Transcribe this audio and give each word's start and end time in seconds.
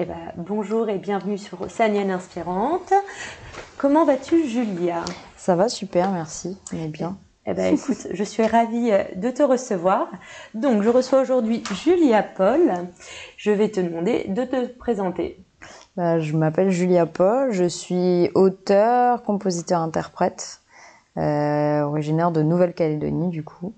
Eh 0.00 0.04
ben, 0.04 0.32
bonjour 0.36 0.88
et 0.88 0.98
bienvenue 0.98 1.38
sur 1.38 1.60
Océanienne 1.60 2.12
Inspirante. 2.12 2.92
Comment 3.78 4.04
vas-tu, 4.04 4.46
Julia? 4.46 5.04
Ça 5.36 5.56
va 5.56 5.68
super, 5.68 6.12
merci. 6.12 6.56
On 6.72 6.76
est 6.76 6.86
bien. 6.86 7.18
Eh 7.46 7.52
ben, 7.52 7.74
écoute, 7.74 8.06
je 8.12 8.22
suis 8.22 8.46
ravie 8.46 8.92
euh, 8.92 9.02
de 9.16 9.28
te 9.30 9.42
recevoir. 9.42 10.06
Donc, 10.54 10.84
je 10.84 10.88
reçois 10.88 11.20
aujourd'hui 11.20 11.64
Julia 11.82 12.22
Paul. 12.22 12.60
Je 13.36 13.50
vais 13.50 13.70
te 13.70 13.80
demander 13.80 14.26
de 14.28 14.44
te 14.44 14.66
présenter. 14.66 15.44
Bah, 15.96 16.20
je 16.20 16.36
m'appelle 16.36 16.70
Julia 16.70 17.04
Paul, 17.04 17.50
je 17.50 17.64
suis 17.64 18.30
auteur, 18.36 19.24
compositeur, 19.24 19.80
interprète, 19.80 20.60
euh, 21.16 21.80
originaire 21.80 22.30
de 22.30 22.42
Nouvelle-Calédonie 22.42 23.30
du 23.30 23.42
coup. 23.42 23.74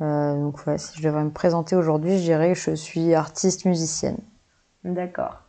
Euh, 0.00 0.34
donc 0.34 0.58
si 0.78 0.98
je 0.98 1.04
devrais 1.04 1.22
me 1.22 1.30
présenter 1.30 1.76
aujourd'hui, 1.76 2.18
je 2.18 2.24
dirais 2.24 2.54
que 2.54 2.58
je 2.58 2.74
suis 2.74 3.14
artiste 3.14 3.66
musicienne. 3.66 4.18
D'accord. 4.82 5.43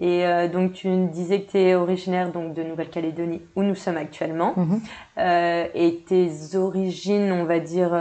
Et 0.00 0.24
euh, 0.26 0.48
donc 0.48 0.72
tu 0.72 0.88
disais 1.06 1.42
que 1.42 1.50
tu 1.50 1.58
es 1.58 1.74
originaire 1.74 2.30
donc, 2.30 2.54
de 2.54 2.62
Nouvelle-Calédonie 2.62 3.42
où 3.56 3.62
nous 3.62 3.74
sommes 3.74 3.96
actuellement. 3.96 4.54
Mhm. 4.56 4.80
et 5.74 6.04
tes 6.06 6.56
origines, 6.56 7.32
on 7.32 7.44
va 7.44 7.58
dire, 7.58 7.92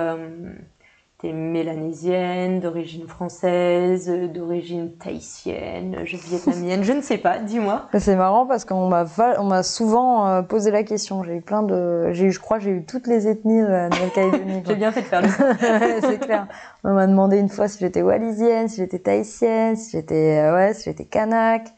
T'es 1.19 1.33
mélanésienne, 1.33 2.59
d'origine 2.59 3.07
française, 3.07 4.07
d'origine 4.31 4.91
tahitienne, 4.97 5.97
vietnamienne, 6.03 6.83
je 6.83 6.93
ne 6.93 7.01
sais 7.01 7.17
pas, 7.17 7.39
dis-moi. 7.39 7.87
C'est 7.97 8.15
marrant 8.15 8.45
parce 8.45 8.65
qu'on 8.65 8.87
m'a 8.87 9.03
on 9.39 9.45
m'a 9.45 9.63
souvent 9.63 10.27
euh, 10.27 10.41
posé 10.43 10.69
la 10.69 10.83
question. 10.83 11.23
J'ai 11.23 11.37
eu 11.37 11.41
plein 11.41 11.63
de, 11.63 12.11
j'ai 12.11 12.25
eu, 12.25 12.31
je 12.31 12.39
crois, 12.39 12.59
j'ai 12.59 12.69
eu 12.69 12.85
toutes 12.85 13.07
les 13.07 13.27
ethnies 13.27 13.61
de 13.61 13.65
la 13.65 13.89
Nouvelle-Calédonie. 13.89 14.61
j'ai 14.67 14.75
bien 14.75 14.91
fait 14.91 15.01
de 15.01 15.05
faire 15.07 15.23
le. 15.23 15.27
c'est 16.01 16.19
clair. 16.19 16.45
On 16.83 16.93
m'a 16.93 17.07
demandé 17.07 17.39
une 17.39 17.49
fois 17.49 17.67
si 17.67 17.79
j'étais 17.79 18.03
wallisienne, 18.03 18.67
si 18.67 18.77
j'étais 18.77 18.99
tahitienne, 18.99 19.75
si 19.75 19.97
j'étais, 19.97 20.37
euh, 20.37 20.53
ouais, 20.53 20.75
si 20.75 20.83
j'étais 20.83 21.05
kanak. 21.05 21.73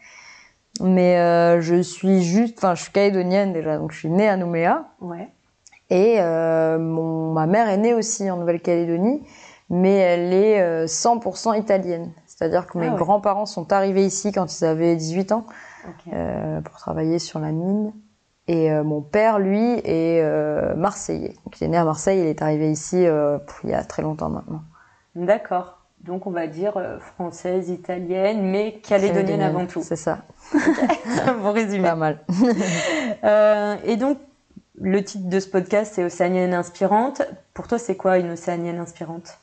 Mais 0.79 1.17
euh, 1.17 1.61
je 1.61 1.81
suis 1.81 2.23
juste, 2.23 2.57
enfin, 2.57 2.75
je 2.75 2.83
suis 2.83 2.91
calédonienne 2.91 3.53
déjà, 3.53 3.77
donc 3.77 3.91
je 3.91 3.99
suis 3.99 4.09
née 4.09 4.27
à 4.27 4.37
Nouméa. 4.37 4.85
Ouais. 5.01 5.29
Et 5.89 6.17
euh, 6.19 6.77
mon, 6.77 7.33
ma 7.33 7.47
mère 7.47 7.69
est 7.69 7.77
née 7.77 7.93
aussi 7.93 8.29
en 8.29 8.37
Nouvelle-Calédonie, 8.37 9.25
mais 9.69 9.95
elle 9.95 10.33
est 10.33 10.85
100% 10.85 11.49
euh, 11.53 11.57
italienne. 11.57 12.11
C'est-à-dire 12.25 12.67
que 12.67 12.77
mes 12.77 12.87
ah 12.87 12.95
grands-parents 12.95 13.45
sont 13.45 13.73
arrivés 13.73 14.05
ici 14.05 14.31
quand 14.31 14.59
ils 14.59 14.65
avaient 14.65 14.95
18 14.95 15.31
ans 15.33 15.45
pour 16.63 16.77
travailler 16.77 17.19
sur 17.19 17.39
la 17.39 17.51
mine. 17.51 17.91
Et 18.47 18.71
mon 18.81 19.01
père, 19.01 19.39
lui, 19.39 19.79
est 19.83 20.23
marseillais. 20.75 21.35
Donc 21.43 21.59
il 21.59 21.65
est 21.65 21.67
né 21.67 21.77
à 21.77 21.83
Marseille, 21.83 22.19
il 22.19 22.27
est 22.27 22.41
arrivé 22.41 22.71
ici 22.71 23.03
il 23.03 23.69
y 23.69 23.73
a 23.73 23.83
très 23.83 24.01
longtemps 24.01 24.29
maintenant. 24.29 24.61
D'accord. 25.15 25.78
Donc 26.03 26.27
on 26.27 26.31
va 26.31 26.47
dire 26.47 26.81
française, 27.15 27.69
italienne, 27.69 28.41
mais 28.41 28.79
calédonienne 28.81 29.41
avant 29.41 29.65
tout. 29.65 29.81
C'est 29.83 29.95
ça. 29.95 30.19
bon 31.41 31.51
résumé. 31.51 31.83
Pas 31.83 31.95
mal. 31.95 32.19
et 33.85 33.97
donc 33.97 34.17
le 34.81 35.03
titre 35.03 35.27
de 35.27 35.39
ce 35.39 35.47
podcast, 35.49 35.93
c'est 35.95 36.03
Océanienne 36.03 36.53
inspirante. 36.53 37.21
Pour 37.53 37.67
toi, 37.67 37.77
c'est 37.77 37.95
quoi 37.95 38.17
une 38.17 38.31
océanienne 38.31 38.79
inspirante? 38.79 39.37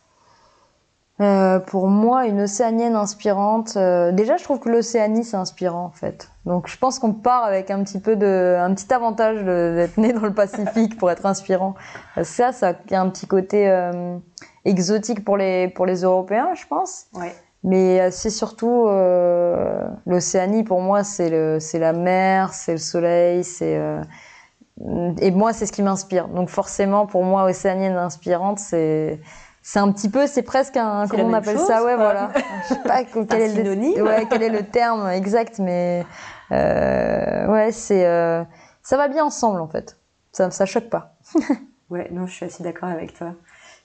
Euh, 1.21 1.59
pour 1.61 1.89
moi, 1.89 2.27
une 2.27 2.43
océanienne 2.43 2.95
inspirante. 2.95 3.77
Euh, 3.77 4.13
déjà, 4.13 4.37
je 4.37 4.45
trouve 4.45 4.61
que 4.61 4.69
l'Océanie 4.69 5.25
c'est 5.25 5.37
inspirant 5.37 5.85
en 5.85 5.91
fait. 5.91 6.31
Donc, 6.45 6.69
je 6.69 6.77
pense 6.77 6.99
qu'on 6.99 7.13
part 7.13 7.45
avec 7.45 7.71
un 7.71 7.83
petit 7.83 8.01
peu 8.01 8.17
de, 8.17 8.57
un 8.59 8.75
petit 8.75 8.93
avantage 8.93 9.43
d'être 9.43 9.97
né 9.97 10.13
dans 10.13 10.21
le 10.21 10.35
Pacifique 10.35 10.99
pour 10.99 11.11
être 11.11 11.25
inspirant. 11.25 11.75
Ça, 12.23 12.53
ça 12.53 12.75
a 12.91 13.01
un 13.01 13.09
petit 13.09 13.27
côté 13.27 13.69
euh, 13.69 14.19
exotique 14.67 15.25
pour 15.25 15.37
les 15.37 15.69
pour 15.69 15.87
les 15.87 16.03
Européens, 16.03 16.51
je 16.55 16.67
pense. 16.67 17.07
Ouais. 17.15 17.35
Mais 17.65 18.11
c'est 18.13 18.31
surtout 18.31 18.87
l'Océanie 20.07 20.63
pour 20.63 20.81
moi, 20.81 21.03
c'est 21.03 21.31
la 21.75 21.93
mer, 21.93 22.55
c'est 22.55 22.73
le 22.73 22.79
soleil, 22.79 23.43
c'est 23.43 23.77
et 25.21 25.31
moi, 25.31 25.53
c'est 25.53 25.67
ce 25.67 25.73
qui 25.73 25.83
m'inspire. 25.83 26.29
Donc 26.29 26.49
forcément, 26.49 27.07
pour 27.07 27.25
moi, 27.25 27.45
océanienne 27.45 27.97
inspirante, 27.97 28.59
c'est 28.59 29.21
c'est 29.63 29.81
un 29.81 29.91
petit 29.91 30.09
peu, 30.09 30.29
c'est 30.29 30.43
presque 30.43 30.77
un 30.77 31.09
comment 31.09 31.25
on 31.25 31.33
appelle 31.33 31.59
ça, 31.59 31.85
ouais, 31.85 31.97
voilà. 31.97 32.31
Je 32.69 32.75
sais 32.75 32.83
pas 32.83 33.03
quel 33.03 33.59
est, 33.59 33.65
le, 33.65 34.03
ouais, 34.03 34.27
quel 34.31 34.43
est 34.45 34.49
le 34.49 34.63
terme 34.63 35.09
exact, 35.09 35.59
mais 35.59 36.07
euh, 36.53 37.49
ouais, 37.49 37.73
c'est 37.73 38.07
euh, 38.07 38.45
ça 38.83 38.97
va 38.97 39.09
bien 39.09 39.25
ensemble 39.25 39.61
en 39.61 39.67
fait. 39.67 39.99
Ça 40.31 40.51
ça 40.51 40.67
choque 40.67 40.89
pas. 40.89 41.17
ouais, 41.91 42.09
non, 42.13 42.27
je 42.27 42.35
suis 42.35 42.45
assez 42.45 42.63
d'accord 42.63 42.91
avec 42.91 43.15
toi. 43.15 43.33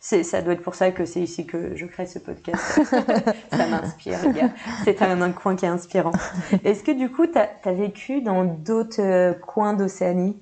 C'est, 0.04 0.24
ça 0.24 0.42
doit 0.42 0.54
être 0.54 0.64
pour 0.64 0.74
ça 0.74 0.90
que 0.90 1.06
c'est 1.06 1.22
ici 1.22 1.46
que 1.46 1.76
je 1.76 1.86
crée 1.86 2.08
ce 2.08 2.18
podcast. 2.18 2.60
ça 3.52 3.68
m'inspire, 3.68 4.18
C'est 4.84 5.00
un, 5.04 5.22
un, 5.22 5.32
coin 5.32 5.56
qui 5.56 5.66
est 5.66 5.70
inspirant. 5.70 6.12
Est-ce 6.64 6.84
que 6.84 6.92
du 6.92 7.12
coup, 7.12 7.28
tu 7.28 7.38
as, 7.38 7.72
vécu 7.72 8.22
dans 8.22 8.44
d'autres 8.44 9.00
euh, 9.00 9.34
coins 9.34 9.76
d'Océanie? 9.76 10.42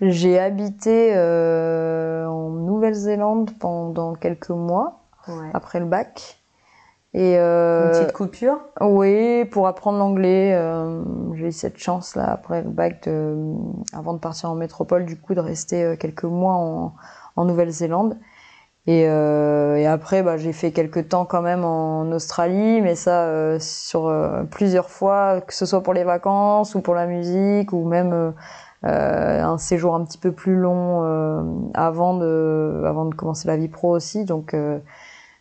J'ai 0.00 0.38
habité 0.38 1.12
euh, 1.16 2.28
en 2.28 2.50
Nouvelle-Zélande 2.50 3.50
pendant 3.58 4.14
quelques 4.14 4.50
mois 4.50 5.00
après 5.52 5.80
le 5.80 5.86
bac. 5.86 6.38
Et 7.14 7.36
euh, 7.36 7.86
Une 7.86 7.98
petite 7.98 8.12
coupure? 8.12 8.60
Oui, 8.80 9.44
pour 9.46 9.66
apprendre 9.66 9.98
l'anglais. 9.98 10.54
Euh, 10.54 11.02
j'ai 11.34 11.48
eu 11.48 11.52
cette 11.52 11.78
chance 11.78 12.14
là 12.14 12.30
après 12.30 12.62
le 12.62 12.70
bac, 12.70 13.08
de, 13.08 13.56
avant 13.92 14.12
de 14.12 14.20
partir 14.20 14.50
en 14.50 14.54
métropole, 14.54 15.04
du 15.04 15.18
coup 15.18 15.34
de 15.34 15.40
rester 15.40 15.96
quelques 15.98 16.22
mois 16.22 16.54
en, 16.54 16.94
en 17.34 17.44
Nouvelle-Zélande. 17.44 18.16
Et, 18.88 19.06
euh, 19.06 19.76
et, 19.76 19.86
après, 19.86 20.22
bah, 20.22 20.38
j'ai 20.38 20.54
fait 20.54 20.72
quelques 20.72 21.10
temps 21.10 21.26
quand 21.26 21.42
même 21.42 21.62
en 21.62 22.10
Australie, 22.10 22.80
mais 22.80 22.94
ça 22.94 23.24
euh, 23.26 23.58
sur 23.60 24.10
plusieurs 24.50 24.88
fois, 24.88 25.42
que 25.42 25.52
ce 25.52 25.66
soit 25.66 25.82
pour 25.82 25.92
les 25.92 26.04
vacances 26.04 26.74
ou 26.74 26.80
pour 26.80 26.94
la 26.94 27.06
musique 27.06 27.72
ou 27.72 27.84
même 27.86 28.32
euh, 28.84 29.42
un 29.42 29.58
séjour 29.58 29.96
un 29.96 30.04
petit 30.04 30.18
peu 30.18 30.30
plus 30.30 30.54
long 30.54 31.02
euh, 31.02 31.42
avant 31.74 32.16
de 32.16 32.84
avant 32.86 33.06
de 33.06 33.14
commencer 33.14 33.48
la 33.48 33.56
vie 33.56 33.66
pro 33.66 33.90
aussi. 33.90 34.24
Donc 34.24 34.54
euh, 34.54 34.78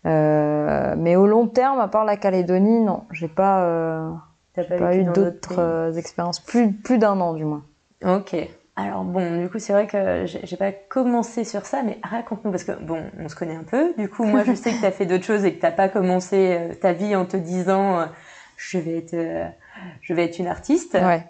mais 0.03 1.15
au 1.15 1.27
long 1.27 1.47
terme 1.47 1.79
à 1.79 1.87
part 1.87 2.03
la 2.03 2.17
Calédonie 2.17 2.79
non 2.79 3.03
j'ai 3.11 3.27
pas 3.27 4.23
T'as 4.53 4.63
pas, 4.63 4.95
eu 4.95 5.03
d'autres 5.03 5.95
expériences. 5.99 6.39
Plus 6.39 6.73
plus 6.73 6.97
d'un 6.97 7.19
an 7.21 7.33
du 7.33 7.45
moins. 7.45 7.63
Ok 8.03 8.35
alors 8.77 9.03
bon, 9.03 9.41
du 9.41 9.49
coup, 9.49 9.59
c'est 9.59 9.73
vrai 9.73 9.87
que 9.87 10.25
j'ai 10.25 10.57
pas 10.57 10.71
commencé 10.71 11.43
sur 11.43 11.65
ça, 11.65 11.81
mais 11.83 11.97
raconte-nous, 12.03 12.51
parce 12.51 12.63
que 12.63 12.73
bon, 12.73 13.03
on 13.19 13.27
se 13.27 13.35
connaît 13.35 13.55
un 13.55 13.63
peu. 13.63 13.93
Du 13.97 14.07
coup, 14.07 14.23
moi, 14.23 14.43
je 14.43 14.53
sais 14.53 14.71
que 14.71 14.79
tu 14.79 14.85
as 14.85 14.91
fait 14.91 15.07
d'autres 15.07 15.25
choses 15.25 15.43
et 15.45 15.55
que 15.55 15.59
t'as 15.59 15.71
pas 15.71 15.89
commencé 15.89 16.77
ta 16.79 16.93
vie 16.93 17.15
en 17.15 17.25
te 17.25 17.37
disant 17.37 18.07
je 18.55 18.77
vais 18.77 18.97
être, 18.99 19.15
je 20.01 20.13
vais 20.13 20.25
être 20.25 20.37
une 20.37 20.47
artiste. 20.47 20.93
Ouais. 20.93 21.23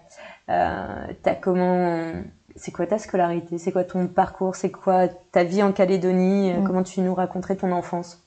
Euh, 0.50 1.06
t'as 1.22 1.34
comment 1.34 2.12
c'est 2.56 2.72
quoi 2.72 2.86
ta 2.86 2.98
scolarité? 2.98 3.58
C'est 3.58 3.72
quoi 3.72 3.84
ton 3.84 4.06
parcours? 4.08 4.56
C'est 4.56 4.70
quoi 4.70 5.08
ta 5.08 5.44
vie 5.44 5.62
en 5.62 5.72
Calédonie? 5.72 6.52
Mm. 6.52 6.64
Comment 6.64 6.82
tu 6.82 7.00
nous 7.00 7.14
raconterais 7.14 7.56
ton 7.56 7.72
enfance? 7.72 8.24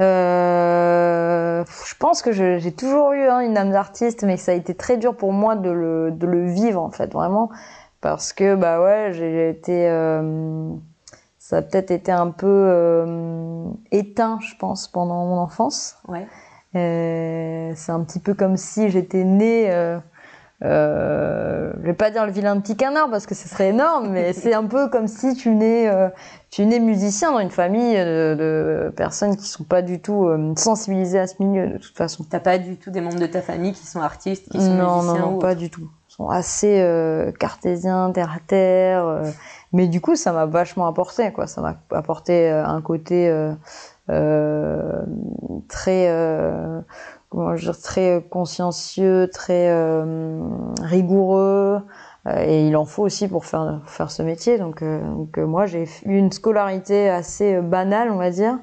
Euh, 0.00 1.64
je 1.86 1.94
pense 1.96 2.22
que 2.22 2.32
j'ai 2.32 2.72
toujours 2.72 3.12
eu 3.12 3.26
hein, 3.28 3.40
une 3.40 3.58
âme 3.58 3.70
d'artiste, 3.70 4.22
mais 4.22 4.36
ça 4.36 4.52
a 4.52 4.54
été 4.54 4.74
très 4.74 4.96
dur 4.96 5.14
pour 5.14 5.32
moi 5.32 5.56
de 5.56 5.70
le, 5.70 6.10
de 6.10 6.26
le 6.26 6.50
vivre 6.50 6.80
en 6.80 6.90
fait, 6.90 7.12
vraiment, 7.12 7.50
parce 8.00 8.32
que 8.32 8.54
bah 8.54 8.82
ouais, 8.82 9.12
j'ai 9.12 9.50
été, 9.50 9.88
euh, 9.88 10.70
ça 11.38 11.58
a 11.58 11.62
peut-être 11.62 11.90
été 11.90 12.12
un 12.12 12.30
peu 12.30 12.46
euh, 12.46 13.64
éteint, 13.90 14.38
je 14.40 14.54
pense, 14.56 14.88
pendant 14.88 15.26
mon 15.26 15.38
enfance. 15.38 15.98
Ouais. 16.08 16.26
Euh, 16.76 17.72
c'est 17.74 17.92
un 17.92 18.04
petit 18.04 18.20
peu 18.20 18.34
comme 18.34 18.56
si 18.56 18.90
j'étais 18.90 19.24
née 19.24 19.70
euh, 20.62 21.72
je 21.80 21.86
vais 21.86 21.94
pas 21.94 22.10
dire 22.10 22.26
le 22.26 22.32
vilain 22.32 22.60
petit 22.60 22.76
canard 22.76 23.08
parce 23.10 23.26
que 23.26 23.34
ce 23.34 23.48
serait 23.48 23.68
énorme, 23.68 24.10
mais 24.10 24.32
c'est 24.34 24.52
un 24.52 24.64
peu 24.64 24.88
comme 24.88 25.06
si 25.08 25.34
tu 25.34 25.50
nais, 25.50 25.88
euh, 25.88 26.08
tu 26.50 26.66
nais 26.66 26.80
musicien 26.80 27.32
dans 27.32 27.38
une 27.38 27.50
famille 27.50 27.96
de, 27.96 28.34
de, 28.38 28.92
personnes 28.94 29.36
qui 29.36 29.46
sont 29.46 29.64
pas 29.64 29.80
du 29.80 30.00
tout 30.00 30.26
euh, 30.26 30.52
sensibilisées 30.56 31.18
à 31.18 31.26
ce 31.26 31.42
milieu 31.42 31.68
de 31.68 31.78
toute 31.78 31.96
façon. 31.96 32.24
T'as 32.28 32.40
pas 32.40 32.58
du 32.58 32.76
tout 32.76 32.90
des 32.90 33.00
membres 33.00 33.18
de 33.18 33.26
ta 33.26 33.40
famille 33.40 33.72
qui 33.72 33.86
sont 33.86 34.00
artistes, 34.00 34.50
qui 34.50 34.58
sont 34.58 34.74
non, 34.74 34.96
musiciens 34.96 35.20
Non, 35.20 35.30
non, 35.32 35.38
pas 35.38 35.54
du 35.54 35.70
tout. 35.70 35.88
Sont 36.10 36.28
assez 36.28 36.80
euh, 36.80 37.30
cartésiens, 37.32 38.10
terre 38.12 38.32
à 38.36 38.40
terre. 38.46 39.06
Euh, 39.06 39.30
mais 39.72 39.86
du 39.86 40.00
coup, 40.00 40.16
ça 40.16 40.32
m'a 40.32 40.44
vachement 40.44 40.86
apporté, 40.86 41.32
quoi. 41.32 41.46
Ça 41.46 41.60
m'a 41.60 41.76
apporté 41.90 42.50
un 42.50 42.82
côté 42.82 43.32
très 45.68 46.08
comment 47.30 47.54
dire, 47.54 47.78
très 47.80 48.24
consciencieux, 48.28 49.30
très 49.32 49.70
euh, 49.70 50.42
rigoureux. 50.82 51.80
Euh, 52.26 52.44
et 52.44 52.66
il 52.66 52.76
en 52.76 52.84
faut 52.84 53.02
aussi 53.02 53.28
pour 53.28 53.46
faire, 53.46 53.80
faire 53.86 54.10
ce 54.10 54.22
métier. 54.22 54.58
Donc, 54.58 54.82
euh, 54.82 55.00
donc 55.02 55.38
moi, 55.38 55.64
j'ai 55.66 55.84
eu 56.04 56.16
une 56.18 56.32
scolarité 56.32 57.08
assez 57.08 57.60
banale, 57.62 58.10
on 58.10 58.16
va 58.16 58.30
dire. 58.30 58.58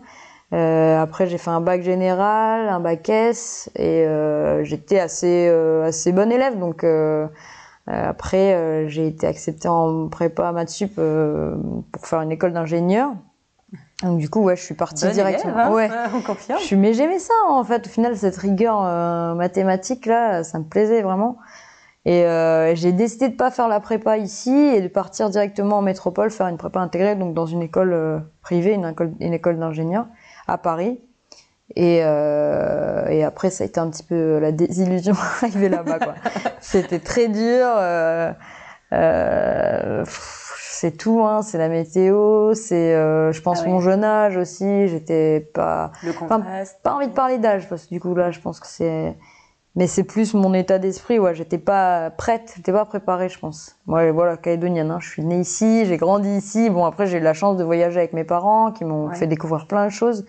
Après, 0.51 1.27
j'ai 1.27 1.37
fait 1.37 1.49
un 1.49 1.61
bac 1.61 1.81
général, 1.81 2.69
un 2.69 2.79
bac 2.79 3.09
S, 3.09 3.69
et 3.75 4.05
j'étais 4.63 4.99
assez, 4.99 5.47
assez 5.83 6.11
bonne 6.11 6.31
élève. 6.31 6.57
Donc, 6.57 6.85
après, 7.87 8.85
j'ai 8.87 9.07
été 9.07 9.27
acceptée 9.27 9.67
en 9.67 10.07
prépa 10.07 10.51
maths 10.51 10.69
sup 10.69 10.95
pour 10.95 12.07
faire 12.07 12.21
une 12.21 12.31
école 12.31 12.53
d'ingénieur. 12.53 13.13
Donc 14.03 14.19
du 14.19 14.29
coup, 14.29 14.41
ouais, 14.41 14.55
je 14.55 14.61
suis 14.61 14.75
partie 14.75 15.09
directement. 15.11 15.57
Hein 15.57 15.71
ouais, 15.71 15.89
on 16.13 16.21
confirme. 16.21 16.59
Je 16.59 16.65
suis, 16.65 16.75
mais 16.75 16.93
j'aimais 16.93 17.19
ça 17.19 17.33
en 17.49 17.63
fait. 17.63 17.87
Au 17.87 17.89
final, 17.89 18.15
cette 18.15 18.37
rigueur 18.37 18.83
euh, 18.83 19.33
mathématique 19.33 20.05
là, 20.05 20.43
ça 20.43 20.59
me 20.59 20.65
plaisait 20.65 21.01
vraiment. 21.01 21.37
Et 22.05 22.23
euh, 22.25 22.73
j'ai 22.75 22.93
décidé 22.93 23.27
de 23.27 23.35
pas 23.35 23.51
faire 23.51 23.67
la 23.67 23.79
prépa 23.79 24.17
ici 24.17 24.51
et 24.51 24.81
de 24.81 24.87
partir 24.87 25.29
directement 25.29 25.79
en 25.79 25.81
métropole 25.81 26.29
faire 26.31 26.47
une 26.47 26.57
prépa 26.57 26.79
intégrée, 26.79 27.15
donc 27.15 27.33
dans 27.33 27.47
une 27.47 27.61
école 27.61 27.91
euh, 27.91 28.19
privée, 28.41 28.73
une 28.73 28.85
école, 28.85 29.13
une 29.19 29.33
école 29.33 29.59
d'ingénieur 29.59 30.05
à 30.47 30.57
Paris. 30.57 30.99
Et, 31.75 31.99
euh, 32.03 33.07
et 33.07 33.23
après, 33.23 33.49
ça 33.49 33.63
a 33.63 33.67
été 33.67 33.79
un 33.79 33.89
petit 33.89 34.03
peu 34.03 34.39
la 34.39 34.51
désillusion 34.51 35.13
arriver 35.41 35.69
là-bas. 35.69 35.99
C'était 36.61 36.99
très 36.99 37.27
dur. 37.27 37.65
Euh, 37.65 38.31
euh, 38.93 40.05
c'est 40.77 40.95
tout, 40.95 41.23
hein, 41.23 41.41
c'est 41.41 41.57
la 41.57 41.69
météo, 41.69 42.53
c'est, 42.53 42.93
euh, 42.93 43.31
je 43.31 43.41
pense, 43.41 43.61
ah 43.65 43.67
mon 43.67 43.79
jeune 43.79 44.03
âge 44.03 44.37
aussi. 44.37 44.87
J'étais 44.87 45.49
pas, 45.53 45.91
le 46.03 46.13
contraste. 46.13 46.79
pas 46.83 46.93
envie 46.93 47.07
de 47.07 47.13
parler 47.13 47.39
d'âge 47.39 47.67
parce 47.67 47.85
que 47.85 47.89
du 47.89 47.99
coup 47.99 48.13
là, 48.13 48.29
je 48.31 48.39
pense 48.39 48.59
que 48.59 48.67
c'est, 48.67 49.17
mais 49.77 49.85
c'est 49.85 50.03
plus 50.03 50.33
mon 50.33 50.55
état 50.55 50.79
d'esprit. 50.79 51.19
Ouais, 51.19 51.35
j'étais 51.35 51.59
pas 51.59 52.09
prête, 52.09 52.53
j'étais 52.57 52.71
pas 52.71 52.83
préparée, 52.83 53.29
je 53.29 53.37
pense. 53.37 53.77
Moi, 53.85 54.11
voilà, 54.11 54.35
calédonienne. 54.35 54.89
Hein, 54.89 54.97
je 54.99 55.07
suis 55.07 55.23
née 55.23 55.39
ici, 55.39 55.85
j'ai 55.85 55.97
grandi 55.97 56.29
ici. 56.29 56.71
Bon, 56.71 56.83
après, 56.83 57.05
j'ai 57.05 57.19
eu 57.19 57.21
la 57.21 57.35
chance 57.35 57.57
de 57.57 57.63
voyager 57.63 57.99
avec 57.99 58.11
mes 58.11 58.23
parents 58.23 58.71
qui 58.71 58.85
m'ont 58.85 59.13
fait 59.13 59.27
découvrir 59.27 59.67
plein 59.67 59.85
de 59.85 59.91
choses. 59.91 60.25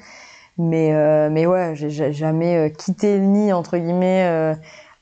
Mais, 0.59 0.95
euh, 0.95 1.31
mais 1.31 1.47
ouais, 1.47 1.73
j'ai 1.75 2.13
jamais 2.13 2.57
euh, 2.57 2.69
quitté 2.69 3.17
le 3.17 3.25
nid 3.25 3.53
entre 3.55 3.79
guillemets. 3.79 4.55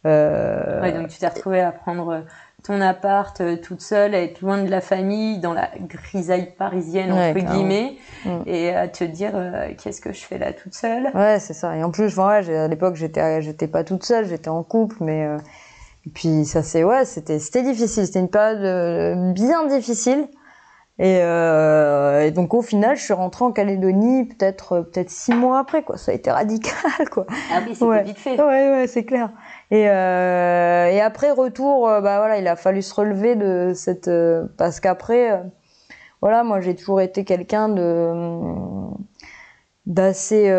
Euh 0.06 0.80
ouais, 0.80 0.92
donc 0.92 1.08
tu 1.08 1.18
t'es 1.18 1.26
retrouvée 1.26 1.60
à 1.60 1.72
prendre 1.72 2.22
ton 2.66 2.80
appart 2.80 3.40
euh, 3.40 3.56
toute 3.56 3.80
seule, 3.80 4.14
à 4.14 4.22
être 4.22 4.40
loin 4.40 4.62
de 4.62 4.68
la 4.68 4.80
famille, 4.80 5.38
dans 5.38 5.52
la 5.52 5.70
grisaille 5.78 6.52
parisienne, 6.58 7.12
entre 7.12 7.38
guillemets, 7.38 7.96
mm. 8.24 8.30
et 8.46 8.74
à 8.74 8.88
te 8.88 9.04
dire 9.04 9.32
euh, 9.34 9.68
qu'est-ce 9.80 10.00
que 10.00 10.12
je 10.12 10.20
fais 10.20 10.38
là 10.38 10.52
toute 10.52 10.74
seule? 10.74 11.10
Ouais, 11.14 11.38
c'est 11.38 11.54
ça. 11.54 11.76
Et 11.76 11.84
en 11.84 11.90
plus, 11.92 12.16
ouais, 12.16 12.50
à 12.50 12.66
l'époque, 12.66 12.96
j'étais, 12.96 13.40
j'étais 13.40 13.68
pas 13.68 13.84
toute 13.84 14.04
seule, 14.04 14.26
j'étais 14.26 14.50
en 14.50 14.62
couple, 14.62 14.96
mais. 15.00 15.24
Euh, 15.24 15.38
et 16.06 16.10
puis 16.10 16.44
ça 16.44 16.62
c'est 16.62 16.84
ouais, 16.84 17.04
c'était 17.04 17.40
c'était 17.40 17.64
difficile, 17.64 18.06
c'était 18.06 18.20
une 18.20 18.28
période 18.28 19.34
bien 19.34 19.66
difficile. 19.66 20.28
Et, 20.98 21.18
euh, 21.20 22.24
et, 22.24 22.30
donc 22.30 22.54
au 22.54 22.62
final, 22.62 22.96
je 22.96 23.02
suis 23.02 23.12
rentrée 23.12 23.44
en 23.44 23.52
Calédonie 23.52 24.24
peut-être 24.24 24.80
peut-être 24.80 25.10
six 25.10 25.34
mois 25.34 25.58
après 25.58 25.82
quoi. 25.82 25.98
Ça 25.98 26.12
a 26.12 26.14
été 26.14 26.30
radical 26.32 27.08
quoi. 27.10 27.26
Ah 27.52 27.60
oui, 27.66 27.74
c'était 27.74 28.02
vite 28.02 28.18
fait. 28.18 28.40
Ouais 28.40 28.70
ouais, 28.70 28.86
c'est 28.86 29.04
clair. 29.04 29.30
Et, 29.70 29.90
euh, 29.90 30.86
et 30.86 31.00
après 31.00 31.32
retour, 31.32 31.88
euh, 31.88 32.00
bah 32.00 32.18
voilà, 32.18 32.38
il 32.38 32.48
a 32.48 32.56
fallu 32.56 32.80
se 32.80 32.94
relever 32.94 33.36
de 33.36 33.72
cette 33.74 34.08
euh, 34.08 34.46
parce 34.56 34.80
qu'après, 34.80 35.32
euh, 35.32 35.42
voilà, 36.22 36.44
moi 36.44 36.60
j'ai 36.60 36.74
toujours 36.74 37.02
été 37.02 37.24
quelqu'un 37.24 37.68
de 37.68 38.12
d'assez 39.86 40.52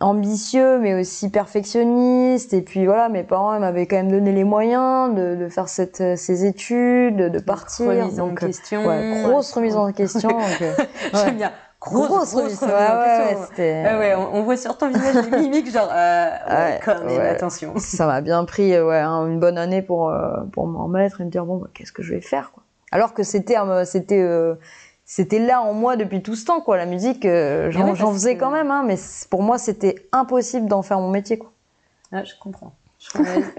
ambitieux, 0.00 0.78
mais 0.80 0.94
aussi 1.00 1.30
perfectionniste. 1.30 2.52
Et 2.52 2.62
puis 2.62 2.84
voilà, 2.86 3.08
mes 3.08 3.22
parents 3.22 3.58
m'avaient 3.60 3.86
quand 3.86 3.96
même 3.96 4.10
donné 4.10 4.32
les 4.32 4.44
moyens 4.44 5.14
de, 5.14 5.36
de 5.36 5.48
faire 5.48 5.68
cette, 5.68 6.02
ces 6.16 6.44
études, 6.44 7.16
de 7.16 7.38
partir. 7.38 7.88
Remise 7.88 8.16
donc, 8.16 8.32
en 8.32 8.46
question. 8.46 8.86
Ouais, 8.86 9.22
grosse 9.22 9.52
remise 9.52 9.76
en 9.76 9.92
question. 9.92 10.30
donc, 10.30 10.64
J'aime 11.14 11.36
bien 11.36 11.52
grosse, 11.84 12.08
grosse, 12.08 12.34
grosse 12.34 12.62
ouais, 12.62 13.36
ouais, 13.58 13.98
ouais, 13.98 14.14
on, 14.14 14.42
voit 14.42 14.56
sur 14.56 14.76
ton 14.76 14.88
visage 14.88 15.28
des 15.28 15.36
mimiques, 15.40 15.70
genre, 15.70 15.90
euh, 15.92 16.30
ouais, 16.48 16.80
quand 16.84 17.04
même, 17.04 17.20
attention. 17.20 17.74
Ça 17.76 18.06
m'a 18.06 18.20
bien 18.20 18.44
pris 18.44 18.78
ouais, 18.80 19.02
une 19.02 19.38
bonne 19.38 19.58
année 19.58 19.82
pour, 19.82 20.10
euh, 20.10 20.42
pour 20.52 20.66
m'en 20.66 20.88
mettre 20.88 21.20
et 21.20 21.24
me 21.24 21.30
dire, 21.30 21.44
bon, 21.44 21.56
bah, 21.56 21.68
qu'est-ce 21.74 21.92
que 21.92 22.02
je 22.02 22.14
vais 22.14 22.20
faire, 22.20 22.52
quoi. 22.52 22.62
Alors 22.90 23.12
que 23.12 23.24
c'était, 23.24 23.56
c'était, 23.86 24.22
euh, 24.22 24.54
c'était 25.04 25.38
là 25.38 25.60
en 25.60 25.74
moi 25.74 25.96
depuis 25.96 26.22
tout 26.22 26.34
ce 26.34 26.46
temps, 26.46 26.60
quoi. 26.60 26.76
La 26.76 26.86
musique, 26.86 27.26
euh, 27.26 27.70
j'en 27.70 28.12
faisais 28.12 28.36
quand 28.36 28.50
même, 28.50 28.70
hein, 28.70 28.84
mais 28.86 28.96
pour 29.28 29.42
moi, 29.42 29.58
c'était 29.58 30.06
impossible 30.12 30.66
d'en 30.66 30.82
faire 30.82 30.98
mon 30.98 31.10
métier, 31.10 31.38
quoi. 31.38 31.52
Ah, 32.12 32.24
je 32.24 32.32
comprends. 32.40 32.72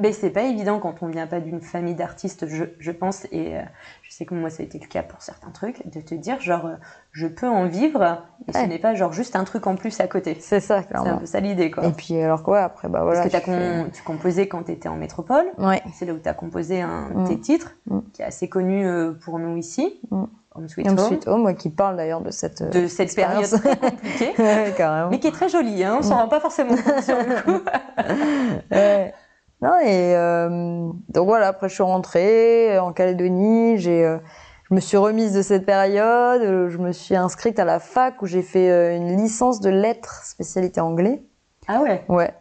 mais 0.01 0.12
c'est 0.12 0.31
pas 0.31 0.42
évident 0.42 0.80
quand 0.80 1.03
on 1.03 1.07
vient 1.07 1.27
pas 1.27 1.39
d'une 1.39 1.62
famille 1.62 1.94
d'artistes, 1.94 2.47
je, 2.47 2.63
je, 2.80 2.92
pense, 2.92 3.25
et 3.31 3.57
euh, 3.57 3.62
je 4.01 4.12
sais 4.12 4.25
que 4.25 4.33
moi 4.33 4.50
ça 4.50 4.63
a 4.63 4.65
été 4.65 4.80
le 4.80 4.88
cas 4.88 5.03
pour 5.03 5.21
certains 5.21 5.51
trucs, 5.51 5.86
de 5.88 6.01
te 6.01 6.15
dire 6.15 6.42
genre 6.42 6.65
euh, 6.65 6.75
je 7.12 7.27
peux 7.27 7.48
en 7.48 7.68
vivre 7.68 8.24
et 8.48 8.53
ce 8.53 8.65
n'est 8.65 8.80
pas 8.80 8.95
genre 8.95 9.13
juste 9.13 9.36
un 9.36 9.44
truc 9.44 9.68
en 9.68 9.75
plus 9.75 10.00
à 10.00 10.07
côté. 10.07 10.36
C'est 10.39 10.59
ça, 10.59 10.81
clairement. 10.81 11.06
C'est 11.06 11.12
un 11.12 11.18
peu 11.18 11.25
ça 11.27 11.39
l'idée 11.41 11.69
quoi. 11.69 11.86
Et 11.86 11.91
puis 11.91 12.19
alors 12.19 12.41
quoi 12.41 12.63
après 12.63 12.89
bah 12.89 13.03
voilà. 13.03 13.30
Parce 13.30 13.45
que 13.45 13.88
tu 13.89 14.01
composais 14.01 14.48
quand 14.48 14.63
tu 14.63 14.71
étais 14.71 14.89
en 14.89 14.95
métropole. 14.95 15.45
Ouais. 15.59 15.83
C'est 15.94 16.06
là 16.06 16.13
où 16.13 16.18
tu 16.18 16.27
as 16.27 16.33
composé 16.33 16.81
un 16.81 17.12
de 17.12 17.27
tes 17.27 17.36
mm. 17.36 17.41
titres 17.41 17.75
mm. 17.86 18.00
qui 18.13 18.24
est 18.24 18.25
assez 18.25 18.50
connu 18.50 18.88
pour 19.24 19.38
nous 19.38 19.57
ici. 19.57 20.00
Mm. 20.09 20.24
Home 20.55 20.67
Sweet 20.67 20.87
Home. 20.87 20.97
Sweet 20.97 21.27
Home, 21.27 21.55
qui 21.55 21.69
parle 21.69 21.97
d'ailleurs 21.97 22.21
de 22.21 22.31
cette 22.31 22.63
de 22.63 22.87
cette 22.87 23.13
période 23.15 23.45
très 23.45 23.77
compliquée, 23.77 24.33
ouais, 24.39 24.73
carrément. 24.75 25.09
mais 25.09 25.19
qui 25.19 25.27
est 25.27 25.31
très 25.31 25.49
jolie. 25.49 25.83
Hein, 25.83 25.97
on 25.99 26.01
s'en 26.01 26.15
rend 26.15 26.27
pas 26.27 26.39
forcément 26.39 26.75
compte 26.75 27.03
sur 27.03 27.17
le 27.17 27.41
coup. 27.43 27.61
ouais. 28.71 29.13
Non, 29.61 29.77
et 29.79 30.15
euh, 30.15 30.89
donc 31.09 31.27
voilà, 31.27 31.47
après 31.47 31.69
je 31.69 31.73
suis 31.73 31.83
rentrée 31.83 32.77
en 32.77 32.91
Calédonie, 32.93 33.77
j'ai, 33.77 34.05
euh, 34.05 34.17
je 34.69 34.75
me 34.75 34.79
suis 34.79 34.97
remise 34.97 35.33
de 35.33 35.41
cette 35.41 35.65
période, 35.65 36.41
euh, 36.41 36.69
je 36.69 36.77
me 36.77 36.91
suis 36.91 37.15
inscrite 37.15 37.57
à 37.59 37.65
la 37.65 37.79
fac 37.79 38.21
où 38.21 38.25
j'ai 38.25 38.41
fait 38.41 38.69
euh, 38.69 38.95
une 38.95 39.15
licence 39.15 39.61
de 39.61 39.69
lettres 39.69 40.23
spécialité 40.25 40.81
anglais. 40.81 41.23
Ah 41.67 41.81
ouais? 41.81 42.03
Ouais. 42.09 42.33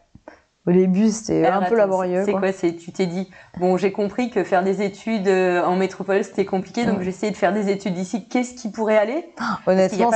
Au 0.67 0.73
début, 0.73 1.11
c'était 1.11 1.47
un 1.47 1.63
peu 1.63 1.77
laborieux. 1.77 2.23
C'est 2.25 2.33
quoi, 2.33 2.53
C'est 2.53 2.75
tu 2.77 2.91
t'es 2.91 3.07
dit 3.07 3.31
bon, 3.59 3.77
j'ai 3.77 3.93
compris 3.93 4.31
que 4.31 4.45
faire 4.45 4.63
des 4.63 4.83
études 4.83 5.29
en 5.29 5.77
métropole 5.77 6.25
c'était 6.25 6.47
compliqué, 6.47 6.87
donc 6.87 7.03
j'ai 7.03 7.11
essayé 7.11 7.33
de 7.33 7.37
faire 7.37 7.53
des 7.53 7.71
études 7.71 7.99
ici. 7.99 8.27
Qu'est-ce 8.29 8.55
qui 8.55 8.71
pourrait 8.71 8.99
aller? 8.99 9.33
Honnêtement, 9.67 10.11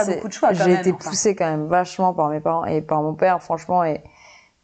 j'ai 0.52 0.72
été 0.72 0.92
poussée 0.92 1.34
quand 1.34 1.50
même 1.50 1.66
vachement 1.66 2.14
par 2.14 2.28
mes 2.28 2.40
parents 2.40 2.64
et 2.64 2.80
par 2.80 3.02
mon 3.02 3.14
père, 3.14 3.42
franchement, 3.42 3.84
et 3.84 4.02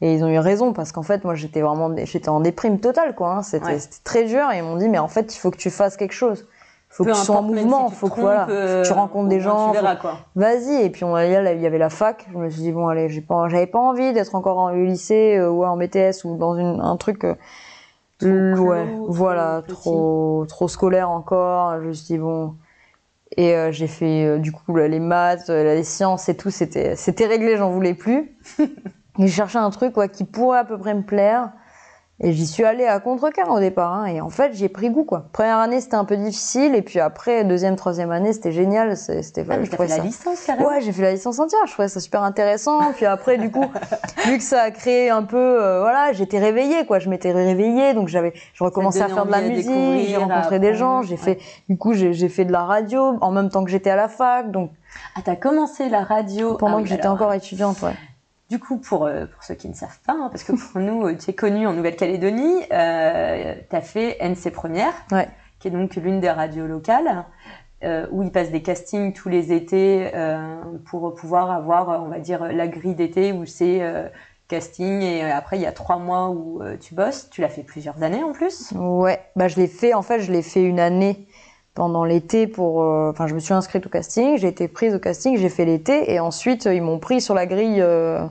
et 0.00 0.12
ils 0.12 0.24
ont 0.24 0.28
eu 0.28 0.38
raison 0.38 0.72
parce 0.72 0.92
qu'en 0.92 1.02
fait, 1.02 1.24
moi, 1.24 1.34
j'étais 1.34 1.60
vraiment, 1.62 1.90
j'étais 2.04 2.28
en 2.28 2.40
déprime 2.40 2.80
totale, 2.80 3.14
quoi. 3.14 3.36
Hein. 3.36 3.42
C'était 3.42 3.78
très 4.02 4.24
dur 4.24 4.50
et 4.52 4.58
ils 4.58 4.62
m'ont 4.62 4.76
dit, 4.76 4.88
mais 4.88 4.98
en 4.98 5.08
fait, 5.08 5.34
il 5.34 5.38
faut 5.38 5.50
que 5.50 5.56
tu 5.56 5.70
fasses 5.70 5.96
quelque 5.96 6.12
chose. 6.12 6.46
Faut 6.94 7.02
que 7.02 7.10
tu 7.10 7.16
sois 7.16 7.38
en 7.38 7.42
mouvement, 7.42 7.88
faut 7.88 8.08
que, 8.08 8.20
voilà, 8.20 8.46
tu 8.84 8.92
rencontres 8.92 9.28
des 9.28 9.40
gens. 9.40 9.72
Vas-y. 10.36 10.84
Et 10.84 10.90
puis, 10.90 11.02
on, 11.02 11.18
il 11.18 11.28
y 11.28 11.34
avait 11.34 11.78
la 11.78 11.90
fac. 11.90 12.24
Je 12.32 12.38
me 12.38 12.48
suis 12.48 12.62
dit, 12.62 12.70
bon, 12.70 12.86
allez, 12.86 13.08
j'ai 13.08 13.20
pas, 13.20 13.48
j'avais 13.48 13.66
pas 13.66 13.80
envie 13.80 14.12
d'être 14.12 14.36
encore 14.36 14.58
en 14.58 14.68
lycée 14.68 15.36
euh, 15.36 15.50
ou 15.50 15.64
en 15.64 15.76
BTS 15.76 16.22
ou 16.22 16.36
dans 16.36 16.54
une, 16.54 16.80
un 16.80 16.96
truc, 16.96 17.24
euh, 17.24 18.56
ouais, 18.56 18.86
voilà, 19.08 19.62
trop, 19.66 20.46
trop 20.48 20.68
scolaire 20.68 21.10
encore. 21.10 21.80
Je 21.80 21.88
me 21.88 21.92
suis 21.92 22.14
dit, 22.14 22.18
bon. 22.18 22.54
Et 23.36 23.56
euh, 23.56 23.72
j'ai 23.72 23.88
fait, 23.88 24.38
du 24.38 24.52
coup, 24.52 24.76
les 24.76 25.00
maths, 25.00 25.48
les 25.48 25.82
sciences 25.82 26.28
et 26.28 26.36
tout, 26.36 26.50
c'était, 26.50 26.94
c'était 26.94 27.26
réglé, 27.26 27.56
j'en 27.56 27.72
voulais 27.72 27.94
plus. 27.94 28.38
Et 29.18 29.26
je 29.26 29.32
cherchais 29.32 29.58
un 29.58 29.70
truc 29.70 29.94
quoi, 29.94 30.06
qui 30.06 30.22
pourrait 30.24 30.58
à 30.58 30.64
peu 30.64 30.78
près 30.78 30.94
me 30.94 31.02
plaire. 31.02 31.50
Et 32.20 32.32
j'y 32.32 32.46
suis 32.46 32.62
allée 32.62 32.86
à 32.86 33.00
contre-cœur 33.00 33.50
au 33.50 33.58
départ. 33.58 33.92
Hein, 33.92 34.06
et 34.06 34.20
en 34.20 34.30
fait, 34.30 34.52
j'ai 34.54 34.68
pris 34.68 34.88
goût. 34.88 35.02
quoi. 35.02 35.26
Première 35.32 35.58
année, 35.58 35.80
c'était 35.80 35.96
un 35.96 36.04
peu 36.04 36.16
difficile. 36.16 36.76
Et 36.76 36.82
puis 36.82 37.00
après, 37.00 37.44
deuxième, 37.44 37.74
troisième 37.74 38.12
année, 38.12 38.32
c'était 38.32 38.52
génial. 38.52 38.96
C'était 38.96 39.44
ah, 39.48 39.58
fait 39.64 39.86
la 39.88 39.98
licence 39.98 40.44
carrément 40.44 40.68
Ouais, 40.68 40.80
j'ai 40.80 40.92
fait 40.92 41.02
la 41.02 41.12
licence 41.12 41.40
entière. 41.40 41.60
Je 41.66 41.72
trouvais 41.72 41.88
ça 41.88 41.98
super 41.98 42.22
intéressant. 42.22 42.92
puis 42.92 43.04
après, 43.04 43.36
du 43.36 43.50
coup, 43.50 43.66
vu 44.26 44.38
que 44.38 44.44
ça 44.44 44.62
a 44.62 44.70
créé 44.70 45.10
un 45.10 45.24
peu... 45.24 45.36
Euh, 45.36 45.80
voilà, 45.80 46.12
j'étais 46.12 46.38
réveillée. 46.38 46.86
quoi. 46.86 47.00
Je 47.00 47.10
m'étais 47.10 47.32
réveillée. 47.32 47.94
Donc 47.94 48.06
j'avais, 48.06 48.32
je 48.52 48.62
recommençais 48.62 49.02
à 49.02 49.08
faire 49.08 49.26
de 49.26 49.32
la 49.32 49.40
musique. 49.40 50.08
J'ai 50.08 50.16
rencontré 50.16 50.60
des 50.60 50.74
gens. 50.74 51.02
J'ai 51.02 51.16
fait... 51.16 51.40
Du 51.68 51.76
coup, 51.76 51.94
j'ai 51.94 52.28
fait 52.28 52.44
de 52.44 52.52
la 52.52 52.64
radio 52.64 53.18
en 53.20 53.32
même 53.32 53.50
temps 53.50 53.64
que 53.64 53.70
j'étais 53.70 53.90
à 53.90 53.96
la 53.96 54.08
fac. 54.08 54.52
Donc... 54.52 54.70
Ah, 55.16 55.20
t'as 55.24 55.34
commencé 55.34 55.88
la 55.88 56.04
radio 56.04 56.54
Pendant 56.54 56.78
ah 56.78 56.82
que 56.82 56.88
j'étais 56.88 57.08
encore 57.08 57.34
étudiante, 57.34 57.82
ouais. 57.82 57.94
Du 58.50 58.58
coup, 58.58 58.78
pour, 58.78 59.06
euh, 59.06 59.26
pour 59.26 59.42
ceux 59.42 59.54
qui 59.54 59.68
ne 59.68 59.74
savent 59.74 59.98
pas, 60.06 60.12
hein, 60.12 60.28
parce 60.30 60.44
que 60.44 60.52
pour 60.52 60.80
nous, 60.80 61.06
euh, 61.06 61.16
tu 61.16 61.30
es 61.30 61.34
connu 61.34 61.66
en 61.66 61.72
Nouvelle-Calédonie, 61.72 62.62
euh, 62.72 63.54
tu 63.68 63.76
as 63.76 63.80
fait 63.80 64.16
NC 64.20 64.50
Première, 64.52 64.92
Ouais. 65.12 65.28
qui 65.58 65.68
est 65.68 65.70
donc 65.70 65.96
l'une 65.96 66.20
des 66.20 66.30
radios 66.30 66.66
locales, 66.66 67.24
euh, 67.82 68.06
où 68.12 68.22
ils 68.22 68.30
passent 68.30 68.50
des 68.50 68.62
castings 68.62 69.12
tous 69.12 69.28
les 69.28 69.52
étés 69.52 70.10
euh, 70.14 70.56
pour 70.86 71.14
pouvoir 71.14 71.50
avoir, 71.50 72.02
on 72.02 72.08
va 72.08 72.18
dire, 72.18 72.44
la 72.52 72.68
grille 72.68 72.94
d'été 72.94 73.32
où 73.32 73.44
c'est 73.46 73.82
euh, 73.82 74.08
casting 74.48 75.00
et 75.02 75.30
après 75.30 75.56
il 75.56 75.62
y 75.62 75.66
a 75.66 75.72
trois 75.72 75.98
mois 75.98 76.28
où 76.30 76.62
tu 76.80 76.94
bosses. 76.94 77.28
Tu 77.30 77.40
l'as 77.40 77.48
fait 77.48 77.62
plusieurs 77.62 78.02
années 78.02 78.22
en 78.22 78.32
plus? 78.32 78.72
Ouais, 78.76 79.20
bah 79.36 79.48
je 79.48 79.56
l'ai 79.56 79.66
fait, 79.66 79.94
en 79.94 80.02
fait, 80.02 80.20
je 80.20 80.30
l'ai 80.30 80.42
fait 80.42 80.62
une 80.62 80.80
année 80.80 81.26
pendant 81.74 82.04
l'été 82.04 82.46
pour. 82.46 82.82
euh, 82.82 83.10
Enfin, 83.10 83.26
je 83.26 83.34
me 83.34 83.40
suis 83.40 83.54
inscrite 83.54 83.86
au 83.86 83.88
casting, 83.88 84.36
j'ai 84.38 84.48
été 84.48 84.68
prise 84.68 84.94
au 84.94 84.98
casting, 84.98 85.36
j'ai 85.36 85.48
fait 85.48 85.64
l'été 85.64 86.12
et 86.12 86.20
ensuite 86.20 86.66
euh, 86.66 86.74
ils 86.74 86.82
m'ont 86.82 86.98
pris 86.98 87.20
sur 87.20 87.34
la 87.34 87.46
grille. 87.46 87.80
euh, 87.80 88.24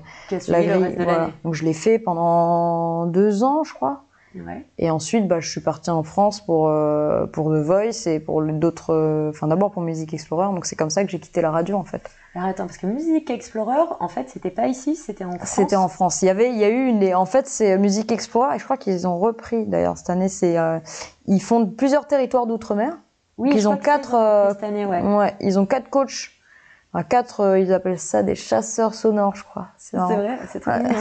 la 0.47 0.61
le 0.61 0.79
grille 0.79 0.95
voilà. 0.97 1.29
Donc 1.43 1.53
je 1.53 1.63
l'ai 1.63 1.73
fait 1.73 1.99
pendant 1.99 3.05
deux 3.05 3.43
ans, 3.43 3.63
je 3.63 3.73
crois. 3.73 4.03
Ouais. 4.35 4.65
Et 4.79 4.89
ensuite, 4.89 5.27
bah, 5.27 5.39
je 5.39 5.47
suis 5.47 5.61
partie 5.61 5.91
en 5.91 6.01
France 6.01 6.41
pour, 6.41 6.67
pour 7.33 7.49
The 7.51 7.61
Voice 7.63 8.07
et 8.07 8.19
pour 8.19 8.41
d'autres. 8.41 9.29
Enfin, 9.29 9.45
d'abord 9.47 9.69
pour 9.69 9.83
Music 9.83 10.11
Explorer. 10.11 10.47
Donc 10.47 10.65
c'est 10.65 10.75
comme 10.75 10.89
ça 10.89 11.03
que 11.03 11.11
j'ai 11.11 11.19
quitté 11.19 11.39
la 11.41 11.51
radio 11.51 11.75
en 11.77 11.83
fait. 11.83 12.01
Alors 12.33 12.47
attends, 12.47 12.65
parce 12.65 12.79
que 12.79 12.87
Music 12.87 13.29
Explorer, 13.29 13.93
en 13.99 14.07
fait, 14.07 14.29
c'était 14.29 14.49
pas 14.49 14.65
ici, 14.65 14.95
c'était 14.95 15.23
en 15.23 15.33
France. 15.33 15.49
C'était 15.49 15.75
en 15.75 15.87
France. 15.87 16.23
Il 16.23 16.25
y 16.25 16.29
avait, 16.29 16.49
il 16.49 16.57
y 16.57 16.63
a 16.63 16.69
eu 16.69 16.87
une. 16.87 17.13
En 17.13 17.25
fait, 17.25 17.45
c'est 17.45 17.77
Music 17.77 18.11
Explorer 18.11 18.55
et 18.55 18.57
je 18.59 18.63
crois 18.63 18.77
qu'ils 18.77 19.05
ont 19.05 19.19
repris 19.19 19.67
d'ailleurs 19.67 19.99
cette 19.99 20.09
année. 20.09 20.29
C'est 20.29 20.57
euh, 20.57 20.79
ils 21.27 21.39
font 21.41 21.67
plusieurs 21.67 22.07
territoires 22.07 22.47
d'outre-mer. 22.47 22.97
Oui, 23.37 23.59
je 23.59 23.67
ont 23.67 23.77
quatre, 23.77 24.13
euh, 24.15 24.51
cette 24.51 24.63
année, 24.63 24.85
ouais. 24.85 25.01
Ouais, 25.01 25.35
ils 25.39 25.57
ont 25.59 25.65
quatre 25.65 25.89
coachs. 25.89 26.29
Enfin, 26.93 27.03
quatre, 27.03 27.39
euh, 27.39 27.59
ils 27.59 27.73
appellent 27.73 27.99
ça 27.99 28.21
des 28.21 28.35
chasseurs 28.35 28.93
sonores, 28.93 29.35
je 29.35 29.43
crois. 29.43 29.69
C'est 29.77 29.97
vrai, 29.97 30.37
c'est 30.51 30.65
Ouais. 30.67 30.79
mignon. 30.83 30.99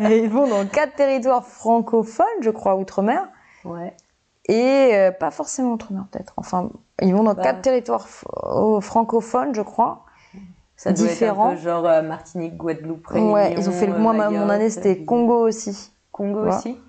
Et 0.10 0.18
ils 0.24 0.30
vont 0.30 0.46
dans 0.48 0.66
quatre 0.66 0.94
territoires 0.94 1.44
francophones, 1.46 2.26
je 2.40 2.50
crois, 2.50 2.76
outre-mer. 2.76 3.28
ouais. 3.64 3.94
Et 4.48 4.90
euh, 4.94 5.12
pas 5.12 5.30
forcément 5.30 5.72
outre-mer, 5.74 6.04
peut-être. 6.10 6.32
Enfin, 6.36 6.70
ils 7.00 7.14
vont 7.14 7.22
dans 7.22 7.34
Bah. 7.34 7.42
quatre 7.42 7.60
territoires 7.62 8.06
f- 8.08 8.24
euh, 8.76 8.80
francophones, 8.80 9.54
je 9.54 9.62
crois. 9.62 10.04
Ça 10.74 10.92
doit 10.92 11.06
Différent. 11.06 11.50
être 11.50 11.52
un 11.52 11.56
peu 11.56 11.62
genre 11.62 12.02
Martinique, 12.02 12.56
Guadeloupe, 12.56 13.06
Réunion. 13.06 13.32
ouais, 13.34 13.54
ils 13.56 13.68
ont 13.68 13.72
fait 13.72 13.86
le. 13.86 13.96
Moi, 13.96 14.12
ma- 14.14 14.30
mon 14.30 14.38
Mayotte, 14.38 14.50
année, 14.50 14.70
c'était 14.70 15.04
Congo 15.04 15.46
aussi. 15.46 15.92
Congo 16.10 16.40
Voilà. 16.40 16.56
aussi? 16.56 16.80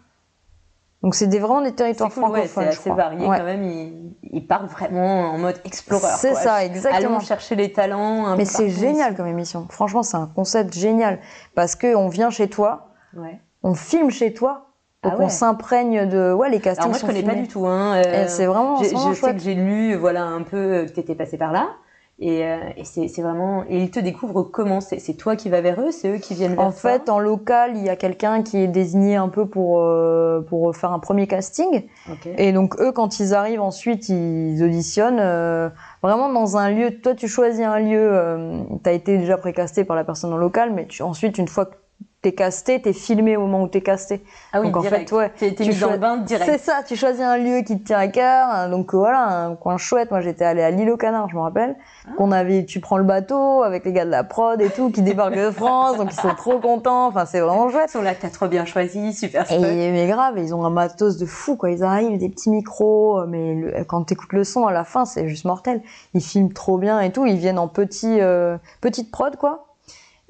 Donc, 1.03 1.15
c'est 1.15 1.27
des, 1.27 1.37
vraiment 1.39 1.61
des 1.61 1.73
territoires 1.73 2.09
cool, 2.11 2.23
ouais, 2.29 2.41
c'est 2.43 2.47
francophones, 2.47 2.63
je 2.63 2.79
assez 2.79 2.89
crois. 2.89 3.03
varié 3.03 3.27
Ouais. 3.27 3.37
quand 3.37 3.43
même. 3.43 3.63
Ils, 3.63 4.15
ils 4.31 4.47
partent 4.47 4.71
vraiment 4.71 5.31
en 5.31 5.37
mode 5.37 5.59
explorer. 5.65 6.07
C'est 6.17 6.33
ça, 6.33 6.63
exactement. 6.65 7.15
Allons 7.15 7.19
chercher 7.19 7.55
les 7.55 7.71
talents. 7.71 8.25
un 8.25 8.35
Mais 8.37 8.45
c'est 8.45 8.69
génial 8.69 9.15
comme 9.15 9.27
émission. 9.27 9.67
Franchement, 9.69 10.01
c'est 10.01 10.17
un 10.17 10.27
concept 10.33 10.73
génial. 10.73 11.19
Parce 11.55 11.75
qu'on 11.75 12.07
vient 12.07 12.29
chez 12.29 12.49
toi. 12.49 12.87
Ouais. 13.15 13.39
on 13.61 13.75
filme 13.75 14.09
chez 14.09 14.33
toi, 14.33 14.71
donc 15.03 15.13
Ah 15.15 15.19
ouais. 15.19 15.25
on 15.25 15.29
s'imprègne 15.29 16.07
de. 16.09 16.33
Ouais, 16.33 16.49
les 16.49 16.59
castings 16.59 16.85
Alors 16.85 16.89
moi, 16.89 16.99
je 16.99 17.05
connais 17.05 17.21
pas 17.21 17.39
du 17.39 17.47
tout. 17.47 17.67
Hein, 17.67 17.95
euh, 17.97 18.23
Et 18.23 18.27
c'est 18.27 18.47
vraiment, 18.47 18.75
vraiment 18.81 19.13
je 19.13 19.19
sais 19.19 19.33
que 19.35 19.39
j'ai 19.39 19.53
lu, 19.53 19.95
voilà, 19.95 20.23
un 20.23 20.41
peu 20.41 20.57
euh, 20.57 20.85
que 20.85 20.91
t'étais 20.91 21.13
passé 21.13 21.37
par 21.37 21.51
là. 21.51 21.67
Et, 22.19 22.45
euh, 22.45 22.57
et 22.77 22.83
c'est 22.85 23.21
vraiment. 23.21 23.63
Et 23.67 23.79
ils 23.81 23.89
te 23.91 23.99
découvrent 23.99 24.43
comment? 24.43 24.81
C'est 24.81 25.13
toi 25.15 25.35
qui 25.35 25.49
vas 25.49 25.61
vers 25.61 25.81
eux? 25.81 25.91
C'est 25.91 26.09
eux 26.09 26.17
qui 26.19 26.35
viennent 26.35 26.55
vers 26.55 26.67
En 26.67 26.71
toi? 26.71 26.91
fait, 26.91 27.09
en 27.09 27.19
local, 27.19 27.71
il 27.75 27.83
y 27.83 27.89
a 27.89 27.95
quelqu'un 27.95 28.43
qui 28.43 28.57
est 28.59 28.67
désigné 28.67 29.15
un 29.15 29.29
peu 29.29 29.47
pour, 29.47 29.81
euh, 29.81 30.41
pour 30.41 30.75
faire 30.75 30.91
un 30.91 30.99
premier 30.99 31.25
casting. 31.27 31.83
Ok. 32.09 32.29
Et 32.37 32.51
donc, 32.53 32.79
eux, 32.79 32.91
quand 32.91 33.19
ils 33.19 33.33
arrivent 33.33 33.61
ensuite, 33.61 34.09
ils 34.09 34.63
auditionnent 34.63 35.19
euh, 35.19 35.69
vraiment 36.03 36.31
dans 36.31 36.55
un 36.55 36.69
lieu. 36.69 37.01
Toi, 37.01 37.15
tu 37.15 37.27
choisis 37.27 37.65
un 37.65 37.79
lieu, 37.79 37.99
euh, 37.99 38.59
tu 38.83 38.89
as 38.89 38.93
été 38.93 39.17
déjà 39.17 39.37
précasté 39.37 39.83
par 39.83 39.95
la 39.95 40.03
personne 40.03 40.31
en 40.31 40.37
local, 40.37 40.71
mais 40.71 40.85
tu, 40.85 41.01
ensuite, 41.01 41.39
une 41.39 41.47
fois 41.47 41.65
que 41.65 41.73
t'es 42.23 42.31
casté, 42.31 42.81
t'es 42.81 42.93
filmé 42.93 43.37
au 43.37 43.41
moment 43.41 43.61
où 43.63 43.67
t'es 43.67 43.81
casté. 43.81 44.23
Ah 44.53 44.61
oui, 44.61 44.67
donc, 44.67 44.77
en 44.77 44.79
direct. 44.81 45.09
fait, 45.09 45.15
ouais. 45.15 45.31
T'es 45.37 45.53
t'es 45.53 45.65
mis 45.67 45.75
dans 45.75 45.91
le 45.91 45.97
bain 45.97 46.17
direct. 46.17 46.49
C'est 46.49 46.57
ça, 46.57 46.79
tu 46.87 46.95
choisis 46.95 47.21
un 47.21 47.37
lieu 47.37 47.61
qui 47.61 47.77
te 47.79 47.85
tient 47.85 47.99
à 47.99 48.07
cœur. 48.07 48.47
hein, 48.49 48.69
Donc 48.69 48.93
euh, 48.95 48.97
voilà, 48.97 49.27
un 49.27 49.55
coin 49.55 49.77
chouette. 49.77 50.09
Moi, 50.09 50.21
j'étais 50.21 50.45
allée 50.45 50.63
à 50.63 50.71
l'île 50.71 50.89
aux 50.89 50.97
Canards, 50.97 51.29
je 51.29 51.35
me 51.35 51.41
rappelle. 51.41 51.75
Ah. 52.07 52.11
Qu'on 52.17 52.31
avait, 52.31 52.65
tu 52.65 52.79
prends 52.79 52.97
le 52.97 53.03
bateau 53.03 53.61
avec 53.61 53.85
les 53.85 53.91
gars 53.93 54.05
de 54.05 54.09
la 54.09 54.23
prod 54.23 54.59
et 54.61 54.69
tout, 54.69 54.89
qui 54.89 55.01
débarquent 55.03 55.35
de 55.37 55.51
France, 55.51 55.97
donc 55.97 56.11
ils 56.11 56.19
sont 56.19 56.33
trop 56.33 56.59
contents. 56.59 57.07
Enfin, 57.07 57.25
c'est 57.25 57.41
vraiment 57.41 57.69
chouette. 57.69 57.89
Ils 57.89 57.91
sont 57.91 58.01
là 58.01 58.15
t'as 58.15 58.29
trop 58.29 58.47
bien 58.47 58.65
choisi, 58.65 59.13
super 59.13 59.41
Et 59.51 59.55
spot. 59.55 59.61
mais 59.61 60.07
grave, 60.07 60.35
ils 60.37 60.55
ont 60.55 60.65
un 60.65 60.69
matos 60.69 61.17
de 61.17 61.25
fou 61.25 61.57
quoi. 61.57 61.71
Ils 61.71 61.83
arrivent, 61.83 62.17
des 62.17 62.29
petits 62.29 62.49
micros, 62.49 63.19
euh, 63.19 63.25
mais 63.27 63.53
le- 63.53 63.83
quand 63.83 64.03
t'écoutes 64.05 64.31
le 64.33 64.45
son 64.45 64.65
à 64.65 64.71
la 64.71 64.85
fin, 64.85 65.03
c'est 65.03 65.27
juste 65.27 65.43
mortel. 65.45 65.81
Ils 66.13 66.21
filment 66.23 66.53
trop 66.53 66.77
bien 66.77 67.01
et 67.01 67.11
tout. 67.11 67.25
Ils 67.25 67.37
viennent 67.37 67.59
en 67.59 67.67
petit, 67.67 68.21
euh, 68.21 68.57
petite 68.79 69.11
prod 69.11 69.35
quoi. 69.35 69.65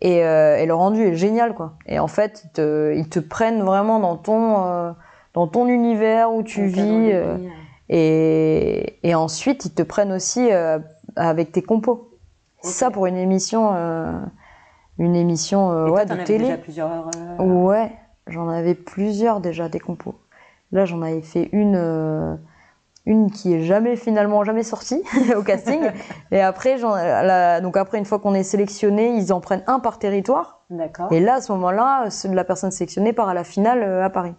Et, 0.05 0.25
euh, 0.25 0.57
et 0.57 0.65
le 0.65 0.73
rendu 0.75 1.01
est 1.01 1.15
génial 1.15 1.53
quoi. 1.55 1.73
Et 1.87 1.97
en 1.97 2.07
fait, 2.07 2.43
ils 2.45 2.51
te, 2.51 2.93
ils 2.93 3.07
te 3.07 3.19
prennent 3.19 3.63
vraiment 3.63 3.99
dans 3.99 4.17
ton, 4.17 4.65
euh, 4.67 4.91
dans 5.33 5.47
ton 5.47 5.67
univers 5.67 6.31
où 6.33 6.43
tu 6.43 6.65
vis. 6.65 7.09
euh, 7.13 7.37
et, 7.89 8.99
et 9.03 9.15
ensuite, 9.15 9.63
ils 9.65 9.73
te 9.73 9.81
prennent 9.81 10.11
aussi 10.11 10.49
avec 11.15 11.51
tes 11.53 11.61
compos. 11.61 12.09
Ok. 12.63 12.69
Ça 12.69 12.91
pour 12.91 13.05
une 13.07 13.17
émission, 13.17 13.71
une 14.97 15.15
émission 15.15 15.87
Et 15.87 15.91
ouais, 15.91 16.05
de 16.05 16.13
avais 16.13 16.23
télé. 16.25 16.43
déjà 16.45 16.57
plusieurs. 16.57 17.09
Ouais, 17.39 17.91
j'en 18.27 18.49
avais 18.49 18.75
plusieurs 18.75 19.39
déjà 19.41 19.69
des 19.69 19.79
compos. 19.79 20.15
Là, 20.71 20.85
j'en 20.85 21.01
avais 21.01 21.21
fait 21.21 21.49
une, 21.53 22.39
une 23.05 23.29
qui 23.31 23.53
est 23.53 23.63
jamais 23.63 23.95
finalement 23.95 24.43
jamais 24.43 24.63
sortie 24.63 25.03
au 25.37 25.41
casting. 25.41 25.81
Et 26.31 26.39
après, 26.41 26.77
la- 26.77 27.59
donc 27.61 27.75
après 27.77 27.97
une 27.97 28.05
fois 28.05 28.19
qu'on 28.19 28.33
est 28.33 28.43
sélectionné, 28.43 29.09
ils 29.15 29.33
en 29.33 29.41
prennent 29.41 29.63
un 29.67 29.79
par 29.79 29.99
territoire. 29.99 30.61
D'accord. 30.69 31.11
Et 31.11 31.19
là, 31.19 31.35
à 31.35 31.41
ce 31.41 31.51
moment-là, 31.51 32.05
la 32.31 32.43
personne 32.43 32.71
sélectionnée 32.71 33.13
part 33.13 33.29
à 33.29 33.33
la 33.33 33.43
finale 33.43 33.83
euh, 33.83 34.03
à 34.05 34.09
Paris. 34.09 34.33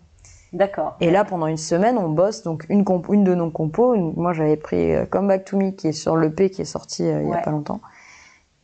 D'accord. 0.53 0.97
Et 1.01 1.11
là, 1.11 1.25
pendant 1.25 1.47
une 1.47 1.57
semaine, 1.57 1.99
on 1.99 2.09
bosse 2.09 2.43
donc 2.45 2.65
une, 2.69 2.85
comp- 2.85 3.09
une 3.13 3.25
de 3.25 3.35
nos 3.35 3.51
compos. 3.51 3.95
Une- 3.95 4.15
moi, 4.17 4.33
j'avais 4.33 4.57
pris 4.57 4.95
euh, 4.95 5.05
Come 5.05 5.29
Back 5.29 5.45
to 5.45 5.57
Me 5.57 5.71
qui 5.71 5.89
est 5.89 5.93
sur 5.93 6.17
l'EP 6.17 6.49
qui 6.51 6.63
est 6.63 6.65
sorti 6.65 7.05
euh, 7.05 7.21
il 7.23 7.29
y 7.29 7.33
a 7.33 7.37
Ouais. 7.37 7.43
pas 7.43 7.51
longtemps. 7.51 7.81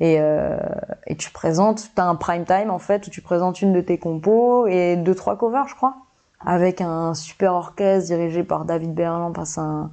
Et, 0.02 0.16
euh, 0.20 0.56
et 1.06 1.14
tu 1.16 1.30
présentes, 1.30 1.90
tu 1.94 2.00
as 2.00 2.06
un 2.06 2.14
prime 2.14 2.44
time 2.44 2.70
en 2.70 2.78
fait 2.78 3.06
où 3.06 3.10
tu 3.10 3.20
présentes 3.20 3.60
une 3.60 3.72
de 3.74 3.80
tes 3.82 3.98
compos 3.98 4.66
et 4.66 4.96
deux 4.96 5.14
trois 5.14 5.36
covers, 5.36 5.68
je 5.68 5.74
crois, 5.74 5.94
avec 6.44 6.80
un 6.80 7.14
super 7.14 7.54
orchestre 7.54 8.06
dirigé 8.08 8.42
par 8.44 8.64
David 8.64 8.94
Berland. 8.94 9.36
Enfin, 9.38 9.44
c'est 9.44 9.90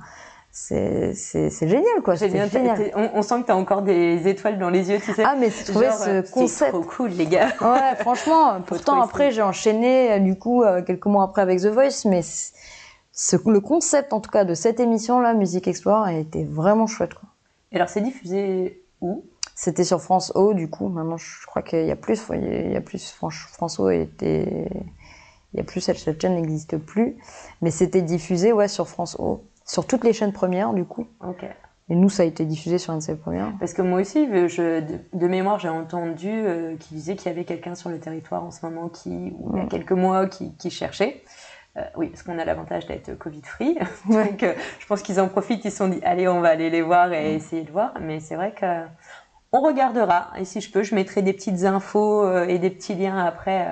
c'est 0.52 1.14
c'est 1.14 1.50
c'est 1.50 1.68
génial 1.68 2.02
quoi. 2.04 2.16
Génial. 2.16 2.50
on, 2.96 3.10
on 3.16 3.22
sent 3.22 3.42
que 3.42 3.48
t'as 3.48 3.56
encore 3.56 3.82
des 3.84 4.28
étoiles 4.28 4.58
dans 4.58 4.70
les 4.72 4.90
yeux, 4.90 5.00
tu 5.00 5.14
sais. 5.14 5.24
Ah 5.24 5.36
mais 5.38 5.50
je 5.52 5.66
trouvais 5.70 5.86
Genre, 5.88 6.02
euh, 6.08 6.22
ce 6.22 6.28
c'est 6.28 6.32
concept 6.34 6.72
trop 6.72 6.82
cool, 6.84 7.10
les 7.12 7.28
gars. 7.28 7.50
Ouais, 7.62 7.96
franchement, 8.00 8.60
pourtant 8.66 9.02
après 9.02 9.32
j'ai 9.32 9.42
enchaîné 9.44 10.14
euh, 10.14 10.20
du 10.20 10.38
coup 10.38 10.64
euh, 10.64 10.82
quelques 10.82 11.06
mois 11.06 11.26
après 11.26 11.42
avec 11.44 11.60
The 11.62 11.68
Voice, 11.68 12.06
mais 12.06 12.22
ce- 12.24 13.38
le 13.50 13.60
concept 13.60 14.14
en 14.14 14.20
tout 14.20 14.32
cas 14.32 14.46
de 14.46 14.54
cette 14.56 14.80
émission 14.80 15.20
là, 15.20 15.34
Music 15.34 15.68
Explorer, 15.68 16.10
a 16.10 16.18
été 16.18 16.44
vraiment 16.44 16.88
chouette. 16.88 17.14
quoi. 17.14 17.30
Et 17.72 17.76
alors, 17.76 17.90
c'est 17.90 18.02
diffusé 18.02 18.82
où? 19.02 19.24
C'était 19.54 19.84
sur 19.84 20.02
France 20.02 20.32
O 20.36 20.54
du 20.54 20.70
coup. 20.70 20.88
Maintenant 20.88 21.18
je 21.18 21.46
crois 21.46 21.62
qu'il 21.62 21.86
y 21.86 21.92
a 21.92 21.96
plus, 21.96 22.20
il 22.34 22.72
y 22.72 22.76
a 22.76 22.82
plus 22.82 23.12
France, 23.12 23.36
France 23.54 23.80
O 23.80 23.90
était, 23.90 24.70
il 25.54 25.58
y 25.58 25.62
a 25.62 25.64
plus 25.64 25.82
cette, 25.82 26.22
chaîne 26.22 26.36
n'existe 26.36 26.78
plus, 26.78 27.16
mais 27.62 27.72
c'était 27.72 28.02
diffusé 28.02 28.52
ouais 28.54 28.68
sur 28.68 28.88
France 28.88 29.16
O, 29.20 29.44
sur 29.66 29.86
toutes 29.88 30.04
les 30.04 30.14
chaînes 30.14 30.34
premières 30.34 30.74
du 30.74 30.86
coup. 30.86 31.08
Ok. 31.26 31.46
Et 31.90 31.96
nous 31.96 32.10
ça 32.10 32.24
a 32.24 32.26
été 32.26 32.44
diffusé 32.44 32.78
sur 32.80 32.94
une 32.94 33.00
seule 33.02 33.18
première. 33.18 33.54
Parce 33.60 33.74
que 33.74 33.82
moi 33.82 34.02
aussi, 34.02 34.28
je, 34.50 34.82
de, 34.82 35.00
de 35.14 35.28
mémoire, 35.28 35.58
j'ai 35.58 35.70
entendu 35.70 36.30
euh, 36.30 36.76
qu'il 36.76 36.98
disait 36.98 37.16
qu'il 37.16 37.32
y 37.32 37.34
avait 37.34 37.46
quelqu'un 37.46 37.76
sur 37.76 37.90
le 37.90 37.98
territoire 38.00 38.44
en 38.44 38.52
ce 38.52 38.66
moment 38.66 38.90
qui, 38.90 39.34
ou 39.40 39.52
il 39.54 39.58
y 39.58 39.62
a 39.62 39.64
Mm. 39.64 39.70
quelques 39.70 39.92
mois, 39.94 40.28
qui, 40.28 40.54
qui 40.58 40.70
cherchait. 40.70 41.24
Euh, 41.78 41.82
oui, 41.96 42.08
parce 42.10 42.24
qu'on 42.24 42.38
a 42.40 42.44
l'avantage 42.44 42.88
d'être 42.88 43.18
Covid-free. 43.18 43.78
Donc, 44.10 44.44
euh, 44.44 44.54
je 44.80 44.86
pense 44.86 45.02
qu'ils 45.02 45.22
en 45.22 45.30
profitent. 45.30 45.64
Ils 45.64 45.72
se 45.72 45.78
sont 45.78 45.88
dit, 45.88 46.00
allez, 46.04 46.28
on 46.28 46.42
va 46.42 46.50
aller 46.50 46.70
les 46.70 46.82
voir 46.82 47.14
et 47.14 47.32
Mm. 47.34 47.36
essayer 47.38 47.62
de 47.64 47.72
voir. 47.72 47.94
Mais 48.02 48.20
c'est 48.20 48.36
vrai 48.36 48.52
que 48.52 48.66
on 49.54 49.62
regardera. 49.62 50.32
Et 50.38 50.44
si 50.44 50.60
je 50.60 50.70
peux, 50.70 50.84
je 50.84 50.94
mettrai 50.94 51.22
des 51.22 51.32
petites 51.32 51.64
infos 51.64 52.26
euh, 52.26 52.46
et 52.48 52.60
des 52.60 52.70
petits 52.70 52.96
liens 52.96 53.18
après 53.18 53.66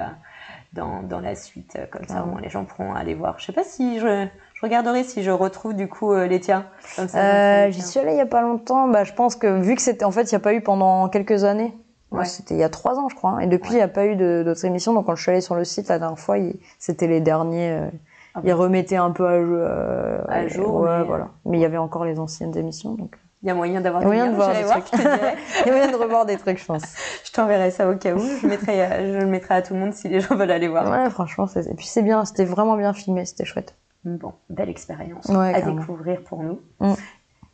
dans, 0.76 1.02
dans 1.02 1.20
la 1.20 1.36
suite. 1.36 1.76
euh, 1.80 1.86
Comme 1.92 2.06
ça, 2.08 2.24
au 2.24 2.28
moins, 2.28 2.42
les 2.42 2.50
gens 2.50 2.66
pourront 2.66 2.94
aller 2.94 3.16
voir. 3.16 3.40
Je 3.40 3.46
sais 3.46 3.54
pas 3.54 3.64
si 3.64 4.00
je, 4.00 4.28
je 4.54 4.62
regarderai 4.62 5.04
si 5.04 5.24
je 5.24 5.32
retrouve 5.32 5.74
du 5.74 5.88
coup 5.88 6.12
euh, 6.14 6.28
les 6.28 6.40
tiens. 6.40 6.66
Euh, 7.00 7.66
les 7.66 7.72
J'y 7.72 7.82
suis 7.82 8.00
allée 8.00 8.12
il 8.12 8.18
y 8.18 8.22
a 8.22 8.26
pas 8.26 8.42
longtemps. 8.42 8.88
Bah, 8.88 9.04
je 9.04 9.14
pense 9.14 9.36
que 9.36 9.60
vu 9.62 9.76
que 9.76 9.82
c'était 9.82 10.06
en 10.06 10.12
fait, 10.12 10.24
il 10.32 10.36
n'y 10.36 10.38
a 10.38 10.40
pas 10.42 10.54
eu 10.54 10.62
pendant 10.62 11.10
quelques 11.10 11.44
années. 11.44 11.74
Ouais. 12.12 12.26
C'était 12.26 12.54
il 12.54 12.60
y 12.60 12.64
a 12.64 12.70
trois 12.70 12.98
ans, 13.00 13.10
je 13.10 13.16
crois. 13.16 13.32
hein. 13.32 13.40
Et 13.40 13.48
depuis, 13.48 13.72
il 13.72 13.74
Ouais. 13.74 13.78
n'y 13.80 13.84
a 13.84 13.88
pas 13.88 14.06
eu 14.06 14.16
d'autres 14.16 14.64
émissions. 14.66 14.94
Donc, 14.94 15.08
quand 15.08 15.16
je 15.16 15.22
suis 15.24 15.32
allée 15.32 15.42
sur 15.42 15.56
le 15.56 15.64
site 15.66 15.88
la 15.90 15.98
dernière 16.00 16.20
fois, 16.20 16.38
c'était 16.80 17.08
les 17.08 17.20
derniers. 17.20 17.72
euh, 17.72 17.90
Ah 18.36 18.42
ils 18.44 18.54
remettaient 18.54 18.98
un 18.98 19.12
peu 19.12 19.26
à, 19.26 19.32
euh, 19.32 20.48
jour, 20.50 20.76
Ouais, 20.82 21.00
mais- 21.00 21.04
voilà. 21.06 21.30
Mais 21.46 21.58
il 21.58 21.62
y 21.62 21.66
avait 21.66 21.78
encore 21.78 22.04
les 22.06 22.20
anciennes 22.20 22.56
émissions. 22.58 22.94
Donc, 22.94 23.16
Il 23.46 23.50
y 23.50 23.52
a 23.52 23.54
moyen 23.54 23.80
d'avoir 23.80 24.02
des 24.02 24.08
moyen 24.08 24.26
liens, 24.26 24.32
de 24.32 24.36
voir 24.38 24.54
des 24.54 24.64
voir, 24.64 24.84
trucs. 24.84 25.00
il 25.00 25.06
y 25.68 25.70
a 25.70 25.72
moyen 25.72 25.92
de 25.92 25.96
revoir 26.02 26.26
des 26.26 26.36
trucs, 26.38 26.58
je 26.60 26.66
pense. 26.66 26.82
Je 27.24 27.32
t'enverrai 27.32 27.70
ça 27.70 27.88
au 27.88 27.96
cas 27.96 28.16
où. 28.16 28.20
Je, 28.20 28.48
mettrai, 28.48 28.82
euh, 28.84 29.14
je 29.14 29.20
le 29.20 29.28
mettrai 29.28 29.54
à 29.54 29.62
tout 29.62 29.76
le 29.76 29.80
monde 29.82 29.94
si 29.94 30.10
les 30.10 30.20
gens 30.20 30.36
veulent 30.36 30.50
aller 30.50 30.68
voir. 30.68 30.90
Ouais, 30.90 31.08
franchement. 31.12 31.46
c'est- 31.46 31.70
Et 31.70 31.76
puis, 31.76 31.86
c'est 31.86 32.02
bien. 32.02 32.26
C'était 32.26 32.46
vraiment 32.46 32.76
bien 32.76 32.92
filmé. 32.94 33.24
C'était 33.24 33.46
chouette. 33.46 33.76
Bon, 34.04 34.34
belle 34.50 34.70
expérience 34.70 35.26
Ouais, 35.28 35.50
à 35.54 35.60
carrément. 35.60 35.80
découvrir 35.80 36.22
pour 36.24 36.42
nous. 36.42 36.60
Mm. 36.80 36.94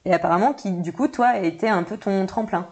Et 0.06 0.14
apparemment, 0.14 0.54
qui, 0.54 0.72
du 0.72 0.94
coup, 0.94 1.10
toi, 1.10 1.28
a 1.28 1.40
été 1.40 1.68
un 1.68 1.84
peu 1.84 1.98
ton 1.98 2.26
tremplin. 2.26 2.68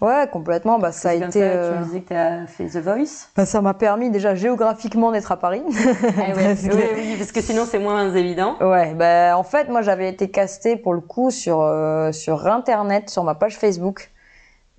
Ouais, 0.00 0.28
complètement. 0.32 0.78
Bah, 0.78 0.92
ça 0.92 1.10
a 1.10 1.14
été. 1.14 1.30
ça, 1.30 1.38
euh, 1.38 1.72
Tu 1.72 1.78
me 1.78 1.84
disais 1.84 2.00
que 2.00 2.08
tu 2.08 2.14
as 2.14 2.46
fait 2.46 2.66
The 2.66 2.78
Voice. 2.78 3.28
bah, 3.36 3.46
ça 3.46 3.60
m'a 3.60 3.74
permis 3.74 4.10
déjà 4.10 4.34
géographiquement 4.34 5.12
d'être 5.12 5.30
à 5.32 5.36
Paris. 5.38 5.62
Eh 5.68 5.72
ouais. 5.72 6.34
Parce 6.54 6.62
que- 6.62 6.74
Oui, 6.74 6.82
oui, 6.96 7.14
parce 7.18 7.32
que 7.32 7.40
sinon 7.40 7.64
c'est 7.66 7.78
moins 7.78 8.12
évident. 8.14 8.56
Ouais, 8.60 8.94
bah, 8.94 9.36
en 9.36 9.42
fait, 9.44 9.68
moi 9.68 9.82
j'avais 9.82 10.08
été 10.08 10.30
castée 10.30 10.76
pour 10.76 10.94
le 10.94 11.00
coup 11.00 11.30
sur, 11.30 11.60
euh, 11.60 12.12
sur 12.12 12.46
Internet, 12.46 13.10
sur 13.10 13.22
ma 13.24 13.34
page 13.34 13.56
Facebook, 13.58 14.10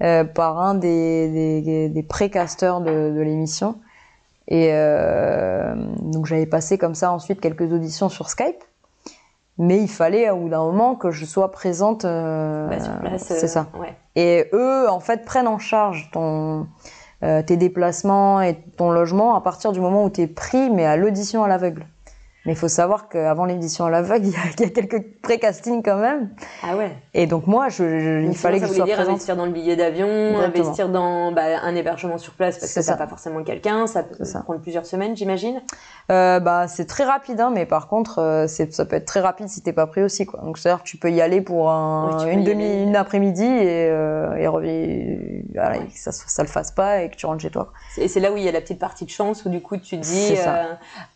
euh, 0.03 0.23
par 0.23 0.59
un 0.59 0.73
des, 0.75 1.61
des, 1.61 1.89
des 1.89 2.03
pré-casteurs 2.03 2.81
de, 2.81 3.11
de 3.11 3.21
l'émission. 3.21 3.75
Et 4.47 4.69
euh, 4.73 5.73
donc 6.01 6.25
j'avais 6.25 6.45
passé 6.47 6.77
comme 6.77 6.95
ça 6.95 7.11
ensuite 7.11 7.39
quelques 7.39 7.71
auditions 7.71 8.09
sur 8.09 8.29
Skype. 8.29 8.57
Mais 9.57 9.79
il 9.79 9.87
fallait 9.89 10.29
au 10.29 10.37
bout 10.37 10.49
d'un 10.49 10.63
moment 10.63 10.95
que 10.95 11.11
je 11.11 11.25
sois 11.25 11.51
présente. 11.51 12.05
euh, 12.05 12.67
Bah, 12.67 12.79
sur 12.79 12.97
place. 12.99 13.23
c'est 13.27 13.43
euh, 13.43 13.47
ça. 13.47 13.67
Ouais. 13.79 13.95
Et 14.15 14.47
eux, 14.53 14.89
en 14.89 14.99
fait, 14.99 15.23
prennent 15.25 15.47
en 15.47 15.59
charge 15.59 16.09
ton, 16.11 16.67
euh, 17.23 17.41
tes 17.43 17.57
déplacements 17.57 18.41
et 18.41 18.55
ton 18.77 18.91
logement 18.91 19.35
à 19.35 19.41
partir 19.41 19.71
du 19.71 19.79
moment 19.79 20.03
où 20.05 20.09
tu 20.09 20.21
es 20.21 20.27
pris, 20.27 20.69
mais 20.69 20.85
à 20.85 20.97
l'audition 20.97 21.43
à 21.43 21.47
l'aveugle. 21.47 21.85
Mais 22.45 22.53
il 22.53 22.55
faut 22.57 22.67
savoir 22.67 23.07
qu'avant 23.07 23.45
l'édition 23.45 23.85
à 23.85 23.91
l'aveugle, 23.91 24.25
il 24.25 24.31
y, 24.31 24.35
a- 24.35 24.39
il 24.57 24.61
y 24.61 24.65
a 24.65 24.69
quelques 24.71 25.03
pré-castings 25.21 25.83
quand 25.83 25.97
même. 25.97 26.29
Ah 26.63 26.75
ouais. 26.75 26.91
Et 27.13 27.27
donc 27.27 27.45
moi, 27.45 27.69
je, 27.69 27.99
je- 27.99 28.25
il 28.25 28.35
fallait 28.35 28.59
que 28.59 28.65
je 28.65 28.73
sois 28.73 28.85
dire 28.85 28.95
présente. 28.95 29.13
investir 29.13 29.35
dans 29.35 29.45
le 29.45 29.51
billet 29.51 29.75
d'avion, 29.75 30.07
investir 30.39 30.89
dans 30.89 31.31
bah, 31.31 31.59
un 31.61 31.75
hébergement 31.75 32.17
sur 32.17 32.33
place 32.33 32.57
parce 32.57 32.73
que 32.73 32.83
t'as 32.83 32.95
pas 32.97 33.05
forcément 33.05 33.43
quelqu'un, 33.43 33.85
ça 33.85 34.01
peut 34.01 34.23
ça. 34.25 34.41
prendre 34.41 34.59
plusieurs 34.59 34.87
semaines, 34.87 35.15
j'imagine. 35.15 35.61
Euh, 36.11 36.39
bah, 36.39 36.67
c'est 36.67 36.85
très 36.85 37.03
rapide, 37.03 37.39
hein, 37.39 37.51
mais 37.53 37.67
par 37.67 37.87
contre, 37.87 38.17
euh, 38.19 38.47
ça 38.47 38.85
peut 38.85 38.95
être 38.95 39.05
très 39.05 39.19
rapide 39.19 39.47
si 39.47 39.61
t'es 39.61 39.71
pas 39.73 39.85
pris 39.85 40.01
aussi. 40.01 40.25
Quoi. 40.25 40.39
Donc 40.41 40.57
c'est-à-dire 40.57 40.81
que 40.83 40.87
tu 40.89 40.97
peux 40.97 41.11
y 41.11 41.21
aller 41.21 41.41
pour 41.41 41.69
un- 41.69 42.25
Ouais, 42.25 42.33
une 42.33 42.41
y 42.41 42.43
demi, 42.43 42.63
aller. 42.65 42.81
une 42.83 42.95
après-midi 42.95 43.45
et, 43.45 43.87
euh, 43.91 44.33
et, 44.35 44.47
revi- 44.47 45.43
voilà, 45.53 45.77
et 45.77 45.85
que 45.85 45.91
ça, 45.95 46.11
ça 46.11 46.41
le 46.41 46.49
fasse 46.49 46.71
pas 46.71 47.01
et 47.03 47.09
que 47.11 47.15
tu 47.15 47.27
rentres 47.27 47.41
chez 47.43 47.51
toi. 47.51 47.71
Et 47.99 48.07
c'est 48.07 48.19
là 48.19 48.31
où 48.31 48.37
il 48.37 48.43
y 48.43 48.49
a 48.49 48.51
la 48.51 48.61
petite 48.61 48.79
partie 48.79 49.05
de 49.05 49.11
chance 49.11 49.45
où 49.45 49.49
du 49.49 49.61
coup 49.61 49.77
tu 49.77 49.99
te 49.99 50.03
dis, 50.03 50.35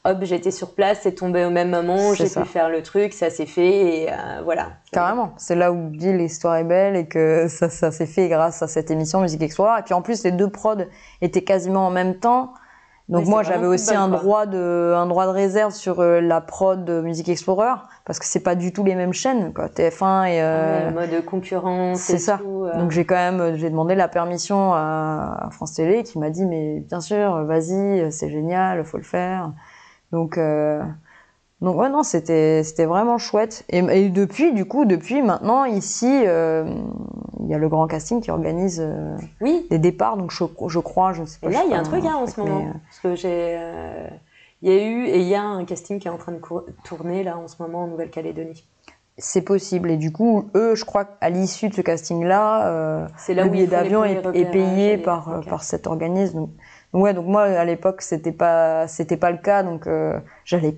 hop, 0.04 0.18
j'étais 0.22 0.52
sur 0.52 0.74
place, 0.76 1.08
tombé 1.16 1.46
au 1.46 1.50
même 1.50 1.70
moment, 1.70 2.14
j'ai 2.14 2.30
pu 2.30 2.46
faire 2.46 2.70
le 2.70 2.84
truc, 2.84 3.14
ça 3.14 3.30
s'est 3.30 3.46
fait 3.46 4.04
et 4.04 4.12
euh, 4.12 4.42
voilà. 4.44 4.74
Carrément. 4.92 5.34
C'est 5.38 5.56
là 5.56 5.72
où 5.72 5.90
dit 5.90 6.14
l'histoire 6.14 6.58
est 6.58 6.64
belle 6.64 6.96
et 6.96 7.08
que 7.08 7.48
ça, 7.50 7.70
ça 7.70 7.92
s'est 7.92 8.06
fait 8.06 8.28
grâce 8.28 8.62
à 8.62 8.68
cette 8.68 8.92
émission 8.92 9.22
Musique 9.22 9.42
Explorer. 9.42 9.80
Et 9.80 9.84
puis 9.84 9.94
en 9.94 10.02
plus, 10.02 10.24
les 10.24 10.32
deux 10.32 10.50
prods 10.50 10.86
étaient 11.22 11.44
quasiment 11.44 11.88
en 11.88 11.92
même 11.92 12.16
temps. 12.20 12.54
Donc 13.08 13.28
moi, 13.28 13.44
j'avais 13.44 13.68
aussi 13.68 13.94
un 13.94 14.10
quoi. 14.10 14.18
droit 14.18 14.46
de 14.48 14.94
un 14.96 15.06
droit 15.06 15.28
de 15.28 15.32
réserve 15.32 15.72
sur 15.72 16.00
euh, 16.00 16.22
la 16.22 16.42
prod 16.42 16.84
de 16.84 17.02
Musique 17.02 17.30
Explorer 17.30 17.76
parce 18.04 18.18
que 18.18 18.26
c'est 18.26 18.40
pas 18.40 18.56
du 18.56 18.74
tout 18.74 18.84
les 18.84 18.96
mêmes 18.96 19.14
chaînes, 19.14 19.54
quoi. 19.54 19.68
TF1 19.68 20.28
et 20.28 20.42
euh, 20.42 20.88
Ouais, 20.88 20.92
mode 20.92 21.26
concurrence, 21.26 22.00
c'est 22.00 22.18
ça. 22.18 22.40
tout, 22.40 22.64
euh. 22.66 22.76
donc 22.80 22.90
j'ai 22.90 23.06
quand 23.06 23.16
même 23.16 23.56
j'ai 23.58 23.70
demandé 23.70 23.94
la 23.94 24.08
permission 24.08 24.74
à, 24.74 25.50
France 25.52 25.74
Télé 25.74 26.02
qui 26.02 26.18
m'a 26.18 26.32
dit 26.32 26.46
mais 26.46 26.80
bien 26.80 27.00
sûr, 27.00 27.44
vas-y, 27.44 28.12
c'est 28.12 28.30
génial, 28.30 28.84
faut 28.84 28.98
le 28.98 29.04
faire. 29.04 29.52
Donc 30.12 30.40
donc 31.66 31.76
ouais 31.78 31.90
non 31.90 32.04
c'était 32.04 32.64
c'était 32.64 32.86
vraiment 32.86 33.18
chouette 33.18 33.66
et, 33.70 33.80
et 33.80 34.10
depuis 34.10 34.54
du 34.54 34.64
coup 34.66 34.86
depuis 34.86 35.22
maintenant 35.22 35.66
ici 35.66 36.08
euh, 36.26 36.64
il 37.42 37.48
y 37.48 37.54
a 37.54 37.58
le 37.58 37.68
grand 37.68 37.88
casting 37.88 38.22
qui 38.22 38.32
organise 38.32 38.80
euh, 38.82 39.18
Oui, 39.42 39.68
des 39.70 39.80
départs 39.80 40.16
donc 40.16 40.32
je, 40.32 40.46
je 40.68 40.80
crois 40.80 41.12
je 41.12 41.22
ne 41.22 41.26
sais 41.26 41.40
pas 41.42 41.50
et 41.50 41.52
là 41.52 41.64
il 41.66 41.72
y 41.72 41.76
a 41.76 41.80
un 41.80 41.84
truc 41.84 42.06
hein, 42.06 42.16
en 42.16 42.28
ce 42.28 42.40
moment. 42.40 42.62
euh, 42.68 42.72
Parce 42.88 43.00
que 43.02 43.16
j'ai. 43.16 43.56
euh, 43.60 44.08
Il 44.62 44.72
y 44.72 44.78
a 44.78 44.82
eu 44.88 45.06
et 45.08 45.18
il 45.20 45.28
y 45.28 45.36
a 45.36 45.44
un 45.44 45.66
casting 45.66 46.00
qui 46.00 46.08
est 46.08 46.12
en 46.12 46.18
train 46.18 46.32
de 46.32 46.40
tourner 46.84 47.24
là 47.24 47.38
en 47.38 47.48
ce 47.48 47.62
moment 47.62 47.84
en 47.84 47.88
Nouvelle-Calédonie. 47.88 48.64
c'est 49.18 49.42
possible 49.44 49.92
et 49.92 49.98
du 49.98 50.12
coup 50.12 50.50
eux 50.56 50.76
je 50.76 50.86
crois 50.86 51.06
qu'à 51.06 51.30
l'issue 51.30 51.70
de 51.70 51.74
ce 51.74 51.82
casting 51.82 52.24
là 52.26 53.08
C'est 53.18 53.34
là 53.34 53.44
le 53.44 53.50
billet 53.50 53.68
d'avion 53.68 54.04
est, 54.06 54.22
est 54.34 54.52
payé 54.52 54.98
par 54.98 55.42
par 55.50 55.64
cet 55.64 55.88
organisme 55.88 56.38
donc 56.40 56.50
ouais 56.94 57.14
donc 57.14 57.26
moi 57.28 57.44
à 57.44 57.66
l'époque 57.66 58.02
c'était 58.02 58.32
pas 58.32 58.88
c'était 58.88 59.18
pas 59.18 59.32
le 59.32 59.38
cas 59.38 59.64
donc 59.64 59.88
euh, 59.88 60.20
j'allais 60.46 60.76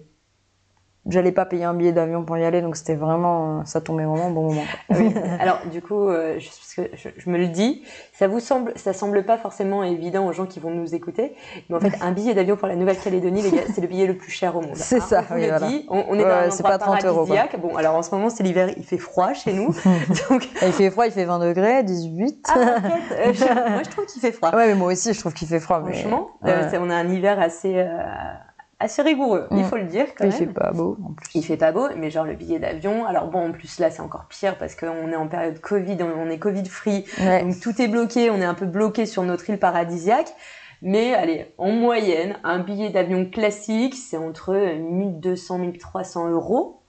j'allais 1.10 1.32
pas 1.32 1.46
payer 1.46 1.64
un 1.66 1.74
billet 1.74 1.92
d'avion 1.92 2.24
pour 2.24 2.38
y 2.38 2.44
aller 2.46 2.62
donc 2.62 2.76
c'était 2.76 2.96
vraiment 2.96 3.64
ça 3.66 3.82
tombait 3.82 4.06
vraiment 4.06 4.28
au 4.28 4.34
bon 4.34 4.44
moment. 4.50 4.64
Ah 4.90 4.96
oui. 4.98 5.14
Alors 5.40 5.60
du 5.72 5.82
coup, 5.82 6.10
euh, 6.10 6.40
je, 6.40 6.48
parce 6.48 6.74
que 6.76 6.96
je, 6.96 7.10
je 7.18 7.30
me 7.30 7.38
le 7.38 7.48
dis, 7.48 7.84
ça 8.14 8.28
vous 8.28 8.40
semble, 8.40 8.74
ça 8.76 8.94
semble 8.94 9.24
pas 9.24 9.38
forcément 9.38 9.84
évident 9.84 10.28
aux 10.28 10.34
gens 10.34 10.46
qui 10.46 10.60
vont 10.60 10.72
nous 10.72 10.94
écouter, 10.96 11.34
mais 11.70 11.76
en 11.76 11.80
fait, 11.80 11.94
un 12.02 12.12
billet 12.12 12.34
d'avion 12.34 12.56
pour 12.56 12.68
la 12.68 12.76
Nouvelle-Calédonie, 12.76 13.42
les 13.42 13.52
gars, 13.52 13.62
c'est 13.74 13.82
le 13.82 13.88
billet 13.88 14.06
le 14.08 14.16
plus 14.18 14.32
cher 14.32 14.56
au 14.56 14.62
monde. 14.62 14.76
C'est 14.76 14.98
Hein, 14.98 15.06
ça, 15.08 15.24
on 15.32 15.36
oui, 15.36 15.42
le 15.42 15.48
voilà. 15.50 15.68
dit, 15.68 15.86
on, 15.90 16.04
on 16.10 16.16
est 16.16 16.24
Ouais, 16.24 16.30
dans 16.30 16.36
un 16.36 16.50
endroit 16.50 16.70
pas 16.72 16.78
30 16.78 17.06
euros. 17.06 17.26
Bon, 17.60 17.76
alors 17.76 17.96
en 17.96 18.02
ce 18.04 18.14
moment, 18.14 18.30
c'est 18.30 18.44
l'hiver, 18.44 18.70
il 18.78 18.84
fait 18.84 18.98
froid 18.98 19.34
chez 19.34 19.54
nous, 19.54 19.68
donc. 20.30 20.48
il 20.62 20.72
fait 20.74 20.90
froid 20.92 21.06
il 21.06 21.12
fait 21.12 21.26
20 21.26 21.40
degrés 21.40 21.84
18 21.84 22.46
Ah, 22.50 22.54
euh, 22.58 23.34
je- 23.34 23.72
moi 23.72 23.82
je 23.84 23.90
trouve 23.90 24.06
qu'il 24.06 24.22
fait 24.22 24.32
froid. 24.32 24.52
ouais 24.52 24.68
mais 24.68 24.76
moi 24.76 24.92
aussi 24.92 25.14
je 25.14 25.20
trouve 25.20 25.34
qu'il 25.34 25.48
fait 25.48 25.60
froid 25.60 25.82
Franchement, 25.82 26.30
euh, 26.46 26.70
on 26.80 26.90
a 26.90 26.96
un 26.96 27.08
hiver 27.10 27.40
assez, 27.40 27.74
assez 28.80 29.02
rigoureux, 29.02 29.48
il 29.52 29.58
Mm. 29.58 29.64
faut 29.64 29.78
le 29.78 29.86
dire 29.86 30.06
quand 30.18 30.26
il 30.26 30.30
même. 30.30 30.38
fait 30.38 30.46
pas 30.48 30.72
beau 30.72 30.98
en 31.04 31.14
plus 31.14 31.28
Il 31.34 31.44
fait 31.44 31.58
pas 31.58 31.72
beau, 31.72 31.88
mais 31.98 32.10
genre 32.12 32.26
le 32.26 32.36
billet 32.36 32.60
d'avion. 32.60 33.06
Alors 33.06 33.28
bon, 33.28 33.50
en 33.50 33.52
plus 33.52 33.80
là, 33.80 33.90
c'est 33.90 34.02
encore 34.02 34.26
pire 34.30 34.58
parce 34.58 34.76
qu'on 34.76 35.12
est 35.12 35.16
en 35.16 35.28
période 35.28 35.60
Covid, 35.60 35.98
on 36.02 36.30
est 36.30 36.38
Covid 36.40 36.66
free, 36.68 37.06
Ouais. 37.20 37.44
donc 37.44 37.60
tout 37.60 37.82
est 37.82 37.88
bloqué, 37.88 38.30
on 38.30 38.38
est 38.42 38.46
un 38.46 38.54
peu 38.54 38.66
bloqué 38.66 39.06
sur 39.06 39.24
notre 39.24 39.50
île 39.50 39.58
paradisiaque. 39.60 40.32
Mais 40.84 41.16
allez, 41.16 41.52
en 41.58 41.72
moyenne, 41.72 42.36
un 42.44 42.60
billet 42.60 42.90
d'avion 42.92 43.26
classique, 43.26 43.96
c'est 43.96 44.18
entre 44.18 44.54
1200 44.78 45.58
1300 45.58 46.30
euros 46.30 46.82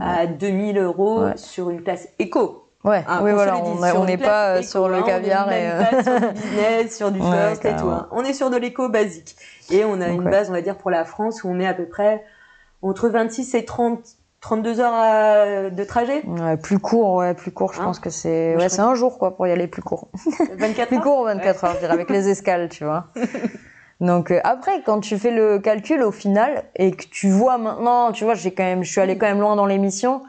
à 0.00 0.26
2000 0.26 0.78
euros 0.78 1.24
Ouais. 1.24 1.36
sur 1.36 1.68
une 1.70 1.82
place 1.82 2.08
éco. 2.18 2.62
Ouais, 2.84 3.02
Hein, 3.08 3.20
oui, 3.22 3.32
voilà, 3.32 3.56
on 3.56 4.04
n'est 4.04 4.18
pas 4.18 4.56
euh, 4.56 4.58
éco, 4.60 4.68
sur 4.68 4.88
le 4.88 4.96
hein, 4.96 5.02
caviar 5.02 5.50
et. 5.52 5.70
euh, 5.70 5.82
pas 5.84 6.02
sur 6.02 6.20
du 6.20 6.26
business, 6.34 6.96
sur 6.96 7.10
du 7.12 7.20
first 7.22 7.64
et 7.64 7.76
tout. 7.76 7.86
hein. 7.86 8.08
On 8.12 8.22
est 8.24 8.34
sur 8.34 8.50
de 8.50 8.56
l'éco 8.56 8.88
basique. 8.90 9.36
Et 9.70 9.84
on 9.84 10.00
a 10.00 10.08
Donc, 10.08 10.18
une 10.20 10.24
ouais. 10.24 10.30
base, 10.30 10.50
on 10.50 10.52
va 10.52 10.60
dire, 10.62 10.76
pour 10.76 10.90
la 10.90 11.04
France 11.04 11.44
où 11.44 11.48
on 11.48 11.58
est 11.60 11.66
à 11.66 11.74
peu 11.74 11.86
près 11.86 12.24
entre 12.82 13.08
26 13.08 13.54
et 13.54 13.64
30, 13.64 14.00
32 14.40 14.80
heures 14.80 14.92
à- 14.94 15.70
de 15.70 15.84
trajet. 15.84 16.22
Ouais, 16.26 16.56
plus 16.58 16.78
court, 16.78 17.14
ouais, 17.14 17.32
plus 17.34 17.50
court, 17.50 17.72
je 17.72 17.80
Hein 17.80 17.84
pense 17.84 17.98
que 17.98 18.10
c'est. 18.10 18.56
Ouais, 18.56 18.68
c'est 18.68 18.82
un 18.82 18.94
jour, 18.94 19.18
quoi, 19.18 19.34
pour 19.36 19.46
y 19.46 19.50
aller 19.52 19.66
plus 19.66 19.80
court. 19.82 20.08
24 20.58 20.88
Plus 20.88 20.96
heures. 20.98 21.02
court, 21.02 21.24
24 21.24 21.64
heures, 21.64 21.74
je 21.74 21.78
dirais, 21.80 21.92
avec 21.94 22.10
les 22.10 22.28
escales, 22.28 22.68
tu 22.68 22.84
vois. 22.84 23.06
Donc, 24.00 24.30
euh, 24.30 24.40
après, 24.44 24.82
quand 24.84 25.00
tu 25.00 25.16
fais 25.18 25.30
le 25.30 25.58
calcul 25.60 26.02
au 26.02 26.10
final, 26.10 26.64
et 26.76 26.90
que 26.90 27.04
tu 27.06 27.30
vois 27.30 27.56
maintenant, 27.58 28.12
tu 28.12 28.24
vois, 28.24 28.34
j'ai 28.34 28.52
quand 28.52 28.64
même, 28.64 28.82
je 28.82 28.90
suis 28.90 29.00
allée 29.00 29.16
quand 29.16 29.26
même 29.26 29.40
loin 29.40 29.56
dans 29.56 29.66
l'émission. 29.66 30.22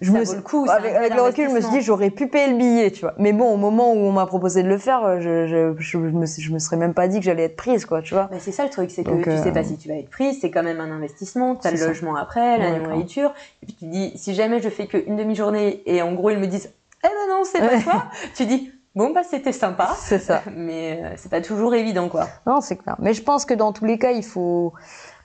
Je 0.00 0.10
Ça 0.10 0.18
me 0.18 0.24
vaut 0.24 0.34
le 0.34 0.40
coup, 0.42 0.66
avec, 0.68 1.14
le 1.14 1.20
recul, 1.22 1.48
je 1.48 1.54
me 1.54 1.60
suis 1.60 1.70
dit, 1.70 1.80
j'aurais 1.82 2.10
pu 2.10 2.26
payer 2.26 2.48
le 2.50 2.56
billet, 2.56 2.90
tu 2.90 3.02
vois. 3.02 3.14
Mais 3.18 3.32
bon, 3.32 3.52
au 3.52 3.56
moment 3.56 3.92
où 3.92 3.96
on 3.98 4.10
m'a 4.10 4.26
proposé 4.26 4.62
de 4.62 4.68
le 4.68 4.78
faire, 4.78 5.04
euh, 5.04 5.20
je, 5.20 5.46
je, 5.46 5.74
je, 5.78 5.98
me, 5.98 6.26
je 6.26 6.50
me 6.52 6.58
serais 6.58 6.76
même 6.76 6.94
pas 6.94 7.06
dit 7.08 7.18
que 7.18 7.24
j'allais 7.24 7.44
être 7.44 7.56
prise, 7.56 7.84
quoi, 7.84 8.02
tu 8.02 8.14
vois. 8.14 8.24
Bah, 8.24 8.38
c'est 8.40 8.50
ça 8.52 8.64
le 8.64 8.70
truc, 8.70 8.90
c'est 8.90 9.04
que 9.04 9.10
Donc, 9.10 9.24
tu 9.24 9.30
sais 9.30 9.50
euh, 9.50 9.52
pas 9.52 9.62
si 9.62 9.76
tu 9.76 9.88
vas 9.88 9.94
être 9.94 10.10
prise, 10.10 10.38
c'est 10.40 10.50
quand 10.50 10.62
même 10.62 10.80
un 10.80 10.90
investissement, 10.90 11.54
tu 11.56 11.68
as 11.68 11.70
le 11.70 11.76
ça. 11.76 11.86
logement 11.88 12.16
après, 12.16 12.58
la 12.58 12.70
Ouais, 12.72 12.78
nourriture, 12.80 13.32
et 13.62 13.66
puis 13.66 13.74
tu 13.78 13.84
dis, 13.84 14.12
si 14.16 14.34
jamais 14.34 14.60
je 14.60 14.70
fais 14.70 14.86
qu'une 14.86 15.14
demi-journée 15.16 15.82
et 15.86 16.00
en 16.02 16.14
gros 16.14 16.30
ils 16.30 16.38
me 16.38 16.46
disent, 16.46 16.72
eh 17.04 17.08
ben 17.08 17.28
non, 17.34 17.42
c'est 17.44 17.60
pas 17.60 17.78
toi, 17.82 18.04
tu 18.34 18.46
dis, 18.46 18.72
bon 18.96 19.12
bah 19.12 19.22
c'était 19.28 19.52
sympa, 19.52 19.90
C'est 19.98 20.18
ça. 20.18 20.42
mais 20.56 21.00
euh, 21.04 21.12
c'est 21.16 21.30
pas 21.30 21.42
toujours 21.42 21.74
évident 21.74 22.08
quoi. 22.08 22.28
Non, 22.46 22.60
c'est 22.60 22.76
clair. 22.76 22.96
Mais 22.98 23.12
je 23.12 23.22
pense 23.22 23.44
que 23.44 23.54
dans 23.54 23.72
tous 23.72 23.84
les 23.84 23.98
cas, 23.98 24.10
il 24.12 24.24
faut, 24.24 24.72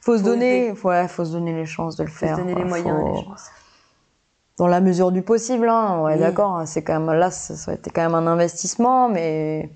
faut 0.02 0.18
se 0.18 0.24
donner, 0.24 0.74
ouais, 0.84 1.08
faut 1.08 1.24
se 1.26 1.32
donner 1.32 1.54
les 1.54 1.66
chances 1.66 1.96
de 1.96 2.04
le 2.04 2.10
Faut 2.10 2.16
se 2.20 2.26
faire. 2.26 2.38
donner 2.38 2.54
quoi. 2.54 2.64
les 2.64 2.68
moyens 2.70 3.00
Faut- 3.02 3.16
les 3.16 3.24
chances. 3.24 3.48
Dans 4.58 4.68
la 4.68 4.82
mesure 4.82 5.12
du 5.12 5.22
possible, 5.22 5.70
hein, 5.70 6.02
ouais, 6.04 6.14
Oui. 6.16 6.20
d'accord. 6.20 6.56
hein, 6.58 6.66
C'est 6.66 6.82
quand 6.84 7.00
même 7.00 7.18
là, 7.18 7.30
ça, 7.32 7.56
ça 7.56 7.72
a 7.72 7.74
été 7.76 7.90
quand 7.92 8.02
même 8.02 8.16
un 8.16 8.28
investissement, 8.28 9.08
mais 9.10 9.70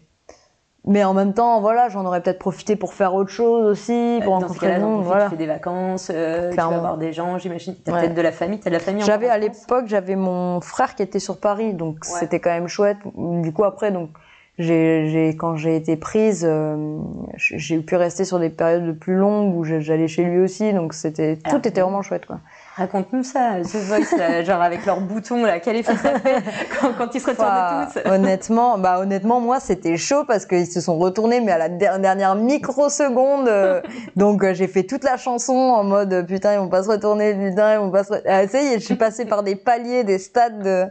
mais 0.83 1.03
en 1.03 1.13
même 1.13 1.35
temps, 1.35 1.61
voilà, 1.61 1.89
j'en 1.89 2.03
aurais 2.07 2.21
peut-être 2.21 2.39
profité 2.39 2.75
pour 2.75 2.95
faire 2.95 3.13
autre 3.13 3.29
chose 3.29 3.67
aussi, 3.67 4.19
pour 4.23 4.33
Dans 4.39 4.47
rencontrer 4.47 4.79
profite, 4.79 5.05
voilà. 5.05 5.25
tu 5.25 5.29
fais 5.29 5.35
des 5.37 5.45
vacances, 5.45 6.11
euh, 6.11 6.49
tu 6.49 6.55
vas 6.57 6.79
voir 6.79 6.97
des 6.97 7.13
gens, 7.13 7.37
j'imagine. 7.37 7.75
T'as 7.85 7.91
Ouais. 7.93 7.99
peut-être 7.99 8.15
de 8.15 8.21
la 8.21 8.31
famille, 8.31 8.59
t'as 8.59 8.71
de 8.71 8.75
la 8.75 8.79
famille 8.79 9.03
en 9.03 9.05
J'avais 9.05 9.29
à 9.29 9.37
l'époque, 9.37 9.85
j'avais 9.85 10.15
mon 10.15 10.59
frère 10.61 10.95
qui 10.95 11.03
était 11.03 11.19
sur 11.19 11.39
Paris, 11.39 11.75
donc 11.75 11.97
Ouais. 12.05 12.19
c'était 12.19 12.39
quand 12.39 12.49
même 12.49 12.67
chouette. 12.67 12.97
Du 13.15 13.53
coup, 13.53 13.63
après, 13.63 13.91
donc 13.91 14.09
j'ai, 14.57 15.07
j'ai 15.09 15.35
quand 15.37 15.55
j'ai 15.55 15.75
été 15.75 15.97
prise, 15.97 16.43
euh, 16.49 16.97
j'ai 17.37 17.77
pu 17.77 17.95
rester 17.95 18.25
sur 18.25 18.39
des 18.39 18.49
périodes 18.49 18.97
plus 18.97 19.15
longues 19.15 19.55
où 19.55 19.63
j'allais 19.63 20.07
chez 20.07 20.23
lui 20.23 20.39
aussi, 20.39 20.73
donc 20.73 20.95
c'était 20.95 21.37
tout 21.37 21.57
était 21.67 21.81
vraiment 21.81 22.01
chouette, 22.01 22.25
quoi. 22.25 22.39
Raconte-nous 22.77 23.23
ça, 23.23 23.55
The 23.63 23.75
Voice, 23.75 24.17
là, 24.17 24.43
genre 24.45 24.61
avec 24.61 24.85
leurs 24.85 25.01
boutons, 25.01 25.43
là, 25.43 25.59
quel 25.59 25.75
effet 25.75 25.95
ça 25.97 26.17
fait 26.19 26.41
quand, 26.79 26.93
quand 26.97 27.13
ils 27.13 27.19
se 27.19 27.29
retournent 27.29 27.47
Enfin, 27.49 27.87
tous 27.93 27.99
honnêtement, 28.09 28.77
bah 28.77 28.99
honnêtement, 28.99 29.41
moi 29.41 29.59
c'était 29.59 29.97
chaud 29.97 30.23
parce 30.25 30.45
qu'ils 30.45 30.67
se 30.67 30.79
sont 30.79 30.97
retournés, 30.97 31.41
mais 31.41 31.51
à 31.51 31.57
la 31.57 31.67
der- 31.69 31.99
dernière 31.99 32.35
microseconde. 32.35 33.49
euh, 33.49 33.81
donc 34.15 34.43
euh, 34.43 34.53
j'ai 34.53 34.67
fait 34.67 34.83
toute 34.83 35.03
la 35.03 35.17
chanson 35.17 35.53
en 35.53 35.83
mode 35.83 36.13
euh, 36.13 36.23
putain 36.23 36.53
ils 36.53 36.59
vont 36.59 36.69
pas 36.69 36.83
se 36.83 36.89
retourner, 36.89 37.33
putain 37.33 37.73
ils 37.73 37.79
vont 37.79 37.91
pas 37.91 38.05
se. 38.05 38.13
Ah, 38.25 38.47
ça 38.47 38.61
y 38.61 38.67
est, 38.67 38.79
je 38.79 38.85
suis 38.85 38.95
passée 38.95 39.25
par 39.25 39.43
des 39.43 39.55
paliers, 39.57 40.03
des 40.05 40.17
stades. 40.17 40.63
De... 40.63 40.85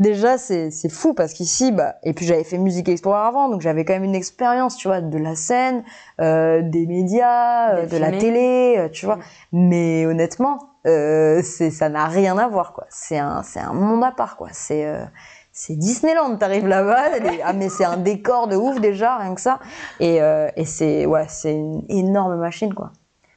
Déjà 0.00 0.38
c'est 0.38 0.70
fou 0.90 1.14
parce 1.14 1.32
qu'ici 1.34 1.70
bah 1.70 1.94
et 2.02 2.14
puis 2.14 2.26
j'avais 2.26 2.42
fait 2.42 2.58
musique 2.58 2.88
explorer 2.88 3.20
avant, 3.20 3.48
donc 3.48 3.60
j'avais 3.60 3.84
quand 3.84 3.92
même 3.92 4.02
une 4.04 4.16
expérience, 4.16 4.76
tu 4.76 4.88
vois, 4.88 5.00
de 5.00 5.18
la 5.18 5.36
scène, 5.36 5.84
euh, 6.20 6.62
des 6.62 6.86
médias, 6.86 7.74
euh, 7.76 7.86
de 7.86 7.96
la 7.98 8.10
télé, 8.10 8.74
euh, 8.78 8.88
tu 8.88 9.06
vois. 9.06 9.16
Mm. 9.16 9.20
Mais 9.52 10.06
honnêtement, 10.06 10.58
euh, 10.86 11.42
ça 11.42 11.88
n'a 11.88 12.06
rien 12.06 12.36
à 12.38 12.48
voir 12.48 12.72
quoi. 12.72 12.86
C'est 12.90 13.18
un 13.18 13.42
c'est 13.42 13.60
un 13.60 13.72
monde 13.72 14.02
à 14.04 14.10
part 14.10 14.36
quoi. 14.36 14.48
C'est 14.52 14.84
euh, 14.86 15.04
Disneyland. 15.70 16.36
T'arrives 16.36 16.66
là-bas, 16.66 17.04
ah 17.44 17.52
mais 17.52 17.68
c'est 17.68 17.84
un 17.84 17.96
décor 17.96 18.48
de 18.48 18.56
ouf 18.56 18.80
déjà, 18.80 19.18
rien 19.18 19.34
que 19.34 19.40
ça. 19.40 19.60
Et, 20.00 20.20
euh, 20.20 20.48
et 20.56 20.64
c'est 20.64 21.06
ouais, 21.06 21.26
c'est 21.28 21.54
une 21.54 21.84
énorme 21.88 22.36
machine 22.36 22.74
quoi. 22.74 22.92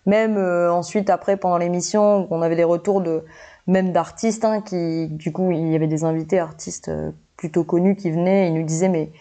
Même 0.06 0.38
ensuite 0.38 1.10
après 1.10 1.36
pendant 1.36 1.58
l'émission, 1.58 2.28
on 2.30 2.42
avait 2.42 2.56
des 2.56 2.64
retours 2.64 3.02
de 3.02 3.26
même 3.66 3.92
d'artistes 3.92 4.46
hein, 4.46 4.62
qui, 4.62 5.08
du 5.08 5.32
coup, 5.32 5.50
il 5.50 5.72
y 5.72 5.76
avait 5.76 5.88
des 5.88 6.04
invités 6.04 6.38
artistes 6.38 6.92
plutôt 7.38 7.64
connus 7.64 7.96
qui 7.96 8.12
venaient, 8.12 8.46
et 8.46 8.48
ils 8.50 8.54
nous 8.54 8.66
disaient 8.66 8.90
mais 8.90 9.12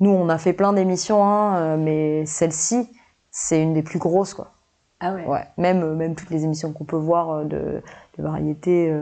nous 0.00 0.10
on 0.10 0.28
a 0.28 0.36
fait 0.36 0.52
plein 0.52 0.74
d'émissions, 0.74 1.24
hein, 1.24 1.78
mais 1.78 2.26
celle-ci 2.26 2.90
c'est 3.30 3.62
une 3.62 3.72
des 3.72 3.82
plus 3.82 3.98
grosses 3.98 4.34
quoi. 4.34 4.55
Ah 5.00 5.12
ouais. 5.12 5.26
Ouais, 5.26 5.44
même 5.58 5.94
même 5.94 6.14
toutes 6.14 6.30
les 6.30 6.44
émissions 6.44 6.72
qu'on 6.72 6.84
peut 6.84 6.96
voir 6.96 7.44
de, 7.44 7.82
de 8.18 8.22
variété. 8.22 8.92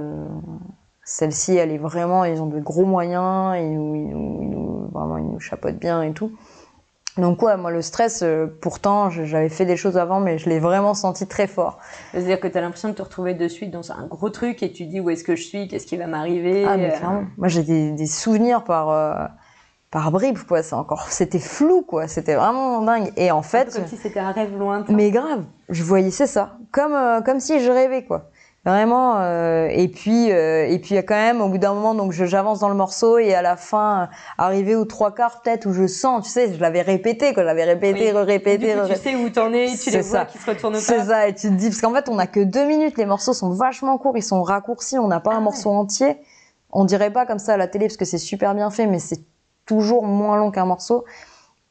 Celle-ci, 1.04 1.56
elle 1.56 1.70
est 1.70 1.78
vraiment, 1.78 2.24
ils 2.24 2.40
ont 2.40 2.46
de 2.46 2.58
gros 2.58 2.86
moyens, 2.86 3.54
ils 3.58 3.74
nous, 3.74 3.94
ils 3.94 4.08
nous, 4.16 4.88
vraiment, 4.90 5.18
ils 5.18 5.26
nous 5.26 5.38
chapeautent 5.38 5.78
bien 5.78 6.02
et 6.02 6.12
tout. 6.12 6.32
Donc 7.16 7.42
ouais, 7.42 7.56
moi 7.56 7.70
le 7.70 7.80
stress, 7.80 8.22
euh, 8.22 8.46
pourtant 8.60 9.08
j'avais 9.08 9.48
fait 9.48 9.66
des 9.66 9.76
choses 9.76 9.96
avant, 9.96 10.18
mais 10.18 10.36
je 10.38 10.48
l'ai 10.48 10.58
vraiment 10.58 10.94
senti 10.94 11.28
très 11.28 11.46
fort. 11.46 11.78
C'est-à-dire 12.10 12.40
que 12.40 12.48
tu 12.48 12.58
as 12.58 12.60
l'impression 12.60 12.88
de 12.88 12.94
te 12.94 13.02
retrouver 13.02 13.34
de 13.34 13.46
suite 13.46 13.70
dans 13.70 13.92
un 13.92 14.06
gros 14.06 14.30
truc 14.30 14.64
et 14.64 14.72
tu 14.72 14.86
dis 14.86 14.98
où 14.98 15.10
est-ce 15.10 15.22
que 15.22 15.36
je 15.36 15.44
suis, 15.44 15.68
qu'est-ce 15.68 15.86
qui 15.86 15.96
va 15.96 16.08
m'arriver? 16.08 16.64
Ah 16.66 16.76
mais 16.76 16.92
euh. 16.92 16.96
clairement. 16.96 17.24
Moi 17.36 17.46
j'ai 17.46 17.62
des, 17.62 17.92
des, 17.92 18.06
souvenirs 18.06 18.64
par 18.64 18.90
euh, 18.90 19.26
par 19.94 20.10
bribes 20.10 20.40
quoi. 20.40 20.64
C'est 20.64 20.74
encore, 20.74 21.06
c'était 21.08 21.38
flou 21.38 21.82
quoi. 21.82 22.08
C'était 22.08 22.34
vraiment 22.34 22.82
dingue. 22.82 23.12
Et 23.16 23.30
en 23.30 23.42
fait, 23.42 23.72
comme 23.72 23.86
si 23.86 23.96
c'était 23.96 24.18
un 24.18 24.32
rêve 24.32 24.58
lointain. 24.58 24.92
Mais 24.92 25.12
grave, 25.12 25.44
je 25.68 25.84
voyais 25.84 26.10
c'est 26.10 26.26
ça, 26.26 26.58
comme 26.72 27.22
comme 27.24 27.38
si 27.38 27.60
je 27.60 27.70
rêvais 27.70 28.04
quoi. 28.04 28.28
Vraiment. 28.64 29.18
Euh, 29.18 29.68
et 29.70 29.88
puis, 29.88 30.32
euh, 30.32 30.66
et 30.66 30.78
puis 30.78 30.96
quand 30.96 31.14
même, 31.14 31.42
au 31.42 31.48
bout 31.48 31.58
d'un 31.58 31.74
moment, 31.74 31.94
donc 31.94 32.12
j'avance 32.12 32.60
dans 32.60 32.70
le 32.70 32.74
morceau 32.74 33.18
et 33.18 33.34
à 33.34 33.42
la 33.42 33.56
fin, 33.56 34.08
arrivé 34.38 34.74
aux 34.74 34.86
trois 34.86 35.14
quarts 35.14 35.42
peut-être 35.42 35.66
où 35.66 35.74
je 35.74 35.86
sens, 35.86 36.24
tu 36.24 36.30
sais, 36.30 36.54
je 36.54 36.58
l'avais 36.58 36.80
répété, 36.80 37.34
quoi, 37.34 37.42
je 37.42 37.46
l'avais 37.46 37.64
répété, 37.64 38.12
oui. 38.14 38.22
répété 38.22 38.74
Tu 38.88 38.96
sais 38.96 39.16
où 39.16 39.28
t'en 39.28 39.52
es, 39.52 39.76
tu 39.76 39.90
les 39.90 40.00
vois 40.00 40.24
qui 40.24 40.38
se 40.38 40.50
retournent 40.50 40.72
pas. 40.72 40.80
C'est 40.80 41.04
ça. 41.04 41.28
Et 41.28 41.34
tu 41.34 41.48
te 41.48 41.52
dis, 41.52 41.68
parce 41.68 41.82
qu'en 41.82 41.92
fait, 41.92 42.08
on 42.08 42.18
a 42.18 42.26
que 42.26 42.40
deux 42.40 42.64
minutes, 42.64 42.96
les 42.96 43.04
morceaux 43.04 43.34
sont 43.34 43.50
vachement 43.50 43.98
courts, 43.98 44.16
ils 44.16 44.22
sont 44.22 44.42
raccourcis, 44.42 44.98
on 44.98 45.08
n'a 45.08 45.20
pas 45.20 45.32
ah 45.34 45.36
un 45.36 45.40
morceau 45.40 45.68
entier. 45.68 46.16
On 46.72 46.86
dirait 46.86 47.12
pas 47.12 47.26
comme 47.26 47.38
ça 47.38 47.52
à 47.52 47.56
la 47.58 47.68
télé 47.68 47.86
parce 47.86 47.98
que 47.98 48.06
c'est 48.06 48.18
super 48.18 48.54
bien 48.54 48.70
fait, 48.70 48.86
mais 48.86 48.98
c'est 48.98 49.20
toujours 49.66 50.04
moins 50.04 50.36
long 50.36 50.50
qu'un 50.50 50.66
morceau. 50.66 51.04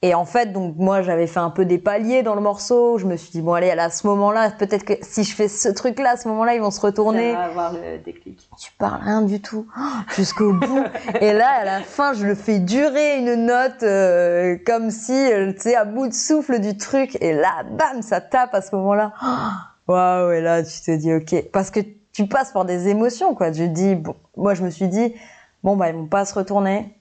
Et 0.05 0.13
en 0.15 0.25
fait, 0.25 0.51
donc 0.51 0.75
moi, 0.77 1.01
j'avais 1.01 1.27
fait 1.27 1.39
un 1.39 1.49
peu 1.49 1.63
des 1.63 1.77
paliers 1.77 2.23
dans 2.23 2.35
le 2.35 2.41
morceau. 2.41 2.97
Je 2.97 3.05
me 3.05 3.15
suis 3.15 3.31
dit 3.31 3.41
bon, 3.41 3.53
allez, 3.53 3.71
à 3.71 3.89
ce 3.89 4.05
moment-là, 4.07 4.51
peut-être 4.51 4.83
que 4.83 4.93
si 5.01 5.23
je 5.23 5.33
fais 5.33 5.47
ce 5.47 5.69
truc-là, 5.69 6.11
à 6.11 6.17
ce 6.17 6.27
moment-là, 6.27 6.55
ils 6.55 6.61
vont 6.61 6.71
se 6.71 6.81
retourner. 6.81 7.31
Ça 7.31 7.37
va 7.37 7.43
avoir 7.45 7.71
le 7.71 7.99
déclic. 7.99 8.49
Tu 8.59 8.73
parles 8.77 9.01
rien 9.01 9.21
du 9.21 9.41
tout 9.41 9.65
jusqu'au 10.13 10.51
bout. 10.51 10.83
Et 11.21 11.31
là, 11.31 11.47
à 11.47 11.63
la 11.63 11.79
fin, 11.79 12.13
je 12.13 12.25
le 12.25 12.35
fais 12.35 12.59
durer 12.59 13.19
une 13.19 13.45
note 13.45 13.81
euh, 13.83 14.57
comme 14.65 14.91
si, 14.91 15.13
euh, 15.13 15.53
tu 15.53 15.61
sais, 15.61 15.75
à 15.75 15.85
bout 15.85 16.09
de 16.09 16.13
souffle 16.13 16.59
du 16.59 16.75
truc. 16.75 17.17
Et 17.21 17.31
là, 17.31 17.63
bam, 17.71 18.01
ça 18.01 18.19
tape 18.19 18.53
à 18.53 18.61
ce 18.61 18.75
moment-là. 18.75 19.13
Waouh 19.87 20.31
Et 20.31 20.41
là, 20.41 20.63
tu 20.63 20.81
te 20.81 20.91
dis 20.91 21.13
ok, 21.13 21.49
parce 21.53 21.71
que 21.71 21.79
tu 22.11 22.27
passes 22.27 22.51
par 22.51 22.65
des 22.65 22.89
émotions, 22.89 23.35
quoi. 23.35 23.53
Je 23.53 23.63
dis 23.63 23.95
bon, 23.95 24.15
moi, 24.35 24.53
je 24.53 24.63
me 24.63 24.69
suis 24.69 24.89
dit 24.89 25.15
bon 25.63 25.77
bah 25.77 25.89
ils 25.89 25.95
vont 25.95 26.07
pas 26.07 26.25
se 26.25 26.33
retourner. 26.33 26.93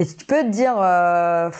Et 0.00 0.06
tu 0.06 0.24
peux 0.24 0.42
te 0.42 0.48
dire. 0.48 0.74
Euh, 0.80 1.50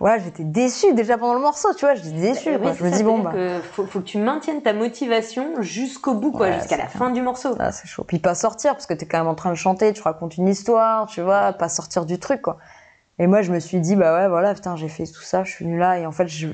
ouais, 0.00 0.20
j'étais 0.20 0.44
déçue 0.44 0.94
déjà 0.94 1.18
pendant 1.18 1.34
le 1.34 1.40
morceau, 1.40 1.74
tu 1.74 1.84
vois, 1.84 1.96
j'étais 1.96 2.12
déçue. 2.12 2.56
Bah, 2.56 2.72
je 2.72 2.84
me 2.84 2.90
dis 2.90 3.02
bon 3.02 3.18
bah. 3.18 3.32
faut, 3.72 3.84
faut, 3.84 3.98
que 3.98 4.04
tu 4.04 4.18
maintiennes 4.18 4.62
ta 4.62 4.72
motivation 4.72 5.60
jusqu'au 5.60 6.14
bout, 6.14 6.30
quoi, 6.30 6.52
jusqu'à 6.52 6.76
la 6.76 6.86
fin 6.86 7.10
du 7.10 7.20
morceau. 7.20 7.56
Ah, 7.58 7.72
c'est 7.72 7.88
chaud. 7.88 8.04
Puis 8.04 8.20
pas 8.20 8.36
sortir 8.36 8.72
parce 8.72 8.86
que 8.86 8.94
t'es 8.94 9.06
quand 9.06 9.18
même 9.18 9.26
en 9.26 9.34
train 9.34 9.50
de 9.50 9.56
chanter, 9.56 9.92
tu 9.92 10.02
racontes 10.02 10.36
une 10.36 10.48
histoire, 10.48 11.06
tu 11.06 11.20
vois, 11.20 11.52
pas 11.52 11.68
sortir 11.68 12.06
du 12.06 12.18
truc, 12.18 12.42
quoi. 12.42 12.58
Et 13.18 13.26
moi, 13.26 13.42
je 13.42 13.52
me 13.52 13.60
suis 13.60 13.80
dit, 13.80 13.96
bah 13.96 14.14
ouais, 14.14 14.28
voilà, 14.28 14.54
putain, 14.54 14.76
j'ai 14.76 14.88
fait 14.88 15.06
tout 15.06 15.22
ça, 15.22 15.44
je 15.44 15.50
suis 15.50 15.64
venue 15.64 15.78
là, 15.78 15.98
et 15.98 16.06
en 16.06 16.12
fait, 16.12 16.26
je, 16.26 16.48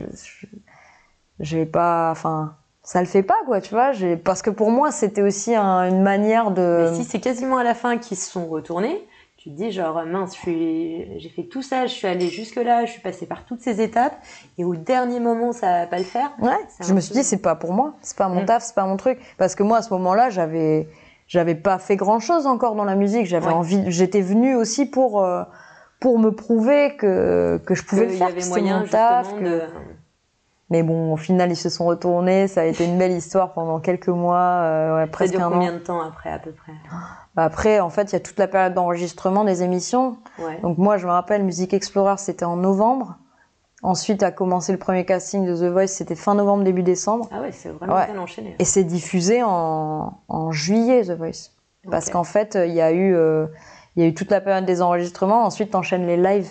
j'ai 1.38 1.64
pas, 1.64 2.10
enfin, 2.10 2.54
ça 2.82 3.00
le 3.00 3.06
fait 3.06 3.22
pas, 3.22 3.38
quoi, 3.46 3.60
tu 3.60 3.74
vois, 3.74 3.92
parce 4.24 4.42
que 4.42 4.50
pour 4.50 4.70
moi, 4.70 4.90
c'était 4.90 5.22
aussi 5.22 5.54
une 5.54 6.02
manière 6.02 6.50
de. 6.50 6.88
Mais 6.90 6.96
si 6.96 7.04
c'est 7.04 7.20
quasiment 7.20 7.58
à 7.58 7.64
la 7.64 7.74
fin 7.74 7.98
qu'ils 7.98 8.16
se 8.16 8.30
sont 8.30 8.46
retournés, 8.46 9.06
tu 9.40 9.48
te 9.48 9.54
dis 9.54 9.70
genre 9.72 10.04
mince, 10.04 10.36
j'ai 10.44 11.32
fait 11.34 11.44
tout 11.44 11.62
ça, 11.62 11.86
je 11.86 11.94
suis 11.94 12.06
allée 12.06 12.28
jusque 12.28 12.56
là, 12.56 12.84
je 12.84 12.90
suis 12.90 13.00
passée 13.00 13.24
par 13.24 13.46
toutes 13.46 13.62
ces 13.62 13.80
étapes 13.80 14.14
et 14.58 14.64
au 14.64 14.76
dernier 14.76 15.18
moment 15.18 15.52
ça 15.52 15.80
va 15.80 15.86
pas 15.86 15.96
le 15.96 16.04
faire. 16.04 16.30
Ouais. 16.40 16.58
Je 16.80 16.92
me 16.92 17.00
suis 17.00 17.14
dit 17.14 17.24
c'est 17.24 17.40
pas 17.40 17.54
pour 17.54 17.72
moi, 17.72 17.94
c'est 18.02 18.18
pas 18.18 18.28
mon 18.28 18.42
mm. 18.42 18.44
taf, 18.44 18.62
c'est 18.62 18.74
pas 18.74 18.84
mon 18.84 18.98
truc 18.98 19.18
parce 19.38 19.54
que 19.54 19.62
moi 19.62 19.78
à 19.78 19.82
ce 19.82 19.94
moment-là 19.94 20.28
j'avais 20.28 20.88
j'avais 21.26 21.54
pas 21.54 21.78
fait 21.78 21.96
grand 21.96 22.20
chose 22.20 22.46
encore 22.46 22.74
dans 22.74 22.84
la 22.84 22.96
musique, 22.96 23.24
j'avais 23.24 23.46
envie, 23.46 23.82
j'étais 23.90 24.20
venue 24.20 24.56
aussi 24.56 24.84
pour 24.84 25.24
euh, 25.24 25.42
pour 26.00 26.18
me 26.18 26.32
prouver 26.32 26.96
que 26.98 27.58
que 27.64 27.74
je 27.74 27.82
pouvais 27.82 28.08
le 28.08 28.12
faire, 28.12 28.34
que 28.34 28.42
c'était 28.42 28.60
mon 28.60 28.84
taf. 28.84 29.34
Que... 29.38 29.62
Mais 30.68 30.84
bon, 30.84 31.12
au 31.12 31.16
final, 31.16 31.50
ils 31.50 31.56
se 31.56 31.68
sont 31.68 31.84
retournés. 31.84 32.46
Ça 32.46 32.60
a 32.60 32.64
été 32.64 32.84
une 32.84 32.96
belle 32.96 33.10
histoire 33.10 33.52
pendant 33.52 33.80
quelques 33.80 34.06
mois, 34.08 34.38
euh, 34.38 34.96
ouais, 34.98 35.06
presque 35.08 35.34
ça 35.34 35.46
un 35.46 35.50
combien 35.50 35.72
an. 35.72 35.74
de 35.74 35.80
temps 35.80 36.00
après, 36.00 36.30
à 36.30 36.38
peu 36.38 36.52
près? 36.52 36.72
Après, 37.40 37.80
en 37.80 37.90
fait, 37.90 38.10
il 38.10 38.12
y 38.12 38.16
a 38.16 38.20
toute 38.20 38.38
la 38.38 38.48
période 38.48 38.74
d'enregistrement 38.74 39.44
des 39.44 39.62
émissions. 39.62 40.16
Ouais. 40.38 40.60
Donc 40.62 40.78
moi, 40.78 40.96
je 40.96 41.06
me 41.06 41.12
rappelle, 41.12 41.44
Music 41.44 41.74
Explorer, 41.74 42.16
c'était 42.18 42.44
en 42.44 42.56
novembre. 42.56 43.16
Ensuite, 43.82 44.22
a 44.22 44.30
commencé 44.30 44.72
le 44.72 44.78
premier 44.78 45.04
casting 45.06 45.46
de 45.46 45.56
The 45.56 45.72
Voice, 45.72 45.86
c'était 45.86 46.14
fin 46.14 46.34
novembre, 46.34 46.64
début 46.64 46.82
décembre. 46.82 47.28
Ah 47.32 47.40
ouais, 47.40 47.52
c'est 47.52 47.70
vraiment 47.70 48.04
bien 48.04 48.18
enchaîné. 48.18 48.54
Et 48.58 48.64
c'est 48.64 48.84
diffusé 48.84 49.42
en, 49.42 50.18
en 50.28 50.52
juillet, 50.52 51.02
The 51.02 51.12
Voice. 51.16 51.52
Parce 51.90 52.10
qu'en 52.10 52.24
fait, 52.24 52.58
il 52.62 52.74
y 52.74 52.82
a 52.82 52.92
eu, 52.92 53.14
euh, 53.14 53.46
il 53.96 54.02
y 54.02 54.06
a 54.06 54.08
eu 54.08 54.12
toute 54.12 54.30
la 54.30 54.42
période 54.42 54.66
des 54.66 54.82
enregistrements. 54.82 55.44
Ensuite, 55.44 55.70
t'enchaînes 55.70 56.06
les 56.06 56.18
lives. 56.18 56.50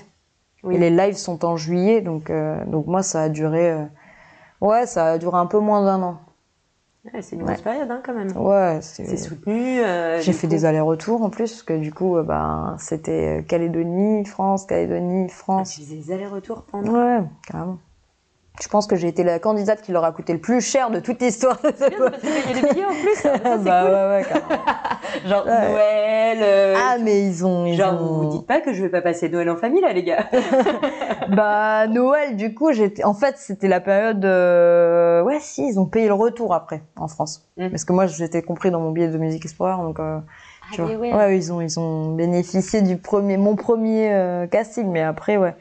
Oui. 0.63 0.75
Et 0.75 0.78
les 0.80 0.89
lives 0.89 1.15
sont 1.15 1.45
en 1.45 1.56
juillet, 1.56 2.02
donc, 2.02 2.30
euh, 2.30 2.65
donc 2.65 2.88
moi, 2.88 3.04
ça 3.04 3.21
a 3.21 3.30
duré, 3.30 3.71
euh, 3.71 3.86
ouais, 4.60 4.86
ça 4.88 5.12
a 5.12 5.17
duré 5.17 5.38
un 5.38 5.45
peu 5.45 5.60
moins 5.60 5.86
d'un 5.86 6.02
an. 6.02 6.17
Ouais, 7.06 7.22
c'est 7.22 7.36
une 7.38 7.44
grosse 7.44 7.62
période 7.62 7.90
hein, 7.90 8.02
quand 8.06 8.14
même. 8.14 8.36
Ouais, 8.36 8.80
C'est 8.82 9.16
soutenu. 9.18 9.80
euh, 9.80 10.20
J'ai 10.22 10.34
fait 10.34 10.48
coup. 10.48 10.54
des 10.54 10.66
allers-retours 10.66 11.22
en 11.22 11.30
plus, 11.30 11.50
parce 11.52 11.64
que 11.64 11.78
du 11.80 11.94
coup, 11.94 12.18
euh, 12.18 12.24
ben, 12.24 12.76
c'était 12.78 13.46
Calédonie, 13.48 14.26
France, 14.26 14.66
Calédonie, 14.66 15.28
Ah, 15.30 15.34
France. 15.34 15.74
tu 15.76 15.82
faisais 15.82 15.96
des 15.96 16.12
allers-retours 16.12 16.64
pendant. 16.64 16.92
Ouais, 16.92 17.24
carrément. 17.48 17.78
Je 18.62 18.67
pense 18.67 18.88
que 18.88 18.95
j'ai 18.98 19.08
été 19.08 19.24
la 19.24 19.39
candidate 19.39 19.82
qui 19.82 19.91
leur 19.93 20.04
a 20.04 20.12
coûté 20.12 20.34
le 20.34 20.39
plus 20.39 20.60
cher 20.60 20.89
de 20.91 21.00
toute 21.00 21.22
l'histoire 21.22 21.58
de 21.63 21.72
bien 21.72 22.10
parce 22.10 22.22
que 22.22 22.74
billets 22.74 22.86
en 22.86 22.89
plus. 22.89 23.15
Ça, 23.15 23.32
c'est 23.41 23.63
bah 23.63 23.84
cool. 23.84 23.93
ouais, 23.93 24.08
ouais, 24.10 24.26
carrément. 24.28 24.63
Genre 25.26 25.45
Ouais. 25.45 25.72
Noël. 25.72 26.38
euh, 26.41 26.76
Ah, 26.78 26.98
mais 27.02 27.24
ils 27.26 27.45
ont. 27.45 27.65
Ils 27.65 27.76
Genre, 27.78 27.93
ont... 27.93 28.24
vous 28.24 28.30
dites 28.38 28.45
pas 28.48 28.60
que 28.60 28.74
je 28.74 28.82
vais 28.84 28.89
pas 28.89 29.02
passer 29.02 29.30
Noël 29.30 29.50
en 29.50 29.56
famille 29.56 29.82
là, 29.82 29.93
les 29.93 30.04
gars. 30.04 30.26
Bah, 31.30 31.88
Noël, 31.88 32.36
du 32.36 32.54
coup, 32.54 32.72
j'étais. 32.72 33.04
En 33.04 33.13
fait, 33.13 33.36
c'était 33.38 33.67
la 33.67 33.80
période. 33.80 34.24
euh, 34.26 35.22
Ouais, 35.24 35.38
si, 35.39 35.67
ils 35.67 35.80
ont 35.80 35.86
payé 35.86 36.08
le 36.08 36.13
retour 36.13 36.54
après, 36.54 36.82
en 36.98 37.08
France. 37.08 37.48
Mhm. 37.58 37.69
Parce 37.69 37.86
que 37.86 37.93
moi, 37.93 38.08
j'étais 38.08 38.41
compris 38.41 38.72
dans 38.72 38.80
mon 38.80 38.91
billet 38.91 39.08
de 39.10 39.17
Music 39.17 39.43
Explorer, 39.45 39.78
donc. 39.84 40.00
euh, 40.00 40.19
tu 40.74 40.82
Ah, 40.82 40.86
vois. 40.86 40.98
mais 40.98 41.13
ouais. 41.13 41.38
ils 41.38 41.52
ont, 41.54 41.62
ils 41.62 41.80
ont 41.80 42.13
bénéficié 42.15 42.82
du 42.82 42.98
premier, 42.98 43.38
mon 43.38 43.56
premier 43.56 44.12
euh, 44.13 44.48
casting, 44.48 44.88
mais 44.89 45.02
après, 45.02 45.38
ouais. 45.38 45.56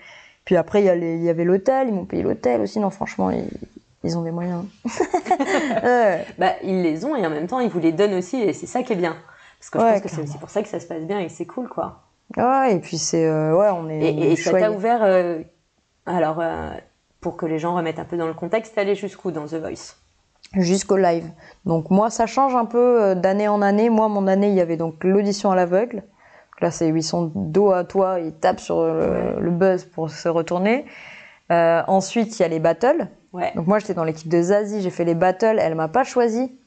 Puis 0.48 0.56
après, 0.56 0.80
il 0.80 0.86
y, 0.86 0.88
a 0.88 0.94
les- 0.94 1.16
il 1.16 1.22
y 1.24 1.28
avait 1.28 1.44
l'hôtel, 1.44 1.88
ils 1.88 1.94
m'ont 1.94 2.06
payé 2.06 2.22
l'hôtel 2.22 2.62
aussi. 2.62 2.80
Non, 2.80 2.88
franchement, 2.88 3.28
ils, 3.28 3.50
ils 4.02 4.16
ont 4.16 4.22
des 4.22 4.30
moyens. 4.30 4.64
ouais. 5.82 6.24
Bah, 6.38 6.52
ils 6.62 6.80
les 6.80 7.04
ont 7.04 7.14
et 7.14 7.26
en 7.26 7.28
même 7.28 7.46
temps, 7.46 7.60
ils 7.60 7.68
vous 7.68 7.78
les 7.80 7.92
donnent 7.92 8.14
aussi 8.14 8.40
et 8.40 8.54
c'est 8.54 8.64
ça 8.64 8.82
qui 8.82 8.94
est 8.94 8.96
bien. 8.96 9.14
Parce 9.58 9.68
que 9.68 9.78
je 9.78 9.84
Ouais, 9.84 9.92
pense 9.92 10.00
que 10.00 10.08
c'est 10.08 10.22
aussi 10.22 10.38
pour 10.38 10.48
ça 10.48 10.62
que 10.62 10.68
ça 10.70 10.80
se 10.80 10.86
passe 10.86 11.02
bien 11.02 11.18
et 11.18 11.26
que 11.26 11.32
c'est 11.32 11.44
cool, 11.44 11.68
quoi. 11.68 12.00
Ouais, 12.38 12.76
et 12.76 12.78
puis 12.78 12.96
c'est. 12.96 13.26
euh, 13.26 13.54
ouais, 13.58 13.68
on 13.74 13.90
est. 13.90 14.00
Et, 14.32 14.36
ça 14.36 14.52
t'a 14.58 14.72
ouvert. 14.72 15.02
euh, 15.02 15.40
alors, 16.06 16.40
euh, 16.40 16.70
pour 17.20 17.36
que 17.36 17.44
les 17.44 17.58
gens 17.58 17.74
remettent 17.74 17.98
un 17.98 18.06
peu 18.06 18.16
dans 18.16 18.26
le 18.26 18.32
contexte, 18.32 18.78
allé 18.78 18.94
jusqu'où 18.94 19.30
dans 19.32 19.44
The 19.44 19.56
Voice? 19.56 19.96
Jusqu'au 20.54 20.96
live. 20.96 21.26
Donc 21.66 21.90
moi, 21.90 22.08
ça 22.08 22.24
change 22.24 22.56
un 22.56 22.64
peu 22.64 23.14
d'année 23.14 23.48
en 23.48 23.60
année. 23.60 23.90
Moi, 23.90 24.08
mon 24.08 24.26
année, 24.26 24.48
il 24.48 24.54
y 24.54 24.62
avait 24.62 24.78
donc 24.78 25.04
l'audition 25.04 25.50
à 25.50 25.56
l'aveugle. 25.56 26.04
Là, 26.60 26.70
c'est 26.70 26.88
ils 26.88 27.02
sont 27.02 27.30
dos 27.34 27.70
à 27.70 27.84
toi, 27.84 28.18
ils 28.20 28.32
tapent 28.32 28.60
sur 28.60 28.82
le, 28.84 29.00
Ouais. 29.00 29.34
le 29.40 29.50
buzz 29.50 29.84
pour 29.84 30.10
se 30.10 30.28
retourner. 30.28 30.86
Euh, 31.52 31.82
ensuite, 31.86 32.38
il 32.38 32.42
y 32.42 32.44
a 32.44 32.48
les 32.48 32.58
battles. 32.58 33.08
Ouais. 33.32 33.52
Donc 33.54 33.66
moi, 33.66 33.78
j'étais 33.78 33.94
dans 33.94 34.04
l'équipe 34.04 34.28
de 34.30 34.42
Zazie, 34.42 34.82
j'ai 34.82 34.90
fait 34.90 35.04
les 35.04 35.14
battles. 35.14 35.58
Elle 35.60 35.74
m'a 35.74 35.88
pas 35.88 36.04
choisi. 36.04 36.58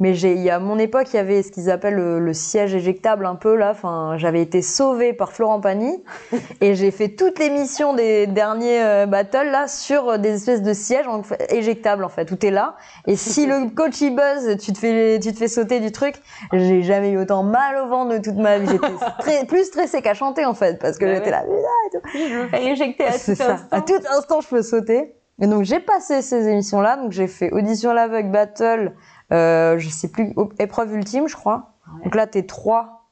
Mais 0.00 0.12
j'ai, 0.14 0.32
il 0.32 0.42
y 0.42 0.50
a 0.50 0.56
à 0.56 0.58
mon 0.58 0.76
époque, 0.78 1.06
il 1.12 1.16
y 1.16 1.20
avait 1.20 1.42
ce 1.44 1.52
qu'ils 1.52 1.70
appellent 1.70 1.94
le, 1.94 2.18
le 2.18 2.34
siège 2.34 2.74
éjectable 2.74 3.26
un 3.26 3.36
peu 3.36 3.54
là. 3.54 3.70
Enfin, 3.70 4.14
j'avais 4.16 4.42
été 4.42 4.60
sauvée 4.60 5.12
par 5.12 5.32
Florent 5.32 5.60
Pagny 5.60 6.02
et 6.60 6.74
j'ai 6.74 6.90
fait 6.90 7.10
toute 7.10 7.38
l'émission 7.38 7.94
des 7.94 8.26
derniers 8.26 8.82
euh, 8.82 9.06
battles 9.06 9.50
là 9.52 9.68
sur 9.68 10.08
euh, 10.08 10.18
des 10.18 10.34
espèces 10.34 10.62
de 10.62 10.72
sièges 10.72 11.06
en 11.06 11.22
éjectables 11.48 12.04
en 12.04 12.08
fait. 12.08 12.32
Où 12.32 12.34
t'es 12.36 12.50
là 12.50 12.74
et 13.06 13.14
si 13.14 13.46
le 13.46 13.70
coach 13.76 14.00
il 14.00 14.16
buzz, 14.16 14.56
tu 14.58 14.72
te 14.72 14.78
fais, 14.78 15.20
tu 15.22 15.32
te 15.32 15.38
fais 15.38 15.46
sauter 15.48 15.78
du 15.78 15.92
truc. 15.92 16.16
J'ai 16.52 16.82
jamais 16.82 17.10
eu 17.10 17.18
autant 17.18 17.44
mal 17.44 17.76
au 17.84 17.88
ventre 17.88 18.14
de 18.14 18.18
toute 18.18 18.36
ma 18.36 18.58
vie. 18.58 18.76
J'étais 19.24 19.44
plus 19.46 19.64
stressée 19.64 20.02
qu'à 20.02 20.14
chanter 20.14 20.44
en 20.44 20.54
fait 20.54 20.80
parce 20.80 20.98
que 20.98 21.04
Bah 21.04 21.14
j'étais 21.14 21.30
là. 21.30 21.42
putain, 21.42 21.54
et 21.54 21.90
tout. 21.92 22.08
Je 22.30 22.38
me 22.42 22.48
fais 22.48 22.64
éjecter 22.66 23.04
à 23.04 23.12
tout 23.12 23.34
ça. 23.36 23.52
instant. 23.52 23.66
À 23.70 23.80
tout 23.80 24.00
instant, 24.18 24.40
je 24.40 24.48
peux 24.48 24.62
sauter. 24.62 25.14
Et 25.40 25.48
donc, 25.48 25.64
j'ai 25.64 25.80
passé 25.80 26.22
ces 26.22 26.46
émissions-là. 26.46 26.96
Donc, 26.96 27.10
j'ai 27.10 27.26
fait 27.26 27.50
audition 27.52 27.92
l'aveugle, 27.92 28.30
battle, 28.30 28.92
euh, 29.32 29.78
je 29.78 29.88
sais 29.88 30.08
plus, 30.08 30.34
épreuve 30.58 30.94
ultime, 30.94 31.28
je 31.28 31.36
crois. 31.36 31.72
Ouais. 31.86 32.04
Donc 32.04 32.14
là, 32.14 32.26
t'es 32.26 32.44
trois. 32.44 33.06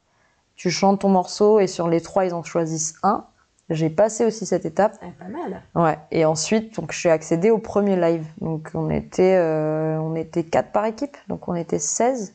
tu 0.57 0.70
chantes 0.70 1.01
ton 1.01 1.09
morceau 1.09 1.61
et 1.61 1.66
sur 1.66 1.88
les 1.88 2.01
trois, 2.01 2.25
ils 2.25 2.35
en 2.35 2.42
choisissent 2.42 2.94
un. 3.03 3.25
J'ai 3.70 3.90
passé 3.90 4.25
aussi 4.25 4.44
cette 4.44 4.66
étape. 4.66 4.96
Ah, 5.03 5.07
pas 5.18 5.29
mal. 5.29 5.62
Ouais. 5.75 5.98
Et 6.11 6.25
ensuite, 6.25 6.77
donc, 6.77 6.92
je 6.92 6.98
suis 6.98 7.09
accédée 7.09 7.51
au 7.51 7.59
premier 7.59 7.96
live. 7.96 8.27
Donc, 8.40 8.70
on 8.75 8.90
était, 8.90 9.37
euh, 9.37 9.98
on 9.98 10.14
était 10.14 10.44
quatre 10.44 10.72
par 10.72 10.85
équipe. 10.85 11.16
Donc, 11.29 11.48
on 11.48 11.55
était 11.55 11.79
16. 11.79 12.35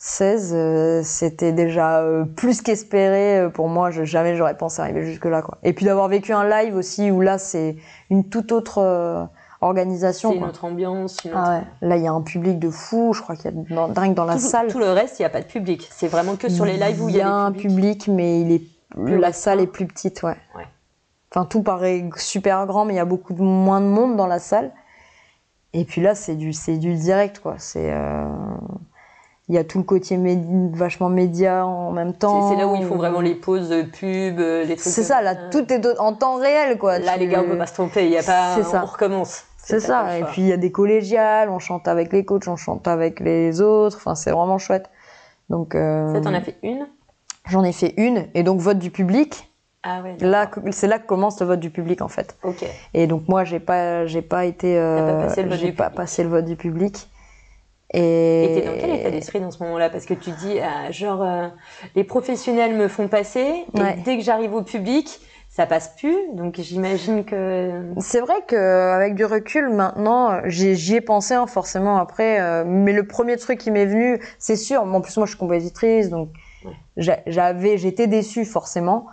16, 0.00 0.52
euh, 0.54 1.02
c'était 1.02 1.50
déjà 1.50 2.02
euh, 2.02 2.24
plus 2.24 2.62
qu'espéré 2.62 3.48
pour 3.52 3.68
moi. 3.68 3.90
Je, 3.90 4.04
jamais 4.04 4.36
j'aurais 4.36 4.56
pensé 4.56 4.80
arriver 4.80 5.04
jusque-là. 5.04 5.42
Quoi. 5.42 5.58
Et 5.64 5.72
puis 5.72 5.86
d'avoir 5.86 6.06
vécu 6.06 6.32
un 6.32 6.48
live 6.48 6.76
aussi 6.76 7.10
où 7.10 7.20
là, 7.20 7.38
c'est 7.38 7.76
une 8.10 8.28
toute 8.28 8.52
autre 8.52 9.28
organisation. 9.60 10.32
C'est 10.32 10.42
autre 10.42 10.64
ambiance. 10.64 11.18
Une 11.24 11.30
autre... 11.32 11.40
Ah 11.42 11.58
ouais. 11.58 11.88
Là, 11.88 11.96
il 11.96 12.02
y 12.02 12.06
a 12.06 12.12
un 12.12 12.22
public 12.22 12.58
de 12.58 12.70
fou. 12.70 13.12
Je 13.12 13.22
crois 13.22 13.36
qu'il 13.36 13.46
y 13.46 13.48
a 13.48 13.74
dans, 13.74 13.92
rien 13.92 14.10
que 14.10 14.16
dans 14.16 14.24
la 14.24 14.34
tout, 14.34 14.40
salle. 14.40 14.68
Tout 14.68 14.78
le 14.78 14.90
reste, 14.90 15.18
il 15.18 15.22
n'y 15.22 15.26
a 15.26 15.30
pas 15.30 15.40
de 15.40 15.46
public. 15.46 15.88
C'est 15.90 16.08
vraiment 16.08 16.36
que 16.36 16.48
sur 16.48 16.64
les 16.64 16.76
lives 16.76 17.02
où 17.02 17.08
il 17.08 17.16
y 17.16 17.20
a, 17.20 17.30
un 17.30 17.50
des 17.50 17.60
publics. 17.60 18.04
public, 18.04 18.08
mais 18.08 18.40
il 18.40 18.52
est 18.52 18.62
Plus 18.90 19.18
la 19.18 19.32
salle 19.32 19.60
est 19.60 19.66
plus 19.66 19.86
petite, 19.86 20.22
ouais. 20.22 20.36
Ouais. 20.56 20.66
Enfin, 21.30 21.44
tout 21.44 21.62
paraît 21.62 22.08
super 22.16 22.66
grand, 22.66 22.84
mais 22.84 22.94
il 22.94 22.96
y 22.96 23.00
a 23.00 23.04
beaucoup 23.04 23.34
de, 23.34 23.42
moins 23.42 23.80
de 23.80 23.86
monde 23.86 24.16
dans 24.16 24.26
la 24.26 24.38
salle. 24.38 24.72
Et 25.74 25.84
puis 25.84 26.00
là, 26.00 26.14
c'est 26.14 26.34
du, 26.36 26.52
c'est 26.52 26.78
du 26.78 26.94
direct, 26.94 27.40
quoi. 27.40 27.56
C'est, 27.58 27.92
euh, 27.92 28.24
il 29.48 29.54
y 29.54 29.58
a 29.58 29.64
tout 29.64 29.78
le 29.78 29.84
côté 29.84 30.18
vachement 30.72 31.08
média 31.08 31.66
en 31.66 31.90
même 31.92 32.14
temps. 32.14 32.48
C'est 32.50 32.54
c'est 32.54 32.60
là 32.60 32.68
où 32.68 32.76
ils 32.76 32.84
font 32.84 32.96
vraiment 32.96 33.20
les 33.20 33.34
pauses 33.34 33.68
de 33.68 33.82
pub, 33.82 34.40
euh, 34.40 34.64
les 34.64 34.76
trucs. 34.76 34.92
C'est 34.92 35.02
ça, 35.02 35.22
là, 35.22 35.34
tout 35.50 35.70
est 35.72 35.98
en 35.98 36.12
temps 36.14 36.36
réel, 36.36 36.78
quoi. 36.78 36.98
Là, 36.98 37.14
Tu- 37.14 37.20
les 37.20 37.28
gars, 37.28 37.42
on 37.42 37.48
peut 37.48 37.58
pas 37.58 37.66
se 37.66 37.74
tromper. 37.74 38.06
Il 38.06 38.12
y 38.12 38.18
a 38.18 38.22
pas. 38.22 38.56
C'est 38.56 38.64
ça. 38.64 38.82
On 38.82 38.86
recommence. 38.86 39.44
C'est 39.68 39.80
ça. 39.80 40.18
Et 40.18 40.24
puis 40.24 40.42
il 40.42 40.48
y 40.48 40.52
a 40.52 40.56
des 40.56 40.72
collégiales, 40.72 41.50
on 41.50 41.58
chante 41.58 41.88
avec 41.88 42.12
les 42.12 42.24
coachs, 42.24 42.48
on 42.48 42.56
chante 42.56 42.88
avec 42.88 43.20
les 43.20 43.60
autres. 43.60 43.96
Enfin, 43.98 44.14
c'est 44.14 44.30
vraiment 44.30 44.58
chouette. 44.58 44.88
Donc, 45.50 45.74
euh, 45.74 46.14
Ça, 46.14 46.20
t'en 46.20 46.34
as 46.34 46.40
fait 46.40 46.56
une? 46.62 46.86
j'en 47.48 47.64
ai 47.64 47.72
fait 47.72 47.94
une. 47.96 48.26
Et 48.34 48.42
donc, 48.42 48.60
vote 48.60 48.78
du 48.78 48.90
public. 48.90 49.50
Ah 49.82 50.02
ouais. 50.02 50.16
Là, 50.20 50.50
c'est 50.72 50.86
là 50.88 50.98
que 50.98 51.06
commence 51.06 51.40
le 51.40 51.46
vote 51.46 51.60
du 51.60 51.70
public, 51.70 52.02
en 52.02 52.08
fait. 52.08 52.36
Ok. 52.42 52.64
Et 52.94 53.06
donc, 53.06 53.28
moi, 53.28 53.44
j'ai 53.44 53.60
pas, 53.60 54.04
j'ai 54.06 54.22
pas 54.22 54.44
été, 54.44 54.74
T'as 54.74 55.02
pas 55.02 55.08
euh, 55.12 55.22
passé 55.22 55.42
le 55.42 55.48
vote 55.50 55.58
j'ai 55.58 55.66
du 55.70 55.72
pas 55.72 55.84
public. 55.84 55.96
passé 55.96 56.22
le 56.24 56.28
vote 56.28 56.44
du 56.44 56.56
public. 56.56 57.08
Et, 57.94 58.52
t'es 58.54 58.66
dans 58.66 58.78
quel 58.78 58.90
état 59.00 59.10
d'esprit 59.10 59.40
dans 59.40 59.50
ce 59.50 59.62
moment-là? 59.62 59.88
Parce 59.88 60.04
que 60.04 60.12
tu 60.12 60.30
dis, 60.32 60.58
ah, 60.60 60.90
genre, 60.90 61.22
euh, 61.22 61.48
les 61.94 62.04
professionnels 62.04 62.74
me 62.76 62.86
font 62.88 63.08
passer, 63.08 63.64
et 63.74 63.80
Ouais. 63.80 63.96
dès 64.04 64.18
que 64.18 64.22
j'arrive 64.22 64.52
au 64.54 64.62
public, 64.62 65.20
ça 65.58 65.66
passe 65.66 65.88
plus. 65.98 66.16
Donc 66.34 66.54
j'imagine 66.58 67.24
que. 67.24 67.82
C'est 67.98 68.20
vrai 68.20 68.36
qu'avec 68.46 69.16
du 69.16 69.24
recul, 69.24 69.68
maintenant, 69.70 70.38
j'y 70.44 70.94
ai 70.94 71.00
pensé 71.00 71.34
hein, 71.34 71.48
forcément 71.48 71.98
après. 71.98 72.40
euh, 72.40 72.62
mais 72.64 72.92
le 72.92 73.06
premier 73.08 73.36
truc 73.36 73.58
qui 73.58 73.72
m'est 73.72 73.84
venu, 73.86 74.20
c'est 74.38 74.54
sûr. 74.54 74.82
En 74.82 75.00
plus, 75.00 75.16
moi, 75.16 75.26
je 75.26 75.32
suis 75.32 75.38
compositrice, 75.38 76.10
donc 76.10 76.28
Ouais. 76.64 77.22
j'avais, 77.26 77.76
j'étais 77.76 78.06
déçue 78.06 78.44
forcément. 78.44 79.06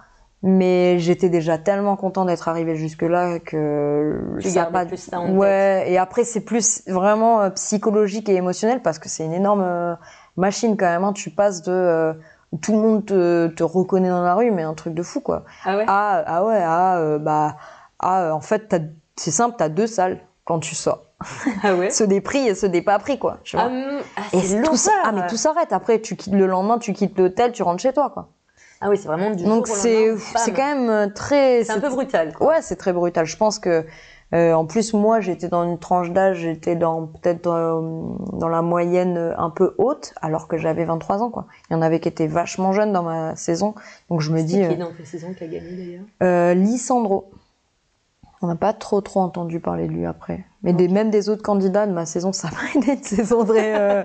Mais 0.43 0.99
j'étais 0.99 1.29
déjà 1.29 1.57
tellement 1.57 1.95
content 1.95 2.23
d'être 2.25 2.47
arrivée 2.47 2.75
jusque-là 2.75 3.39
que 3.39 4.37
Tu 4.39 4.49
ça 4.49 4.65
pas. 4.65 4.85
plus 4.85 4.97
ça 4.97 5.19
en 5.19 5.35
ouais. 5.35 5.85
Et 5.87 5.97
après, 5.97 6.23
c'est 6.23 6.41
plus 6.41 6.83
vraiment 6.87 7.41
euh, 7.41 7.49
psychologique 7.51 8.29
et 8.29 8.35
émotionnel 8.35 8.83
parce 8.83 8.99
que 8.99 9.09
c'est 9.09 9.25
une 9.25 9.33
énorme 9.33 9.63
euh, 9.65 9.95
machine 10.37 10.77
quand 10.77 10.85
même. 10.85 11.03
hein. 11.03 11.13
Tu 11.13 11.31
passes 11.31 11.63
de 11.63 11.71
tout 12.61 12.73
le 12.73 12.79
monde 12.79 13.05
te, 13.05 13.47
te 13.47 13.63
reconnaît 13.63 14.09
dans 14.09 14.23
la 14.23 14.35
rue, 14.35 14.51
mais 14.51 14.63
un 14.63 14.73
truc 14.73 14.93
de 14.93 15.03
fou 15.03 15.19
quoi. 15.19 15.43
Ah 15.65 15.77
ouais? 15.77 15.85
Ah, 15.87 16.23
ah 16.25 16.45
ouais, 16.45 16.61
ah, 16.63 16.97
euh, 16.99 17.19
bah, 17.19 17.57
ah, 17.99 18.33
en 18.33 18.41
fait, 18.41 18.75
c'est 19.15 19.31
simple, 19.31 19.55
t'as 19.57 19.69
deux 19.69 19.87
salles 19.87 20.19
quand 20.43 20.59
tu 20.59 20.75
sors. 20.75 21.03
Ah 21.63 21.75
ouais? 21.75 21.89
Ceux 21.91 22.07
des 22.07 22.21
prix 22.21 22.47
et 22.47 22.55
ceux 22.55 22.69
des 22.69 22.81
pas 22.81 22.99
pris, 22.99 23.17
quoi. 23.17 23.37
Tu 23.43 23.55
vois. 23.55 23.65
Ah, 23.65 23.69
hum, 23.69 24.01
ah, 24.17 24.21
et 24.33 24.61
tout 24.61 24.75
ça, 24.75 24.91
ah, 25.03 25.11
mais 25.11 25.25
tout 25.27 25.37
s'arrête. 25.37 25.73
Après, 25.73 25.99
tu 26.01 26.15
quittes 26.15 26.33
le 26.33 26.45
lendemain, 26.45 26.77
tu 26.77 26.93
quittes 26.93 27.17
l'hôtel, 27.17 27.51
tu 27.51 27.63
rentres 27.63 27.81
chez 27.81 27.93
toi, 27.93 28.09
quoi. 28.09 28.29
Ah 28.81 28.89
oui, 28.89 28.97
c'est 28.97 29.07
vraiment 29.07 29.31
du 29.31 29.43
Donc 29.45 29.67
c'est, 29.67 30.13
c'est 30.35 30.51
quand 30.51 30.75
même 30.75 30.89
euh, 30.89 31.07
très. 31.07 31.63
C'est 31.63 31.71
un 31.71 31.79
peu 31.79 31.89
brutal. 31.89 32.33
quoi. 32.33 32.47
Ouais, 32.47 32.61
c'est 32.61 32.75
très 32.75 32.91
brutal. 32.93 33.25
Je 33.25 33.37
pense 33.37 33.57
que, 33.57 33.85
euh, 34.33 34.53
en 34.53 34.65
plus, 34.65 34.93
moi, 34.93 35.19
j'étais 35.19 35.47
dans 35.47 35.63
une 35.63 35.77
tranche 35.77 36.11
d'âge, 36.11 36.39
j'étais 36.39 36.75
dans 36.75 37.05
peut-être 37.05 37.43
dans, 37.43 38.17
dans 38.33 38.49
la 38.49 38.61
moyenne 38.61 39.17
euh, 39.17 39.37
un 39.37 39.49
peu 39.49 39.75
haute, 39.77 40.13
alors 40.21 40.47
que 40.47 40.57
j'avais 40.57 40.83
23 40.83 41.21
ans, 41.21 41.29
quoi. 41.29 41.45
Il 41.69 41.73
y 41.73 41.75
en 41.75 41.81
avait 41.81 41.99
qui 41.99 42.07
étaient 42.09 42.27
vachement 42.27 42.73
jeunes 42.73 42.91
dans 42.91 43.03
ma 43.03 43.35
saison, 43.35 43.75
donc 44.09 44.21
je 44.21 44.31
me 44.31 44.41
dis. 44.41 44.55
qui 44.55 44.63
euh, 44.63 44.75
dans 44.75 44.91
ta 44.91 45.05
saison 45.05 45.33
qui 45.33 45.43
a 45.43 45.47
gagné 45.47 45.71
d'ailleurs? 45.77 46.03
Euh, 46.23 46.53
Lissandro. 46.53 47.29
On 48.41 48.47
n'a 48.47 48.55
pas 48.55 48.73
trop 48.73 49.01
trop 49.01 49.21
entendu 49.21 49.59
parler 49.59 49.87
de 49.87 49.93
lui 49.93 50.05
après. 50.05 50.45
Mais 50.61 50.73
des, 50.73 50.87
même 50.87 51.09
des 51.09 51.29
autres 51.29 51.41
candidats 51.41 51.87
de 51.87 51.93
ma 51.93 52.05
saison, 52.05 52.33
ça 52.33 52.49
m'a 52.51 52.79
été 52.79 52.93
une 52.93 53.03
saison 53.03 53.45
très, 53.45 53.75
euh, 53.75 54.03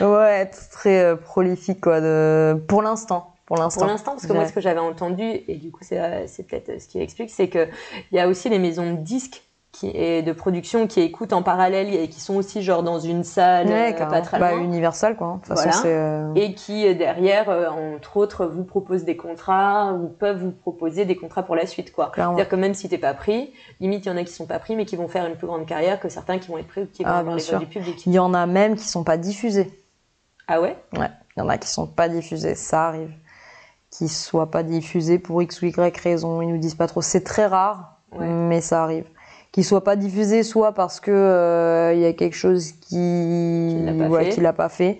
ouais, 0.00 0.46
très 0.46 1.04
euh, 1.04 1.16
prolifique 1.16 1.80
quoi. 1.80 2.00
De... 2.00 2.60
Pour 2.68 2.82
l'instant, 2.82 3.29
pour 3.50 3.58
l'instant. 3.58 3.80
Pour 3.80 3.88
l'instant, 3.90 4.10
parce 4.12 4.28
que 4.28 4.32
moi, 4.32 4.46
ce 4.46 4.52
que 4.52 4.60
j'avais 4.60 4.78
entendu, 4.78 5.24
et 5.24 5.56
du 5.56 5.72
coup, 5.72 5.82
c'est 5.82 5.98
euh, 5.98 6.24
peut-être 6.48 6.80
ce 6.80 6.86
qui 6.86 7.00
explique, 7.00 7.30
c'est 7.30 7.48
qu'il 7.48 7.68
y 8.12 8.20
a 8.20 8.28
aussi 8.28 8.48
les 8.48 8.60
maisons 8.60 8.92
de 8.92 8.98
disques 8.98 9.42
qui, 9.72 9.88
et 9.88 10.22
de 10.22 10.30
production 10.32 10.86
qui 10.86 11.00
écoutent 11.00 11.32
en 11.32 11.42
parallèle 11.42 11.92
et 11.92 12.08
qui 12.08 12.20
sont 12.20 12.36
aussi 12.36 12.62
genre 12.62 12.84
dans 12.84 13.00
une 13.00 13.24
salle 13.24 13.66
Ouais, 13.66 13.92
euh, 14.00 14.06
pas 14.06 14.20
très 14.20 14.38
bah. 14.38 14.54
Universal 14.54 15.16
quoi. 15.16 15.40
De 15.42 15.46
toute 15.46 15.46
façon, 15.48 15.62
Voilà. 15.62 15.78
c'est. 15.82 15.92
euh, 15.92 16.32
et 16.36 16.54
qui 16.54 16.86
euh, 16.86 16.94
derrière, 16.94 17.50
euh, 17.50 17.68
entre 17.68 18.18
autres, 18.18 18.46
vous 18.46 18.62
proposent 18.62 19.04
des 19.04 19.16
contrats 19.16 19.94
ou 19.94 20.06
peuvent 20.06 20.44
vous 20.44 20.52
proposer 20.52 21.04
des 21.04 21.16
contrats 21.16 21.42
pour 21.42 21.56
la 21.56 21.66
suite, 21.66 21.90
quoi. 21.92 22.12
C'est-à-dire 22.14 22.48
que 22.48 22.56
même 22.56 22.74
si 22.74 22.88
t'es 22.88 22.98
pas 22.98 23.14
pris, 23.14 23.52
limite 23.80 24.06
il 24.06 24.10
y 24.10 24.12
en 24.12 24.16
a 24.16 24.22
qui 24.22 24.32
sont 24.32 24.46
pas 24.46 24.60
pris 24.60 24.76
mais 24.76 24.84
qui 24.86 24.94
vont 24.94 25.08
faire 25.08 25.26
une 25.26 25.34
plus 25.34 25.48
grande 25.48 25.66
carrière 25.66 25.98
que 25.98 26.08
certains 26.08 26.38
qui 26.38 26.48
vont 26.52 26.58
être 26.58 26.68
pris 26.68 26.82
ou 26.82 26.86
qui 26.86 27.02
vont 27.02 27.10
Ah, 27.12 27.24
les 27.24 27.58
du 27.58 27.66
public. 27.66 28.06
Il 28.06 28.12
y 28.12 28.18
en 28.20 28.32
a 28.32 28.46
même 28.46 28.76
qui 28.76 28.86
sont 28.86 29.02
pas 29.02 29.16
diffusés. 29.16 29.70
Ah 30.46 30.60
ouais? 30.60 30.76
Ouais, 30.98 31.10
il 31.36 31.40
y 31.40 31.42
en 31.42 31.48
a 31.48 31.58
qui 31.58 31.68
sont 31.68 31.86
pas 31.86 32.08
diffusés, 32.08 32.56
ça 32.56 32.88
arrive. 32.88 33.12
Qui 33.90 34.08
soient 34.08 34.50
pas 34.50 34.62
diffusés 34.62 35.18
pour 35.18 35.42
X 35.42 35.62
ou 35.62 35.66
Y 35.66 35.96
raison, 35.98 36.42
ils 36.42 36.48
nous 36.48 36.58
disent 36.58 36.76
pas 36.76 36.86
trop. 36.86 37.02
C'est 37.02 37.24
très 37.24 37.46
rare, 37.46 37.96
Ouais. 38.12 38.26
mais 38.26 38.60
ça 38.60 38.82
arrive. 38.82 39.04
Qu'ils 39.52 39.64
soient 39.64 39.82
pas 39.84 39.96
diffusés, 39.96 40.42
soit 40.44 40.72
parce 40.72 41.00
que 41.00 41.10
euh, 41.10 41.92
il 41.94 42.00
y 42.00 42.06
a 42.06 42.12
quelque 42.12 42.36
chose 42.36 42.72
qui 42.72 42.90
Qui 42.90 43.82
l'a 43.84 43.92
pas 43.92 44.08
ouais, 44.08 44.52
pas 44.52 44.68
fait, 44.68 44.98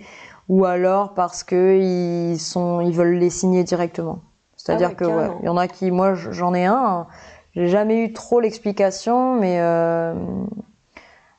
ou 0.49 0.65
alors 0.65 1.15
parce 1.15 1.45
que 1.45 1.79
ils 1.79 2.39
sont, 2.41 2.81
ils 2.81 2.93
veulent 2.93 3.15
les 3.15 3.31
signer 3.31 3.63
directement. 3.63 4.19
C'est-à-dire 4.57 4.89
Ah 4.89 4.91
ouais, 4.91 4.97
que 4.97 5.05
ouais, 5.05 5.37
il 5.43 5.47
y 5.47 5.49
en 5.49 5.57
a 5.57 5.69
qui, 5.69 5.91
moi 5.93 6.15
j'en 6.15 6.53
ai 6.53 6.65
un, 6.67 6.75
hein. 6.75 7.07
j'ai 7.55 7.69
jamais 7.69 8.05
eu 8.05 8.13
trop 8.13 8.41
l'explication, 8.41 9.39
mais 9.39 9.61
euh, 9.61 10.15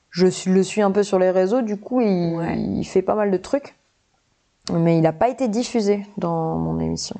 je 0.10 0.28
suis, 0.28 0.52
le 0.52 0.64
suis 0.64 0.82
un 0.82 0.92
peu 0.92 1.04
sur 1.04 1.20
les 1.20 1.32
réseaux, 1.32 1.62
du 1.62 1.78
coup 1.78 2.00
il, 2.02 2.78
il 2.78 2.86
fait 2.86 3.02
pas 3.02 3.16
mal 3.16 3.30
de 3.30 3.38
trucs, 3.38 3.76
mais 4.72 4.98
il 4.98 5.02
n'a 5.02 5.14
pas 5.14 5.28
été 5.30 5.50
diffusé 5.50 6.06
dans 6.18 6.56
mon 6.56 6.80
émission. 6.80 7.18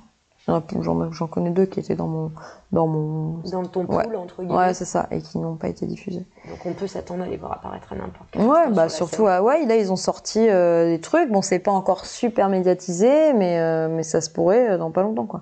J'en 1.12 1.28
connais 1.28 1.50
deux 1.52 1.66
qui 1.66 1.80
étaient 1.80 1.96
dans 1.96 2.08
mon, 2.08 2.32
dans 2.72 2.88
mon, 2.88 3.40
Dans 3.52 3.64
ton 3.66 3.86
pool, 3.86 3.96
Ouais. 3.98 4.16
entre 4.16 4.42
guillemets. 4.44 4.58
ouais 4.58 4.74
c'est 4.74 4.86
ça, 4.86 5.08
et 5.12 5.22
qui 5.22 5.38
n'ont 5.38 5.56
pas 5.56 5.68
été 5.70 5.86
diffusés. 5.86 6.26
Donc 6.50 6.66
on 6.66 6.74
peut 6.74 6.88
s'attendre 6.88 7.24
à 7.24 7.28
les 7.28 7.38
voir 7.38 7.54
apparaître 7.54 7.94
à 7.94 7.96
n'importe 7.96 8.28
quel 8.32 8.42
Ouais, 8.44 8.70
bah 8.72 8.90
sur 8.90 9.08
surtout, 9.08 9.28
ah 9.28 9.42
ouais, 9.44 9.66
là 9.66 9.76
ils 9.76 9.92
ont 9.92 9.96
sorti 9.96 10.48
euh, 10.50 10.88
des 10.88 11.00
trucs. 11.02 11.32
Bon, 11.32 11.42
c'est 11.42 11.60
pas 11.60 11.72
encore 11.72 12.06
super 12.06 12.50
médiatisé, 12.50 13.34
mais 13.34 13.60
euh, 13.60 13.88
mais 13.90 14.04
ça 14.04 14.22
se 14.22 14.30
pourrait 14.30 14.72
euh, 14.72 14.78
dans 14.78 14.92
pas 14.92 15.02
longtemps, 15.04 15.26
quoi. 15.26 15.42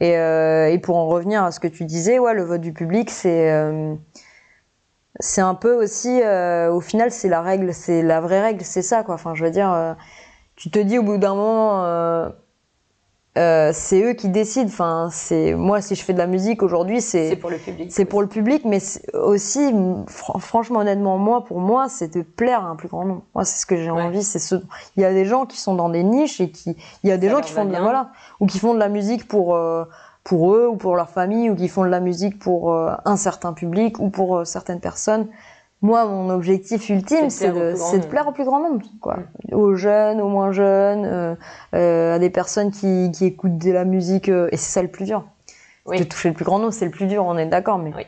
Et 0.00 0.16
euh, 0.18 0.68
et 0.70 0.78
pour 0.78 0.96
en 0.96 1.06
revenir 1.06 1.44
à 1.44 1.52
ce 1.52 1.60
que 1.60 1.68
tu 1.68 1.84
disais, 1.84 2.18
ouais, 2.18 2.34
le 2.34 2.42
vote 2.42 2.60
du 2.60 2.72
public, 2.72 3.10
c'est 3.10 3.50
c'est 5.20 5.42
un 5.42 5.54
peu 5.54 5.74
aussi, 5.74 6.20
euh, 6.22 6.72
au 6.72 6.80
final, 6.80 7.10
c'est 7.12 7.28
la 7.28 7.42
règle, 7.42 7.74
c'est 7.74 8.02
la 8.02 8.20
vraie 8.20 8.40
règle, 8.40 8.64
c'est 8.64 8.82
ça, 8.82 9.02
quoi. 9.02 9.14
Enfin, 9.14 9.34
je 9.34 9.44
veux 9.44 9.50
dire, 9.50 9.70
euh, 9.72 9.92
tu 10.56 10.70
te 10.70 10.78
dis 10.78 10.98
au 10.98 11.02
bout 11.02 11.18
d'un 11.18 11.34
moment. 11.34 11.84
Euh, 11.84 12.30
euh, 13.38 13.70
c'est 13.72 14.02
eux 14.02 14.12
qui 14.12 14.28
décident. 14.28 14.66
Enfin, 14.68 15.08
c'est 15.10 15.54
moi 15.54 15.80
si 15.80 15.94
je 15.94 16.04
fais 16.04 16.12
de 16.12 16.18
la 16.18 16.26
musique 16.26 16.62
aujourd'hui, 16.62 17.00
c'est 17.00 17.30
C'est 17.30 17.36
pour 17.36 17.50
le 17.50 17.56
public. 17.56 17.90
c'est 17.92 18.04
pour 18.04 18.20
le 18.20 18.28
public, 18.28 18.62
mais 18.66 18.78
aussi, 19.14 19.72
fr- 19.72 20.38
franchement, 20.38 20.80
honnêtement, 20.80 21.16
moi, 21.18 21.42
pour 21.44 21.58
moi, 21.60 21.88
c'est 21.88 22.14
de 22.14 22.22
plaire 22.22 22.64
à 22.64 22.68
un 22.68 22.76
plus 22.76 22.88
grand 22.88 23.04
nombre. 23.04 23.22
Moi, 23.34 23.44
c'est 23.44 23.58
ce 23.60 23.66
que 23.66 23.76
j'ai 23.76 23.90
Ouais. 23.90 24.02
envie. 24.02 24.22
C'est 24.22 24.38
ce. 24.38 24.56
Il 24.96 25.02
y 25.02 25.06
a 25.06 25.12
des 25.12 25.24
gens 25.24 25.46
qui 25.46 25.58
sont 25.58 25.74
dans 25.74 25.88
des 25.88 26.02
niches 26.02 26.40
et 26.40 26.50
qui, 26.50 26.76
il 27.04 27.08
y 27.08 27.12
a 27.12 27.16
des 27.16 27.28
Ça 27.28 27.34
gens 27.36 27.40
qui 27.40 27.52
font 27.52 27.64
de 27.64 27.72
la, 27.72 27.80
voilà, 27.80 28.10
ou 28.40 28.46
qui 28.46 28.58
font 28.58 28.74
de 28.74 28.78
la 28.78 28.88
musique 28.90 29.26
pour 29.26 29.54
euh, 29.54 29.84
pour 30.24 30.54
eux 30.54 30.68
ou 30.68 30.76
pour 30.76 30.94
leur 30.94 31.08
famille, 31.08 31.50
ou 31.50 31.56
qui 31.56 31.68
font 31.68 31.84
de 31.84 31.88
la 31.90 32.00
musique 32.00 32.38
pour 32.38 32.72
euh, 32.72 32.92
un 33.04 33.16
certain 33.16 33.52
public 33.54 33.98
ou 33.98 34.08
pour 34.10 34.46
certaines 34.46 34.78
personnes. 34.80 35.26
Moi, 35.82 36.04
mon 36.06 36.30
objectif 36.30 36.88
ultime, 36.88 37.28
C'est 37.28 37.48
de 37.48 37.52
plaire 37.52 37.58
au 37.58 37.60
de, 37.60 37.72
plus 37.72 37.78
grand 37.78 37.92
nombre. 37.92 38.08
plaire 38.08 38.28
au 38.28 38.32
plus 38.32 38.44
grand 38.44 38.60
nombre, 38.60 38.86
quoi. 39.00 39.16
Aux 39.50 39.74
jeunes, 39.74 40.20
aux 40.20 40.28
moins 40.28 40.52
jeunes, 40.52 41.04
euh, 41.04 41.34
euh, 41.74 42.14
à 42.14 42.18
des 42.20 42.30
personnes 42.30 42.70
qui, 42.70 43.10
qui 43.12 43.26
écoutent 43.26 43.58
de 43.58 43.72
la 43.72 43.84
musique, 43.84 44.28
euh, 44.28 44.48
et 44.52 44.56
c'est 44.56 44.70
ça 44.70 44.82
le 44.82 44.88
plus 44.88 45.04
dur. 45.06 45.24
Oui. 45.86 45.98
De 45.98 46.04
toucher 46.04 46.28
le 46.28 46.34
plus 46.36 46.44
grand 46.44 46.60
nombre, 46.60 46.72
c'est 46.72 46.84
le 46.84 46.92
plus 46.92 47.06
dur, 47.06 47.24
on 47.26 47.36
est 47.36 47.46
d'accord, 47.46 47.78
mais. 47.78 47.92
Oui. 47.96 48.04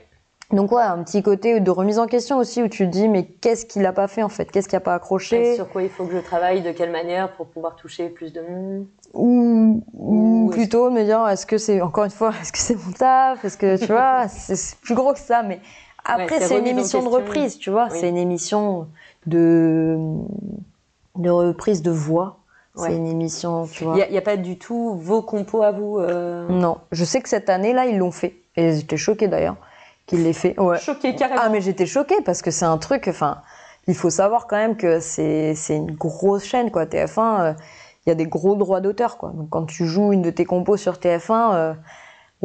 Donc 0.52 0.70
ouais, 0.70 0.82
un 0.82 1.02
petit 1.02 1.22
côté 1.22 1.58
de 1.58 1.70
remise 1.70 1.98
en 1.98 2.06
question 2.06 2.36
aussi 2.38 2.62
où 2.62 2.68
tu 2.68 2.84
te 2.84 2.90
dis 2.90 3.08
mais 3.08 3.24
qu'est-ce 3.24 3.64
qu'il 3.66 3.84
a 3.86 3.92
pas 3.92 4.06
fait 4.06 4.22
en 4.22 4.28
fait, 4.28 4.44
qu'est-ce 4.52 4.68
qu'il 4.68 4.76
a 4.76 4.80
pas 4.80 4.94
accroché? 4.94 5.56
Sur 5.56 5.68
quoi 5.68 5.82
il 5.82 5.88
faut 5.88 6.04
que 6.04 6.12
je 6.12 6.18
travaille, 6.18 6.60
de 6.62 6.70
quelle 6.70 6.92
manière 6.92 7.32
pour 7.32 7.46
pouvoir 7.46 7.74
toucher 7.74 8.08
plus 8.10 8.32
de 8.32 8.40
monde? 8.42 8.86
ou, 9.14 9.82
ou 9.94 10.44
Ou 10.44 10.48
est-ce- 10.50 10.56
plutôt 10.60 10.90
me 10.90 11.02
dire 11.02 11.26
est-ce 11.28 11.46
que 11.46 11.56
c'est 11.58 11.80
encore 11.80 12.04
une 12.04 12.10
fois 12.10 12.30
est-ce 12.42 12.52
que 12.52 12.58
c'est 12.58 12.74
mon 12.76 12.92
taf, 12.92 13.42
est-ce 13.44 13.56
que 13.56 13.76
tu 13.78 13.86
vois 13.90 14.28
c'est 14.28 14.76
plus 14.80 14.94
gros 14.94 15.12
que 15.14 15.18
ça 15.18 15.42
mais 15.42 15.58
après 16.04 16.40
c'est 16.40 16.48
c'est 16.48 16.58
une 16.58 16.66
émission 16.66 17.02
de 17.02 17.08
reprise 17.08 17.58
tu 17.58 17.70
vois 17.70 17.88
Oui. 17.90 17.98
c'est 18.00 18.08
une 18.08 18.16
émission 18.16 18.88
de 19.26 19.98
de 21.16 21.30
reprise 21.30 21.82
de 21.82 21.90
voix 21.90 22.38
C'est 22.76 22.96
une 22.96 23.06
émission, 23.06 23.66
tu 23.66 23.84
vois. 23.84 23.96
Il 23.98 24.10
n'y 24.10 24.18
a, 24.18 24.22
pas 24.22 24.36
du 24.36 24.58
tout 24.58 24.96
vos 24.96 25.22
compos 25.22 25.62
à 25.62 25.70
vous 25.70 25.98
euh 25.98 26.48
Non, 26.48 26.78
je 26.90 27.04
sais 27.04 27.20
que 27.20 27.28
cette 27.28 27.48
année-là, 27.48 27.86
ils 27.86 27.98
l'ont 27.98 28.10
fait. 28.10 28.34
Et 28.56 28.72
j'étais 28.72 28.96
choquée 28.96 29.28
d'ailleurs 29.28 29.56
qu'il 30.06 30.24
l'ait 30.24 30.32
fait. 30.32 30.58
Ouais. 30.58 30.78
Choquée, 30.78 31.14
carrément. 31.14 31.40
Ah, 31.44 31.48
mais 31.48 31.60
j'étais 31.60 31.86
choquée 31.86 32.20
parce 32.24 32.42
que 32.42 32.50
c'est 32.50 32.64
un 32.64 32.78
truc, 32.78 33.06
enfin, 33.08 33.42
il 33.86 33.94
faut 33.94 34.10
savoir 34.10 34.46
quand 34.46 34.56
même 34.56 34.76
que 34.76 35.00
c'est 35.00 35.54
une 35.70 35.92
grosse 35.92 36.44
chaîne, 36.44 36.70
quoi. 36.70 36.84
TF1, 36.84 37.40
euh, 37.40 37.52
il 38.04 38.10
y 38.10 38.12
a 38.12 38.14
des 38.14 38.26
gros 38.26 38.56
droits 38.56 38.80
d'auteur, 38.80 39.16
quoi. 39.16 39.30
Donc 39.30 39.50
quand 39.50 39.64
tu 39.64 39.86
joues 39.86 40.12
une 40.12 40.22
de 40.22 40.30
tes 40.30 40.44
compos 40.44 40.76
sur 40.76 40.94
TF1, 40.94 41.54
euh, 41.54 41.74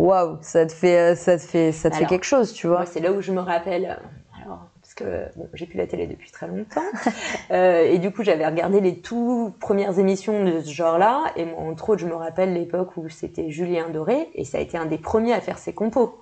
waouh, 0.06 0.38
ça 0.42 0.66
te 0.66 0.72
fait, 0.72 1.16
ça 1.16 1.38
te 1.38 1.44
fait, 1.44 1.72
ça 1.72 1.90
te 1.90 1.96
fait 1.96 2.06
quelque 2.06 2.26
chose, 2.26 2.54
tu 2.54 2.68
vois. 2.68 2.86
C'est 2.86 3.00
là 3.00 3.12
où 3.12 3.22
je 3.22 3.32
me 3.32 3.42
rappelle 3.42 3.98
j'ai 5.54 5.66
plus 5.66 5.78
la 5.78 5.88
télé 5.88 6.08
depuis 6.08 6.32
très 6.32 6.48
longtemps. 6.48 6.82
Euh, 7.52 7.84
et 7.84 7.98
du 7.98 8.12
coup, 8.12 8.24
j'avais 8.24 8.46
regardé 8.46 8.80
les 8.80 9.00
tout 9.00 9.56
premières 9.60 9.98
émissions 9.98 10.44
de 10.44 10.62
ce 10.62 10.72
genre-là. 10.72 11.24
Et 11.36 11.48
entre 11.58 11.90
autres, 11.90 12.02
je 12.02 12.06
me 12.06 12.14
rappelle 12.14 12.54
l'époque 12.54 12.96
où 12.96 13.10
c'était 13.10 13.50
Julien 13.50 13.90
Doré. 13.90 14.30
Et 14.36 14.46
ça 14.46 14.60
a 14.60 14.62
été 14.62 14.78
un 14.78 14.86
des 14.86 15.00
premiers 15.00 15.34
à 15.34 15.42
faire 15.42 15.58
ses 15.58 15.74
compos. 15.74 16.22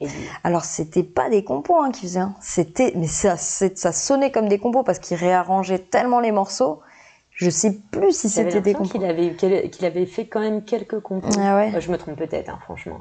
Et... 0.00 0.06
Alors, 0.44 0.64
c'était 0.64 1.02
pas 1.02 1.28
des 1.28 1.42
compos 1.42 1.76
hein, 1.82 1.90
qu'il 1.90 2.08
faisait. 2.08 2.20
Hein. 2.20 2.36
C'était, 2.40 2.92
mais 2.94 3.08
ça, 3.08 3.36
ça 3.36 3.92
sonnait 3.92 4.30
comme 4.30 4.48
des 4.48 4.58
compos 4.58 4.84
parce 4.84 5.00
qu'il 5.00 5.16
réarrangeait 5.16 5.80
tellement 5.80 6.20
les 6.20 6.30
morceaux. 6.30 6.80
Je 7.32 7.50
sais 7.50 7.76
plus 7.90 8.12
si 8.12 8.28
c'était 8.28 8.60
des 8.60 8.74
compos. 8.74 8.90
Qu'il 8.90 9.04
avait, 9.04 9.34
qu'il 9.34 9.84
avait 9.84 10.06
fait 10.06 10.26
quand 10.26 10.40
même 10.40 10.62
quelques 10.62 11.00
compos. 11.00 11.30
Ah 11.40 11.56
ouais. 11.56 11.80
je 11.80 11.90
me 11.90 11.98
trompe 11.98 12.16
peut-être, 12.16 12.48
hein, 12.48 12.60
franchement. 12.62 13.00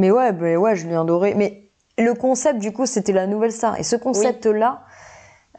Mais 0.00 0.10
ouais, 0.10 0.32
mais 0.32 0.56
ouais, 0.56 0.76
Julien 0.76 1.04
Doré. 1.04 1.34
Mais 1.34 1.68
le 1.98 2.14
concept, 2.14 2.58
du 2.58 2.72
coup, 2.72 2.86
c'était 2.86 3.12
la 3.12 3.26
nouvelle 3.26 3.52
star. 3.52 3.78
Et 3.78 3.82
ce 3.82 3.96
concept-là 3.96 4.80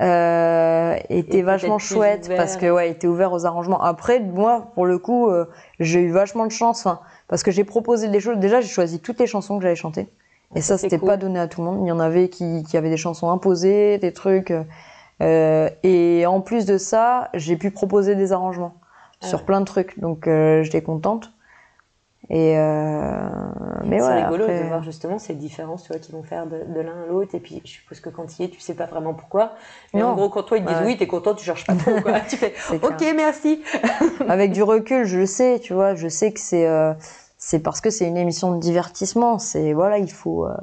euh, 0.02 0.96
était 1.10 1.44
vachement 1.44 1.78
chouette 1.78 2.28
parce 2.36 2.58
que 2.58 2.72
ouais, 2.72 2.90
était 2.90 3.06
ouvert 3.06 3.32
aux 3.34 3.46
arrangements. 3.46 3.80
Après, 3.82 4.20
moi, 4.20 4.72
pour 4.74 4.88
le 4.88 4.98
coup, 4.98 5.30
euh, 5.30 5.46
j'ai 5.80 6.02
eu 6.02 6.12
vachement 6.12 6.48
de 6.48 6.52
chance, 6.52 6.88
parce 7.28 7.44
que 7.44 7.52
j'ai 7.52 7.64
proposé 7.64 8.08
des 8.08 8.20
choses. 8.20 8.38
Déjà, 8.38 8.62
j'ai 8.62 8.68
choisi 8.68 9.00
toutes 9.00 9.20
les 9.20 9.28
chansons 9.28 9.58
que 9.58 9.64
j'allais 9.64 9.76
chanter. 9.76 10.10
Et 10.56 10.62
ça, 10.62 10.80
c'était 10.80 10.98
pas 10.98 11.18
donné 11.18 11.40
à 11.40 11.48
tout 11.48 11.62
le 11.62 11.68
monde. 11.68 11.86
Il 11.86 11.88
y 11.88 11.92
en 11.92 12.00
avait 12.00 12.28
qui, 12.28 12.64
qui 12.64 12.76
avaient 12.78 12.90
des 12.90 12.98
chansons 12.98 13.30
imposées, 13.30 14.00
des 14.00 14.12
trucs. 14.12 14.52
Euh, 15.22 15.70
et 15.84 16.26
en 16.26 16.42
plus 16.42 16.66
de 16.66 16.80
ça, 16.80 17.30
j'ai 17.36 17.58
pu 17.58 17.70
proposer 17.70 18.16
des 18.16 18.34
arrangements 18.34 18.74
ah 19.22 19.28
sur 19.28 19.46
plein 19.46 19.60
de 19.60 19.66
trucs. 19.66 20.00
Donc, 20.00 20.28
j'étais 20.64 20.82
contente. 20.82 21.32
Et 22.30 22.58
euh, 22.58 23.30
mais 23.84 24.00
c'est 24.00 24.24
rigolo 24.24 24.48
de 24.48 24.68
voir 24.68 24.84
justement 24.84 25.18
ces 25.18 25.34
différences, 25.34 25.84
tu 25.84 25.92
vois, 25.92 26.00
qui 26.00 26.12
vont 26.12 26.24
faire 26.24 26.46
de, 26.46 26.80
l'un 26.80 27.04
à 27.04 27.06
l'autre. 27.08 27.34
Et 27.34 27.40
puis, 27.40 27.62
je 27.66 27.72
suppose 27.72 28.00
que 28.00 28.10
quand 28.10 28.40
il 28.40 28.46
est, 28.46 28.50
tu 28.50 28.60
sais 28.60 28.76
pas 28.76 28.86
vraiment 28.86 29.14
pourquoi. 29.14 29.54
Mais 29.94 30.04
en 30.04 30.14
gros, 30.14 30.30
quand 30.30 30.44
toi 30.44 30.58
ils 30.58 30.64
te 30.64 30.70
disent 30.70 30.82
oui, 30.86 30.98
t'es 30.98 31.08
content, 31.08 31.34
tu 31.34 31.44
cherches 31.44 31.66
pas 31.66 31.76
trop, 31.76 32.00
quoi. 32.02 32.20
tu 32.30 32.38
fais 32.38 32.54
OK, 32.72 33.04
merci. 33.16 33.62
Avec 34.30 34.52
du 34.52 34.62
recul, 34.64 35.06
je 35.06 35.26
sais, 35.26 35.60
tu 35.62 35.74
vois, 35.74 35.96
je 35.96 36.08
sais 36.08 36.32
que 36.32 36.40
c'est 36.40 36.68
euh, 36.68 36.94
c'est 37.38 37.60
parce 37.60 37.82
que 37.82 37.90
c'est 37.90 38.08
une 38.08 38.18
émission 38.18 38.56
de 38.56 38.60
divertissement. 38.60 39.40
C'est 39.40 39.74
voilà, 39.74 39.98
il 39.98 40.12
faut 40.12 40.46
euh, 40.46 40.56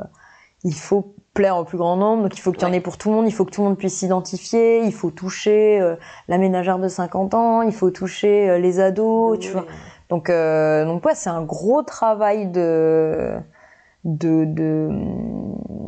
il 0.63 0.75
faut 0.75 1.13
plaire 1.35 1.57
au 1.57 1.65
plus 1.65 1.79
grand 1.79 1.97
nombre, 1.97 2.23
donc 2.23 2.37
il 2.37 2.41
faut 2.41 2.53
qu'il 2.53 2.63
y 2.63 2.71
en 2.71 2.73
ait 2.73 2.81
pour 2.81 2.99
tout 2.99 3.11
le 3.11 3.17
monde, 3.17 3.27
il 3.29 3.33
faut 3.33 3.45
que 3.45 3.51
tout 3.51 3.63
le 3.63 3.69
monde 3.69 3.79
puisse 3.79 3.95
s'identifier, 3.95 4.83
il 4.85 4.93
faut 4.93 5.11
toucher 5.11 5.81
euh, 5.81 5.95
la 6.29 6.39
ménagère 6.39 6.79
de 6.79 6.89
50 6.89 7.35
ans, 7.35 7.63
il 7.63 7.73
faut 7.73 7.91
toucher 7.91 8.59
les 8.59 8.81
ados, 8.81 9.39
tu 9.39 9.51
vois. 9.51 9.67
Donc, 10.09 10.31
euh, 10.31 10.85
donc 10.85 11.05
ouais, 11.05 11.15
c'est 11.15 11.31
un 11.31 11.43
gros 11.43 11.83
travail 11.83 12.47
de, 12.47 13.37
de, 14.05 14.45
de, 14.47 14.89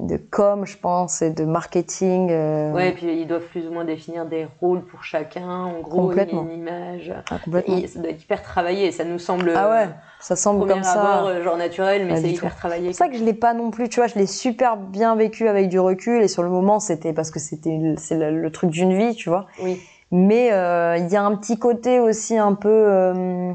de 0.09 0.17
com, 0.31 0.67
je 0.67 0.77
pense, 0.77 1.23
et 1.23 1.31
de 1.31 1.45
marketing. 1.45 2.31
Euh... 2.31 2.73
Ouais, 2.73 2.91
et 2.91 2.93
puis 2.93 3.07
ils 3.07 3.27
doivent 3.27 3.47
plus 3.47 3.67
ou 3.67 3.73
moins 3.73 3.85
définir 3.85 4.27
des 4.27 4.47
rôles 4.61 4.85
pour 4.85 5.05
chacun, 5.05 5.49
en 5.49 5.81
gros, 5.81 6.09
complètement. 6.09 6.43
une 6.43 6.59
image. 6.59 7.15
Ah, 7.31 7.39
complètement. 7.43 7.79
Et 7.79 7.87
ça 7.87 8.01
doit 8.01 8.11
être 8.11 8.23
hyper 8.23 8.43
travaillé, 8.43 8.93
ça 8.93 9.05
nous 9.05 9.19
semble. 9.19 9.55
Ah 9.57 9.71
ouais, 9.71 9.89
ça 10.19 10.37
semble 10.37 10.67
comme 10.67 10.83
ça. 10.83 11.01
Abord, 11.01 11.29
euh, 11.29 11.43
genre 11.43 11.57
naturel, 11.57 12.07
mais 12.07 12.21
c'est 12.21 12.31
hyper 12.31 12.55
travaillé. 12.55 12.93
C'est 12.93 12.99
pour 13.05 13.07
ça 13.07 13.09
que 13.09 13.17
je 13.17 13.25
l'ai 13.25 13.33
pas 13.33 13.55
non 13.55 13.71
plus, 13.71 13.89
tu 13.89 14.01
vois, 14.01 14.07
je 14.07 14.17
l'ai 14.17 14.27
super 14.27 14.77
bien 14.77 15.17
vécu 15.17 15.49
avec 15.49 15.69
du 15.71 15.81
recul, 15.81 16.23
et 16.23 16.29
sur 16.29 16.43
le 16.43 16.51
moment, 16.51 16.79
c'était 16.79 17.15
parce 17.15 17.31
que 17.31 17.39
c'était 17.39 17.95
c'est 17.97 18.31
le, 18.31 18.51
truc 18.51 18.71
d'une 18.71 18.93
vie, 18.93 19.15
tu 19.15 19.31
vois. 19.31 19.47
Oui. 19.63 19.81
Mais 20.11 20.53
euh, 20.53 20.97
il 20.99 21.09
y 21.09 21.17
a 21.17 21.23
un 21.23 21.37
petit 21.37 21.59
côté 21.59 22.01
aussi 22.01 22.37
un 22.37 22.55
peu. 22.55 22.69
Euh, 22.69 23.53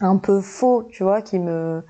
un 0.00 0.16
peu 0.16 0.40
faux, 0.40 0.84
tu 0.90 1.02
vois, 1.02 1.22
qui 1.22 1.38
me 1.38 1.82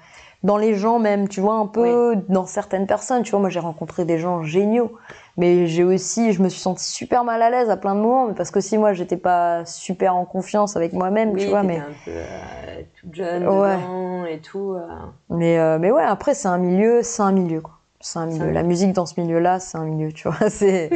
dans 0.43 0.57
les 0.57 0.75
gens 0.75 0.99
même, 0.99 1.29
tu 1.29 1.41
vois, 1.41 1.55
un 1.55 1.67
peu 1.67 2.17
dans 2.29 2.47
certaines 2.47 2.87
personnes, 2.87 3.23
tu 3.23 3.31
vois, 3.33 3.41
moi 3.41 3.51
j'ai 3.51 3.61
rencontré 3.61 4.05
des 4.05 4.19
gens 4.19 4.43
géniaux, 4.43 4.93
mais 5.37 5.67
j'ai 5.67 5.85
aussi, 5.85 6.33
je 6.33 6.43
me 6.43 6.49
suis 6.49 6.61
sentie 6.61 6.89
super 6.91 7.25
mal 7.25 7.43
à 7.43 7.51
l'aise 7.51 7.69
à 7.69 7.77
plein 7.77 7.95
de 7.95 8.01
moments, 8.01 8.33
parce 8.33 8.51
que 8.51 8.61
si 8.61 8.79
moi 8.79 8.95
j'étais 8.95 9.19
pas 9.19 9.65
super 9.67 10.17
en 10.17 10.25
confiance 10.25 10.77
avec 10.77 10.93
moi-même, 10.93 11.37
tu 11.37 11.47
vois, 11.47 11.63
mais 11.63 11.79
un 11.79 11.85
peu 12.05 12.11
euh, 12.11 12.83
toute 12.99 13.15
jeune 13.15 13.47
ouais. 13.47 14.35
et 14.35 14.39
tout. 14.41 14.73
Euh. 14.73 14.87
Mais 15.29 15.59
euh, 15.59 15.79
mais 15.79 15.91
ouais, 15.91 16.03
après 16.03 16.35
c'est 16.35 16.49
un 16.49 16.59
milieu, 16.59 17.03
c'est 17.03 17.23
un 17.23 17.33
milieu 17.33 17.61
quoi. 17.61 17.75
C'est 18.03 18.19
un 18.19 18.25
milieu. 18.25 18.51
La 18.51 18.63
musique 18.63 18.95
dans 18.95 19.05
ce 19.05 19.21
milieu-là, 19.21 19.61
c'est 19.61 19.77
un 19.77 19.85
milieu, 19.85 20.11
tu 20.11 20.27
vois. 20.27 20.39
C'est, 20.49 20.89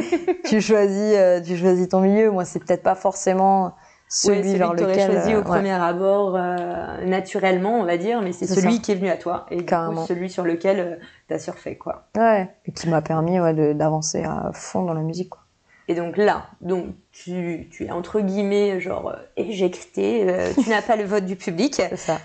tu 0.45 0.59
choisis, 0.59 1.15
tu 1.45 1.55
choisis 1.55 1.87
ton 1.87 2.01
milieu. 2.01 2.31
Moi, 2.31 2.45
c'est 2.45 2.57
peut-être 2.57 2.81
pas 2.81 2.95
forcément 2.95 3.73
celui, 4.07 4.51
ouais, 4.51 4.57
vers 4.57 4.75
que 4.75 4.83
lequel 4.83 5.11
choisi 5.11 5.35
au 5.35 5.39
euh, 5.39 5.43
premier 5.43 5.71
abord 5.71 6.35
euh, 6.35 7.05
naturellement, 7.05 7.79
on 7.79 7.85
va 7.85 7.97
dire, 7.97 8.21
mais 8.21 8.33
c'est 8.33 8.47
celui 8.47 8.81
qui 8.81 8.91
est 8.91 8.95
venu 8.95 9.09
à 9.09 9.17
toi 9.17 9.45
et 9.49 9.65
celui 10.07 10.29
sur 10.29 10.43
lequel 10.43 10.79
euh, 10.79 10.95
tu 11.27 11.33
as 11.33 11.39
surfé 11.39 11.77
quoi. 11.77 12.07
Ouais, 12.15 12.49
et 12.65 12.71
qui 12.71 12.87
m'a 12.89 13.01
permis 13.01 13.37
d'avancer 13.75 14.23
à 14.23 14.51
fond 14.53 14.83
dans 14.83 14.93
la 14.93 15.01
musique 15.01 15.29
quoi. 15.29 15.41
Et 15.87 15.93
donc 15.93 16.17
là, 16.17 16.47
donc 16.61 16.87
tu, 17.11 17.67
tu 17.71 17.85
es 17.85 17.91
entre 17.91 18.19
guillemets 18.19 18.79
genre 18.79 19.15
éjecté, 19.37 20.25
tu 20.63 20.69
n'as 20.69 20.81
pas 20.81 20.95
le 20.95 21.03
vote 21.03 21.25
du 21.25 21.35
public. 21.35 21.75
C'est 21.89 21.95
ça. 21.95 22.17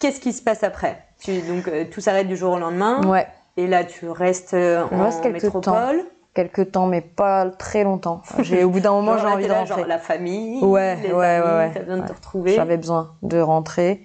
Qu'est-ce 0.00 0.20
qui 0.20 0.32
se 0.32 0.42
passe 0.42 0.64
après? 0.64 1.04
Tu, 1.20 1.40
Donc 1.42 1.70
tout 1.90 2.00
s'arrête 2.00 2.26
du 2.26 2.36
jour 2.36 2.54
au 2.54 2.58
lendemain. 2.58 3.00
Ouais. 3.06 3.26
Et 3.56 3.68
là 3.68 3.84
tu 3.84 4.08
restes 4.08 4.54
en 4.54 5.04
reste 5.04 5.24
métropole. 5.24 5.62
Temps 5.98 6.15
quelques 6.36 6.70
temps, 6.70 6.86
mais 6.86 7.00
pas 7.00 7.50
très 7.50 7.82
longtemps. 7.82 8.22
J'ai, 8.40 8.62
au 8.62 8.70
bout 8.70 8.80
d'un 8.80 8.92
moment, 8.92 9.18
j'ai 9.20 9.26
envie 9.26 9.46
de 9.46 9.52
rentrer. 9.52 9.80
Genre 9.80 9.86
la 9.86 9.98
famille, 9.98 10.62
ouais, 10.62 10.96
les 10.96 11.12
ouais, 11.12 11.26
amis, 11.26 11.46
ouais, 11.46 11.70
T'as 11.74 11.80
besoin 11.80 11.96
de 11.98 12.06
te 12.06 12.12
retrouver. 12.12 12.54
J'avais 12.54 12.76
besoin 12.76 13.14
de 13.22 13.40
rentrer. 13.40 14.02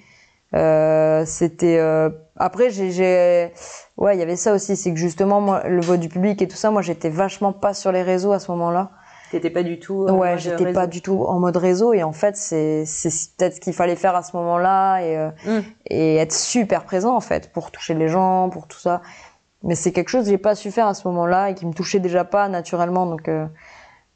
Euh, 0.54 1.24
c'était 1.26 1.78
euh... 1.80 2.10
après 2.36 2.72
j'ai, 2.72 3.54
ouais 3.96 4.18
il 4.18 4.20
y 4.20 4.22
avait 4.22 4.36
ça 4.36 4.54
aussi 4.54 4.76
c'est 4.76 4.92
que 4.92 5.00
justement 5.00 5.40
moi 5.40 5.64
le 5.66 5.80
vote 5.80 6.02
du 6.02 6.10
public 6.10 6.42
et 6.42 6.48
tout 6.50 6.58
ça 6.58 6.72
moi 6.72 6.82
j'étais 6.82 7.08
vachement 7.08 7.54
pas 7.54 7.74
sur 7.74 7.94
les 7.94 8.02
réseaux 8.02 8.34
à 8.34 8.40
ce 8.40 8.52
moment-là 8.52 8.92
T'étais 9.32 9.50
pas 9.50 9.64
du 9.64 9.80
tout 9.80 10.08
ouais 10.10 10.38
j'étais 10.38 10.74
pas 10.74 10.88
du 10.88 11.02
tout 11.02 11.24
en 11.24 11.40
mode 11.40 11.56
réseau 11.56 11.94
et 11.94 12.04
en 12.04 12.12
fait 12.12 12.36
c'est 12.36 12.84
c'est 12.86 13.12
peut-être 13.38 13.56
ce 13.56 13.60
qu'il 13.62 13.72
fallait 13.72 13.96
faire 13.96 14.14
à 14.14 14.24
ce 14.24 14.36
moment-là 14.36 15.00
et 15.00 15.18
euh, 15.18 15.30
mm. 15.46 15.62
et 15.86 16.18
être 16.18 16.34
super 16.34 16.84
présent 16.84 17.16
en 17.16 17.22
fait 17.22 17.54
pour 17.54 17.72
toucher 17.72 17.94
les 17.94 18.10
gens 18.10 18.50
pour 18.50 18.68
tout 18.68 18.80
ça 18.80 19.02
mais 19.64 19.76
c'est 19.76 19.92
quelque 19.92 20.10
chose 20.10 20.26
que 20.26 20.32
j'ai 20.32 20.38
pas 20.38 20.56
su 20.56 20.72
faire 20.72 20.88
à 20.88 20.94
ce 20.94 21.08
moment-là 21.08 21.50
et 21.50 21.56
qui 21.56 21.66
me 21.66 21.74
touchait 21.74 22.00
déjà 22.00 22.24
pas 22.24 22.48
naturellement. 22.50 23.06
Donc, 23.06 23.28
euh, 23.28 23.46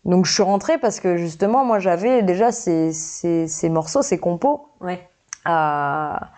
donc 0.03 0.25
je 0.25 0.33
suis 0.33 0.43
rentrée 0.43 0.77
parce 0.77 0.99
que 0.99 1.17
justement, 1.17 1.63
moi, 1.65 1.79
j'avais 1.79 2.23
déjà 2.23 2.51
ces, 2.51 2.91
ces, 2.93 3.47
ces, 3.47 3.69
morceaux, 3.69 4.01
ces 4.01 4.17
compos 4.17 4.69
ouais. 4.81 4.99
à, 5.43 6.31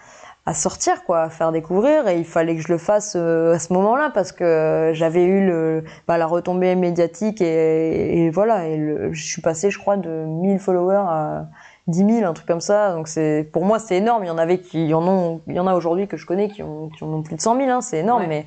à 0.46 0.54
sortir, 0.54 1.04
quoi, 1.06 1.24
à 1.24 1.30
faire 1.30 1.52
découvrir. 1.52 2.08
Et 2.08 2.18
il 2.18 2.26
fallait 2.26 2.56
que 2.56 2.62
je 2.62 2.72
le 2.72 2.78
fasse 2.78 3.16
euh, 3.16 3.54
à 3.54 3.60
ce 3.60 3.72
moment-là 3.74 4.12
parce 4.14 4.32
que 4.32 4.92
j'avais 4.94 5.24
eu 5.24 5.46
le, 5.46 5.84
bah, 6.08 6.18
la 6.18 6.26
retombée 6.26 6.76
médiatique 6.76 7.42
et, 7.42 8.26
et 8.26 8.30
voilà. 8.30 8.68
Et 8.68 8.78
le, 8.78 9.14
je 9.14 9.26
suis 9.26 9.42
passée, 9.42 9.72
je 9.72 9.80
crois, 9.80 9.98
de 9.98 10.26
1000 10.26 10.60
followers 10.60 11.06
à 11.08 11.46
10 11.88 12.20
000, 12.20 12.30
un 12.30 12.34
truc 12.34 12.48
comme 12.48 12.62
ça. 12.62 12.94
Donc 12.94 13.08
c'est, 13.08 13.50
pour 13.52 13.66
moi, 13.66 13.80
c'est 13.80 13.98
énorme. 13.98 14.24
Il 14.24 14.28
y 14.28 14.32
en 14.32 14.38
avait 14.38 14.60
qui 14.60 14.94
en 14.94 15.08
ont, 15.08 15.42
il 15.48 15.56
y 15.56 15.60
en 15.60 15.68
a 15.68 15.76
aujourd'hui 15.76 16.08
que 16.08 16.18
je 16.18 16.26
connais 16.26 16.50
qui, 16.50 16.62
ont, 16.64 16.90
qui 16.90 17.04
en 17.04 17.08
ont 17.08 17.22
plus 17.22 17.36
de 17.36 17.42
100 17.42 17.58
000. 17.58 17.70
Hein, 17.70 17.82
c'est 17.82 18.00
énorme, 18.00 18.26
mais 18.28 18.46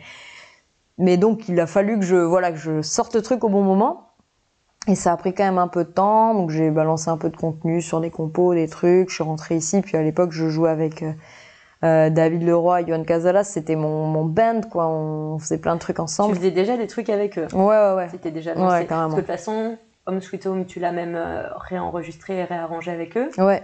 mais 1.01 1.17
donc, 1.17 1.49
il 1.49 1.59
a 1.59 1.67
fallu 1.67 1.99
que 1.99 2.05
je, 2.05 2.17
voilà, 2.17 2.53
que 2.53 2.59
je 2.59 2.83
sorte 2.83 3.15
le 3.15 3.23
truc 3.23 3.43
au 3.43 3.49
bon 3.49 3.63
moment. 3.63 4.11
Et 4.87 4.95
ça 4.95 5.13
a 5.13 5.17
pris 5.17 5.35
quand 5.35 5.45
même 5.45 5.59
un 5.59 5.69
peu 5.69 5.85
de 5.85 5.91
temps. 5.91 6.35
Donc, 6.35 6.51
j'ai 6.51 6.71
balancé 6.71 7.09
un 7.09 7.17
peu 7.17 7.31
de 7.31 7.37
contenu 7.37 7.81
sur 7.81 8.01
des 8.01 8.11
compos, 8.11 8.55
des 8.55 8.69
trucs. 8.69 9.09
Je 9.09 9.15
suis 9.15 9.25
rentrée 9.25 9.57
ici. 9.57 9.81
Puis 9.81 9.97
à 9.97 10.03
l'époque, 10.03 10.33
je 10.33 10.49
jouais 10.49 10.71
avec 10.71 11.03
euh, 11.03 11.13
euh 11.85 12.11
David 12.11 12.43
Leroy 12.43 12.83
et 12.83 12.87
Johan 12.87 13.03
Casalas. 13.03 13.45
C'était 13.45 13.77
mon, 13.77 14.07
mon 14.07 14.25
band, 14.25 14.61
quoi. 14.71 14.89
On 14.89 15.39
faisait 15.39 15.59
plein 15.59 15.75
de 15.75 15.81
trucs 15.81 16.01
ensemble. 16.01 16.35
Tu 16.35 16.41
faisais 16.41 16.51
déjà 16.51 16.77
des 16.77 16.87
trucs 16.87 17.09
avec 17.09 17.39
eux? 17.39 17.47
Ouais, 17.53 17.65
ouais, 17.65 17.95
ouais. 17.95 18.09
C'était 18.11 18.31
déjà 18.31 18.55
lancé. 18.55 18.87
Ouais, 18.87 19.09
de 19.09 19.15
toute 19.15 19.27
façon, 19.27 19.79
Home 20.07 20.21
Sweet 20.21 20.47
Home, 20.47 20.67
tu 20.67 20.81
l'as 20.81 20.93
même 20.93 21.15
euh, 21.15 21.49
réenregistré 21.55 22.39
et 22.39 22.45
réarrangé 22.45 22.91
avec 22.91 23.17
eux. 23.17 23.31
Ouais. 23.39 23.63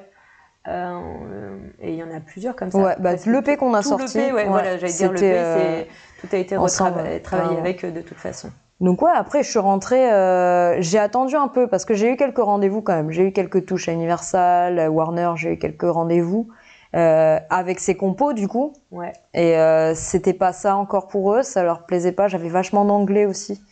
Euh, 0.69 1.59
et 1.81 1.93
il 1.93 1.97
y 1.97 2.03
en 2.03 2.11
a 2.11 2.21
plusieurs 2.21 2.57
comme 2.57 2.71
ça. 2.71 2.79
Ouais, 2.79 2.95
bah, 2.99 3.15
l'EP 3.27 3.57
qu'on 3.57 3.75
a 3.75 3.83
sorti. 3.83 4.19
ouais, 4.19 4.47
voilà, 4.47 4.79
j'allais 4.79 4.93
dire 4.93 5.13
l'EP, 5.13 5.33
euh, 5.35 5.83
tout 6.27 6.37
a 6.37 6.39
été 6.39 7.23
travaillé 7.23 7.59
avec 7.59 7.85
eux 7.85 7.91
de 7.91 8.01
toute 8.01 8.19
façon. 8.19 8.51
Donc 8.81 9.01
ouais, 9.01 9.13
après 9.15 9.43
je 9.43 9.49
suis 9.49 9.59
rentrée, 9.59 10.13
euh, 10.13 10.81
j'ai 10.83 10.99
attendu 10.99 11.35
un 11.35 11.49
peu 11.49 11.67
parce 11.67 11.87
que 11.87 11.95
j'ai 11.95 12.13
eu 12.13 12.17
quelques 12.17 12.39
rendez-vous 12.39 12.83
quand 12.83 12.95
même. 12.95 13.11
J'ai 13.11 13.29
eu 13.29 13.33
quelques 13.33 13.65
touches 13.65 13.89
à 13.89 13.93
Universal, 13.93 14.91
Warner, 14.91 15.33
j'ai 15.37 15.55
eu 15.55 15.59
quelques 15.59 15.91
rendez-vous 15.91 16.49
euh, 16.95 17.39
avec 17.49 17.81
ces 17.81 17.97
compos 17.97 18.35
du 18.35 18.49
coup. 18.49 18.75
Ouais. 18.91 19.15
Et 19.33 19.57
euh, 19.57 19.95
c'était 19.95 20.35
pas 20.35 20.53
ça 20.53 20.77
encore 20.77 21.09
pour 21.09 21.33
eux, 21.33 21.43
ça 21.43 21.63
leur 21.63 21.87
plaisait 21.87 22.13
pas. 22.13 22.29
J'avais 22.29 22.51
vachement 22.51 22.85
d'anglais 22.85 23.25
aussi. 23.25 23.63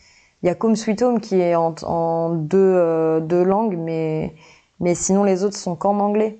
Il 0.41 0.47
y 0.47 0.49
a 0.49 0.55
Comme 0.55 0.75
Sweet 0.75 1.03
Home 1.03 1.19
qui 1.19 1.39
est 1.39 1.55
en, 1.55 1.75
en 1.83 2.29
deux, 2.29 2.57
euh, 2.57 3.19
deux 3.19 3.43
langues, 3.43 3.77
mais 3.77 4.33
mais 4.79 4.95
sinon 4.95 5.23
les 5.23 5.43
autres 5.43 5.57
sont 5.57 5.75
qu'en 5.75 5.99
anglais. 5.99 6.39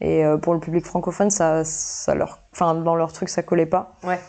Et 0.00 0.24
pour 0.42 0.52
le 0.52 0.60
public 0.60 0.84
francophone, 0.84 1.30
ça, 1.30 1.64
ça 1.64 2.14
leur, 2.14 2.40
enfin, 2.52 2.74
dans 2.74 2.96
leur 2.96 3.14
truc, 3.14 3.30
ça 3.30 3.42
collait 3.42 3.64
pas. 3.64 3.94
Ouais. 4.04 4.20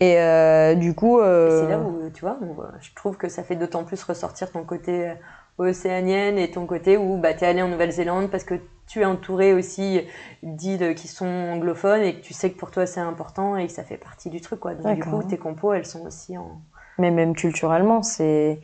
Et 0.00 0.18
euh, 0.18 0.74
du 0.74 0.94
coup. 0.94 1.20
euh, 1.20 1.62
C'est 1.62 1.68
là 1.70 1.78
où, 1.78 2.10
tu 2.10 2.20
vois, 2.22 2.36
voit- 2.54 2.72
je 2.80 2.90
trouve 2.94 3.16
que 3.16 3.28
ça 3.28 3.42
fait 3.42 3.56
d'autant 3.56 3.84
plus 3.84 4.02
ressortir 4.02 4.50
ton 4.50 4.64
côté 4.64 5.10
euh, 5.10 5.14
océanienne 5.58 6.38
et 6.38 6.50
ton 6.50 6.66
côté 6.66 6.96
où 6.96 7.16
bah, 7.18 7.34
tu 7.34 7.44
es 7.44 7.46
allé 7.46 7.62
en 7.62 7.68
Nouvelle-Zélande 7.68 8.30
parce 8.30 8.44
que 8.44 8.54
tu 8.86 9.00
es 9.00 9.04
entouré 9.04 9.54
aussi 9.54 10.02
d'îles 10.42 10.94
qui 10.94 11.08
sont 11.08 11.26
anglophones 11.26 12.02
et 12.02 12.16
que 12.16 12.20
tu 12.20 12.34
sais 12.34 12.50
que 12.50 12.58
pour 12.58 12.70
toi 12.70 12.84
c'est 12.86 13.00
important 13.00 13.56
et 13.56 13.66
que 13.66 13.72
ça 13.72 13.82
fait 13.84 13.96
partie 13.96 14.28
du 14.30 14.40
truc. 14.40 14.60
Quoi. 14.60 14.74
Donc 14.74 14.94
du 14.94 15.02
coup, 15.04 15.22
tes 15.22 15.38
compos, 15.38 15.72
elles 15.72 15.86
sont 15.86 16.04
aussi 16.06 16.36
en... 16.36 16.60
Mais 16.98 17.10
même 17.10 17.34
culturellement, 17.34 18.02
c'est. 18.02 18.60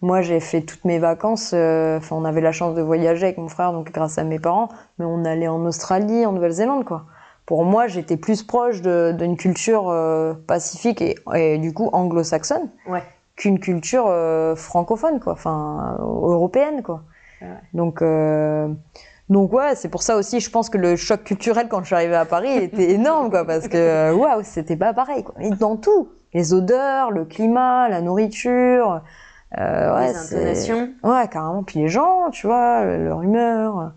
Moi, 0.00 0.20
j'ai 0.20 0.40
fait 0.40 0.62
toutes 0.62 0.84
mes 0.84 0.98
vacances. 0.98 1.52
euh, 1.54 1.98
Enfin, 1.98 2.16
on 2.16 2.24
avait 2.24 2.40
la 2.40 2.52
chance 2.52 2.74
de 2.74 2.82
voyager 2.82 3.24
avec 3.24 3.38
mon 3.38 3.48
frère, 3.48 3.72
donc 3.72 3.90
grâce 3.92 4.18
à 4.18 4.24
mes 4.24 4.38
parents. 4.38 4.68
Mais 4.98 5.04
on 5.04 5.24
allait 5.24 5.48
en 5.48 5.64
Australie, 5.66 6.26
en 6.26 6.32
Nouvelle-Zélande, 6.32 6.84
quoi. 6.84 7.06
Pour 7.46 7.64
moi, 7.64 7.86
j'étais 7.88 8.16
plus 8.16 8.42
proche 8.42 8.80
d'une 8.80 9.36
culture 9.36 9.90
euh, 9.90 10.32
pacifique 10.46 11.02
et, 11.02 11.16
et 11.34 11.58
du 11.58 11.74
coup 11.74 11.90
anglo-saxonne 11.92 12.70
Ouais. 12.88 13.02
qu'une 13.36 13.58
culture 13.60 14.06
euh, 14.08 14.56
francophone, 14.56 15.20
quoi. 15.20 15.34
Enfin, 15.34 15.96
européenne, 16.00 16.82
quoi. 16.82 17.02
Ouais. 17.42 17.48
Donc, 17.74 18.00
euh, 18.00 18.68
donc 19.28 19.52
ouais, 19.52 19.74
c'est 19.74 19.90
pour 19.90 20.02
ça 20.02 20.16
aussi. 20.16 20.40
Je 20.40 20.48
pense 20.50 20.70
que 20.70 20.78
le 20.78 20.96
choc 20.96 21.22
culturel 21.24 21.68
quand 21.68 21.80
je 21.80 21.86
suis 21.86 21.94
arrivée 21.94 22.14
à 22.16 22.24
Paris 22.24 22.56
était 22.56 22.90
énorme, 22.98 23.28
quoi, 23.30 23.44
parce 23.44 23.68
que 23.68 23.76
euh, 23.76 24.14
waouh, 24.14 24.42
c'était 24.42 24.76
pas 24.76 24.94
pareil, 24.94 25.22
quoi. 25.22 25.34
Et 25.40 25.50
dans 25.50 25.76
tout, 25.76 26.08
les 26.32 26.54
odeurs, 26.54 27.10
le 27.10 27.26
climat, 27.26 27.88
la 27.90 28.00
nourriture, 28.00 29.02
ouais, 29.58 30.12
les 30.12 30.16
intonations, 30.16 30.88
Ouais, 31.02 31.28
carrément. 31.30 31.62
Puis 31.62 31.80
les 31.80 31.88
gens, 31.88 32.30
tu 32.30 32.46
vois, 32.46 32.84
leur 32.84 33.22
humeur. 33.22 33.92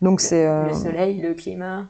Donc 0.00 0.20
c'est. 0.20 0.46
le 0.68 0.72
soleil, 0.72 1.20
le 1.20 1.34
climat. 1.34 1.86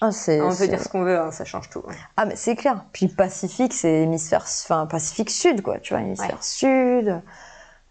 Ah. 0.00 0.10
On 0.10 0.54
peut 0.54 0.68
dire 0.68 0.82
ce 0.82 0.88
qu'on 0.88 1.02
veut, 1.02 1.18
hein, 1.18 1.30
ça 1.30 1.44
change 1.44 1.68
tout. 1.70 1.82
Ah, 2.16 2.24
mais 2.26 2.36
c'est 2.36 2.54
clair. 2.56 2.84
Puis 2.92 3.08
Pacifique, 3.08 3.72
c'est 3.74 4.02
hémisphère, 4.02 4.42
enfin 4.44 4.86
Pacifique 4.86 5.30
Sud, 5.30 5.62
quoi. 5.62 5.78
Tu 5.78 5.92
vois, 5.94 6.02
hémisphère 6.02 6.30
Ouais. 6.30 6.36
Sud. 6.40 7.20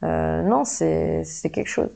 Euh, 0.04 0.42
non, 0.44 0.64
c'est 0.64 1.24
c'est 1.26 1.50
quelque 1.50 1.70
chose. 1.70 1.90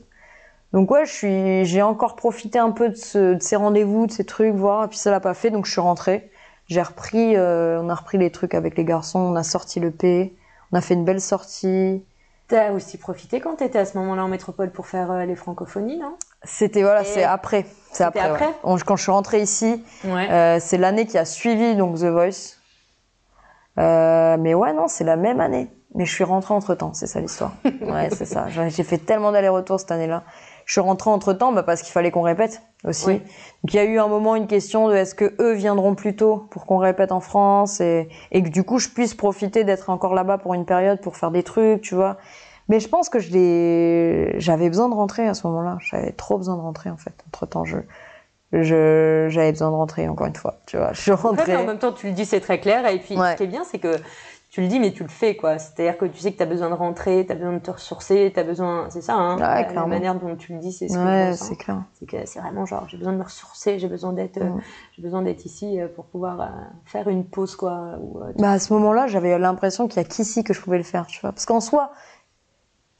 Donc 0.72 0.90
ouais, 0.90 1.04
je 1.06 1.12
suis, 1.12 1.64
j'ai 1.66 1.82
encore 1.82 2.16
profité 2.16 2.58
un 2.58 2.70
peu 2.70 2.88
de, 2.88 2.94
ce- 2.96 3.34
de 3.34 3.42
ces 3.42 3.56
rendez-vous, 3.56 4.06
de 4.06 4.12
ces 4.12 4.24
trucs, 4.24 4.54
voir. 4.54 4.84
Et 4.84 4.88
puis 4.88 4.98
ça 4.98 5.10
l'a 5.10 5.20
pas 5.20 5.34
fait, 5.34 5.50
donc 5.50 5.66
je 5.66 5.72
suis 5.72 5.80
rentrée. 5.80 6.30
J'ai 6.68 6.82
repris, 6.82 7.36
euh, 7.36 7.80
on 7.82 7.88
a 7.90 7.94
repris 7.94 8.18
les 8.18 8.30
trucs 8.30 8.54
avec 8.54 8.76
les 8.76 8.84
garçons, 8.84 9.18
on 9.18 9.36
a 9.36 9.42
sorti 9.42 9.80
le 9.80 9.90
P, 9.90 10.34
on 10.72 10.76
a 10.78 10.80
fait 10.80 10.94
une 10.94 11.04
belle 11.04 11.20
sortie. 11.20 12.02
T'as 12.48 12.72
aussi 12.72 12.96
profité 12.98 13.40
quand 13.40 13.56
t'étais 13.56 13.78
à 13.78 13.84
ce 13.84 13.96
moment-là 13.98 14.24
en 14.24 14.28
métropole 14.28 14.70
pour 14.70 14.86
faire 14.86 15.10
euh, 15.10 15.24
les 15.26 15.36
francophonies, 15.36 15.98
non? 15.98 16.16
C'était 16.44 16.82
voilà, 16.82 17.04
c'est 17.04 17.22
après, 17.24 17.66
c'est 17.92 18.04
après. 18.04 18.20
après 18.20 18.46
ouais. 18.46 18.52
On- 18.64 18.76
quand 18.78 18.96
je 18.96 19.02
suis 19.02 19.12
rentrée 19.12 19.40
ici, 19.42 19.84
Ouais. 20.04 20.28
Euh, 20.30 20.58
c'est 20.60 20.78
l'année 20.78 21.06
qui 21.06 21.16
a 21.18 21.24
suivi 21.24 21.76
donc 21.76 21.96
The 21.98 22.04
Voice. 22.06 22.56
Euh, 23.78 24.36
mais 24.38 24.54
ouais, 24.54 24.72
non, 24.72 24.88
c'est 24.88 25.04
la 25.04 25.16
même 25.16 25.40
année. 25.40 25.70
Mais 25.94 26.06
je 26.06 26.12
suis 26.14 26.24
rentrée 26.24 26.54
entre 26.54 26.74
temps, 26.74 26.94
c'est 26.94 27.06
ça 27.06 27.20
l'histoire. 27.20 27.52
Ouais, 27.82 28.08
c'est 28.10 28.24
ça. 28.24 28.46
J'ai 28.48 28.70
j'ai 28.70 28.82
fait 28.82 28.98
tellement 28.98 29.30
d'allers-retours 29.30 29.78
cette 29.78 29.90
année-là. 29.90 30.22
Je 30.64 30.72
suis 30.72 30.80
rentrée 30.80 31.10
entre 31.10 31.32
temps 31.34 31.52
bah, 31.52 31.62
parce 31.64 31.82
qu'il 31.82 31.92
fallait 31.92 32.10
qu'on 32.10 32.22
répète 32.22 32.62
aussi. 32.84 33.06
Oui. 33.06 33.14
Donc 33.18 33.74
il 33.74 33.76
y 33.76 33.78
a 33.78 33.84
eu 33.84 33.98
un 33.98 34.06
moment 34.08 34.34
une 34.36 34.46
question 34.46 34.88
de 34.88 34.94
est-ce 34.94 35.14
que 35.14 35.34
eux 35.40 35.52
viendront 35.52 35.94
plus 35.94 36.16
tôt 36.16 36.46
pour 36.50 36.64
qu'on 36.66 36.78
répète 36.78 37.12
en 37.12 37.20
France 37.20 37.80
et, 37.80 38.08
et 38.30 38.42
que 38.42 38.48
du 38.48 38.62
coup 38.64 38.78
je 38.78 38.88
puisse 38.88 39.12
profiter 39.14 39.64
d'être 39.64 39.90
encore 39.90 40.14
là-bas 40.14 40.38
pour 40.38 40.54
une 40.54 40.64
période 40.64 41.00
pour 41.00 41.16
faire 41.16 41.30
des 41.30 41.42
trucs, 41.42 41.82
tu 41.82 41.94
vois. 41.94 42.16
Mais 42.68 42.80
je 42.80 42.88
pense 42.88 43.08
que 43.08 43.18
je 43.18 44.32
j'avais 44.38 44.68
besoin 44.68 44.88
de 44.88 44.94
rentrer 44.94 45.26
à 45.26 45.34
ce 45.34 45.46
moment-là. 45.46 45.78
J'avais 45.80 46.12
trop 46.12 46.38
besoin 46.38 46.56
de 46.56 46.60
rentrer 46.62 46.90
en 46.90 46.96
fait. 46.96 47.14
Entre 47.28 47.46
temps, 47.46 47.64
je 47.64 47.78
je 48.52 49.26
j'avais 49.30 49.50
besoin 49.52 49.70
de 49.70 49.76
rentrer 49.76 50.08
encore 50.08 50.26
une 50.26 50.36
fois. 50.36 50.58
Tu 50.66 50.76
vois, 50.76 50.92
je 50.92 51.00
suis 51.00 51.10
En 51.12 51.16
fait, 51.16 51.28
rentrée. 51.28 51.56
en 51.56 51.64
même 51.66 51.78
temps, 51.78 51.92
tu 51.92 52.06
le 52.08 52.12
dis, 52.12 52.26
c'est 52.26 52.40
très 52.40 52.60
clair. 52.60 52.86
Et 52.86 52.98
puis, 52.98 53.16
Ouais. 53.16 53.32
ce 53.32 53.36
qui 53.38 53.42
est 53.44 53.46
bien, 53.46 53.64
c'est 53.64 53.78
que 53.78 53.96
tu 54.50 54.60
le 54.60 54.68
dis, 54.68 54.78
mais 54.78 54.92
tu 54.92 55.02
le 55.02 55.08
fais, 55.08 55.34
quoi. 55.34 55.58
C'est-à-dire 55.58 55.96
que 55.96 56.04
tu 56.04 56.18
sais 56.18 56.30
que 56.32 56.36
tu 56.36 56.42
as 56.42 56.46
besoin 56.46 56.68
de 56.68 56.74
rentrer, 56.74 57.24
tu 57.24 57.32
as 57.32 57.34
besoin 57.34 57.54
de 57.54 57.58
te 57.60 57.70
ressourcer, 57.70 58.30
tu 58.34 58.38
as 58.38 58.44
besoin. 58.44 58.88
C'est 58.90 59.00
ça, 59.00 59.14
hein. 59.14 59.36
Ouais, 59.38 59.72
la, 59.74 59.86
manière 59.86 60.14
dont 60.14 60.36
tu 60.36 60.52
le 60.52 60.58
dis, 60.58 60.72
c'est 60.72 60.88
ce 60.88 60.98
Ouais, 60.98 61.32
c'est 61.34 61.56
clair. 61.56 61.82
C'est 61.94 62.04
que 62.04 62.18
c'est 62.26 62.40
vraiment 62.40 62.66
genre, 62.66 62.86
j'ai 62.88 62.98
besoin 62.98 63.14
de 63.14 63.18
me 63.18 63.24
ressourcer, 63.24 63.78
j'ai 63.78 63.88
besoin 63.88 64.12
d'être, 64.12 64.36
euh, 64.36 64.50
Mm. 64.50 64.60
j'ai 64.94 65.02
besoin 65.02 65.22
d'être 65.22 65.46
ici 65.46 65.80
euh, 65.80 65.88
pour 65.88 66.04
pouvoir 66.04 66.42
euh, 66.42 66.46
faire 66.84 67.08
une 67.08 67.24
pause, 67.24 67.56
quoi. 67.56 67.96
Ou, 67.98 68.20
euh, 68.20 68.32
Bah 68.36 68.50
à 68.50 68.58
ce 68.58 68.74
moment-là, 68.74 69.06
j'avais 69.06 69.38
l'impression 69.38 69.88
qu'il 69.88 69.96
y 70.02 70.04
a 70.04 70.06
qu'ici 70.06 70.44
que 70.44 70.52
je 70.52 70.60
pouvais 70.60 70.76
le 70.76 70.84
faire, 70.84 71.06
tu 71.06 71.18
vois. 71.22 71.32
Parce 71.32 71.46
qu'en 71.46 71.60
soi, 71.60 71.90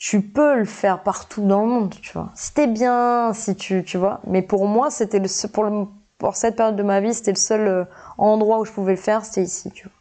tu 0.04 0.20
peux 0.20 0.56
le 0.56 0.64
faire 0.64 1.04
partout 1.04 1.42
dans 1.46 1.60
le 1.60 1.68
monde, 1.68 1.94
tu 2.02 2.12
vois. 2.12 2.30
T'es 2.56 2.66
bien, 2.66 3.32
si 3.34 3.54
tu, 3.54 3.84
tu 3.84 3.98
vois. 3.98 4.18
Mais 4.26 4.42
pour 4.42 4.66
moi, 4.66 4.90
c'était 4.90 5.20
le 5.20 5.28
seul- 5.28 5.52
pour 5.52 5.62
le, 5.62 5.86
pour 6.18 6.34
cette 6.34 6.56
période 6.56 6.74
de 6.74 6.82
ma 6.82 6.98
vie, 7.00 7.14
c'était 7.14 7.30
le 7.30 7.36
seul 7.36 7.68
euh, 7.68 7.84
endroit 8.18 8.58
où 8.58 8.64
je 8.64 8.72
pouvais 8.72 8.94
le 8.94 8.98
faire, 8.98 9.24
c'était 9.24 9.44
ici, 9.44 9.70
tu 9.70 9.84
vois. 9.84 9.92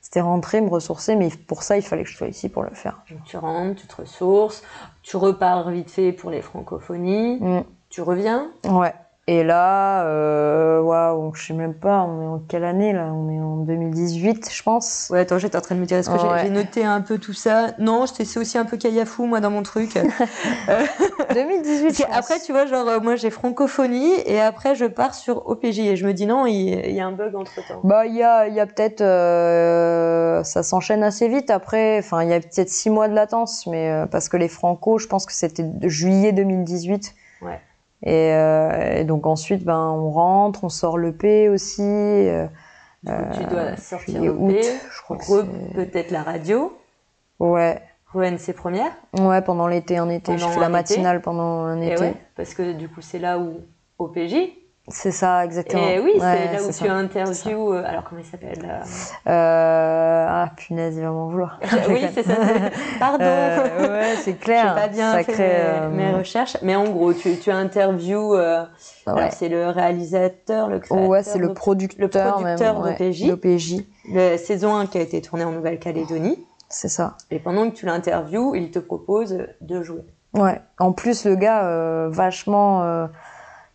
C'était 0.00 0.22
rentrer, 0.22 0.62
me 0.62 0.70
ressourcer, 0.70 1.14
mais 1.14 1.28
pour 1.28 1.62
ça, 1.62 1.76
il 1.76 1.82
fallait 1.82 2.04
que 2.04 2.08
je 2.10 2.16
sois 2.16 2.28
ici 2.28 2.48
pour 2.48 2.62
le 2.62 2.70
faire. 2.70 3.02
donc 3.10 3.22
tu 3.24 3.36
rentres, 3.36 3.82
tu 3.82 3.86
te 3.86 3.96
ressources, 3.96 4.62
tu 5.02 5.18
repars 5.18 5.68
vite 5.68 5.90
fait 5.90 6.12
pour 6.12 6.30
les 6.30 6.40
francophonies, 6.40 7.36
Mm. 7.40 7.64
tu 7.90 8.00
reviens? 8.00 8.50
Ouais. 8.66 8.94
Et 9.26 9.42
là, 9.42 10.04
euh, 10.04 10.80
waouh, 10.82 11.32
je 11.34 11.46
sais 11.46 11.54
même 11.54 11.72
pas, 11.72 12.02
on 12.02 12.22
est 12.22 12.26
en 12.26 12.38
quelle 12.46 12.64
année 12.64 12.92
là? 12.92 13.06
On 13.10 13.30
est 13.30 13.40
en 13.40 13.56
2018, 13.56 14.50
je 14.52 14.62
pense. 14.62 15.08
Ouais, 15.10 15.20
attends, 15.20 15.38
j'étais 15.38 15.56
en 15.56 15.62
train 15.62 15.74
de 15.76 15.80
me 15.80 15.86
dire, 15.86 15.96
est-ce 15.96 16.10
que 16.10 16.18
j'ai- 16.18 16.26
Ouais. 16.28 16.50
noté 16.50 16.84
un 16.84 17.00
peu 17.00 17.16
tout 17.16 17.32
ça? 17.32 17.68
Non, 17.78 18.04
c'est 18.06 18.38
aussi 18.38 18.58
un 18.58 18.66
peu 18.66 18.76
caillafou, 18.76 19.24
moi, 19.24 19.40
dans 19.40 19.48
mon 19.48 19.62
truc. 19.62 19.94
2018. 21.34 21.86
Parce 21.86 21.96
je 21.96 22.02
que 22.02 22.06
pense. 22.06 22.16
après, 22.16 22.40
tu 22.40 22.52
vois, 22.52 22.66
genre, 22.66 22.86
euh, 22.86 23.00
moi 23.00 23.16
j'ai 23.16 23.30
francophonie 23.30 24.12
et 24.26 24.40
après 24.42 24.74
je 24.74 24.84
pars 24.84 25.14
sur 25.14 25.46
OPJ 25.48 25.78
et 25.80 25.96
je 25.96 26.06
me 26.06 26.12
dis 26.12 26.26
non, 26.26 26.44
il, 26.46 26.90
y 26.92 27.00
a 27.00 27.06
un 27.06 27.12
bug 27.12 27.34
entre 27.34 27.54
temps. 27.66 27.80
Bah, 27.82 28.04
il 28.06 28.14
y 28.14 28.22
a, 28.22 28.46
il 28.48 28.54
y 28.54 28.60
a 28.60 28.66
peut-être, 28.66 29.00
euh, 29.00 30.42
ça 30.44 30.62
s'enchaîne 30.62 31.02
assez 31.02 31.28
vite 31.28 31.48
après. 31.50 31.98
Enfin, 31.98 32.22
il 32.24 32.28
y 32.28 32.34
a 32.34 32.40
peut-être 32.40 32.68
six 32.68 32.90
mois 32.90 33.08
de 33.08 33.14
latence, 33.14 33.66
mais 33.66 33.90
euh, 33.90 34.06
parce 34.06 34.28
que 34.28 34.36
les 34.36 34.48
Franco, 34.48 34.98
je 34.98 35.06
pense 35.06 35.24
que 35.24 35.32
c'était 35.32 35.64
juillet 35.82 36.32
2018. 36.32 37.14
Ouais. 37.40 37.60
Et, 38.04 38.32
euh, 38.34 38.98
et 39.00 39.04
donc 39.04 39.26
ensuite, 39.26 39.64
ben, 39.64 39.78
on 39.90 40.10
rentre, 40.10 40.62
on 40.64 40.68
sort 40.68 40.98
le 40.98 41.12
P 41.12 41.48
aussi. 41.48 41.80
euh, 41.82 42.46
Du 43.02 43.10
coup, 43.12 43.22
tu 43.34 43.44
dois 43.46 43.76
sortir 43.76 44.14
juillet, 44.14 44.26
le 44.28 44.32
août, 44.34 44.52
P, 44.54 44.62
je 44.62 45.02
crois 45.02 45.44
peut-être 45.74 46.10
la 46.10 46.22
radio, 46.22 46.76
Ouais, 47.40 47.82
re-NC 48.12 48.52
première. 48.54 48.92
ouais, 49.18 49.42
pendant 49.42 49.66
l'été, 49.66 49.96
un 49.98 50.08
été. 50.08 50.36
je 50.36 50.42
Pendant 50.42 50.52
fais 50.54 50.60
la 50.60 50.66
été. 50.66 50.72
matinale 50.72 51.20
pendant 51.22 51.60
un 51.64 51.80
été. 51.80 52.00
ouais, 52.00 52.14
parce 52.36 52.54
que 52.54 52.72
du 52.72 52.88
coup, 52.88 53.00
c'est 53.00 53.18
là 53.18 53.38
où 53.38 53.60
OPJ. 53.98 54.34
C'est 54.88 55.12
ça, 55.12 55.42
exactement. 55.46 55.82
Et 55.88 55.98
oui, 55.98 56.12
Ouais, 56.16 56.20
c'est 56.20 56.52
là 56.52 56.62
où 56.62 56.66
tu 56.66 56.72
ça. 56.74 56.92
interviews. 56.92 57.72
euh, 57.72 57.82
alors, 57.86 58.04
comment 58.04 58.20
il 58.20 58.26
s'appelle 58.26 58.62
euh, 59.26 59.30
Euh, 59.30 60.26
ah, 60.28 60.50
punaise, 60.58 60.94
il 60.96 61.02
va 61.02 61.10
m'en 61.10 61.28
vouloir. 61.28 61.58
Oui, 61.88 62.04
c'est 62.14 62.22
ça. 62.22 62.34
Pardon. 62.98 63.24
Ouais, 63.24 64.14
c'est 64.18 64.32
J'ai 64.32 64.36
clair. 64.36 64.74
pas 64.74 64.88
bien 64.88 65.12
Sacré, 65.12 65.32
fait 65.32 65.88
mes, 65.88 66.04
mes 66.04 66.12
recherches, 66.12 66.58
mais 66.60 66.76
en 66.76 66.84
gros, 66.84 67.14
tu, 67.14 67.38
tu 67.38 67.50
interviews. 67.50 68.34
euh, 68.34 68.64
ouais. 69.06 69.30
c'est 69.30 69.48
le 69.48 69.68
réalisateur, 69.70 70.68
le 70.68 70.80
créateur. 70.80 71.08
Ouais, 71.08 71.22
c'est 71.22 71.38
le 71.38 71.48
le- 71.48 71.54
producteur, 71.54 72.34
producteur 72.34 72.74
même, 72.82 72.98
ouais, 72.98 73.26
d'OPJ. 73.26 73.76
la 74.12 74.36
saison 74.36 74.76
1 74.76 74.86
qui 74.86 74.98
a 74.98 75.00
été 75.00 75.22
tournée 75.22 75.44
en 75.44 75.52
Nouvelle-Calédonie. 75.52 76.44
c'est 76.68 76.88
ça. 76.88 77.16
Et 77.30 77.38
pendant 77.38 77.70
que 77.70 77.74
tu 77.74 77.86
l'interviews, 77.86 78.54
il 78.54 78.70
te 78.70 78.78
propose 78.80 79.38
de 79.62 79.82
jouer. 79.82 80.04
Ouais. 80.34 80.60
En 80.78 80.92
plus, 80.92 81.24
le 81.24 81.36
gars, 81.36 82.06
vachement 82.10 83.08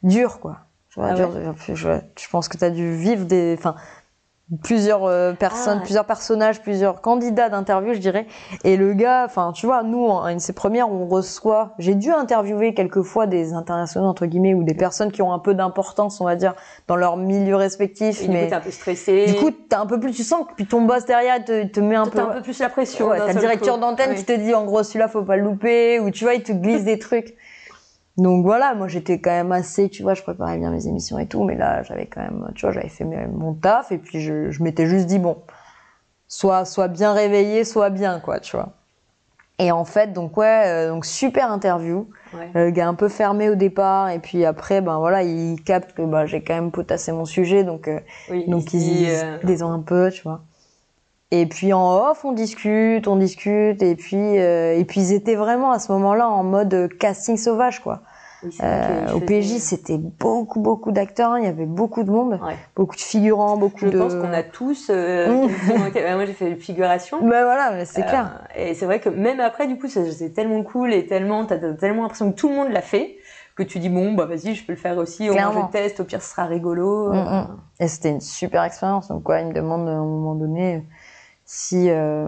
dur, 0.03 0.39
quoi. 0.39 0.57
Ah 0.97 1.15
je, 1.15 1.73
je- 1.75 1.89
je 2.17 2.29
pense 2.29 2.47
que 2.47 2.57
tu 2.57 2.63
as 2.65 2.69
dû 2.71 2.95
vivre 2.95 3.25
des, 3.25 3.55
enfin, 3.57 3.75
plusieurs 4.63 5.03
euh, 5.05 5.33
personnes, 5.33 5.77
Ah. 5.79 5.83
plusieurs 5.83 6.05
personnages, 6.05 6.59
plusieurs 6.63 7.01
candidats 7.01 7.49
d'interview, 7.49 7.93
je 7.93 7.99
dirais. 7.99 8.25
Et 8.63 8.77
le 8.77 8.93
gars, 8.93 9.23
enfin, 9.25 9.51
tu 9.53 9.67
vois, 9.67 9.83
nous, 9.83 10.03
en 10.07 10.27
une 10.27 10.37
de 10.37 10.41
ces 10.41 10.53
premières, 10.53 10.89
on 10.91 11.05
reçoit. 11.07 11.75
J'ai 11.77 11.93
dû 11.93 12.11
interviewer 12.11 12.73
quelques 12.73 13.03
fois 13.03 13.27
des 13.27 13.53
internationaux 13.53 14.07
entre 14.07 14.25
guillemets 14.25 14.55
ou 14.55 14.63
des 14.63 14.73
personnes 14.73 15.11
qui 15.11 15.21
ont 15.21 15.31
un 15.31 15.37
peu 15.37 15.53
d'importance, 15.53 16.19
on 16.19 16.25
va 16.25 16.35
dire, 16.35 16.55
dans 16.87 16.95
leur 16.95 17.15
milieu 17.17 17.55
respectif. 17.55 18.23
Et 18.23 18.25
du 18.25 18.31
mais 18.31 18.43
coup, 18.45 18.49
t'es 18.49 18.55
un 18.55 18.61
peu 18.61 18.71
stressé. 18.71 19.25
du 19.27 19.35
coup, 19.35 19.51
t'as 19.51 19.79
un 19.81 19.85
peu 19.85 19.99
plus, 19.99 20.11
tu 20.13 20.23
sens 20.23 20.47
que 20.47 20.55
puis 20.55 20.65
ton 20.65 20.81
boss 20.81 21.05
derrière 21.05 21.45
te, 21.45 21.79
met 21.79 21.95
un 21.95 22.05
peu. 22.05 22.17
t'as 22.17 22.23
un 22.23 22.33
peu 22.33 22.41
plus 22.41 22.57
la 22.57 22.69
pression. 22.69 23.09
Ouais, 23.09 23.19
t'as 23.19 23.33
le 23.33 23.39
directeur 23.39 23.77
d'antenne 23.77 24.15
qui 24.15 24.25
te 24.25 24.31
dit 24.33 24.55
en 24.55 24.65
gros 24.65 24.81
celui-là 24.81 25.07
faut 25.07 25.21
pas 25.21 25.35
le 25.35 25.43
louper 25.43 25.99
ou 25.99 26.09
tu 26.09 26.23
vois 26.23 26.33
il 26.33 26.41
te 26.41 26.51
glisse 26.51 26.83
des 26.85 26.97
trucs. 26.97 27.35
Donc 28.19 28.43
voilà, 28.45 28.75
moi 28.75 28.87
j'étais 28.87 29.19
quand 29.19 29.31
même 29.31 29.51
assez, 29.51 29.89
tu 29.89 30.03
vois, 30.03 30.13
je 30.13 30.21
préparais 30.23 30.57
bien 30.57 30.71
mes 30.71 30.87
émissions 30.87 31.17
et 31.19 31.27
tout, 31.27 31.43
mais 31.43 31.55
là 31.55 31.83
j'avais 31.83 32.05
quand 32.05 32.21
même, 32.21 32.51
tu 32.55 32.65
vois, 32.65 32.71
j'avais 32.71 32.89
fait 32.89 33.05
mon 33.05 33.53
taf 33.53 33.91
et 33.91 33.97
puis 33.97 34.21
je, 34.21 34.51
je 34.51 34.63
m'étais 34.63 34.87
juste 34.87 35.05
dit 35.07 35.19
bon, 35.19 35.37
soit 36.27 36.65
soit 36.65 36.87
bien 36.87 37.13
réveillé, 37.13 37.63
soit 37.63 37.89
bien 37.89 38.19
quoi, 38.19 38.39
tu 38.39 38.55
vois. 38.55 38.69
Et 39.57 39.71
en 39.71 39.85
fait 39.85 40.13
donc 40.13 40.37
ouais, 40.37 40.63
euh, 40.67 40.89
donc 40.89 41.05
super 41.05 41.51
interview, 41.51 42.07
Ouais. 42.33 42.51
Euh, 42.55 42.65
le 42.65 42.71
gars 42.71 42.87
un 42.87 42.93
peu 42.93 43.09
fermé 43.09 43.49
au 43.49 43.55
départ 43.55 44.09
et 44.09 44.19
puis 44.19 44.45
après 44.45 44.81
ben 44.81 44.99
voilà 44.99 45.23
il 45.23 45.63
capte 45.63 45.93
que 45.93 46.03
bah, 46.03 46.27
j'ai 46.27 46.43
quand 46.43 46.53
même 46.53 46.71
potassé 46.71 47.11
mon 47.11 47.25
sujet 47.25 47.63
donc 47.63 47.87
euh, 47.87 47.99
Oui, 48.29 48.45
donc 48.47 48.65
dit, 48.65 49.07
ils 49.07 49.09
euh, 49.09 49.65
un 49.65 49.79
peu, 49.79 50.11
tu 50.11 50.21
vois. 50.21 50.41
Et 51.31 51.45
puis 51.45 51.73
en 51.73 52.09
off, 52.09 52.25
on 52.25 52.31
discute, 52.31 53.07
on 53.07 53.15
discute, 53.15 53.83
et 53.83 53.95
puis 53.95 54.17
euh, 54.39 54.73
et 54.75 54.83
puis 54.85 55.01
ils 55.01 55.13
étaient 55.13 55.35
vraiment 55.35 55.71
à 55.71 55.77
ce 55.79 55.91
moment-là 55.91 56.27
en 56.27 56.43
mode 56.43 56.73
euh, 56.73 56.87
casting 56.87 57.37
sauvage, 57.37 57.81
quoi. 57.81 58.01
Oui, 58.41 58.55
je 58.57 59.13
au 59.15 59.19
PJ, 59.19 59.57
c'était 59.57 59.97
beaucoup, 59.97 60.61
beaucoup 60.61 60.91
d'acteurs. 60.93 61.37
Il 61.37 61.43
y 61.43 61.47
avait 61.47 61.65
beaucoup 61.65 62.03
de 62.03 62.09
monde, 62.09 62.39
Ouais. 62.41 62.55
beaucoup 62.73 62.95
de 62.95 63.01
figurants, 63.01 63.57
beaucoup 63.57 63.79
Je 63.81 63.89
de. 63.89 63.99
pense 63.99 64.15
qu'on 64.15 64.31
a 64.31 64.43
tous. 64.43 64.87
euh, 64.89 65.45
ouais, 65.67 66.15
moi, 66.15 66.25
j'ai 66.25 66.31
fait 66.33 66.49
une 66.49 66.57
figuration. 66.57 67.17
Ben 67.21 67.43
voilà, 67.43 67.71
mais 67.73 67.83
c'est 67.85 67.99
Euh, 68.01 68.05
clair. 68.05 68.41
Et 68.55 68.73
c'est 68.75 68.85
vrai 68.85 69.01
que 69.01 69.09
même 69.09 69.41
après, 69.41 69.67
du 69.67 69.77
coup, 69.77 69.87
c'est 69.89 70.29
tellement 70.33 70.63
cool 70.63 70.93
et 70.93 71.05
tellement, 71.05 71.45
t'as 71.45 71.57
tellement 71.73 72.03
l'impression 72.03 72.31
que 72.31 72.37
tout 72.37 72.47
le 72.47 72.55
monde 72.55 72.69
l'a 72.71 72.81
fait 72.81 73.17
que 73.57 73.63
tu 73.63 73.79
dis 73.79 73.89
bon, 73.89 74.13
bah 74.13 74.23
vas-y, 74.25 74.55
je 74.55 74.65
peux 74.65 74.71
le 74.71 74.77
faire 74.79 74.97
aussi. 74.97 75.29
Au 75.29 75.33
moins, 75.33 75.67
je 75.67 75.71
teste. 75.77 75.99
Au 75.99 76.05
pire, 76.05 76.21
ce 76.21 76.31
sera 76.31 76.45
rigolo. 76.45 77.11
Mm, 77.11 77.15
Euh, 77.17 77.41
mm. 77.41 77.47
Et 77.81 77.87
c'était 77.89 78.09
une 78.09 78.21
super 78.21 78.63
expérience. 78.63 79.09
Donc, 79.09 79.27
ouais, 79.27 79.41
il 79.41 79.49
me 79.49 79.53
demande 79.53 79.85
à 79.89 79.91
un 79.91 79.97
moment 80.05 80.33
donné 80.35 80.85
si, 81.51 81.89
euh, 81.89 82.27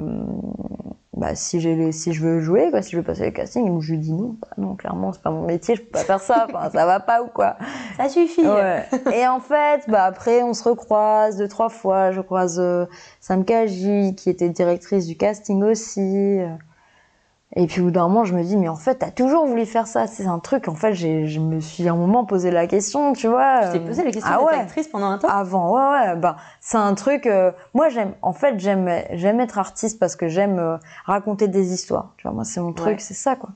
bah, 1.16 1.36
si, 1.36 1.60
j'ai 1.60 1.76
les- 1.76 1.92
si 1.92 2.12
je 2.12 2.24
veux 2.24 2.40
jouer, 2.40 2.72
quoi, 2.72 2.82
si 2.82 2.92
je 2.94 2.98
veux 2.98 3.04
passer 3.04 3.26
le 3.26 3.30
casting. 3.32 3.80
Je 3.80 3.92
lui 3.92 4.00
dis 4.00 4.14
non, 4.14 4.36
bah, 4.42 4.48
non, 4.58 4.74
clairement, 4.76 5.14
c'est 5.14 5.22
pas 5.22 5.30
mon 5.30 5.46
métier, 5.46 5.76
je 5.76 5.82
peux 5.84 5.92
pas 5.92 6.00
faire 6.04 6.20
ça. 6.20 6.48
Enfin, 6.50 6.72
ça 6.72 6.88
va 6.88 7.00
pas 7.00 7.22
ou 7.22 7.28
quoi. 7.28 7.56
Ça 7.98 8.10
suffit. 8.10 8.48
Ouais. 8.48 8.84
Et 9.14 9.28
en 9.28 9.40
fait, 9.40 9.84
bah, 9.88 10.06
après, 10.06 10.42
on 10.42 10.56
se 10.56 10.64
recroise 10.68 11.38
deux, 11.38 11.48
trois 11.48 11.70
fois. 11.70 12.12
Je 12.12 12.22
croise 12.22 12.60
euh, 12.60 12.88
Sam 13.20 13.46
Kaji, 13.46 14.16
qui 14.16 14.32
était 14.32 14.50
directrice 14.50 15.06
du 15.06 15.16
casting 15.16 15.62
aussi. 15.66 16.40
Et 17.58 17.68
puis, 17.68 17.82
au 17.82 17.86
bout 17.86 17.92
d'un 17.92 18.08
moment, 18.08 18.24
je 18.24 18.34
me 18.34 18.44
dis, 18.44 18.56
mais 18.56 18.70
en 18.70 18.78
fait, 18.78 18.96
t'as 18.96 19.12
toujours 19.12 19.46
voulu 19.46 19.66
faire 19.66 19.86
ça. 19.86 20.08
C'est 20.08 20.26
un 20.26 20.40
truc, 20.40 20.70
en 20.70 20.76
fait, 20.76 20.94
j'ai, 20.94 21.28
je 21.28 21.42
me 21.42 21.60
suis 21.60 21.86
à 21.90 21.92
un 21.92 21.98
moment 21.98 22.24
posé 22.24 22.50
la 22.50 22.66
question, 22.66 23.12
tu 23.12 23.28
vois. 23.28 23.66
Tu 23.66 23.74
t'es 23.74 23.86
posé 23.86 24.06
la 24.06 24.12
question 24.12 24.32
ah 24.34 24.42
ouais. 24.42 24.54
actrice 24.54 24.88
pendant 24.88 25.08
un 25.08 25.18
temps 25.18 25.28
Avant, 25.28 25.74
ouais, 25.76 26.08
ouais, 26.12 26.16
bah, 26.16 26.38
c'est 26.62 26.78
un 26.78 26.94
truc. 26.94 27.26
euh, 27.28 27.52
moi, 27.74 27.90
j'aime, 27.90 28.14
en 28.22 28.32
fait, 28.32 28.58
j'aime, 28.58 28.90
j'aime 29.12 29.42
être 29.42 29.60
artiste 29.60 30.00
parce 30.00 30.16
que 30.16 30.30
j'aime 30.30 30.60
euh, 30.60 30.78
raconter 31.06 31.50
des 31.50 31.74
histoires. 31.74 32.14
Tu 32.18 32.24
vois, 32.26 32.34
moi, 32.34 32.46
c'est 32.46 32.62
mon 32.62 32.72
truc, 32.72 32.94
Ouais. 32.94 33.00
c'est 33.00 33.14
ça, 33.14 33.36
quoi. 33.36 33.50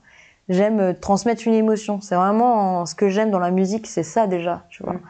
J'aime 0.50 0.78
euh, 0.78 0.92
transmettre 0.92 1.46
une 1.46 1.54
émotion. 1.54 2.02
C'est 2.02 2.16
vraiment 2.16 2.84
ce 2.84 2.94
que 2.94 3.08
j'aime 3.08 3.30
dans 3.30 3.38
la 3.38 3.50
musique, 3.50 3.86
c'est 3.86 4.02
ça 4.02 4.26
déjà, 4.26 4.64
tu 4.68 4.82
vois. 4.82 4.92
Mm. 4.92 5.00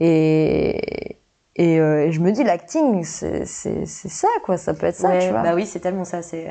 Et 0.00 1.16
et, 1.58 1.76
et 1.76 2.12
je 2.12 2.20
me 2.20 2.32
dis, 2.32 2.44
l'acting, 2.44 3.02
c'est, 3.02 3.46
c'est, 3.46 3.86
c'est 3.86 4.10
ça, 4.10 4.28
quoi. 4.44 4.58
Ça 4.58 4.74
peut 4.74 4.84
être 4.86 4.96
ça, 4.96 5.16
tu 5.18 5.30
vois. 5.30 5.42
Bah 5.42 5.54
oui, 5.54 5.64
c'est 5.64 5.80
tellement 5.80 6.04
ça. 6.04 6.20
C'est. 6.20 6.48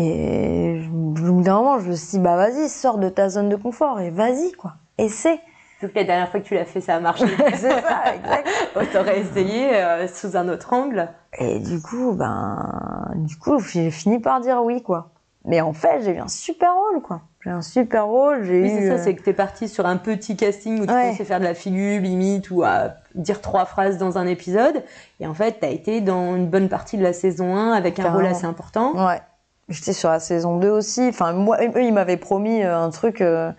Et 0.00 0.80
au 0.92 1.32
bout 1.32 1.42
d'un 1.42 1.54
moment, 1.56 1.80
je 1.80 1.88
me 1.90 1.96
suis 1.96 2.18
dit, 2.18 2.18
bah 2.20 2.36
vas-y, 2.36 2.68
sors 2.68 2.98
de 2.98 3.08
ta 3.08 3.28
zone 3.28 3.48
de 3.48 3.56
confort 3.56 3.98
et 4.00 4.10
vas-y, 4.10 4.52
quoi. 4.52 4.74
Essaie. 4.96 5.40
Sauf 5.80 5.90
que 5.92 5.98
la 5.98 6.04
dernière 6.04 6.28
fois 6.30 6.38
que 6.38 6.44
tu 6.44 6.54
l'as 6.54 6.64
fait, 6.64 6.80
ça 6.80 6.94
a 6.96 7.00
marché. 7.00 7.26
c'est 7.54 7.70
ça, 7.80 8.14
exact. 8.14 8.48
T'aurais 8.92 9.20
essayé 9.20 9.74
euh, 9.74 10.06
sous 10.06 10.36
un 10.36 10.48
autre 10.48 10.72
angle. 10.72 11.08
Et 11.40 11.58
du 11.58 11.80
coup, 11.82 12.12
ben, 12.12 13.10
du 13.16 13.36
coup, 13.36 13.58
j'ai 13.58 13.90
fini 13.90 14.20
par 14.20 14.40
dire 14.40 14.62
oui, 14.62 14.82
quoi. 14.82 15.10
Mais 15.44 15.60
en 15.60 15.72
fait, 15.72 16.02
j'ai 16.04 16.12
eu 16.12 16.18
un 16.20 16.28
super 16.28 16.70
rôle, 16.74 17.02
quoi. 17.02 17.22
J'ai 17.42 17.50
eu 17.50 17.52
un 17.52 17.62
super 17.62 18.06
rôle, 18.06 18.44
j'ai 18.44 18.62
Oui, 18.62 18.68
eu. 18.68 18.78
c'est 18.78 18.86
ça, 18.88 18.94
euh, 18.94 19.00
c'est 19.02 19.14
que 19.16 19.22
t'es 19.22 19.32
parti 19.32 19.68
sur 19.68 19.84
un 19.86 19.96
petit 19.96 20.36
casting 20.36 20.80
où 20.80 20.86
tu 20.86 20.92
Ouais. 20.92 21.10
pensais 21.10 21.24
faire 21.24 21.40
de 21.40 21.44
la 21.44 21.54
figure, 21.54 22.00
limite, 22.02 22.50
ou 22.52 22.62
à 22.62 22.94
dire 23.16 23.40
trois 23.40 23.64
phrases 23.64 23.98
dans 23.98 24.16
un 24.18 24.26
épisode. 24.28 24.84
Et 25.18 25.26
en 25.26 25.34
fait, 25.34 25.56
t'as 25.60 25.70
été 25.70 26.00
dans 26.00 26.36
une 26.36 26.46
bonne 26.48 26.68
partie 26.68 26.98
de 26.98 27.02
la 27.02 27.12
saison 27.12 27.56
1 27.56 27.72
avec 27.72 27.98
un 27.98 28.12
rôle 28.12 28.26
assez 28.26 28.46
important. 28.46 28.94
Ouais. 29.06 29.20
J'étais 29.68 29.92
sur 29.92 30.08
la 30.08 30.20
saison 30.20 30.56
2 30.58 30.70
aussi. 30.70 31.06
Enfin, 31.08 31.32
moi, 31.32 31.58
eux, 31.62 31.82
ils 31.82 31.92
m'avaient 31.92 32.16
promis 32.16 32.62
euh, 32.62 32.76
un 32.78 32.90
truc. 32.90 33.20
euh, 33.20 33.52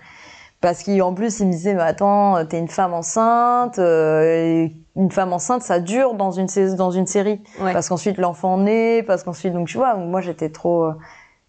parce 0.62 0.84
qu'en 0.84 1.14
plus, 1.14 1.40
ils 1.40 1.48
me 1.48 1.52
disaient, 1.52 1.74
mais 1.74 1.84
attends, 1.84 2.44
t'es 2.46 2.60
une 2.60 2.68
femme 2.68 2.94
enceinte. 2.94 3.80
euh, 3.80 4.68
une 4.96 5.12
femme 5.12 5.32
enceinte, 5.32 5.62
ça 5.62 5.80
dure 5.80 6.16
dans 6.16 6.32
une, 6.32 6.48
dans 6.76 6.92
une 6.92 7.06
série. 7.08 7.42
Ouais. 7.62 7.72
Parce 7.74 7.88
qu'ensuite, 7.90 8.18
l'enfant 8.18 8.58
naît. 8.58 9.04
Parce 9.04 9.24
qu'ensuite, 9.24 9.54
donc 9.54 9.68
tu 9.68 9.78
vois, 9.78 9.96
moi, 9.96 10.20
j'étais 10.22 10.50
trop. 10.50 10.86
euh, 10.86 10.94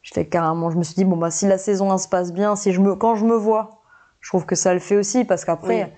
J'étais 0.02 0.26
carrément. 0.26 0.70
Je 0.70 0.76
me 0.78 0.82
suis 0.82 0.94
dit, 0.94 1.04
bon, 1.04 1.16
bah, 1.16 1.30
si 1.30 1.46
la 1.46 1.58
saison 1.58 1.90
1 1.90 1.98
se 1.98 2.08
passe 2.08 2.32
bien, 2.32 2.56
si 2.56 2.72
je 2.72 2.80
me, 2.80 2.94
quand 2.94 3.16
je 3.16 3.24
me 3.26 3.34
vois, 3.34 3.80
je 4.20 4.30
trouve 4.30 4.46
que 4.46 4.54
ça 4.54 4.72
le 4.72 4.80
fait 4.80 4.96
aussi. 4.96 5.24
Parce 5.24 5.44
qu'après, 5.44 5.84
Oui. 5.84 5.90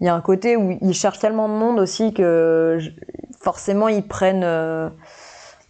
il 0.00 0.06
y 0.06 0.08
a 0.08 0.14
un 0.14 0.20
côté 0.20 0.56
où 0.56 0.76
ils 0.80 0.94
cherchent 0.94 1.18
tellement 1.20 1.48
de 1.48 1.54
monde 1.54 1.78
aussi 1.80 2.12
que 2.14 2.76
je- 2.78 2.90
forcément, 3.40 3.88
ils 3.88 4.06
prennent. 4.06 4.44
euh, 4.44 4.90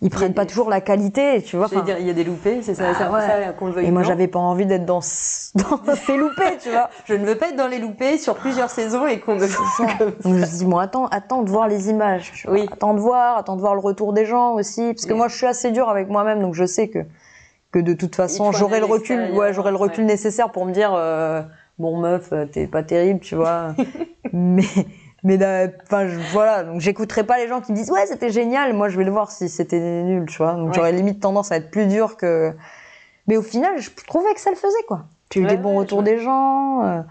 ils 0.03 0.09
prennent 0.09 0.33
pas 0.33 0.47
toujours 0.47 0.71
la 0.71 0.81
qualité, 0.81 1.43
tu 1.43 1.57
vois. 1.57 1.67
Je 1.71 1.79
dire, 1.81 1.99
il 1.99 2.07
y 2.07 2.11
a 2.11 2.15
des 2.15 2.25
loupés, 2.25 2.61
c'est 2.63 2.75
ça, 2.75 2.85
Ah, 2.89 3.21
ça 3.21 3.53
qu'on 3.53 3.67
le 3.67 3.73
veuille 3.73 3.87
et 3.87 3.91
moi, 3.91 4.03
j'avais 4.03 4.29
pas 4.29 4.39
envie 4.39 4.65
d'être 4.65 4.87
dans, 4.87 5.01
dans 5.55 5.95
ces 5.95 6.17
loupés, 6.17 6.57
tu 6.63 6.71
vois. 6.71 6.89
Je 7.05 7.15
ne 7.15 7.27
veux 7.27 7.35
pas 7.35 7.49
être 7.49 7.57
dans 7.57 7.69
les 7.69 7.79
loupés 7.79 8.17
sur 8.17 8.35
plusieurs 8.35 8.71
saisons 8.71 9.07
et 9.07 9.21
qu'on 9.21 9.35
me. 9.35 9.41
Donc 9.41 10.17
je 10.25 10.29
me 10.29 10.59
dis, 10.59 10.65
bon, 10.65 10.79
attends, 10.79 11.07
attends 11.09 11.43
de 11.43 11.51
voir 11.51 11.69
les 11.69 11.91
images. 11.91 12.47
Oui. 12.49 12.67
Attends 12.73 12.95
de 12.95 13.01
voir, 13.01 13.37
attends 13.37 13.57
de 13.57 13.61
voir 13.61 13.75
le 13.75 13.81
retour 13.81 14.15
des 14.15 14.25
gens 14.25 14.55
aussi. 14.55 14.95
Parce 14.95 15.05
que 15.05 15.13
moi, 15.13 15.29
je 15.29 15.37
suis 15.37 15.47
assez 15.47 15.71
dur 15.71 15.89
avec 15.91 16.09
moi-même, 16.09 16.41
donc 16.41 16.55
je 16.55 16.65
sais 16.65 16.89
que, 16.89 17.01
que 17.71 17.79
de 17.79 17.93
toute 17.93 18.17
façon, 18.17 18.53
j'aurai 18.53 18.81
le 18.81 18.87
recul, 18.87 19.33
ouais, 19.33 19.53
j'aurai 19.53 19.71
le 19.71 19.77
recul 19.77 20.07
nécessaire 20.07 20.51
pour 20.51 20.65
me 20.65 20.73
dire, 20.73 20.93
euh, 20.95 21.43
bon, 21.79 21.99
meuf, 21.99 22.33
euh, 22.33 22.47
t'es 22.47 22.67
pas 22.67 22.83
terrible, 22.83 23.21
tu 23.21 23.35
vois. 23.35 23.75
mais, 24.33 24.65
mais, 25.23 25.39
enfin, 25.85 26.07
je- 26.09 26.19
voilà. 26.33 26.65
Donc 26.65 26.81
j'écouterai 26.81 27.25
pas 27.25 27.39
les 27.39 27.49
gens 27.49 27.61
qui 27.61 27.73
me 27.73 27.77
disent, 27.77 27.91
ouais, 27.91 28.07
c'était 28.07 28.31
génial. 28.31 28.73
Moi, 28.75 28.89
je 28.89 28.97
vais 28.99 29.05
le 29.05 29.11
voir 29.11 29.31
si 29.31 29.49
c'était 29.49 29.79
nul, 30.03 30.27
tu 30.27 30.39
vois. 30.39 30.55
Donc 30.55 30.69
Ouais. 30.69 30.75
j'aurais 30.75 30.93
limite 30.93 31.21
tendance 31.21 31.53
à 31.53 31.57
être 31.57 31.71
plus 31.71 31.87
dur 31.87 32.17
que. 32.17 32.53
Mais 33.27 33.37
au 33.37 33.43
final, 33.43 33.79
je 33.79 33.91
trouvais 34.07 34.33
que 34.35 34.41
ça 34.41 34.51
le 34.51 34.57
faisait, 34.57 34.83
quoi. 34.89 35.05
J'ai 35.33 35.41
eu 35.41 35.45
Ouais, 35.45 35.51
des 35.51 35.57
bons 35.57 35.73
ouais, 35.73 35.79
retours 35.79 36.03
des 36.03 36.19
gens. 36.19 36.83
euh, 36.85 37.03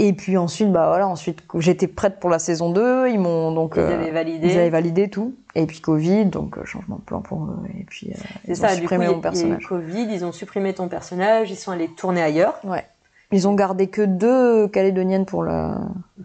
et 0.00 0.12
puis 0.12 0.36
ensuite, 0.36 0.70
bah 0.70 0.86
voilà, 0.88 1.08
ensuite 1.08 1.40
j'étais 1.56 1.88
prête 1.88 2.20
pour 2.20 2.30
la 2.30 2.38
saison 2.38 2.70
2. 2.70 3.08
Ils 3.08 3.18
m'ont 3.18 3.50
donc 3.52 3.72
Ils 3.76 3.80
euh, 3.80 3.94
avaient 3.94 4.12
validé. 4.12 4.46
ils 4.46 4.56
avaient 4.56 4.70
validé 4.70 5.10
tout. 5.10 5.34
Et 5.56 5.66
puis 5.66 5.80
Covid, 5.80 6.26
donc 6.26 6.56
euh, 6.56 6.64
changement 6.64 6.96
de 6.96 7.02
plan 7.02 7.20
pour 7.20 7.42
eux. 7.46 7.56
Et 7.78 7.82
puis 7.84 8.10
euh, 8.12 8.18
ils 8.46 8.56
ça, 8.56 8.66
ont 8.66 8.68
coup, 8.70 8.76
supprimé 8.76 9.06
a- 9.06 9.08
mon 9.08 9.14
il 9.14 9.16
y 9.16 9.16
a 9.16 9.18
eu 9.18 9.22
personnage. 9.22 9.66
Covid, 9.66 10.06
ils 10.08 10.24
ont 10.24 10.30
supprimé 10.30 10.72
ton 10.72 10.86
personnage, 10.88 11.50
ils 11.50 11.56
sont 11.56 11.72
allés 11.72 11.88
tourner 11.88 12.22
ailleurs 12.22 12.54
Ouais. 12.62 12.86
Ils 13.30 13.46
ont 13.46 13.54
gardé 13.54 13.88
que 13.88 14.02
deux 14.02 14.68
Calédoniennes 14.68 15.26
pour 15.26 15.42
la. 15.42 15.80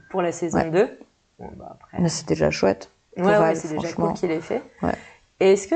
pour 0.09 0.21
la 0.21 0.31
saison 0.31 0.59
Ouais. 0.59 0.69
2. 0.71 0.97
Bon, 1.39 1.49
bah, 1.57 1.71
après, 1.79 1.97
Mais 1.99 2.09
c'était 2.09 2.33
déjà 2.35 2.49
chouette. 2.51 2.89
Ouais, 3.17 3.37
ouais, 3.37 3.55
c'est 3.55 3.75
déjà 3.75 3.91
cool 3.93 4.13
qu'il 4.13 4.31
ait 4.31 4.39
fait. 4.41 4.61
Ouais. 4.81 4.95
Est-ce 5.39 5.67
que, 5.67 5.75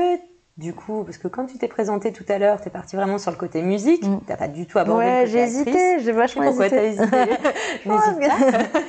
du 0.58 0.74
coup, 0.74 1.04
parce 1.04 1.18
que 1.18 1.28
quand 1.28 1.46
tu 1.46 1.56
t'es 1.56 1.68
présenté 1.68 2.12
tout 2.12 2.24
à 2.28 2.36
l'heure, 2.38 2.60
t'es 2.60 2.68
parti 2.68 2.96
vraiment 2.96 3.18
sur 3.18 3.30
le 3.30 3.36
côté 3.36 3.62
musique, 3.62 4.04
Mm. 4.04 4.18
t'as 4.26 4.36
pas 4.36 4.48
du 4.48 4.66
tout 4.66 4.78
abordé 4.80 5.04
Ouais, 5.04 5.14
le 5.20 5.26
côté 5.26 5.30
j'ai 5.32 5.42
hésité, 5.44 5.72
j'ai 5.72 5.98
Je 6.00 6.04
sais 6.06 6.12
vachement 6.12 6.42
pourquoi 6.46 6.68
t'as 6.68 6.82
hésité. 6.82 7.04
hésité. 7.16 7.36
Je 7.84 7.88
n'hésite 7.88 8.18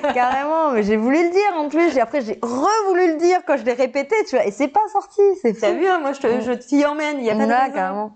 pas. 0.04 0.14
Carrément, 0.14 0.72
mais 0.72 0.82
j'ai 0.82 0.98
voulu 0.98 1.22
le 1.24 1.30
dire 1.30 1.58
en 1.58 1.70
plus. 1.70 1.96
Après, 2.00 2.22
j'ai 2.22 2.40
re-voulu 2.42 3.14
le 3.14 3.18
dire 3.20 3.38
quand 3.46 3.56
je 3.58 3.66
l'ai 3.66 3.74
répété, 3.74 4.16
tu 4.28 4.36
vois. 4.36 4.46
Et 4.48 4.52
c'est 4.52 4.68
pas 4.68 4.80
sorti, 4.92 5.22
c'est. 5.44 5.54
T'as 5.60 5.74
vu, 5.74 5.86
hein, 5.86 6.00
moi 6.02 6.14
je 6.14 6.20
te- 6.22 6.42
je 6.42 6.52
t'y 6.54 6.84
emmène, 6.88 7.18
il 7.20 7.26
y 7.26 7.30
a 7.30 7.36
pas 7.36 7.46
de 7.46 7.52
raison. 7.52 7.74
carrément. 7.74 8.12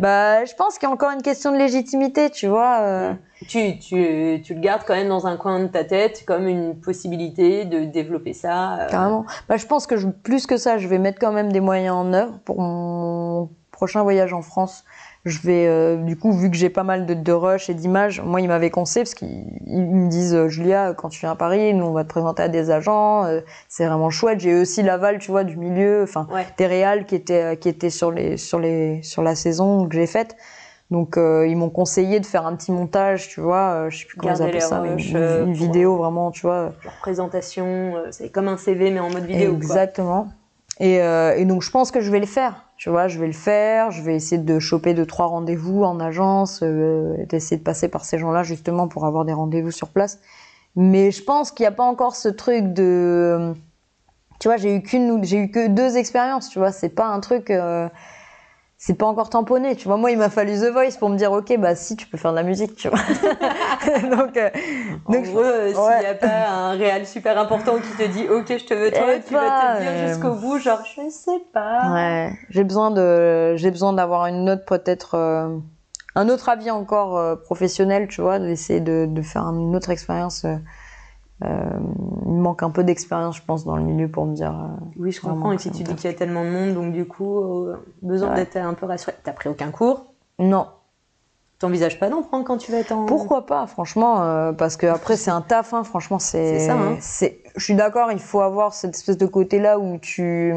bah, 0.00 0.44
je 0.46 0.54
pense 0.54 0.78
qu'il 0.78 0.88
y 0.88 0.90
a 0.90 0.94
encore 0.94 1.10
une 1.10 1.22
question 1.22 1.52
de 1.52 1.58
légitimité, 1.58 2.30
tu 2.30 2.46
vois. 2.46 2.78
euh, 2.80 3.12
Tu, 3.46 3.78
tu, 3.78 4.40
tu 4.42 4.54
le 4.54 4.60
gardes 4.60 4.82
quand 4.86 4.94
même 4.94 5.08
dans 5.08 5.26
un 5.26 5.36
coin 5.36 5.60
de 5.60 5.66
ta 5.66 5.84
tête 5.84 6.24
comme 6.26 6.48
une 6.48 6.80
possibilité 6.80 7.66
de 7.66 7.84
développer 7.84 8.32
ça. 8.32 8.78
euh, 8.78 8.88
Carrément. 8.88 9.26
Bah, 9.48 9.58
je 9.58 9.66
pense 9.66 9.86
que 9.86 9.98
je- 9.98 10.08
plus 10.08 10.46
que 10.46 10.56
ça, 10.56 10.78
je 10.78 10.88
vais 10.88 10.98
mettre 10.98 11.18
quand 11.20 11.32
même 11.32 11.52
des 11.52 11.60
moyens 11.60 11.94
en 11.96 12.12
œuvre 12.14 12.38
pour 12.46 12.60
mon 12.60 12.93
prochain 13.74 14.02
voyage 14.02 14.32
en 14.32 14.42
France. 14.42 14.84
Je 15.24 15.38
vais, 15.40 15.66
euh, 15.66 15.96
du 15.96 16.18
coup, 16.18 16.32
vu 16.32 16.50
que 16.50 16.56
j'ai 16.56 16.68
pas 16.68 16.82
mal 16.82 17.06
de, 17.06 17.14
de 17.14 17.32
rush 17.32 17.70
et 17.70 17.74
d'images, 17.74 18.20
moi, 18.20 18.42
ils 18.42 18.48
m'avaient 18.48 18.70
conseillé 18.70 19.04
parce 19.04 19.14
qu'ils 19.14 19.46
ils 19.66 19.80
me 19.82 20.08
disent, 20.08 20.34
euh, 20.34 20.48
Julia, 20.48 20.92
quand 20.92 21.08
tu 21.08 21.20
viens 21.20 21.30
à 21.30 21.34
Paris, 21.34 21.72
nous, 21.72 21.86
on 21.86 21.92
va 21.92 22.04
te 22.04 22.08
présenter 22.08 22.42
à 22.42 22.48
des 22.48 22.70
agents. 22.70 23.24
euh, 23.24 23.40
c'est 23.68 23.86
vraiment 23.86 24.10
chouette. 24.10 24.40
J'ai 24.40 24.54
aussi 24.54 24.82
l'aval, 24.82 25.18
tu 25.18 25.30
vois, 25.30 25.44
du 25.44 25.56
milieu, 25.56 26.02
enfin, 26.02 26.26
Ouais. 26.30 26.46
des 26.58 26.66
réals 26.66 27.06
qui 27.06 27.14
étaient, 27.14 27.56
qui 27.56 27.70
étaient 27.70 27.90
sur 27.90 28.10
les, 28.10 28.36
sur 28.36 28.58
les, 28.58 29.02
sur 29.02 29.22
la 29.22 29.34
saison 29.34 29.88
que 29.88 29.94
j'ai 29.94 30.06
faite. 30.06 30.36
Donc, 30.90 31.16
euh, 31.16 31.46
ils 31.48 31.56
m'ont 31.56 31.70
conseillé 31.70 32.20
de 32.20 32.26
faire 32.26 32.46
un 32.46 32.54
petit 32.54 32.70
montage, 32.70 33.28
tu 33.28 33.40
vois, 33.40 33.88
je 33.88 33.98
sais 33.98 34.04
plus 34.04 34.18
comment 34.18 34.34
ils 34.34 34.42
appellent 34.42 34.60
ça, 34.60 34.80
rushs, 34.82 35.12
une, 35.12 35.54
vidéo 35.54 35.96
vraiment, 35.96 36.30
tu 36.30 36.42
vois. 36.42 36.74
Genre 36.82 36.92
présentation, 37.00 37.94
c'est 38.10 38.28
comme 38.28 38.48
un 38.48 38.58
CV 38.58 38.90
mais 38.90 39.00
en 39.00 39.08
mode 39.10 39.24
vidéo. 39.24 39.56
quoi. 39.58 39.86
Euh, 40.80 41.34
et 41.36 41.44
donc 41.44 41.62
je 41.62 41.70
pense 41.70 41.90
que 41.90 42.00
je 42.00 42.10
vais 42.10 42.20
le 42.20 42.26
faire. 42.26 42.68
Tu 42.76 42.90
vois, 42.90 43.06
je 43.08 43.18
vais 43.18 43.26
le 43.26 43.32
faire. 43.32 43.90
Je 43.90 44.02
vais 44.02 44.14
essayer 44.16 44.40
de 44.40 44.58
choper 44.58 44.94
deux 44.94 45.06
trois 45.06 45.26
rendez-vous 45.26 45.84
en 45.84 46.00
agence, 46.00 46.60
euh, 46.62 47.24
d'essayer 47.26 47.56
de 47.56 47.62
passer 47.62 47.88
par 47.88 48.04
ces 48.04 48.18
gens-là 48.18 48.42
justement 48.42 48.88
pour 48.88 49.06
avoir 49.06 49.24
des 49.24 49.32
rendez-vous 49.32 49.70
sur 49.70 49.88
place. 49.88 50.18
Mais 50.76 51.10
je 51.12 51.22
pense 51.22 51.52
qu'il 51.52 51.64
n'y 51.64 51.68
a 51.68 51.72
pas 51.72 51.84
encore 51.84 52.16
ce 52.16 52.28
truc 52.28 52.72
de, 52.72 53.54
tu 54.40 54.48
vois, 54.48 54.56
j'ai 54.56 54.74
eu 54.76 54.82
qu'une, 54.82 55.22
j'ai 55.24 55.38
eu 55.38 55.50
que 55.50 55.68
deux 55.68 55.96
expériences. 55.96 56.48
Tu 56.50 56.58
vois, 56.58 56.72
c'est 56.72 56.88
pas 56.88 57.06
un 57.06 57.20
truc. 57.20 57.50
euh, 57.50 57.88
c'est 58.86 58.92
pas 58.92 59.06
encore 59.06 59.30
tamponné, 59.30 59.76
tu 59.76 59.88
vois. 59.88 59.96
Moi, 59.96 60.10
il 60.10 60.18
m'a 60.18 60.28
fallu 60.28 60.52
The 60.60 60.70
Voice 60.70 60.98
pour 60.98 61.08
me 61.08 61.16
dire, 61.16 61.32
ok, 61.32 61.56
bah 61.58 61.74
si, 61.74 61.96
tu 61.96 62.06
peux 62.06 62.18
faire 62.18 62.32
de 62.32 62.36
la 62.36 62.42
musique, 62.42 62.76
tu 62.76 62.90
vois. 62.90 62.98
donc, 64.14 64.36
euh, 64.36 64.50
donc, 65.08 65.24
euh, 65.24 65.68
s'il 65.68 65.78
ouais. 65.78 66.00
n'y 66.00 66.06
a 66.06 66.14
pas 66.14 66.50
un 66.50 66.72
réel 66.72 67.06
super 67.06 67.38
important 67.38 67.76
qui 67.76 67.88
te 67.96 68.06
dit 68.06 68.28
ok 68.28 68.44
je 68.46 68.64
te 68.66 68.74
veux 68.74 68.90
toi, 68.90 69.14
Eh 69.14 69.22
tu 69.22 69.32
vas 69.32 69.76
te 69.76 69.80
dire 69.80 69.90
euh, 69.90 70.08
jusqu'au 70.08 70.34
bout 70.34 70.58
genre 70.58 70.80
je 70.84 71.08
sais 71.08 71.40
pas. 71.54 71.94
Ouais, 71.94 72.32
j'ai 72.50 72.62
besoin 72.62 72.90
de, 72.90 73.56
j'ai 73.56 73.70
besoin 73.70 73.94
d'avoir 73.94 74.26
une 74.26 74.50
autre 74.50 74.66
peut-être, 74.66 75.14
euh, 75.14 75.48
un 76.14 76.28
autre 76.28 76.50
avis 76.50 76.70
encore 76.70 77.16
euh, 77.16 77.36
professionnel, 77.36 78.06
tu 78.08 78.20
vois, 78.20 78.38
d'essayer 78.38 78.80
de, 78.80 79.06
de 79.08 79.22
faire 79.22 79.44
une 79.44 79.74
autre 79.74 79.88
expérience. 79.88 80.44
Euh, 81.42 81.64
il 82.26 82.32
manque 82.32 82.62
un 82.62 82.70
peu 82.70 82.84
d'expérience, 82.84 83.36
je 83.36 83.42
pense, 83.42 83.64
dans 83.64 83.76
le 83.76 83.82
milieu 83.82 84.08
pour 84.08 84.24
me 84.26 84.34
dire. 84.34 84.52
euh, 84.52 84.84
Oui 84.98 85.10
je 85.10 85.20
comprends 85.20 85.52
et 85.52 85.58
ça 85.58 85.70
tu 85.70 85.82
dis 85.82 85.94
qu'il 85.96 86.10
y 86.10 86.14
a 86.14 86.16
tellement 86.16 86.44
de 86.44 86.50
monde 86.50 86.74
donc 86.74 86.92
du 86.92 87.04
coup 87.06 87.38
euh, 87.40 87.84
besoin 88.02 88.30
Ouais. 88.30 88.36
d'être 88.36 88.56
un 88.56 88.74
peu 88.74 88.86
rassuré. 88.86 89.16
T'as 89.24 89.32
pris 89.32 89.48
aucun 89.48 89.70
cours? 89.70 90.04
Non, 90.38 90.66
T'envisages 91.60 91.98
pas 92.00 92.10
d'en 92.10 92.22
prendre 92.22 92.44
quand 92.44 92.58
tu 92.58 92.72
vas 92.72 92.78
être 92.78 92.92
en. 92.92 93.06
Pourquoi 93.06 93.46
pas, 93.46 93.66
franchement, 93.66 94.22
euh, 94.24 94.52
parce 94.52 94.76
que 94.76 94.86
après 94.86 95.16
c'est 95.16 95.30
un 95.30 95.40
taf, 95.40 95.72
hein, 95.72 95.84
franchement 95.84 96.18
c'est. 96.18 96.58
C'est 96.58 96.66
ça, 96.66 96.74
hein. 96.74 96.98
Je 97.56 97.64
suis 97.64 97.74
d'accord, 97.74 98.10
il 98.12 98.18
faut 98.18 98.40
avoir 98.40 98.74
cette 98.74 98.94
espèce 98.96 99.16
de 99.16 99.26
côté-là 99.26 99.78
où 99.78 99.96
tu 99.98 100.52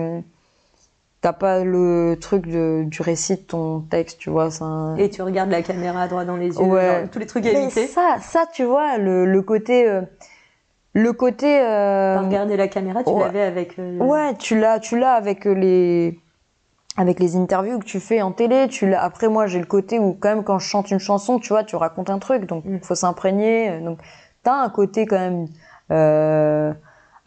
t'as 1.22 1.34
pas 1.34 1.64
le 1.64 2.18
truc 2.20 2.48
de, 2.48 2.84
du 2.86 3.02
récit 3.02 3.36
de 3.36 3.42
ton 3.42 3.80
texte, 3.82 4.18
tu 4.20 4.30
vois. 4.30 4.50
un- 4.62 4.96
Et 4.98 5.10
tu 5.10 5.22
regardes 5.22 5.50
la 5.52 5.62
caméra 5.62 6.08
droit 6.08 6.26
dans 6.26 6.36
les 6.38 6.56
yeux, 6.58 6.64
Ouais. 6.66 7.00
genre, 7.02 7.10
tous 7.12 7.20
les 7.20 7.26
trucs 7.28 7.46
à 7.46 7.52
éviter. 7.52 7.88
ça, 7.88 8.18
ça, 8.22 8.46
tu 8.52 8.64
vois, 8.64 8.98
le, 8.98 9.26
le 9.26 9.42
côté, 9.42 9.88
euh, 9.88 10.02
le 10.98 11.14
côté. 11.14 11.60
euh, 11.62 12.16
T'as 12.16 12.22
regardé 12.22 12.58
la 12.58 12.68
caméra, 12.68 13.04
tu 13.04 13.10
ouais. 13.12 13.20
l'avais 13.26 13.42
avec. 13.44 13.78
euh, 13.80 13.98
Ouais, 14.00 14.34
tu 14.36 14.60
l'as, 14.60 14.80
tu 14.80 14.98
l'as 14.98 15.14
avec 15.14 15.46
les 15.46 16.20
avec 17.00 17.20
les 17.20 17.36
interviews 17.36 17.78
que 17.78 17.86
tu 17.86 18.00
fais 18.00 18.22
en 18.24 18.32
télé. 18.32 18.68
Tu 18.68 18.90
l'as. 18.90 19.04
Après, 19.04 19.28
moi, 19.28 19.46
j'ai 19.46 19.60
le 19.60 19.66
côté 19.66 20.00
où 20.00 20.18
quand 20.20 20.30
même 20.30 20.44
quand 20.44 20.58
je 20.60 20.68
chante 20.68 20.90
une 20.92 21.00
chanson, 21.00 21.38
tu 21.38 21.50
vois, 21.50 21.64
tu 21.64 21.76
racontes 21.76 22.10
un 22.10 22.18
truc, 22.20 22.46
donc 22.48 22.64
il 22.66 22.72
Mm. 22.74 22.80
faut 22.82 22.96
s'imprégner. 22.96 23.80
Donc, 23.82 24.00
t'as 24.44 24.56
un 24.56 24.70
côté 24.70 25.06
quand 25.06 25.20
même 25.20 25.46
euh, 25.92 26.74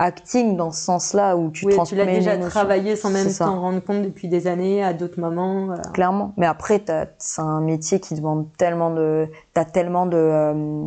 acting 0.01 0.57
dans 0.57 0.73
ce 0.73 0.83
sens-là 0.83 1.37
où 1.37 1.51
tu 1.51 1.67
Oui, 1.67 1.73
tu 1.73 1.77
transmets 1.77 2.05
l'as 2.05 2.13
une 2.13 2.19
déjà 2.19 2.37
travaillé 2.39 2.97
sans 2.97 3.11
même 3.11 3.29
t'en 3.33 3.61
rendre 3.61 3.81
compte 3.81 4.03
depuis 4.03 4.27
des 4.29 4.47
années, 4.49 4.83
à 4.83 4.93
d'autres 4.93 5.21
moments. 5.21 5.67
voilà. 5.67 5.83
Clairement. 5.93 6.33
Mais 6.37 6.47
après, 6.47 6.83
c'est 7.19 7.41
un 7.43 7.61
métier 7.61 8.01
qui 8.01 8.15
demande 8.17 8.47
tellement 8.59 8.91
de, 8.91 9.29
t'as 9.55 9.65
tellement 9.67 10.07
de, 10.07 10.17
euh, 10.17 10.85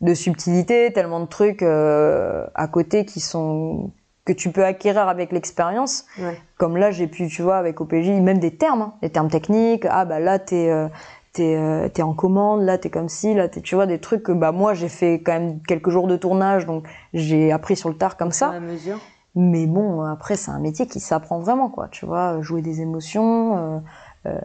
de 0.00 0.14
subtilité, 0.14 0.92
tellement 0.92 1.20
de 1.20 1.26
trucs 1.26 1.62
euh, 1.62 2.46
à 2.54 2.68
côté 2.68 3.04
qui 3.04 3.20
sont 3.20 3.90
que 4.24 4.32
tu 4.32 4.50
peux 4.50 4.64
acquérir 4.64 5.08
avec 5.08 5.30
l'expérience. 5.32 6.04
Ouais. 6.18 6.36
Comme 6.58 6.76
là, 6.76 6.90
j'ai 6.90 7.06
pu, 7.06 7.28
tu 7.28 7.42
vois, 7.42 7.56
avec 7.58 7.80
OPJ, 7.80 8.08
même 8.20 8.38
des 8.38 8.56
termes, 8.56 8.82
hein, 8.82 8.94
des 9.00 9.10
termes 9.10 9.30
techniques. 9.30 9.86
Ah 9.88 10.04
bah 10.04 10.18
là, 10.18 10.38
t'es 10.40 10.68
euh, 10.68 10.88
t'es 11.32 11.56
euh, 11.56 11.88
t'es 11.88 12.02
en 12.02 12.12
commande, 12.12 12.62
là 12.62 12.76
t'es 12.76 12.90
comme 12.90 13.08
ci, 13.08 13.34
là 13.34 13.48
t'es, 13.48 13.60
tu 13.60 13.74
vois, 13.74 13.86
des 13.86 14.00
trucs 14.00 14.22
que 14.24 14.32
bah 14.32 14.52
moi 14.52 14.74
j'ai 14.74 14.88
fait 14.88 15.20
quand 15.22 15.32
même 15.32 15.60
quelques 15.62 15.90
jours 15.90 16.06
de 16.08 16.16
tournage, 16.16 16.66
donc 16.66 16.86
j'ai 17.14 17.52
appris 17.52 17.76
sur 17.76 17.88
le 17.88 17.96
tard 17.96 18.16
comme 18.16 18.32
ça. 18.32 18.50
À 18.50 18.60
mesure. 18.60 18.98
Mais 19.38 19.66
bon, 19.66 20.00
après, 20.00 20.34
c'est 20.36 20.50
un 20.50 20.58
métier 20.58 20.86
qui 20.86 20.98
s'apprend 20.98 21.38
vraiment, 21.40 21.68
quoi. 21.68 21.88
Tu 21.90 22.06
vois, 22.06 22.40
jouer 22.40 22.62
des 22.62 22.80
émotions. 22.80 23.56
euh, 23.58 23.78
euh, 24.26 24.38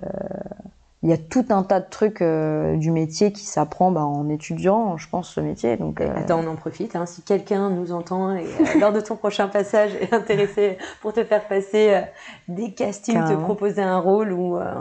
Il 1.03 1.09
y 1.09 1.13
a 1.13 1.17
tout 1.17 1.45
un 1.49 1.63
tas 1.63 1.79
de 1.79 1.89
trucs 1.89 2.21
euh, 2.21 2.77
du 2.77 2.91
métier 2.91 3.31
qui 3.31 3.43
s'apprend 3.45 3.89
bah, 3.91 4.03
en 4.05 4.29
étudiant, 4.29 4.97
je 4.97 5.09
pense, 5.09 5.29
ce 5.33 5.39
métier. 5.39 5.75
Donc, 5.75 5.99
euh, 5.99 6.13
Attends, 6.15 6.41
on 6.45 6.47
en 6.47 6.55
profite. 6.55 6.95
hein. 6.95 7.07
Si 7.07 7.23
quelqu'un 7.23 7.71
nous 7.71 7.91
entend 7.91 8.35
et 8.35 8.43
euh, 8.45 8.65
lors 8.79 8.93
de 8.93 9.01
ton 9.01 9.15
prochain 9.15 9.47
passage 9.47 9.95
est 9.99 10.13
intéressé 10.13 10.77
pour 11.01 11.11
te 11.13 11.23
faire 11.23 11.47
passer 11.47 11.93
euh, 11.93 12.01
des 12.47 12.73
castings, 12.73 13.15
te 13.23 13.33
proposer 13.41 13.81
un 13.81 13.97
rôle 13.97 14.31
ou 14.31 14.57
euh, 14.57 14.73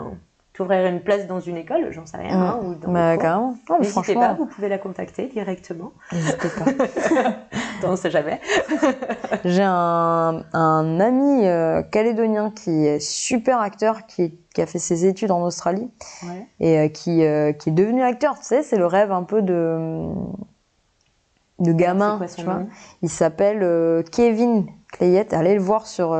t'ouvrir 0.53 0.85
une 0.85 0.99
place 0.99 1.27
dans 1.27 1.39
une 1.39 1.55
école, 1.55 1.91
j'en 1.91 2.05
sais 2.05 2.17
rien, 2.17 2.37
hein, 2.37 2.59
ou 2.61 2.75
dans 2.75 2.91
bah, 2.91 3.17
carrément. 3.17 3.55
Non, 3.69 3.77
mais 3.79 3.85
N'hésitez 3.85 3.95
pas, 3.95 4.03
franchement, 4.03 4.35
vous 4.37 4.45
pouvez 4.47 4.67
la 4.67 4.77
contacter 4.77 5.27
directement. 5.27 5.93
n'hésitez 6.11 6.49
pas. 6.49 7.35
on 7.87 7.95
sait 7.95 8.11
jamais. 8.11 8.41
J'ai 9.45 9.63
un, 9.63 10.43
un 10.51 10.99
ami 10.99 11.47
euh, 11.47 11.81
calédonien 11.83 12.51
qui 12.51 12.85
est 12.85 12.99
super 12.99 13.61
acteur, 13.61 14.05
qui, 14.07 14.37
qui 14.53 14.61
a 14.61 14.65
fait 14.65 14.77
ses 14.79 15.05
études 15.05 15.31
en 15.31 15.41
Australie 15.41 15.89
Ouais. 16.23 16.47
et 16.59 16.79
euh, 16.79 16.87
qui, 16.89 17.23
euh, 17.23 17.53
qui 17.53 17.69
est 17.69 17.73
devenu 17.73 18.03
acteur. 18.03 18.37
Tu 18.37 18.43
sais, 18.45 18.61
c'est 18.61 18.77
le 18.77 18.85
rêve 18.87 19.13
un 19.13 19.23
peu 19.23 19.41
de, 19.41 20.09
de 21.59 21.71
gamin. 21.71 22.17
Quoi 22.17 22.27
tu 22.27 22.43
vois. 22.43 22.63
Il 23.01 23.09
s'appelle 23.09 24.03
Kevin 24.11 24.65
Clayette. 24.91 25.33
Allez 25.33 25.55
le 25.55 25.61
voir 25.61 25.87
sur. 25.87 26.13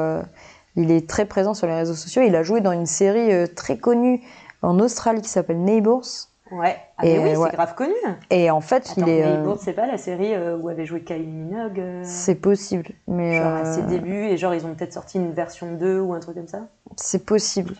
Il 0.75 0.91
est 0.91 1.07
très 1.09 1.25
présent 1.25 1.53
sur 1.53 1.67
les 1.67 1.75
réseaux 1.75 1.93
sociaux. 1.95 2.21
Il 2.25 2.35
a 2.35 2.43
joué 2.43 2.61
dans 2.61 2.71
une 2.71 2.85
série 2.85 3.33
euh, 3.33 3.47
très 3.47 3.77
connue 3.77 4.21
en 4.61 4.79
Australie 4.79 5.21
qui 5.21 5.29
s'appelle 5.29 5.59
Neighbours. 5.61 6.05
Ouais. 6.51 6.75
Ah, 6.97 7.05
Et, 7.05 7.17
mais 7.17 7.31
oui, 7.31 7.37
ouais. 7.37 7.47
c'est 7.49 7.55
grave 7.55 7.75
connu. 7.75 7.93
Et 8.29 8.51
en 8.51 8.59
fait, 8.59 8.85
Attends, 8.91 9.05
il 9.07 9.09
est. 9.09 9.23
euh, 9.23 9.37
Neighbours, 9.37 9.57
c'est 9.63 9.71
pas 9.71 9.87
la 9.87 9.97
série 9.97 10.33
euh, 10.35 10.57
où 10.57 10.67
avait 10.67 10.85
joué 10.85 11.01
Kylie 11.01 11.25
Minogue 11.25 11.81
c'est 12.03 12.35
possible, 12.35 12.89
mais 13.07 13.37
Genre 13.37 13.53
à 13.55 13.73
ses 13.73 13.83
débuts, 13.83 14.25
et 14.25 14.35
genre 14.35 14.53
ils 14.53 14.65
ont 14.65 14.73
peut-être 14.73 14.91
sorti 14.91 15.17
une 15.17 15.31
version 15.31 15.71
2 15.75 16.01
ou 16.01 16.13
un 16.13 16.19
truc 16.19 16.35
comme 16.35 16.47
ça 16.49 16.67
c'est 16.97 17.25
possible. 17.25 17.75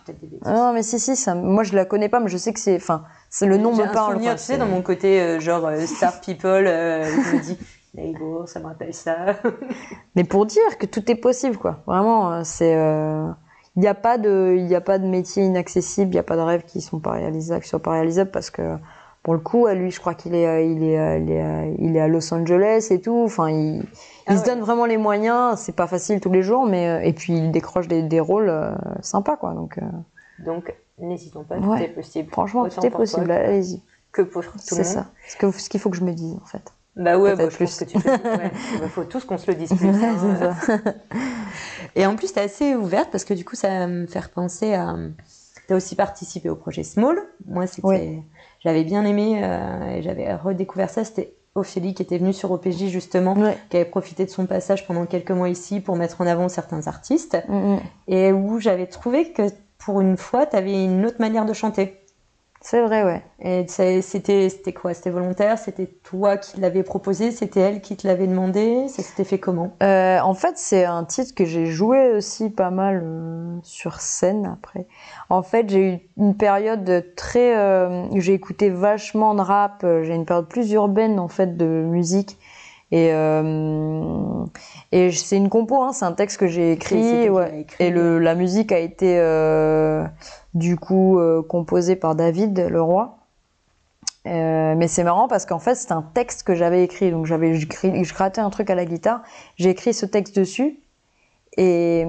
Ah 0.46 0.54
Non, 0.54 0.74
mais 0.74 0.84
si, 0.84 0.98
si, 0.98 1.18
ça, 1.18 1.36
moi 1.36 1.64
je 1.64 1.76
la 1.76 1.84
connais 1.84 2.08
pas, 2.08 2.22
mais 2.22 2.30
je 2.30 2.38
sais 2.38 2.54
que 2.54 2.62
c'est. 2.62 2.78
Enfin, 2.78 3.04
le 3.42 3.58
nom 3.58 3.76
me 3.76 3.84
un 3.84 3.88
parle. 3.88 4.14
souvenir, 4.14 4.32
quoi, 4.32 4.40
tu 4.40 4.46
sais, 4.46 4.58
dans 4.58 4.68
mon 4.68 4.82
côté 4.82 5.20
euh, 5.22 5.40
genre 5.42 5.66
euh, 5.66 5.86
Star 5.86 6.22
People, 6.22 6.66
euh, 6.66 7.04
je 7.04 7.36
me 7.36 7.42
dis, 7.42 7.58
Ça 8.46 8.60
me 8.60 8.66
rappelle 8.66 8.94
ça. 8.94 9.16
Mais 10.16 10.24
pour 10.24 10.46
dire 10.46 10.78
que 10.80 10.86
tout 10.86 11.10
est 11.12 11.16
possible, 11.16 11.58
quoi. 11.58 11.80
Vraiment, 11.86 12.32
euh, 12.32 12.42
c'est. 12.44 12.76
euh, 12.76 13.28
Il 13.76 13.82
n'y 13.82 13.88
a 13.88 13.94
pas 13.94 14.18
de, 14.18 14.56
il 14.58 14.68
y 14.68 14.76
a 14.76 14.82
pas 14.82 14.98
de 15.00 15.06
métier 15.08 15.44
inaccessible, 15.44 16.10
il 16.12 16.14
n'y 16.16 16.20
a 16.20 16.24
pas 16.24 16.36
de 16.38 16.42
rêves 16.42 16.64
qui 16.66 16.82
sont 16.82 17.00
pas 17.00 17.12
réalisables, 17.12 17.62
qui 17.64 17.70
soient 17.70 17.80
pas 17.82 17.92
réalisables 17.92 18.32
parce 18.32 18.50
que 18.50 18.76
pour 19.24 19.34
le 19.34 19.40
coup, 19.40 19.66
à 19.68 19.74
lui, 19.76 19.92
je 19.92 20.00
crois 20.00 20.14
qu'il 20.14 20.34
est, 20.36 20.48
euh, 20.48 20.62
il 20.62 20.84
est, 20.84 20.98
euh, 21.00 21.18
il 21.20 21.32
est, 21.32 21.44
euh, 21.44 21.76
il 21.80 21.96
est 21.96 22.02
à 22.02 22.08
Los 22.08 22.34
Angeles 22.34 22.88
et 22.92 23.00
tout. 23.02 23.22
Enfin, 23.26 23.50
il, 23.50 23.78
il 23.80 23.84
Ah 24.28 24.38
se 24.38 24.46
donne 24.46 24.62
vraiment 24.62 24.86
les 24.86 24.98
moyens. 24.98 25.60
C'est 25.60 25.76
pas 25.76 25.88
facile 25.88 26.20
tous 26.22 26.32
les 26.32 26.42
jours, 26.44 26.66
mais 26.66 26.88
euh, 26.88 27.00
et 27.02 27.14
puis 27.14 27.34
il 27.34 27.52
décroche 27.52 27.88
des, 27.88 28.04
des 28.04 28.20
rôles 28.20 28.50
euh, 28.50 28.72
sympas, 29.02 29.36
quoi. 29.38 29.54
Donc, 29.54 29.78
euh, 29.78 29.82
Donc, 30.46 30.74
n'hésitons 30.98 31.44
pas, 31.44 31.58
tout 31.58 31.70
Ouais. 31.70 31.84
est 31.86 31.88
possible. 31.90 32.30
franchement, 32.32 32.62
Autant 32.62 32.82
tout 32.82 32.88
est 32.88 32.90
possible. 32.90 33.30
Allez-y. 33.32 33.82
Que 34.12 34.22
pour 34.24 34.44
tout 34.44 34.52
le 34.56 34.60
C'est 34.60 34.76
monde. 34.78 34.86
ça. 34.86 35.06
Ce 35.28 35.38
que- 35.38 35.52
ce 35.52 35.70
qu'il 35.70 35.80
faut 35.80 35.90
que 35.90 35.98
je 35.98 36.04
me 36.04 36.14
dise, 36.14 36.36
en 36.42 36.46
fait. 36.46 36.74
Bah 36.96 37.18
ouais, 37.18 37.36
bah, 37.36 37.50
je 37.50 37.58
pense 37.58 37.78
plus. 37.78 37.86
que 37.86 37.92
tu 37.92 38.00
peux. 38.00 38.10
Ouais. 38.10 38.52
Il 38.84 38.90
faut 38.90 39.04
tous 39.06 39.24
qu'on 39.24 39.38
se 39.38 39.50
le 39.50 39.56
dise 39.56 39.70
plus. 39.76 39.88
Ouais, 39.90 40.06
hein. 40.06 40.54
c'est 40.66 40.78
ça. 40.78 40.94
Et 41.96 42.06
en 42.06 42.16
plus, 42.16 42.34
t'es 42.34 42.42
assez 42.42 42.76
ouverte 42.76 43.10
parce 43.12 43.24
que 43.26 43.34
du 43.34 43.46
coup, 43.46 43.56
ça 43.56 43.70
va 43.70 43.88
me 43.88 44.06
faire 44.08 44.30
penser 44.30 44.74
à. 44.74 44.96
T'as 45.68 45.76
aussi 45.76 45.96
participé 45.96 46.50
au 46.50 46.56
projet 46.56 46.84
Small. 46.84 47.18
Moi, 47.48 47.68
c'était. 47.68 47.88
Oui. 47.88 48.22
J'avais 48.64 48.84
bien 48.84 49.06
aimé 49.06 49.42
euh, 49.44 49.96
et 49.98 50.02
j'avais 50.02 50.34
redécouvert 50.36 50.90
ça. 50.90 51.04
C'était 51.04 51.34
Ophélie 51.56 51.94
qui 51.94 52.02
était 52.04 52.18
venue 52.18 52.34
sur 52.34 52.52
OPJ 52.52 52.86
justement, 52.88 53.34
Ouais. 53.36 53.58
qui 53.70 53.78
avait 53.78 53.86
profité 53.86 54.24
de 54.26 54.30
son 54.30 54.46
passage 54.46 54.86
pendant 54.88 55.06
quelques 55.06 55.32
mois 55.32 55.50
ici 55.50 55.80
pour 55.82 55.96
mettre 55.96 56.22
en 56.22 56.28
avant 56.28 56.48
certains 56.50 56.88
artistes 56.88 57.38
Mm, 57.50 57.56
mm. 57.76 57.80
et 58.08 58.32
où 58.32 58.60
j'avais 58.60 58.86
trouvé 58.88 59.32
que 59.32 59.44
pour 59.78 60.00
une 60.00 60.16
fois, 60.16 60.46
t'avais 60.46 60.84
une 60.86 61.06
autre 61.06 61.18
manière 61.20 61.46
de 61.46 61.54
chanter. 61.54 62.01
C'est 62.64 62.80
vrai, 62.84 63.04
ouais. 63.04 63.24
Et 63.40 63.66
c'était 63.68 64.48
c'était 64.50 64.72
quoi? 64.72 64.94
C'était 64.94 65.10
volontaire? 65.10 65.58
C'était 65.58 65.88
toi 65.88 66.38
qui 66.38 66.60
l'avais 66.60 66.84
proposé? 66.84 67.32
C'était 67.32 67.60
elle 67.60 67.82
qui 67.82 67.98
te 67.98 68.06
l'avait 68.06 68.28
demandé? 68.28 68.88
Ça 68.88 69.02
s'était 69.02 69.24
fait 69.24 69.40
comment? 69.40 69.76
Euh, 69.82 70.20
en 70.20 70.36
fait, 70.36 70.60
c'est 70.60 70.86
un 70.86 71.04
titre 71.04 71.34
que 71.34 71.44
j'ai 71.44 71.66
joué 71.66 72.12
aussi 72.12 72.52
pas 72.52 72.70
mal 72.70 73.02
euh, 73.04 73.58
sur 73.64 74.00
scène 74.00 74.46
après. 74.46 74.86
En 75.30 75.42
fait, 75.42 75.70
j'ai 75.70 75.94
eu 75.96 76.00
une 76.18 76.38
période 76.38 77.04
très, 77.16 77.58
euh, 77.58 78.06
j'ai 78.20 78.34
écouté 78.36 78.70
vachement 78.70 79.34
de 79.34 79.42
rap. 79.42 79.84
J'ai 80.04 80.14
une 80.14 80.26
période 80.26 80.48
plus 80.48 80.72
urbaine 80.72 81.20
en 81.20 81.30
fait 81.30 81.58
de 81.58 81.66
musique. 81.66 82.38
Et 82.92 83.10
euh, 83.14 84.46
et 84.92 85.12
c'est 85.12 85.38
une 85.38 85.50
compo, 85.50 85.82
hein, 85.82 85.94
c'est 85.94 86.04
un 86.04 86.12
texte 86.12 86.38
que 86.38 86.48
j'ai 86.48 86.74
écrit, 86.74 87.30
ouais. 87.30 87.66
Et 87.80 87.90
le 87.90 88.20
la 88.20 88.36
musique 88.36 88.74
a 88.74 88.80
été 88.80 89.18
euh, 89.18 90.06
du 90.54 90.76
coup 90.76 91.18
euh, 91.18 91.42
composée 91.42 91.96
par 91.96 92.16
David 92.16 92.60
Leroy. 92.70 93.18
Euh, 94.28 94.76
mais 94.78 94.88
c'est 94.88 95.04
marrant 95.04 95.28
parce 95.28 95.48
qu'en 95.48 95.58
fait 95.58 95.74
c'est 95.74 95.92
un 95.92 96.04
texte 96.14 96.44
que 96.44 96.54
j'avais 96.54 96.84
écrit. 96.84 97.12
Donc 97.12 97.26
j'avais 97.26 97.54
je 97.54 98.14
grattais 98.14 98.42
un 98.42 98.50
truc 98.50 98.70
à 98.70 98.76
la 98.76 98.86
guitare. 98.86 99.22
J'ai 99.56 99.70
écrit 99.70 99.94
ce 99.94 100.06
texte 100.06 100.38
dessus. 100.38 100.78
Et, 101.58 102.06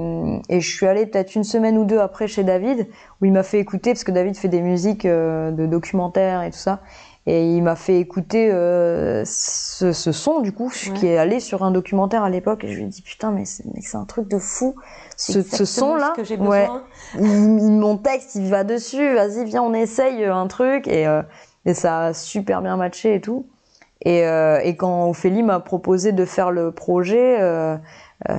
et 0.48 0.60
je 0.60 0.70
suis 0.76 0.86
allée 0.86 1.04
peut-être 1.04 1.34
une 1.34 1.42
semaine 1.42 1.76
ou 1.76 1.84
deux 1.84 1.98
après 1.98 2.28
chez 2.28 2.44
David 2.44 2.86
où 3.20 3.24
il 3.24 3.32
m'a 3.32 3.42
fait 3.42 3.58
écouter 3.58 3.92
parce 3.92 4.04
que 4.04 4.12
David 4.12 4.36
fait 4.36 4.48
des 4.48 4.60
musiques 4.60 5.04
euh, 5.04 5.50
de 5.50 5.66
documentaires 5.66 6.42
et 6.42 6.50
tout 6.52 6.58
ça 6.58 6.80
et 7.26 7.46
il 7.54 7.62
m'a 7.62 7.76
fait 7.76 7.98
écouter 8.00 8.50
euh, 8.52 9.22
ce, 9.24 9.92
ce 9.92 10.10
son 10.12 10.40
du 10.40 10.52
coup 10.52 10.70
Ouais. 10.88 10.92
qui 10.94 11.06
est 11.06 11.18
allé 11.18 11.38
sur 11.40 11.62
un 11.62 11.70
documentaire 11.70 12.24
à 12.24 12.30
l'époque 12.30 12.64
et 12.64 12.68
je 12.68 12.78
lui 12.78 12.84
ai 12.84 12.88
dit 12.88 13.02
putain 13.02 13.30
mais 13.30 13.44
c'est 13.44 13.96
un 13.96 14.04
truc 14.04 14.28
de 14.28 14.38
fou 14.38 14.74
ce, 15.16 15.32
ce 15.32 15.38
Exactement 15.38 15.66
son 15.66 15.94
là 15.96 16.12
ce 16.16 16.20
que 16.20 16.24
j'ai 16.26 16.36
ouais, 16.36 16.68
mon 17.20 17.96
texte, 17.96 18.34
il 18.34 18.48
va 18.48 18.64
dessus, 18.64 19.14
vas-y, 19.14 19.44
viens, 19.44 19.62
on 19.62 19.74
essaye 19.74 20.24
un 20.24 20.46
truc. 20.46 20.88
Et, 20.88 21.06
euh, 21.06 21.22
et 21.64 21.74
ça 21.74 22.06
a 22.06 22.14
super 22.14 22.62
bien 22.62 22.76
matché 22.76 23.14
et 23.14 23.20
tout. 23.20 23.46
Et, 24.04 24.26
euh, 24.26 24.58
et 24.64 24.76
quand 24.76 25.08
Ophélie 25.08 25.42
m'a 25.42 25.60
proposé 25.60 26.12
de 26.12 26.24
faire 26.24 26.50
le 26.50 26.72
projet, 26.72 27.40
euh, 27.40 27.76
euh, 28.30 28.34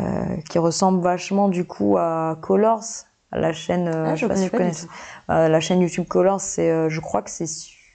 qui 0.49 0.59
ressemble 0.59 1.01
vachement 1.01 1.47
du 1.47 1.65
coup 1.65 1.97
à 1.97 2.37
Colors, 2.41 2.83
à 3.31 3.39
la 3.39 3.53
chaîne, 3.53 3.87
euh, 3.87 4.07
Ah, 4.09 4.15
je 4.15 4.21
sais 4.27 4.49
pas 4.49 4.71
si 4.73 4.87
euh, 5.29 5.47
la 5.47 5.59
chaîne 5.59 5.79
YouTube 5.79 6.07
Colors, 6.07 6.41
c'est, 6.41 6.69
euh, 6.69 6.89
je 6.89 6.99
crois 6.99 7.21
que 7.21 7.29
c'est 7.29 7.45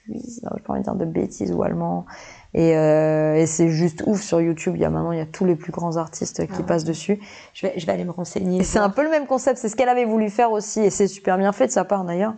suisse, 0.09 0.41
non, 0.43 0.49
j'ai 0.55 0.63
pas 0.63 0.73
envie 0.73 0.79
de 0.81 0.85
dire 0.85 0.95
de 0.95 1.05
bêtises 1.05 1.51
ou 1.51 1.63
allemand. 1.63 2.05
Et, 2.53 2.75
euh, 2.75 3.35
et 3.35 3.45
c'est 3.45 3.69
juste 3.69 4.03
ouf 4.07 4.21
sur 4.21 4.41
YouTube. 4.41 4.73
Il 4.75 4.81
y 4.81 4.85
a 4.85 4.89
maintenant, 4.89 5.11
il 5.11 5.19
y 5.19 5.21
a 5.21 5.25
tous 5.25 5.45
les 5.45 5.55
plus 5.55 5.71
grands 5.71 5.97
artistes 5.97 6.45
qui 6.47 6.51
Ah 6.55 6.57
ouais. 6.59 6.65
passent 6.65 6.83
dessus. 6.83 7.19
Je 7.53 7.67
vais, 7.67 7.73
je 7.77 7.85
vais 7.85 7.91
aller 7.91 8.05
me 8.05 8.11
renseigner. 8.11 8.59
Et 8.59 8.63
c'est 8.63 8.79
un 8.79 8.89
peu 8.89 9.03
le 9.03 9.09
même 9.09 9.27
concept, 9.27 9.59
c'est 9.59 9.69
ce 9.69 9.75
qu'elle 9.75 9.89
avait 9.89 10.05
voulu 10.05 10.29
faire 10.29 10.51
aussi, 10.51 10.79
et 10.81 10.89
c'est 10.89 11.07
super 11.07 11.37
bien 11.37 11.51
fait 11.51 11.67
de 11.67 11.71
sa 11.71 11.83
part 11.85 12.03
d'ailleurs. 12.05 12.33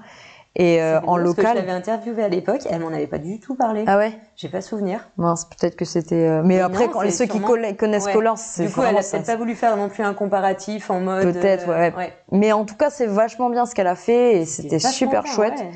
Et 0.57 0.81
euh, 0.81 0.99
en 1.07 1.15
parce 1.15 1.17
que 1.17 1.21
Je 1.21 1.27
local. 1.47 1.55
l'avais 1.55 1.71
interviewée 1.71 2.23
à 2.23 2.27
l'époque, 2.27 2.59
elle 2.69 2.81
m'en 2.81 2.89
avait 2.89 3.07
pas 3.07 3.19
du 3.19 3.39
tout 3.39 3.55
parlé. 3.55 3.85
Ah 3.87 3.97
ouais? 3.97 4.11
J'ai 4.35 4.49
pas 4.49 4.59
souvenir. 4.59 5.07
Mince, 5.15 5.45
peut-être 5.45 5.77
que 5.77 5.85
c'était. 5.85 6.15
euh, 6.27 6.41
Mais 6.43 6.55
Mais 6.55 6.59
après, 6.59 6.87
non, 6.87 6.91
quand 6.91 7.01
les 7.03 7.11
ceux 7.11 7.23
qui 7.23 7.37
sûrement- 7.37 7.47
colla- 7.47 7.71
connaissent 7.71 8.07
Ouais. 8.07 8.11
Colors, 8.11 8.37
c'est 8.37 8.65
Du 8.65 8.73
coup, 8.73 8.81
elle 8.85 8.97
a 8.97 9.01
ça. 9.01 9.15
peut-être 9.15 9.27
pas 9.27 9.37
voulu 9.37 9.55
faire 9.55 9.77
non 9.77 9.87
plus 9.87 10.03
un 10.03 10.13
comparatif 10.13 10.91
en 10.91 10.99
mode. 10.99 11.23
Peut-être, 11.23 11.69
euh, 11.69 11.91
ouais. 11.91 12.11
Mais 12.33 12.51
en 12.51 12.65
tout 12.65 12.75
cas, 12.75 12.89
c'est 12.89 13.05
vachement 13.05 13.49
bien 13.49 13.65
ce 13.65 13.73
qu'elle 13.73 13.87
a 13.87 13.95
fait, 13.95 14.41
et 14.41 14.45
c'était 14.45 14.79
super 14.79 15.25
chouette. 15.25 15.57
ouais. 15.57 15.71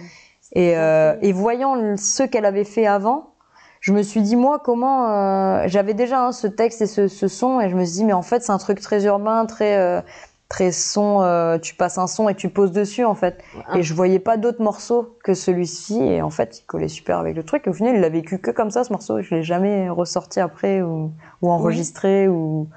Et, 0.56 0.78
euh, 0.78 1.16
et 1.22 1.32
voyant 1.34 1.98
ce 1.98 2.24
qu'elle 2.24 2.46
avait 2.46 2.64
fait 2.64 2.88
avant, 2.88 3.34
je 3.82 3.94
me 3.94 4.02
suis 4.02 4.22
dit 4.22 4.36
moi 4.36 4.60
comment 4.64 5.10
euh, 5.10 5.64
j'avais 5.68 5.94
déjà 5.94 6.26
hein, 6.26 6.32
ce 6.32 6.48
texte 6.48 6.82
et 6.82 6.88
ce, 6.88 7.08
ce, 7.08 7.28
son 7.28 7.60
et 7.62 7.70
je 7.70 7.76
me 7.76 7.84
suis 7.86 7.98
dit 7.98 8.06
mais 8.06 8.14
en 8.14 8.22
fait 8.24 8.42
c'est 8.42 8.52
un 8.52 8.58
truc 8.58 8.80
très 8.82 9.06
urbain, 9.06 9.46
très 9.46 9.78
euh, 9.78 10.02
très 10.50 10.72
son. 10.72 11.22
euh, 11.22 11.58
tu 11.60 11.76
passes 11.76 11.98
un 11.98 12.08
son 12.08 12.30
et 12.30 12.36
tu 12.36 12.50
poses 12.50 12.72
dessus 12.72 13.04
en 13.04 13.16
fait. 13.16 13.44
Et 13.76 13.84
je 13.84 13.94
voyais 13.94 14.20
pas 14.20 14.38
d'autres 14.38 14.64
morceaux 14.64 15.18
que 15.24 15.34
celui-ci 15.34 16.02
et 16.02 16.22
en 16.22 16.30
fait 16.30 16.60
il 16.60 16.66
collait 16.66 16.88
super 16.88 17.18
avec 17.20 17.36
le 17.36 17.44
truc. 17.44 17.68
Et 17.68 17.70
au 17.70 17.74
final 17.74 17.96
il 17.96 18.02
l'a 18.02 18.10
vécu 18.10 18.40
que 18.40 18.50
comme 18.52 18.72
ça 18.72 18.84
ce 18.84 18.92
morceau. 18.94 19.22
Je 19.22 19.36
l'ai 19.36 19.44
jamais 19.44 19.90
ressorti 19.90 20.40
après 20.40 20.82
ou, 20.82 21.12
ou 21.42 21.52
enregistré 21.52 22.28
ou 22.28 22.68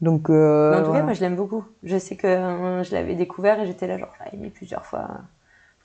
donc. 0.00 0.28
En 0.28 0.28
tout 0.28 0.32
cas, 0.32 0.82
voilà. 0.82 1.02
moi, 1.04 1.12
je 1.14 1.20
l'aime 1.22 1.36
beaucoup. 1.36 1.64
Je 1.82 1.98
sais 1.98 2.16
que 2.16 2.28
je 2.28 2.92
l'avais 2.94 3.14
découvert 3.14 3.58
et 3.60 3.66
j'étais 3.66 3.86
là, 3.86 3.96
genre, 3.98 4.12
je 4.26 4.30
l'ai 4.32 4.38
mis 4.38 4.50
plusieurs 4.50 4.84
fois. 4.84 5.08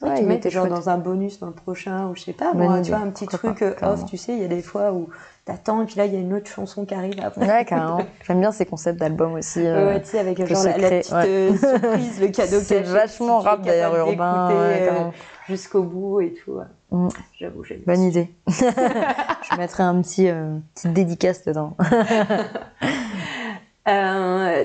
Ouais, 0.01 0.15
tu 0.15 0.21
il 0.21 0.27
mets 0.27 0.35
était 0.35 0.49
genre 0.49 0.65
chouette. 0.67 0.79
dans 0.79 0.89
un 0.89 0.97
bonus 0.97 1.39
dans 1.39 1.47
le 1.47 1.53
prochain 1.53 2.07
ou 2.07 2.15
je 2.15 2.21
sais 2.21 2.33
pas, 2.33 2.53
idée. 2.53 2.81
tu 2.83 2.91
vois, 2.91 3.01
un 3.01 3.09
petit 3.09 3.27
truc 3.27 3.59
pas, 3.59 3.65
euh, 3.65 3.93
off, 3.93 4.05
tu 4.05 4.15
sais, 4.15 4.31
il 4.31 4.39
y 4.39 4.45
a 4.45 4.47
des 4.47 4.61
fois 4.61 4.93
où 4.93 5.09
t'attends 5.43 5.81
et 5.81 5.85
puis 5.85 5.95
là, 5.97 6.05
il 6.05 6.13
y 6.13 6.15
a 6.15 6.19
une 6.19 6.33
autre 6.33 6.47
chanson 6.49 6.85
qui 6.85 6.93
arrive 6.93 7.15
après. 7.21 7.45
Ouais, 7.45 7.65
carrément. 7.65 8.05
J'aime 8.25 8.39
bien 8.39 8.53
ces 8.53 8.65
concepts 8.65 8.97
d'albums 8.97 9.33
aussi. 9.33 9.65
Euh, 9.65 9.87
ouais, 9.87 10.01
tu 10.01 10.07
sais, 10.09 10.19
avec 10.19 10.37
genre 10.45 10.63
la, 10.63 10.73
petite 10.73 11.11
ouais. 11.11 11.27
euh, 11.27 11.57
surprise, 11.57 12.21
le 12.21 12.27
cadeau 12.27 12.59
C'est 12.63 12.79
caché, 12.79 12.91
vachement 12.91 13.39
rap 13.39 13.61
d'ailleurs 13.61 13.95
urbain. 13.97 14.51
euh, 14.51 15.09
jusqu'au 15.49 15.83
bout 15.83 16.21
et 16.21 16.33
tout. 16.33 16.59
Mm. 16.91 17.09
J'avoue, 17.37 17.65
j'aime. 17.65 17.81
Bonne 17.85 18.03
idée. 18.03 18.29
je 18.47 19.57
mettrai 19.57 19.83
un 19.83 20.01
petit 20.01 20.29
euh, 20.29 20.55
petite 20.75 20.93
dédicace 20.93 21.43
dedans. 21.43 21.75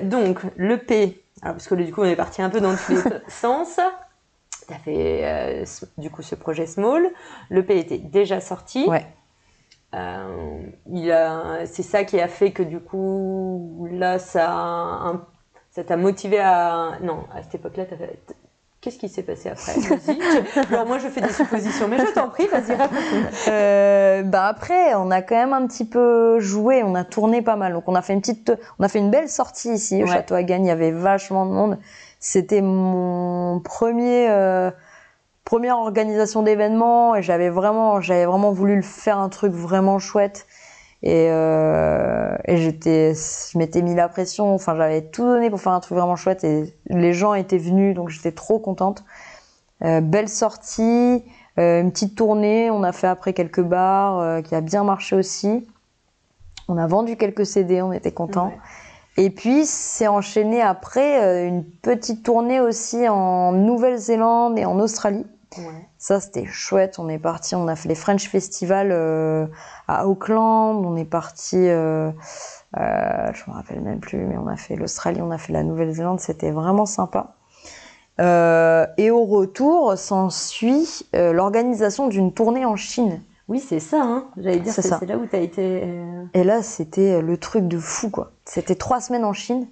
Donc, 0.03 0.39
le 0.55 0.77
P, 0.77 1.23
alors, 1.41 1.55
parce 1.55 1.67
que 1.67 1.75
du 1.75 1.91
coup, 1.91 2.01
on 2.01 2.05
est 2.05 2.15
parti 2.15 2.41
un 2.41 2.49
peu 2.49 2.61
dans 2.61 2.75
tous 2.75 2.91
les 2.93 3.01
sens. 3.27 3.79
Tu 4.67 4.73
as 4.73 4.77
fait 4.77 5.21
euh, 5.23 5.65
du 5.97 6.09
coup 6.09 6.21
ce 6.21 6.35
projet 6.35 6.65
Small. 6.65 7.07
Le 7.49 7.63
P 7.65 7.77
était 7.77 7.97
déjà 7.97 8.39
sorti. 8.41 8.85
Ouais. 8.87 9.05
Euh, 9.93 10.59
c'est 11.65 11.83
ça 11.83 12.03
qui 12.03 12.19
a 12.19 12.27
fait 12.27 12.51
que 12.51 12.63
du 12.63 12.79
coup, 12.79 13.87
là, 13.91 14.19
ça, 14.19 14.49
un- 14.51 15.21
ça 15.71 15.83
t'a 15.83 15.97
motivé 15.97 16.39
à. 16.39 16.93
Non, 17.01 17.23
à 17.33 17.43
cette 17.43 17.55
époque-là, 17.55 17.85
Qu'est-ce 18.81 18.99
qui 18.99 19.09
s'est 19.09 19.23
passé 19.23 19.49
après? 19.49 19.71
Alors 20.71 20.85
moi, 20.85 20.99
je 20.99 21.07
fais 21.07 21.19
des 21.19 21.31
suppositions, 21.31 21.87
mais 21.87 21.97
je 21.97 22.13
t'en 22.13 22.29
prie, 22.29 22.45
vas-y. 22.45 22.77
Euh, 23.47 24.21
bah 24.21 24.45
après, 24.45 24.93
on 24.93 25.09
a 25.09 25.23
quand 25.23 25.33
même 25.35 25.53
un 25.53 25.65
petit 25.65 25.85
peu 25.85 26.39
joué, 26.39 26.83
on 26.83 26.93
a 26.93 27.03
tourné 27.03 27.41
pas 27.41 27.55
mal. 27.55 27.73
Donc 27.73 27.85
on 27.87 27.95
a 27.95 28.03
fait 28.03 28.13
une 28.13 28.21
petite, 28.21 28.51
on 28.77 28.83
a 28.83 28.87
fait 28.87 28.99
une 28.99 29.09
belle 29.09 29.27
sortie 29.27 29.69
ici 29.73 30.03
au 30.03 30.05
Ouais. 30.05 30.13
Château 30.13 30.35
à 30.35 30.43
Gagne. 30.43 30.65
Il 30.65 30.67
y 30.67 30.71
avait 30.71 30.91
vachement 30.91 31.47
de 31.47 31.51
monde. 31.51 31.79
C'était 32.19 32.61
mon 32.61 33.59
premier 33.59 34.27
euh, 34.29 34.71
organisation 35.71 36.43
d'événements 36.43 37.15
et 37.15 37.21
j'avais 37.21 37.49
vraiment, 37.49 37.99
voulu 38.51 38.81
faire 38.83 39.19
un 39.19 39.29
truc 39.29 39.53
vraiment 39.53 39.99
chouette. 39.99 40.47
Et, 41.03 41.27
euh, 41.29 42.35
et 42.45 42.57
j'étais, 42.57 43.13
je 43.13 43.57
m'étais 43.57 43.81
mis 43.81 43.93
la 43.93 44.09
pression. 44.09 44.55
Enfin, 44.55 44.75
j'avais 44.75 45.03
tout 45.03 45.23
donné 45.23 45.49
pour 45.49 45.61
faire 45.61 45.73
un 45.73 45.79
truc 45.79 45.97
vraiment 45.97 46.15
chouette 46.15 46.43
et 46.43 46.73
les 46.87 47.13
gens 47.13 47.35
étaient 47.35 47.59
venus, 47.59 47.95
donc 47.95 48.09
j'étais 48.09 48.31
trop 48.31 48.59
contente. 48.59 49.03
Euh, 49.83 50.01
belle 50.01 50.29
sortie. 50.29 51.23
Une 51.57 51.89
petite 51.91 52.15
tournée, 52.15 52.69
on 52.69 52.83
a 52.83 52.91
fait 52.91 53.07
après 53.07 53.31
quelques 53.31 53.61
bars 53.61 54.43
qui 54.43 54.55
a 54.55 54.59
bien 54.59 54.83
marché 54.83 55.15
aussi. 55.15 55.65
On 56.67 56.77
a 56.77 56.85
vendu 56.85 57.15
quelques 57.15 57.45
CD, 57.45 57.81
on 57.81 57.93
était 57.93 58.11
contents. 58.11 58.51
Et 59.17 59.29
puis 59.29 59.65
c'est 59.65 60.07
enchaîné 60.07 60.61
après 60.61 61.23
euh, 61.23 61.47
une 61.47 61.63
petite 61.63 62.23
tournée 62.23 62.59
aussi 62.59 63.07
en 63.07 63.53
Nouvelle-Zélande 63.53 64.59
et 64.59 64.65
en 64.65 64.77
Australie. 64.79 65.25
Ouais. 65.57 65.87
Ça 65.97 66.19
c'était 66.19 66.45
chouette. 66.45 66.99
On 66.99 67.07
est 67.07 67.17
parti, 67.17 67.55
on 67.55 67.67
a 67.67 67.75
fait 67.75 67.87
les 67.87 67.95
French 67.95 68.27
Festival 68.27 68.89
euh, 68.91 69.47
à 69.87 70.07
Auckland. 70.07 70.85
On 70.85 70.97
est 70.97 71.05
parti, 71.05 71.55
euh, 71.55 72.11
euh, 72.77 73.31
je 73.33 73.49
me 73.49 73.55
rappelle 73.55 73.79
même 73.81 73.99
plus, 73.99 74.17
mais 74.17 74.37
on 74.37 74.47
a 74.47 74.57
fait 74.57 74.75
l'Australie, 74.75 75.21
on 75.21 75.31
a 75.31 75.37
fait 75.37 75.53
la 75.53 75.63
Nouvelle-Zélande. 75.63 76.19
C'était 76.19 76.51
vraiment 76.51 76.85
sympa. 76.85 77.35
Euh, 78.19 78.85
et 78.97 79.11
au 79.11 79.23
retour, 79.23 79.97
s'ensuit 79.97 81.05
l'organisation 81.13 82.07
d'une 82.07 82.33
tournée 82.33 82.65
en 82.65 82.75
Chine. 82.75 83.21
Oui, 83.47 83.59
c'est 83.59 83.79
ça, 83.79 84.01
hein. 84.01 84.25
J'allais 84.37 84.59
dire, 84.59 84.73
C'est 84.73 84.81
ça. 84.81 84.97
c'est 84.99 85.05
là 85.05 85.17
où 85.17 85.25
tu 85.27 85.35
as 85.35 85.39
été. 85.39 85.81
euh, 85.83 86.23
Et 86.33 86.43
là, 86.43 86.63
c'était 86.63 87.21
le 87.21 87.37
truc 87.37 87.67
de 87.67 87.77
fou, 87.77 88.09
quoi. 88.09 88.31
C'était 88.45 88.75
trois 88.75 88.99
semaines 89.01 89.25
en 89.25 89.33
Chine. 89.33 89.67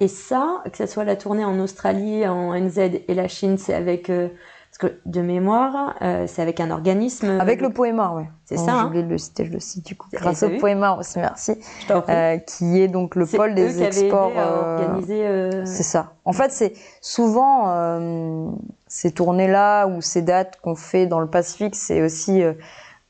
Et 0.00 0.08
ça, 0.08 0.62
que 0.72 0.76
ce 0.78 0.86
soit 0.86 1.04
la 1.04 1.14
tournée 1.14 1.44
en 1.44 1.58
Australie, 1.60 2.26
en 2.26 2.52
NZ 2.54 2.78
et 3.06 3.14
la 3.14 3.28
Chine, 3.28 3.58
c'est 3.58 3.74
avec. 3.74 4.10
euh, 4.10 4.28
Parce 4.76 4.90
que 4.90 4.98
de 5.06 5.20
mémoire, 5.20 5.94
euh, 6.02 6.24
c'est 6.26 6.42
avec 6.42 6.58
un 6.58 6.70
organisme. 6.72 7.38
Avec 7.38 7.60
le 7.60 7.70
Poémar, 7.70 8.16
ouais. 8.16 8.28
C'est 8.46 8.56
Bon, 8.56 8.64
ça, 8.66 8.72
J'ai 8.72 8.78
hein. 8.78 8.86
oublié 8.86 9.02
de 9.04 9.08
le 9.10 9.18
citer, 9.18 9.44
je 9.44 9.52
le 9.52 9.60
cite 9.60 9.86
du 9.86 9.94
coup. 9.94 10.08
Grâce 10.12 10.42
au 10.42 10.48
Poémar 10.58 10.98
aussi, 10.98 11.18
merci. 11.20 11.54
Je 11.82 11.86
t'en 11.86 12.00
prie. 12.00 12.12
Euh, 12.12 12.38
qui 12.38 12.80
est 12.80 12.88
donc 12.88 13.14
le 13.14 13.26
C'est 13.26 13.36
pôle 13.36 13.54
des 13.54 13.82
exports. 13.82 14.30
aidé 14.30 14.38
à 14.40 14.46
euh, 14.48 14.78
organiser. 14.82 15.26
euh, 15.26 15.64
C'est 15.66 15.82
ça. 15.84 16.14
En 16.24 16.32
fait, 16.32 16.50
c'est 16.50 16.72
souvent 17.02 17.68
euh, 17.68 18.48
ces 18.88 19.12
tournées-là 19.12 19.86
ou 19.86 20.00
ces 20.00 20.22
dates 20.22 20.58
qu'on 20.62 20.74
fait 20.74 21.06
dans 21.06 21.20
le 21.20 21.28
Pacifique, 21.28 21.76
c'est 21.76 22.02
aussi 22.02 22.42
euh, 22.42 22.54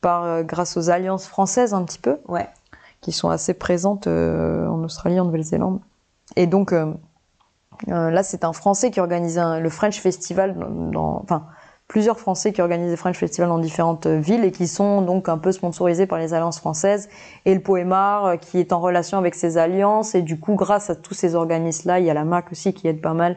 par 0.03 0.25
euh, 0.25 0.43
grâce 0.43 0.77
aux 0.77 0.91
alliances 0.91 1.27
françaises 1.27 1.73
un 1.73 1.83
petit 1.85 1.99
peu, 1.99 2.19
Ouais. 2.29 2.49
qui 3.01 3.13
sont 3.13 3.31
assez 3.31 3.55
présentes 3.55 4.07
euh, 4.07 4.67
en 4.69 4.85
Australie, 4.85 5.19
en 5.19 5.25
Nouvelle-Zélande. 5.25 5.81
Et 6.37 6.47
donc 6.47 6.73
euh, 6.75 6.93
là, 7.87 8.23
c'est 8.23 8.45
un 8.45 8.53
Français 8.53 8.91
qui 8.91 9.01
organisait 9.01 9.41
un- 9.41 9.61
le 9.61 9.71
French 9.71 9.99
Festival, 10.01 10.57
dans, 10.93 11.21
enfin 11.23 11.47
plusieurs 11.89 12.19
Français 12.19 12.53
qui 12.53 12.63
organisent 12.63 12.91
des 12.91 12.97
French 12.97 13.19
Festival 13.19 13.49
dans 13.51 13.59
différentes 13.59 14.07
villes 14.07 14.45
et 14.45 14.53
qui 14.53 14.67
sont 14.67 15.03
donc 15.03 15.29
un 15.29 15.37
peu 15.37 15.53
sponsorisés 15.53 16.07
par 16.07 16.19
les 16.19 16.33
alliances 16.33 16.59
françaises 16.59 17.09
et 17.45 17.55
le 17.55 17.61
Poémar 17.61 18.39
qui 18.39 18.59
est 18.59 18.73
en 18.73 18.81
relation 18.81 19.19
avec 19.19 19.35
ces 19.35 19.59
alliances 19.59 20.15
et 20.15 20.23
du 20.23 20.41
coup 20.41 20.55
grâce 20.55 20.89
à 20.89 20.97
tous 20.97 21.13
ces 21.13 21.35
organismes-là, 21.35 21.99
il 21.99 22.07
y 22.07 22.11
a 22.11 22.15
la 22.15 22.25
MAC 22.25 22.51
aussi 22.53 22.73
qui 22.73 22.89
aide 22.89 23.03
pas 23.03 23.13
mal. 23.13 23.37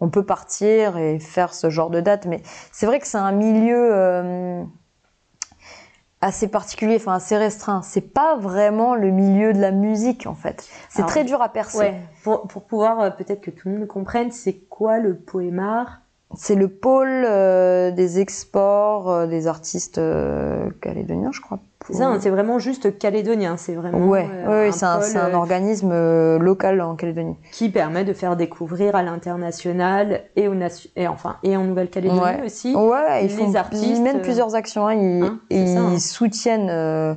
On 0.00 0.08
peut 0.08 0.24
partir 0.24 0.96
et 0.96 1.20
faire 1.20 1.54
ce 1.54 1.70
genre 1.70 1.90
de 1.90 2.00
date, 2.00 2.26
mais 2.26 2.42
c'est 2.72 2.86
vrai 2.86 2.98
que 2.98 3.06
c'est 3.06 3.18
un 3.18 3.30
milieu 3.30 3.90
euh, 3.92 4.64
assez 6.22 6.48
particulier, 6.48 6.96
enfin 6.96 7.14
assez 7.14 7.36
restreint. 7.36 7.82
C'est 7.82 8.12
pas 8.14 8.36
vraiment 8.36 8.94
le 8.94 9.10
milieu 9.10 9.52
de 9.52 9.60
la 9.60 9.72
musique 9.72 10.26
en 10.26 10.34
fait. 10.34 10.66
C'est 10.88 11.04
très 11.04 11.24
dur 11.24 11.42
à 11.42 11.50
percer. 11.50 11.78
Ouais. 11.78 12.00
Pour, 12.22 12.46
pour 12.46 12.62
pouvoir 12.64 13.00
euh, 13.00 13.10
peut-être 13.10 13.40
que 13.40 13.50
tout 13.50 13.68
le 13.68 13.78
monde 13.78 13.88
comprenne, 13.88 14.30
c'est 14.30 14.54
quoi 14.54 14.98
le 14.98 15.16
poémar? 15.16 16.00
C'est 16.34 16.54
le 16.54 16.68
pôle 16.68 17.26
euh, 17.26 17.90
des 17.90 18.20
exports 18.20 19.10
euh, 19.10 19.26
des 19.26 19.46
artistes 19.48 20.00
calédoniens, 20.80 21.32
je 21.32 21.40
crois. 21.42 21.58
C'est 21.86 21.94
ça, 21.94 22.08
hein, 22.08 22.18
c'est 22.20 22.30
vraiment 22.30 22.58
juste 22.58 22.98
calédonien. 22.98 23.56
C'est 23.56 23.74
vraiment. 23.74 23.98
Ouais, 24.06 24.28
euh, 24.32 24.66
ouais, 24.66 24.72
c'est 24.72 24.84
un, 24.84 25.00
euh, 25.00 25.34
organisme 25.34 25.90
euh, 25.92 26.38
local 26.38 26.80
en 26.80 26.94
Calédonie. 26.94 27.36
qui 27.52 27.70
permet 27.70 28.04
de 28.04 28.12
faire 28.12 28.36
découvrir 28.36 28.94
à 28.94 29.02
l'international 29.02 30.22
et, 30.36 30.48
au 30.48 30.54
nation- 30.54 30.90
et 30.96 31.08
enfin 31.08 31.36
et 31.42 31.56
en 31.56 31.64
Nouvelle-Calédonie 31.64 32.20
Ouais. 32.20 32.42
aussi. 32.46 32.74
Ouais, 32.74 33.24
ils, 33.24 33.28
les 33.28 33.28
font, 33.28 33.54
artistes, 33.54 33.84
ils 33.84 34.02
mènent 34.02 34.18
euh, 34.18 34.22
plusieurs 34.22 34.54
actions. 34.54 34.86
hein, 34.86 34.94
ils 34.94 35.22
hein, 35.24 35.40
et 35.50 35.66
ça, 35.66 35.80
ils 35.90 35.94
hein. 35.94 35.98
soutiennent 35.98 36.70
euh, 36.70 37.14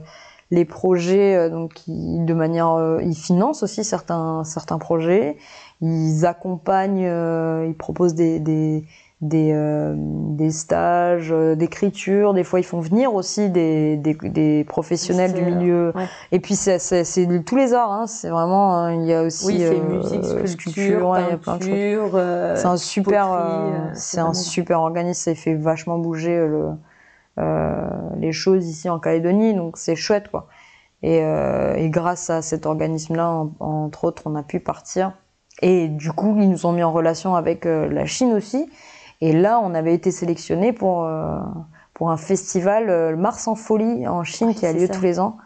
les 0.52 0.66
projets, 0.66 1.36
euh, 1.36 1.50
donc 1.50 1.88
ils, 1.88 2.26
de 2.26 2.34
manière, 2.34 2.72
euh, 2.74 3.00
ils 3.04 3.16
financent 3.16 3.64
aussi 3.64 3.84
certains 3.84 4.44
certains 4.46 4.78
projets. 4.80 5.38
Ils 5.82 6.26
accompagnent, 6.26 7.06
euh, 7.06 7.66
ils 7.68 7.76
proposent 7.76 8.16
des 8.16 8.40
des 8.40 8.84
des, 9.22 9.52
euh, 9.54 9.96
des 9.98 10.52
stages 10.52 11.32
euh, 11.32 11.56
d'écriture. 11.56 12.34
Des 12.34 12.44
fois, 12.44 12.60
ils 12.60 12.64
font 12.66 12.80
venir 12.80 13.14
aussi 13.14 13.50
des 13.50 13.98
des, 13.98 14.14
des 14.14 14.64
professionnels 14.66 15.34
du 15.34 15.42
euh, 15.42 15.46
milieu. 15.46 15.94
ouais. 15.96 16.08
Et 16.32 16.40
puis 16.40 16.56
c'est 16.56 16.80
c'est 16.80 17.04
c'est 17.04 17.28
tous 17.46 17.56
les 17.56 17.74
arts. 17.74 17.92
Hein, 17.92 18.08
c'est 18.08 18.30
vraiment 18.30 18.86
euh, 18.86 18.94
il 18.94 19.06
y 19.06 19.14
a 19.14 19.24
aussi 19.24 19.46
Oui, 19.46 19.60
c'est 19.60 19.76
euh, 19.76 19.82
musique, 19.82 20.26
sculpture, 20.50 21.10
ouais, 21.10 21.32
de 21.32 21.44
choses. 21.44 21.46
peinture. 21.60 22.12
euh, 22.16 22.56
C'est 22.56 22.68
un 22.68 22.78
super, 22.78 23.32
euh, 23.32 23.38
euh, 23.40 23.90
c'est 23.96 24.20
un 24.20 24.34
super 24.34 24.82
organisme. 24.82 25.20
Ça 25.32 25.36
fait 25.36 25.56
vachement 25.56 25.98
bouger 25.98 26.36
euh, 26.38 26.48
le, 26.48 27.44
euh, 27.44 27.88
les 28.18 28.32
choses 28.32 28.68
ici 28.68 28.90
en 28.90 29.00
Calédonie, 29.00 29.54
donc 29.54 29.78
c'est 29.78 29.96
chouette 29.96 30.30
quoi. 30.30 30.48
Et, 31.04 31.22
euh, 31.24 31.76
et 31.76 31.90
grâce 31.90 32.30
à 32.30 32.42
cet 32.42 32.66
organisme-là, 32.66 33.30
en- 33.30 33.52
entre 33.60 34.06
autres, 34.06 34.24
on 34.26 34.36
a 34.36 34.44
pu 34.44 34.60
partir. 34.60 35.14
Et 35.62 35.88
du 35.88 36.12
coup, 36.12 36.36
ils 36.40 36.50
nous 36.50 36.66
ont 36.66 36.72
mis 36.74 36.84
en 36.84 36.92
relation 36.92 37.36
avec 37.36 37.66
euh, 37.66 37.88
la 37.90 38.06
Chine 38.06 38.34
aussi. 38.34 38.70
Et 39.26 39.34
là, 39.34 39.60
on 39.64 39.74
avait 39.74 39.96
été 39.96 40.12
sélectionné 40.12 40.72
pour 40.72 41.04
euh, 41.06 41.40
pour 41.96 42.12
un 42.12 42.18
festival, 42.18 42.90
euh, 42.92 43.16
Mars 43.16 43.48
en 43.48 43.56
folie 43.56 44.08
en 44.08 44.24
Chine, 44.24 44.50
Oui, 44.50 44.56
qui 44.56 44.66
a 44.68 44.72
lieu 44.74 44.86
ça. 44.86 44.94
tous 44.94 45.02
les 45.02 45.20
ans. 45.20 45.38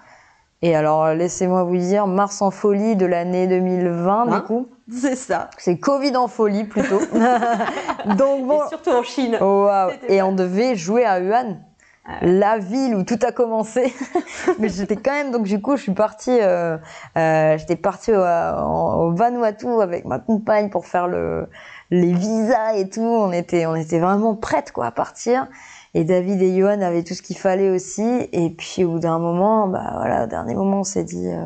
Et 0.62 0.76
alors, 0.76 1.14
laissez-moi 1.14 1.64
vous 1.64 1.78
dire, 1.78 2.06
Mars 2.06 2.42
en 2.42 2.52
folie 2.52 2.98
de 2.98 3.06
l'année 3.06 3.48
2020, 3.48 4.22
Hein 4.28 4.38
du 4.40 4.44
coup. 4.44 4.68
C'est 4.92 5.16
ça. 5.16 5.50
C'est 5.58 5.78
Covid 5.78 6.18
en 6.18 6.28
folie 6.28 6.66
plutôt. 6.66 7.00
Donc 8.18 8.46
bon, 8.48 8.66
Et 8.66 8.68
surtout 8.70 8.90
en 8.90 9.04
Chine. 9.04 9.38
oh, 9.40 9.70
et 10.10 10.22
on 10.22 10.34
devait 10.34 10.76
jouer 10.76 11.06
à 11.06 11.22
Wuhan, 11.22 11.58
Ah 12.06 12.12
la 12.24 12.58
ville 12.58 12.96
où 12.96 13.04
tout 13.04 13.20
a 13.26 13.32
commencé. 13.32 13.94
Mais 14.60 14.68
j'étais 14.68 14.98
quand 14.98 15.12
même 15.14 15.32
donc 15.32 15.44
du 15.44 15.62
coup 15.62 15.78
je 15.78 15.84
suis 15.84 15.94
partie, 15.94 16.38
euh, 16.42 16.78
euh, 17.18 17.58
j'étais 17.58 17.76
partie 17.78 18.12
au, 18.12 18.20
au 18.20 19.12
Vanuatu 19.14 19.68
avec 19.82 20.04
ma 20.04 20.20
compagne 20.20 20.70
pour 20.70 20.86
faire 20.88 21.08
le 21.08 21.48
les 21.92 22.14
visas 22.14 22.76
et 22.76 22.90
tout. 22.90 23.02
On 23.02 23.32
était 23.32 23.66
on 23.66 23.76
était 23.76 24.00
vraiment 24.00 24.36
prêtes 24.36 24.72
quoi 24.72 24.88
à 24.88 24.92
partir. 24.92 25.48
Et 25.94 26.04
David 26.04 26.42
et 26.42 26.56
Johan 26.58 26.82
avaient 26.82 27.04
tout 27.04 27.14
ce 27.16 27.22
qu'il 27.22 27.38
fallait 27.38 27.70
aussi. 27.70 28.30
Et 28.32 28.50
puis 28.52 28.84
au 28.84 28.92
bout 28.94 29.00
d'un 29.00 29.20
moment, 29.20 29.68
bah 29.68 29.92
voilà, 29.96 30.26
au 30.26 30.28
dernier 30.28 30.54
moment, 30.56 30.82
on 30.82 30.84
s'est 30.84 31.04
dit, 31.04 31.28
euh, 31.28 31.46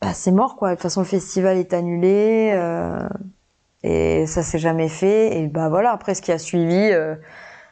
bah, 0.00 0.12
c'est 0.14 0.30
mort 0.32 0.56
quoi. 0.56 0.70
De 0.70 0.74
toute 0.74 0.82
façon, 0.82 1.00
le 1.00 1.06
festival 1.06 1.56
est 1.56 1.72
annulé 1.72 2.52
euh, 2.54 3.08
et 3.82 4.26
ça 4.26 4.42
s'est 4.42 4.58
jamais 4.58 4.88
fait. 4.88 5.38
Et 5.38 5.46
bah 5.48 5.68
voilà, 5.68 5.92
après 5.92 6.14
ce 6.14 6.22
qui 6.22 6.32
a 6.32 6.38
suivi, 6.38 6.90
euh, 6.92 7.14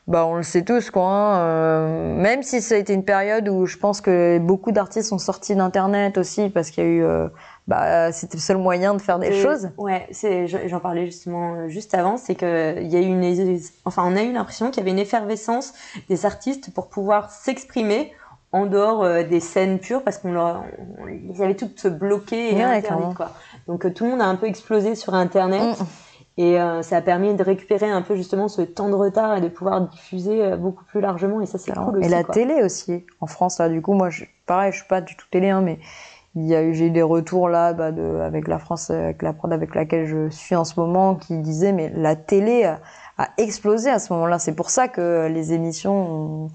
bah 0.07 0.25
on 0.27 0.37
le 0.37 0.43
sait 0.43 0.63
tous 0.63 0.91
quoi. 0.91 1.05
hein, 1.05 1.41
euh, 1.41 2.15
même 2.15 2.43
si 2.43 2.63
ça 2.63 2.77
a 2.77 2.79
été 2.79 2.95
une 2.95 3.05
période 3.05 3.49
où 3.49 3.67
je 3.67 3.77
pense 3.77 4.01
que 4.01 4.39
beaucoup 4.39 4.73
d'artistes 4.73 5.09
sont 5.09 5.19
sortis 5.19 5.57
d'internet 5.57 6.17
aussi 6.19 6.49
parce 6.49 6.71
qu'il 6.71 6.85
y 6.85 6.87
a 6.87 6.91
eu, 6.91 7.05
euh, 7.05 7.29
bah 7.67 8.13
c'était 8.13 8.37
le 8.37 8.43
seul 8.43 8.59
moyen 8.59 8.95
de 8.95 9.01
faire 9.01 9.19
des 9.19 9.43
choses. 9.43 9.71
Ouais, 9.77 10.09
j'en 10.67 10.81
parlais 10.81 11.07
justement 11.07 11.55
euh, 11.55 11.69
juste 11.69 11.95
avant, 11.95 12.17
c'est 12.17 12.35
que 12.35 12.81
il 12.81 12.89
y 12.89 12.97
a 12.97 13.01
eu 13.01 13.07
une, 13.07 13.59
enfin, 13.85 14.05
on 14.07 14.17
a 14.17 14.23
eu 14.23 14.33
l'impression 14.33 14.71
qu'il 14.71 14.79
y 14.79 14.81
avait 14.83 14.93
une 14.93 14.99
effervescence 14.99 15.75
des 16.09 16.27
artistes 16.27 16.73
pour 16.73 16.89
pouvoir 16.89 17.31
s'exprimer 17.31 18.13
en 18.53 18.67
dehors 18.67 19.03
euh, 19.03 19.25
des 19.25 19.41
scènes 19.41 19.81
pures 19.81 20.03
parce 20.03 20.19
qu'on 20.19 20.33
leur, 20.33 20.63
on 20.99 21.07
les 21.07 21.43
avait 21.43 21.57
toutes 21.57 21.87
bloquées 21.87 22.53
et 22.53 22.65
Ouais, 22.65 22.83
quoi. 23.17 23.33
Donc 23.67 23.85
euh, 23.85 23.91
tout 23.91 24.05
le 24.05 24.11
monde 24.11 24.23
a 24.23 24.27
un 24.27 24.37
peu 24.37 24.47
explosé 24.47 24.95
sur 24.95 25.15
Internet. 25.15 25.81
Mm. 25.81 25.85
Et 26.39 26.61
euh, 26.61 26.83
ça 26.83 26.99
a 26.99 27.01
permis 27.01 27.35
de 27.35 27.43
récupérer 27.43 27.89
un 27.89 28.03
peu 28.03 28.15
justement 28.15 28.49
ce 28.49 28.61
temps 28.61 28.91
de 28.91 28.95
retard 28.95 29.39
et 29.39 29.41
de 29.41 29.49
pouvoir 29.49 29.81
diffuser 29.81 30.43
euh, 30.43 30.57
beaucoup 30.57 30.85
plus 30.85 31.01
largement. 31.01 31.41
Et 31.41 31.47
ça, 31.47 31.57
c'est 31.57 31.73
cool 31.73 31.99
aussi. 31.99 32.07
et 32.07 32.11
la 32.11 32.25
quoi. 32.25 32.35
télé 32.35 32.63
aussi 32.63 33.07
en 33.21 33.27
France 33.27 33.59
là 33.59 33.71
du 33.71 33.81
coup 33.81 33.95
moi 33.95 34.11
je, 34.11 34.25
pareil 34.45 34.73
je 34.73 34.79
suis 34.79 34.87
pas 34.87 35.01
du 35.01 35.17
tout 35.17 35.27
télé 35.31 35.49
hein, 35.49 35.63
mais 35.63 35.79
il 36.37 36.47
y 36.47 36.55
a 36.55 36.63
eu 36.63 36.75
j'ai 36.75 36.87
eu 36.87 36.91
des 36.91 37.03
retours 37.03 37.49
là 37.49 37.73
bah, 37.73 37.93
de 37.93 38.21
avec 38.21 38.47
la 38.47 38.59
France 38.59 38.91
avec 38.91 39.23
la 39.23 39.33
prod 39.33 39.53
avec 39.53 39.75
laquelle 39.75 40.07
je 40.07 40.29
suis 40.29 40.55
en 40.55 40.65
ce 40.65 40.79
moment 40.79 41.17
qui 41.17 41.39
disaient 41.39 41.73
mais 41.73 41.91
la 41.97 42.15
télé 42.15 42.65
a, 42.65 42.81
a 43.19 43.31
explosé 43.39 43.91
à 43.91 43.99
ce 43.99 44.13
moment-là. 44.13 44.39
C'est 44.39 44.55
pour 44.55 44.71
ça 44.71 44.89
que 44.89 45.29
les 45.29 45.53
émissions 45.53 45.95
ont, 45.95 46.51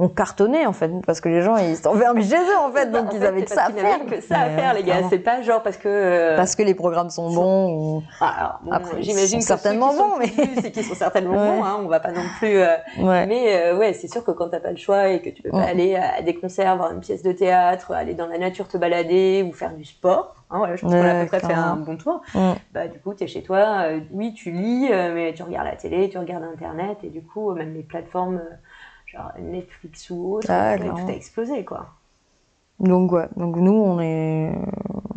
ont 0.00 0.08
cartonné 0.08 0.66
en 0.66 0.72
fait 0.72 0.90
parce 1.06 1.20
que 1.20 1.28
les 1.28 1.40
gens 1.42 1.56
ils 1.56 1.74
étaient 1.74 1.86
enfermés 1.86 2.22
chez 2.22 2.34
eux 2.36 2.58
en 2.60 2.70
fait 2.72 2.90
donc 2.90 3.10
En 3.10 3.14
ils 3.14 3.20
fait, 3.20 3.26
avaient 3.26 3.42
que 3.44 3.50
ça 3.50 3.66
à 3.66 3.70
faire 3.70 4.06
que 4.06 4.20
ça 4.20 4.40
à 4.40 4.50
faire, 4.50 4.74
les 4.74 4.82
gars. 4.82 4.96
C'est 5.08 5.18
pas 5.20 5.40
genre 5.42 5.62
parce 5.62 5.76
que. 5.76 5.88
euh, 5.88 6.36
parce 6.36 6.56
que 6.56 6.62
les 6.62 6.74
programmes 6.74 7.10
sont 7.10 7.32
bons 7.32 7.72
ou... 7.72 8.02
Ah, 8.20 8.58
bon, 8.64 8.72
Après, 8.72 8.96
ils 8.98 9.04
j'imagine 9.04 9.40
sont 9.40 9.54
que 9.54 9.60
ceux 9.60 9.62
certainement 9.62 9.90
qui 9.90 9.96
sont 9.96 10.08
bons, 10.08 10.16
mais- 10.18 10.32
c'est 10.62 10.70
qu'ils 10.72 10.84
sont 10.84 10.94
certainement 10.94 11.32
Ouais. 11.34 11.56
bons. 11.58 11.64
Hein, 11.64 11.80
on 11.84 11.86
va 11.88 12.00
pas 12.00 12.10
non 12.12 12.22
plus. 12.38 12.56
euh, 12.58 12.74
ouais 12.98 13.26
Mais 13.26 13.56
euh, 13.56 13.76
ouais, 13.76 13.92
c'est 13.92 14.08
sûr 14.08 14.24
que 14.24 14.30
quand 14.32 14.48
t'as 14.48 14.60
pas 14.60 14.70
le 14.70 14.76
choix 14.76 15.08
et 15.08 15.22
que 15.22 15.30
tu 15.30 15.42
peux 15.42 15.50
pas 15.50 15.62
aller 15.62 15.94
à 15.96 16.22
des 16.22 16.34
concerts, 16.34 16.76
voir 16.76 16.90
une 16.92 17.00
pièce 17.00 17.22
de 17.22 17.32
théâtre, 17.32 17.92
aller 17.92 18.14
dans 18.14 18.26
la 18.26 18.38
nature 18.38 18.66
te 18.68 18.76
balader 18.76 19.44
ou 19.48 19.52
faire 19.52 19.72
du 19.74 19.84
sport, 19.84 20.34
hein, 20.50 20.58
voilà, 20.58 20.74
je 20.76 20.82
pense 20.82 20.92
qu'on 20.92 21.00
a 21.02 21.18
à 21.18 21.20
peu 21.22 21.26
près 21.28 21.40
fait 21.40 21.52
un 21.52 21.76
bon 21.76 21.96
tour. 21.96 22.20
Mm. 22.34 22.52
Bah 22.72 22.88
du 22.88 22.98
coup, 22.98 23.14
t'es 23.14 23.26
chez 23.28 23.42
toi, 23.42 23.84
euh, 23.86 24.00
oui, 24.12 24.34
tu 24.34 24.50
lis, 24.50 24.88
euh, 24.90 25.12
mais 25.14 25.32
tu 25.34 25.42
regardes 25.44 25.66
la 25.68 25.76
télé, 25.76 26.08
tu 26.08 26.18
regardes 26.18 26.42
Internet 26.44 26.98
et 27.04 27.10
du 27.10 27.22
coup, 27.22 27.50
euh, 27.50 27.54
même 27.54 27.72
les 27.74 27.82
plateformes 27.82 28.36
euh, 28.36 28.54
genre 29.14 29.32
Netflix 29.40 30.10
ou 30.10 30.34
autres, 30.34 30.46
Ah, 30.50 30.76
tout 30.78 31.08
a 31.08 31.12
explosé 31.12 31.64
quoi. 31.64 31.86
donc 32.80 33.12
ouais 33.12 33.28
donc 33.36 33.56
nous 33.56 33.72
on 33.72 34.00
est 34.00 34.52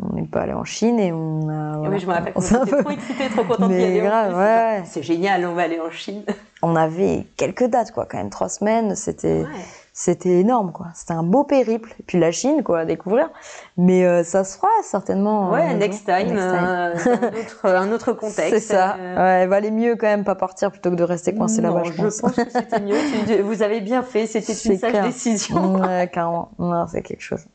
on 0.10 0.14
n'est 0.16 0.24
pas 0.28 0.42
allé 0.42 0.54
en 0.54 0.64
Chine 0.64 1.00
et 1.00 1.12
on 1.12 1.50
a 1.50 1.78
voilà, 1.78 1.90
oui, 1.90 2.00
je 2.00 2.08
me 2.08 2.14
rappelle 2.14 2.34
on 2.36 2.42
s'est 2.42 2.56
un 2.56 2.66
peu- 2.66 2.82
trop 2.82 2.92
excités, 2.92 3.30
trop 3.30 3.44
contents 3.44 3.68
d'y 3.68 3.76
aller. 3.84 4.00
grave, 4.00 4.36
ouais. 4.38 4.84
C'est 4.86 5.04
génial, 5.04 5.46
on 5.46 5.54
va 5.54 5.64
aller 5.64 5.80
en 5.80 5.90
Chine. 5.92 6.24
on 6.62 6.76
avait 6.76 7.26
quelques 7.36 7.66
dates 7.66 7.92
quoi 7.92 8.06
quand 8.06 8.18
même 8.18 8.30
trois 8.30 8.50
semaines 8.50 8.96
c'était 8.96 9.42
Ouais. 9.44 9.66
C'était 10.00 10.30
énorme 10.42 10.72
quoi 10.72 10.88
c'était 10.94 11.14
un 11.14 11.24
beau 11.24 11.44
périple 11.44 11.92
et 12.00 12.04
puis 12.04 12.20
la 12.20 12.32
Chine 12.32 12.62
quoi 12.64 12.82
à 12.82 12.86
découvrir 12.86 13.32
mais 13.78 14.06
euh, 14.06 14.24
ça 14.24 14.44
se 14.44 14.56
fera 14.58 14.68
certainement 14.84 15.50
Ouais, 15.52 15.70
jour. 15.72 15.78
next 15.80 16.06
time, 16.06 16.28
Next 16.28 16.34
time. 16.36 16.40
euh, 16.40 16.94
un, 16.96 17.40
autre, 17.40 17.66
un 17.66 17.92
autre 17.92 18.14
contexte. 18.14 18.50
c'est 18.52 18.60
ça 18.60 18.96
euh, 19.00 19.16
ouais 19.42 19.48
valait 19.48 19.72
mieux 19.72 19.96
quand 19.96 20.06
même 20.06 20.24
pas 20.24 20.36
partir 20.36 20.70
plutôt 20.72 20.92
que 20.92 20.96
de 20.96 21.04
rester 21.04 21.34
coincé 21.34 21.62
là-bas 21.62 21.82
je 21.84 21.94
pense, 21.94 22.22
que 22.22 22.42
c'était 22.52 22.80
mieux. 22.80 23.42
Vous 23.42 23.64
avez 23.64 23.82
bien 23.82 24.04
fait, 24.04 24.28
c'était 24.28 24.54
une 24.54 24.78
sage 24.78 24.92
clair. 24.92 25.04
décision. 25.06 25.76
ouais 25.82 26.08
carrément 26.14 26.52
non 26.60 26.86
c'est 26.88 27.02
quelque 27.02 27.24
chose 27.24 27.46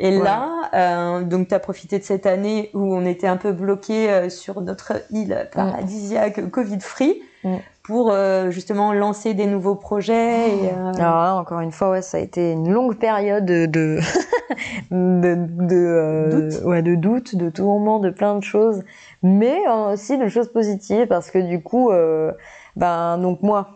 Et 0.00 0.18
Ouais. 0.18 0.24
là, 0.24 0.48
euh, 0.74 1.22
donc 1.22 1.48
tu 1.48 1.54
as 1.54 1.60
profité 1.60 1.98
de 2.00 2.04
cette 2.04 2.26
année 2.26 2.70
où 2.74 2.94
on 2.96 3.04
était 3.04 3.26
un 3.28 3.36
peu 3.36 3.52
bloqué 3.52 4.10
euh, 4.10 4.28
sur 4.28 4.60
notre 4.60 4.92
île 5.10 5.48
paradisiaque 5.54 6.50
Covid-free 6.50 7.22
Mm. 7.42 7.56
Pour 7.82 8.10
euh, 8.12 8.50
justement 8.50 8.92
lancer 8.92 9.34
des 9.34 9.46
nouveaux 9.46 9.74
projets. 9.74 10.48
Et, 10.50 10.68
euh, 10.68 10.92
alors 10.94 11.22
là 11.22 11.34
encore 11.36 11.60
une 11.60 11.72
fois 11.72 11.90
ouais 11.90 12.02
ça 12.02 12.18
a 12.18 12.20
été 12.20 12.52
une 12.52 12.70
longue 12.70 12.96
période 12.96 13.44
de 13.46 13.66
de 13.66 13.98
de, 14.90 15.34
de, 15.36 15.74
euh, 15.76 16.48
Doute. 16.50 16.64
ouais 16.64 16.82
de 16.82 16.94
doute 16.94 17.36
de 17.36 17.50
tourment 17.50 17.98
de 17.98 18.10
plein 18.10 18.36
de 18.36 18.44
choses 18.44 18.82
mais 19.22 19.58
euh, 19.68 19.92
aussi 19.94 20.18
de 20.18 20.28
choses 20.28 20.52
positives 20.52 21.06
parce 21.06 21.30
que 21.30 21.38
du 21.38 21.62
coup 21.62 21.90
euh, 21.90 22.32
ben 22.76 23.18
donc 23.18 23.42
moi 23.42 23.68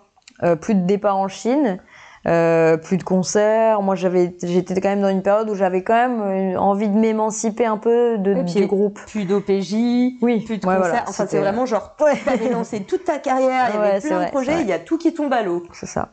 plus 0.60 0.74
de 0.74 0.84
départ 0.84 1.16
en 1.16 1.28
Chine 1.28 1.78
euh, 2.26 2.76
plus 2.78 2.96
de 2.96 3.02
concerts 3.02 3.82
moi 3.82 3.94
j'avais 3.94 4.34
j'étais 4.42 4.80
quand 4.80 4.88
même 4.88 5.02
dans 5.02 5.10
une 5.10 5.22
période 5.22 5.50
où 5.50 5.54
j'avais 5.54 5.82
quand 5.82 5.94
même 5.94 6.20
euh, 6.22 6.58
envie 6.58 6.88
de 6.88 6.96
m'émanciper 6.96 7.66
un 7.66 7.76
peu 7.76 8.16
de, 8.18 8.42
puis, 8.44 8.54
du 8.54 8.66
groupe 8.66 8.98
plus 9.06 9.24
d'OPJ, 9.24 9.74
oui 10.22 10.40
plus 10.40 10.58
de 10.58 10.66
ouais, 10.66 10.76
concerts. 10.76 10.78
voilà, 10.78 11.04
enfin, 11.06 11.26
c'est 11.28 11.38
vraiment 11.38 11.66
genre, 11.66 11.94
ouais. 12.00 12.16
tu 12.22 12.28
avais 12.28 12.50
lancé 12.50 12.80
toute 12.80 13.04
ta 13.04 13.18
carrière, 13.18 13.68
il 13.74 13.74
y 13.74 13.78
avait 13.78 14.00
plein 14.00 14.16
vrai, 14.16 14.26
de 14.26 14.30
projets, 14.30 14.60
il 14.62 14.66
y 14.66 14.72
a 14.72 14.78
tout 14.78 14.96
qui 14.96 15.12
tombe 15.12 15.32
à 15.32 15.42
l'eau. 15.42 15.64
c'est 15.72 15.86
ça 15.86 16.10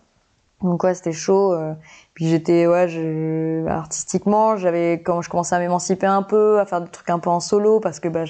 donc 0.62 0.84
ouais 0.84 0.94
c'était 0.94 1.12
chaud 1.12 1.54
euh, 1.54 1.74
puis 2.14 2.28
j'étais 2.28 2.68
ouais 2.68 2.88
je, 2.88 3.66
artistiquement 3.68 4.58
j'avais 4.58 5.02
quand 5.02 5.22
je 5.22 5.30
commençais 5.30 5.56
à 5.56 5.60
m'émanciper 5.60 6.06
un 6.06 6.24
peu 6.24 6.60
à 6.60 6.66
faire 6.66 6.82
des 6.82 6.90
trucs 6.90 7.10
un 7.10 7.20
peu 7.20 7.30
en 7.30 7.40
solo 7.40 7.80
parce 7.80 8.00
que 8.00 8.08
bah 8.08 8.26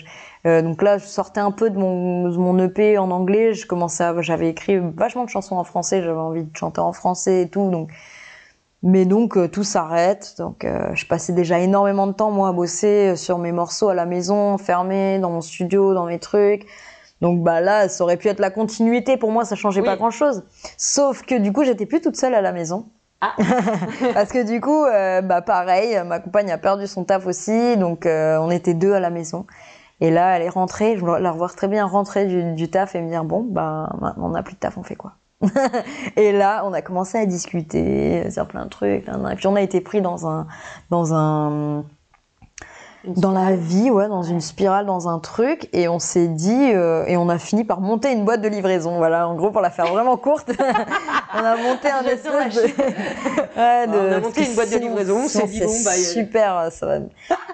euh, 0.46 0.62
donc 0.62 0.82
là 0.82 0.98
je 0.98 1.06
sortais 1.06 1.39
un 1.39 1.52
peu 1.52 1.70
de 1.70 1.78
mon 1.78 2.30
de 2.30 2.38
mon 2.38 2.58
EP 2.60 2.98
en 2.98 3.12
anglais 3.12 3.54
je 3.54 3.66
commençais 3.68 4.06
j'avais 4.20 4.50
écrit 4.50 4.80
vachement 4.96 5.26
de 5.26 5.30
chansons 5.30 5.56
en 5.56 5.64
français 5.64 6.02
j'avais 6.02 6.20
envie 6.20 6.44
de 6.44 6.56
chanter 6.56 6.82
en 6.82 6.94
français 6.94 7.44
et 7.44 7.48
tout 7.50 7.70
donc 7.70 7.89
mais 8.84 9.06
donc 9.06 9.38
euh, 9.38 9.48
tout 9.48 9.64
s'arrête 9.64 10.36
donc 10.38 10.66
euh, 10.66 10.89
je 10.96 11.06
passais 11.06 11.34
déjà 11.34 11.60
énormément 11.60 12.08
de 12.08 12.14
temps 12.14 12.32
moi 12.32 12.50
à 12.50 12.52
bosser 12.54 13.16
sur 13.16 13.38
mes 13.38 13.52
morceaux 13.52 13.89
à 13.89 13.94
la 13.94 14.06
maison 14.06 14.58
fermé 14.58 15.20
dans 15.20 15.30
mon 15.30 15.42
studio 15.42 15.94
dans 15.94 16.06
mes 16.06 16.20
trucs 16.20 16.66
donc 17.22 17.44
bah 17.44 17.62
là 17.62 17.88
ça 17.88 18.04
aurait 18.04 18.18
pu 18.18 18.28
être 18.28 18.39
la 18.39 18.50
continuité 18.50 19.18
pour 19.18 19.32
moi 19.32 19.46
ça 19.46 19.56
changeait 19.56 19.82
Oui. 19.82 19.86
pas 19.86 19.96
grand 19.96 20.10
chose 20.12 20.44
Sauf 20.78 21.22
que 21.22 21.36
du 21.38 21.54
coup, 21.54 21.64
j'étais 21.64 21.86
plus 21.86 22.02
toute 22.02 22.16
seule 22.18 22.34
à 22.34 22.42
la 22.42 22.52
maison. 22.52 22.88
Ah. 23.22 23.36
Parce 24.16 24.32
que 24.32 24.44
du 24.44 24.60
coup, 24.60 24.84
euh, 24.84 25.22
bah 25.22 25.44
pareil, 25.44 26.02
ma 26.06 26.20
compagne 26.20 26.52
a 26.52 26.58
perdu 26.58 26.88
son 26.88 27.04
taf 27.04 27.28
aussi, 27.28 27.78
donc 27.78 28.08
euh, 28.08 28.38
on 28.39 28.50
était 28.50 28.74
deux 28.74 28.94
à 28.94 29.00
la 29.00 29.12
maison. 29.12 29.46
Et 30.02 30.12
là, 30.12 30.36
elle 30.36 30.41
est 30.41 30.49
rentrée, 30.49 30.97
je 30.97 31.06
la 31.06 31.32
revoir 31.32 31.56
très 31.56 31.68
bien 31.68 31.86
rentrer 31.86 32.26
du, 32.26 32.70
taf 32.70 32.95
et 32.95 33.02
me 33.02 33.10
dire 33.10 33.24
bon, 33.24 33.43
maintenant 33.43 34.14
on 34.18 34.30
n'a 34.30 34.43
plus 34.43 34.56
de 34.56 34.60
taf, 34.60 34.78
on 34.78 34.84
fait 34.84 34.95
quoi? 34.95 35.14
Et 36.18 36.32
là, 36.32 36.64
on 36.66 36.74
a 36.74 36.82
commencé 36.82 37.18
à 37.18 37.26
discuter 37.26 38.30
sur 38.30 38.47
plein 38.47 38.66
de 38.66 38.70
trucs. 38.70 39.08
Et 39.08 39.36
puis 39.36 39.47
on 39.47 39.56
a 39.56 39.62
été 39.62 39.82
pris 39.82 40.02
dans 40.02 40.28
un 40.28 41.86
dans 43.06 43.32
la 43.32 43.56
vie, 43.56 43.89
ouais, 43.89 44.08
dans 44.08 44.22
une 44.22 44.41
spirale, 44.41 44.86
dans 44.86 45.10
un 45.10 45.18
truc, 45.18 45.68
et 45.74 45.88
on 45.88 45.97
s'est 45.97 46.28
dit, 46.28 46.72
euh, 46.74 47.04
et 47.08 47.18
on 47.18 47.30
a 47.30 47.39
fini 47.39 47.64
par 47.64 47.82
monter 47.82 48.12
une 48.12 48.26
boîte 48.26 48.41
de 48.41 48.47
livraison. 48.47 48.97
Voilà, 48.97 49.28
en 49.28 49.34
gros, 49.36 49.49
pour 49.49 49.62
la 49.62 49.72
faire 49.72 49.88
vraiment 49.88 50.18
courte, 50.18 50.52
on 51.34 51.39
a 51.39 51.56
monté 51.58 51.89
un 51.89 52.04
espèce 52.06 52.56
de, 52.56 52.62
ouais, 53.58 53.88
de- 53.88 54.10
On 54.10 54.18
a 54.18 54.20
monté 54.20 54.45
une 54.47 54.54
boîte 54.54 54.72
de 54.72 54.78
livraison, 54.78 55.22
on 55.24 55.28
s'est 55.28 55.47
dit, 55.47 55.58
c'est 55.60 55.66
bon, 55.66 55.84
bah, 55.84 55.93
super, 55.93 56.68
ça 56.72 56.86
va. 56.86 56.99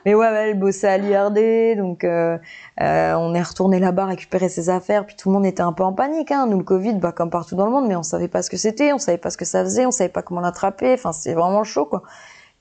Mais 0.05 0.15
ouais, 0.15 0.27
ouais, 0.27 0.49
elle 0.49 0.59
bossait 0.59 0.89
à 0.89 0.97
l'IRD, 0.97 1.77
donc 1.77 2.03
euh, 2.03 2.37
euh, 2.81 3.13
on 3.15 3.33
est 3.33 3.41
retourné 3.41 3.79
là-bas 3.79 4.05
récupérer 4.05 4.49
ses 4.49 4.69
affaires, 4.69 5.05
puis 5.05 5.15
tout 5.15 5.29
le 5.29 5.33
monde 5.35 5.45
était 5.45 5.61
un 5.63 5.71
peu 5.73 5.83
en 5.83 5.93
panique. 5.93 6.31
Hein. 6.31 6.47
Nous, 6.47 6.57
le 6.57 6.63
Covid, 6.65 6.95
bah, 6.95 7.13
comme 7.13 7.29
partout 7.29 7.55
dans 7.55 7.65
le 7.65 7.71
monde, 7.71 7.87
mais 7.87 7.95
on 7.95 8.03
savait 8.03 8.27
pas 8.27 8.41
ce 8.41 8.49
que 8.49 8.57
c'était, 8.57 8.91
on 8.91 8.97
savait 8.97 9.17
pas 9.17 9.29
ce 9.29 9.37
que 9.37 9.45
ça 9.45 9.63
faisait, 9.63 9.85
on 9.85 9.91
savait 9.91 10.09
pas 10.09 10.21
comment 10.23 10.41
l'attraper. 10.41 10.93
Enfin, 10.93 11.13
c'est 11.13 11.33
vraiment 11.33 11.63
chaud, 11.63 11.85
quoi. 11.85 12.03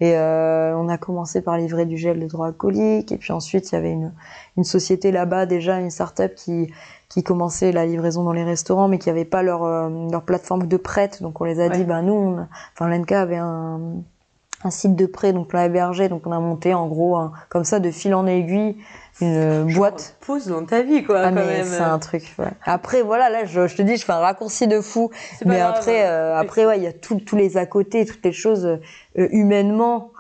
Et 0.00 0.14
euh, 0.16 0.76
on 0.76 0.88
a 0.90 0.98
commencé 0.98 1.40
par 1.40 1.56
livrer 1.56 1.86
du 1.86 1.96
gel 1.96 2.22
hydroalcoolique, 2.22 3.12
et 3.12 3.16
puis 3.16 3.32
ensuite 3.32 3.70
il 3.72 3.76
y 3.76 3.78
avait 3.78 3.92
une, 3.92 4.12
une 4.58 4.64
société 4.64 5.10
là-bas 5.10 5.46
déjà, 5.46 5.78
une 5.80 5.90
start-up 5.90 6.34
qui 6.34 6.70
qui 7.08 7.22
commençait 7.22 7.70
la 7.72 7.86
livraison 7.86 8.24
dans 8.24 8.32
les 8.32 8.42
restaurants, 8.44 8.88
mais 8.88 8.98
qui 8.98 9.08
avait 9.08 9.24
pas 9.24 9.42
leur 9.42 9.64
euh, 9.64 9.88
leur 10.10 10.22
plateforme 10.22 10.66
de 10.66 10.76
prête. 10.76 11.22
Donc 11.22 11.40
on 11.40 11.44
les 11.44 11.60
a 11.60 11.68
Ouais. 11.68 11.70
dit, 11.78 11.84
bah 11.84 12.02
nous, 12.02 12.12
on 12.12 12.46
enfin 12.74 12.88
l'ENCA 12.90 13.22
avait 13.22 13.36
un 13.38 13.80
un 14.64 14.70
site 14.70 14.96
de 14.96 15.06
prêt, 15.06 15.32
donc 15.32 15.52
l'a 15.52 15.66
hébergé, 15.66 16.08
donc 16.08 16.26
on 16.26 16.32
a 16.32 16.40
monté 16.40 16.74
en 16.74 16.86
gros 16.88 17.14
un- 17.16 17.32
comme 17.50 17.64
ça 17.64 17.78
de 17.78 17.90
fil 17.90 18.14
en 18.14 18.26
aiguille 18.26 18.76
une 19.20 19.72
boîte. 19.74 20.16
Pause 20.26 20.46
dans 20.48 20.64
ta 20.64 20.82
vie, 20.82 21.04
quoi, 21.04 21.20
Ah 21.20 21.28
quand 21.28 21.34
même. 21.36 21.64
c'est 21.64 21.80
un 21.80 21.98
truc. 21.98 22.34
ouais. 22.38 22.46
Après 22.64 23.02
voilà, 23.02 23.30
là 23.30 23.44
je, 23.44 23.66
je 23.66 23.76
te 23.76 23.82
dis, 23.82 23.96
je 23.96 24.04
fais 24.04 24.12
un 24.12 24.18
raccourci 24.18 24.66
de 24.66 24.80
fou. 24.80 25.10
Mais 25.44 25.58
grave. 25.58 25.74
après, 25.76 26.06
euh, 26.06 26.36
après 26.36 26.66
ouais, 26.66 26.78
il 26.78 26.84
y 26.84 26.86
a 26.86 26.92
tous 26.92 27.20
les 27.36 27.56
à 27.56 27.64
côté, 27.66 28.04
toutes 28.04 28.24
les 28.24 28.32
choses 28.32 28.78
humainement 29.16 30.10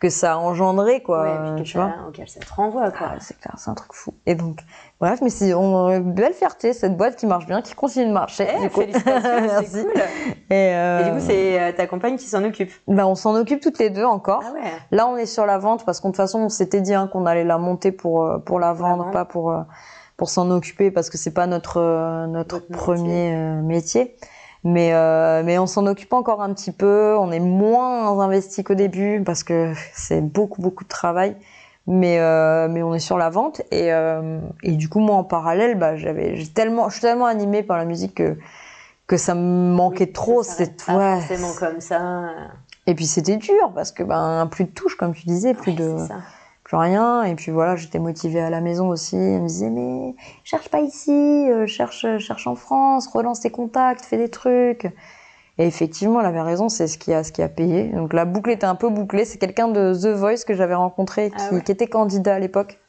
que 0.00 0.10
ça 0.10 0.34
a 0.34 0.36
engendré 0.36 1.02
quoi. 1.02 1.22
Ouais, 1.22 1.28
euh, 1.30 1.54
puis 1.54 1.62
que 1.64 1.68
tu 1.68 1.76
vois. 1.78 1.92
auquel 2.08 2.28
ça 2.28 2.38
te 2.40 2.52
renvoie, 2.52 2.90
quoi. 2.90 3.06
Ah, 3.12 3.16
c'est 3.20 3.38
clair, 3.38 3.54
c'est 3.56 3.70
un 3.70 3.74
truc 3.74 3.92
fou. 3.94 4.12
Et 4.26 4.34
donc, 4.34 4.58
bref, 5.00 5.20
mais 5.22 5.30
c'est 5.30 5.54
on, 5.54 5.98
belle 6.00 6.34
fierté 6.34 6.74
cette 6.74 6.94
boîte 6.96 7.16
qui 7.16 7.26
marche 7.26 7.46
bien, 7.46 7.62
qui 7.62 7.74
continue 7.74 8.06
de 8.08 8.12
marcher. 8.12 8.46
Eh, 8.54 8.60
du 8.60 8.68
coup. 8.70 8.80
félicitations, 8.80 9.22
Merci. 9.40 9.66
c'est 9.70 9.82
cool. 9.82 9.92
Et, 10.50 10.74
euh, 10.74 11.00
Et 11.00 11.04
du 11.04 11.10
coup, 11.12 11.24
c'est 11.26 11.60
euh, 11.62 11.72
ta 11.72 11.86
compagne 11.86 12.16
qui 12.16 12.26
s'en 12.26 12.44
occupe. 12.44 12.70
bah, 12.86 13.06
on 13.06 13.14
s'en 13.14 13.34
occupe 13.34 13.60
toutes 13.60 13.78
les 13.78 13.88
deux 13.88 14.04
encore. 14.04 14.42
Ah 14.46 14.52
ouais. 14.52 14.60
Là, 14.90 15.06
on 15.06 15.16
est 15.16 15.26
sur 15.26 15.46
la 15.46 15.56
vente 15.56 15.86
parce 15.86 16.00
qu'en 16.00 16.08
de 16.08 16.12
toute 16.12 16.18
façon, 16.18 16.40
on 16.40 16.48
s'était 16.50 16.82
dit 16.82 16.92
hein, 16.92 17.08
qu'on 17.10 17.24
allait 17.24 17.44
la 17.44 17.56
monter 17.56 17.90
pour 17.90 18.26
euh, 18.26 18.38
pour 18.38 18.60
la 18.60 18.74
vendre, 18.74 19.10
pas 19.10 19.24
pour 19.24 19.52
euh, 19.52 19.62
pour 20.18 20.28
s'en 20.28 20.50
occuper 20.50 20.90
parce 20.90 21.08
que 21.08 21.16
c'est 21.16 21.32
pas 21.32 21.46
notre 21.46 21.78
euh, 21.80 22.26
notre 22.26 22.56
métier. 22.56 22.76
premier 22.76 23.34
euh, 23.34 23.62
métier. 23.62 24.16
Mais, 24.64 24.94
euh, 24.94 25.42
mais 25.44 25.58
on 25.58 25.66
s'en 25.66 25.86
occupe 25.86 26.12
encore 26.14 26.40
un 26.40 26.52
petit 26.54 26.72
peu. 26.72 27.16
On 27.18 27.30
est 27.30 27.40
moins 27.40 28.18
investi 28.20 28.64
qu'au 28.64 28.74
début 28.74 29.22
parce 29.24 29.44
que 29.44 29.72
c'est 29.92 30.22
beaucoup, 30.22 30.62
beaucoup 30.62 30.84
de 30.84 30.88
travail. 30.88 31.36
Mais, 31.86 32.18
euh, 32.18 32.66
mais 32.70 32.82
on 32.82 32.94
est 32.94 32.98
sur 32.98 33.18
la 33.18 33.28
vente. 33.28 33.60
Et, 33.70 33.92
euh, 33.92 34.40
et 34.62 34.72
du 34.72 34.88
coup, 34.88 35.00
moi, 35.00 35.16
en 35.16 35.24
parallèle, 35.24 35.76
bah, 35.76 35.96
j'avais, 35.96 36.36
j'ai 36.36 36.48
tellement, 36.48 36.88
je 36.88 36.94
suis 36.94 37.02
tellement 37.02 37.26
animée 37.26 37.62
par 37.62 37.76
la 37.76 37.84
musique 37.84 38.14
que, 38.14 38.38
que 39.06 39.18
ça 39.18 39.34
me 39.34 39.74
manquait 39.74 40.06
trop. 40.06 40.42
C'est 40.42 40.88
ouais. 40.88 41.20
forcément 41.20 41.52
comme 41.58 41.80
ça. 41.80 42.22
Et 42.86 42.94
puis 42.94 43.06
c'était 43.06 43.36
dur 43.36 43.72
parce 43.74 43.92
que 43.92 44.02
ben 44.02 44.46
plus 44.50 44.64
de 44.64 44.70
touches, 44.70 44.96
comme 44.96 45.14
tu 45.14 45.26
disais, 45.26 45.54
plus 45.54 45.72
Ouais, 45.72 45.78
de 45.78 45.96
c'est 45.98 46.08
ça. 46.08 46.16
Plus 46.64 46.76
rien. 46.76 47.22
Et 47.24 47.34
puis 47.34 47.52
voilà, 47.52 47.76
j'étais 47.76 47.98
motivée 47.98 48.40
à 48.40 48.50
la 48.50 48.60
maison 48.60 48.88
aussi. 48.88 49.16
Elle 49.16 49.42
me 49.42 49.46
disait 49.48 49.70
mais 49.70 50.14
cherche 50.42 50.68
pas 50.68 50.80
ici, 50.80 51.12
euh, 51.12 51.66
cherche 51.66 52.06
cherche 52.18 52.46
en 52.46 52.54
France, 52.56 53.06
relance 53.06 53.40
tes 53.40 53.50
contacts, 53.50 54.04
fais 54.04 54.16
des 54.16 54.30
trucs. 54.30 54.86
Et 55.56 55.66
effectivement, 55.66 56.18
elle 56.18 56.26
avait 56.26 56.40
raison, 56.40 56.68
c'est 56.68 56.88
ce 56.88 56.98
qui 56.98 57.12
a 57.12 57.22
ce 57.22 57.30
qui 57.30 57.40
a 57.42 57.48
payé. 57.48 57.84
Donc 57.90 58.12
la 58.12 58.24
boucle 58.24 58.50
était 58.50 58.66
un 58.66 58.74
peu 58.74 58.88
bouclée. 58.88 59.24
C'est 59.24 59.38
quelqu'un 59.38 59.68
de 59.68 59.94
The 59.94 60.08
Voice 60.16 60.44
que 60.46 60.54
j'avais 60.54 60.74
rencontré 60.74 61.30
qui, 61.30 61.36
Ah 61.38 61.54
ouais. 61.54 61.62
qui 61.62 61.70
était 61.70 61.86
candidat 61.86 62.34
à 62.34 62.38
l'époque 62.40 62.80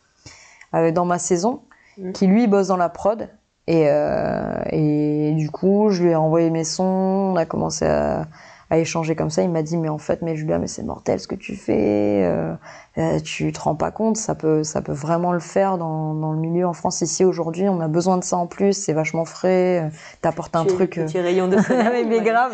euh, 0.74 0.92
dans 0.92 1.06
ma 1.06 1.20
saison, 1.20 1.62
Mhm. 1.98 2.14
qui 2.14 2.26
lui 2.28 2.48
bosse 2.48 2.68
dans 2.68 2.78
la 2.78 2.90
prod. 2.90 3.30
Et, 3.68 3.86
euh, 3.88 4.58
et 4.72 5.34
du 5.38 5.50
coup, 5.52 5.90
je 5.90 6.04
lui 6.04 6.12
ai 6.12 6.16
envoyé 6.16 6.50
mes 6.50 6.64
sons, 6.64 6.84
on 6.84 7.36
a 7.36 7.46
commencé 7.46 7.86
à, 7.86 8.26
à 8.70 8.78
échanger 8.78 9.16
comme 9.16 9.30
ça. 9.30 9.41
Il 9.43 9.49
m'a 9.49 9.61
dit, 9.61 9.78
mais 9.78 9.89
en 9.89 9.97
fait, 9.97 10.22
mais 10.22 10.36
Julia, 10.36 10.57
mais 10.57 10.68
c'est 10.68 10.84
mortel 10.84 11.20
ce 11.20 11.28
que 11.28 11.36
tu 11.36 11.55
fais. 11.55 12.24
Euh, 12.26 12.53
euh, 12.97 13.20
tu 13.20 13.51
te 13.51 13.59
rends 13.59 13.76
pas 13.76 13.91
compte, 13.91 14.18
ça 14.18 14.36
peut, 14.36 14.63
ça 14.63 14.82
peut 14.82 14.93
vraiment 14.93 15.34
le 15.34 15.39
faire 15.39 15.78
dans, 15.78 16.13
dans 16.13 16.32
le 16.32 16.39
milieu 16.39 16.66
en 16.66 16.74
France 16.74 17.01
ici 17.01 17.26
aujourd'hui. 17.26 17.68
On 17.68 17.82
a 17.82 17.88
besoin 17.88 18.18
de 18.18 18.24
ça 18.24 18.38
en 18.38 18.47
plus, 18.47 18.74
c'est 18.74 18.93
vachement 18.93 19.26
frais. 19.26 19.84
euh, 19.84 19.89
T'apportes 20.22 20.55
un 20.55 20.66
truc. 20.66 20.91
Petit 20.95 21.20
rayon 21.20 21.47
de 21.47 21.57
mais, 21.57 21.61
soleil. 21.61 22.05
mais 22.09 22.18
ouais. 22.20 22.24
grave. 22.24 22.53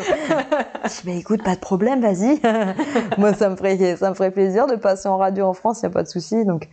Je 0.84 0.89
dis, 0.89 1.01
mais 1.05 1.18
écoute, 1.20 1.43
pas 1.43 1.55
de 1.55 1.59
problème, 1.59 2.01
vas-y. 2.01 2.41
Moi, 3.18 3.34
ça 3.34 3.49
me 3.49 3.55
ferait, 3.55 3.95
ça 3.95 4.09
me 4.09 4.16
ferait 4.16 4.32
plaisir 4.32 4.68
de 4.68 4.76
passer 4.76 5.07
en 5.07 5.18
radio 5.18 5.45
en 5.45 5.53
France, 5.53 5.82
il 5.82 5.86
n'y 5.86 5.91
a 5.91 5.93
pas 5.93 6.03
de 6.03 6.09
souci. 6.09 6.43
Donc, 6.45 6.68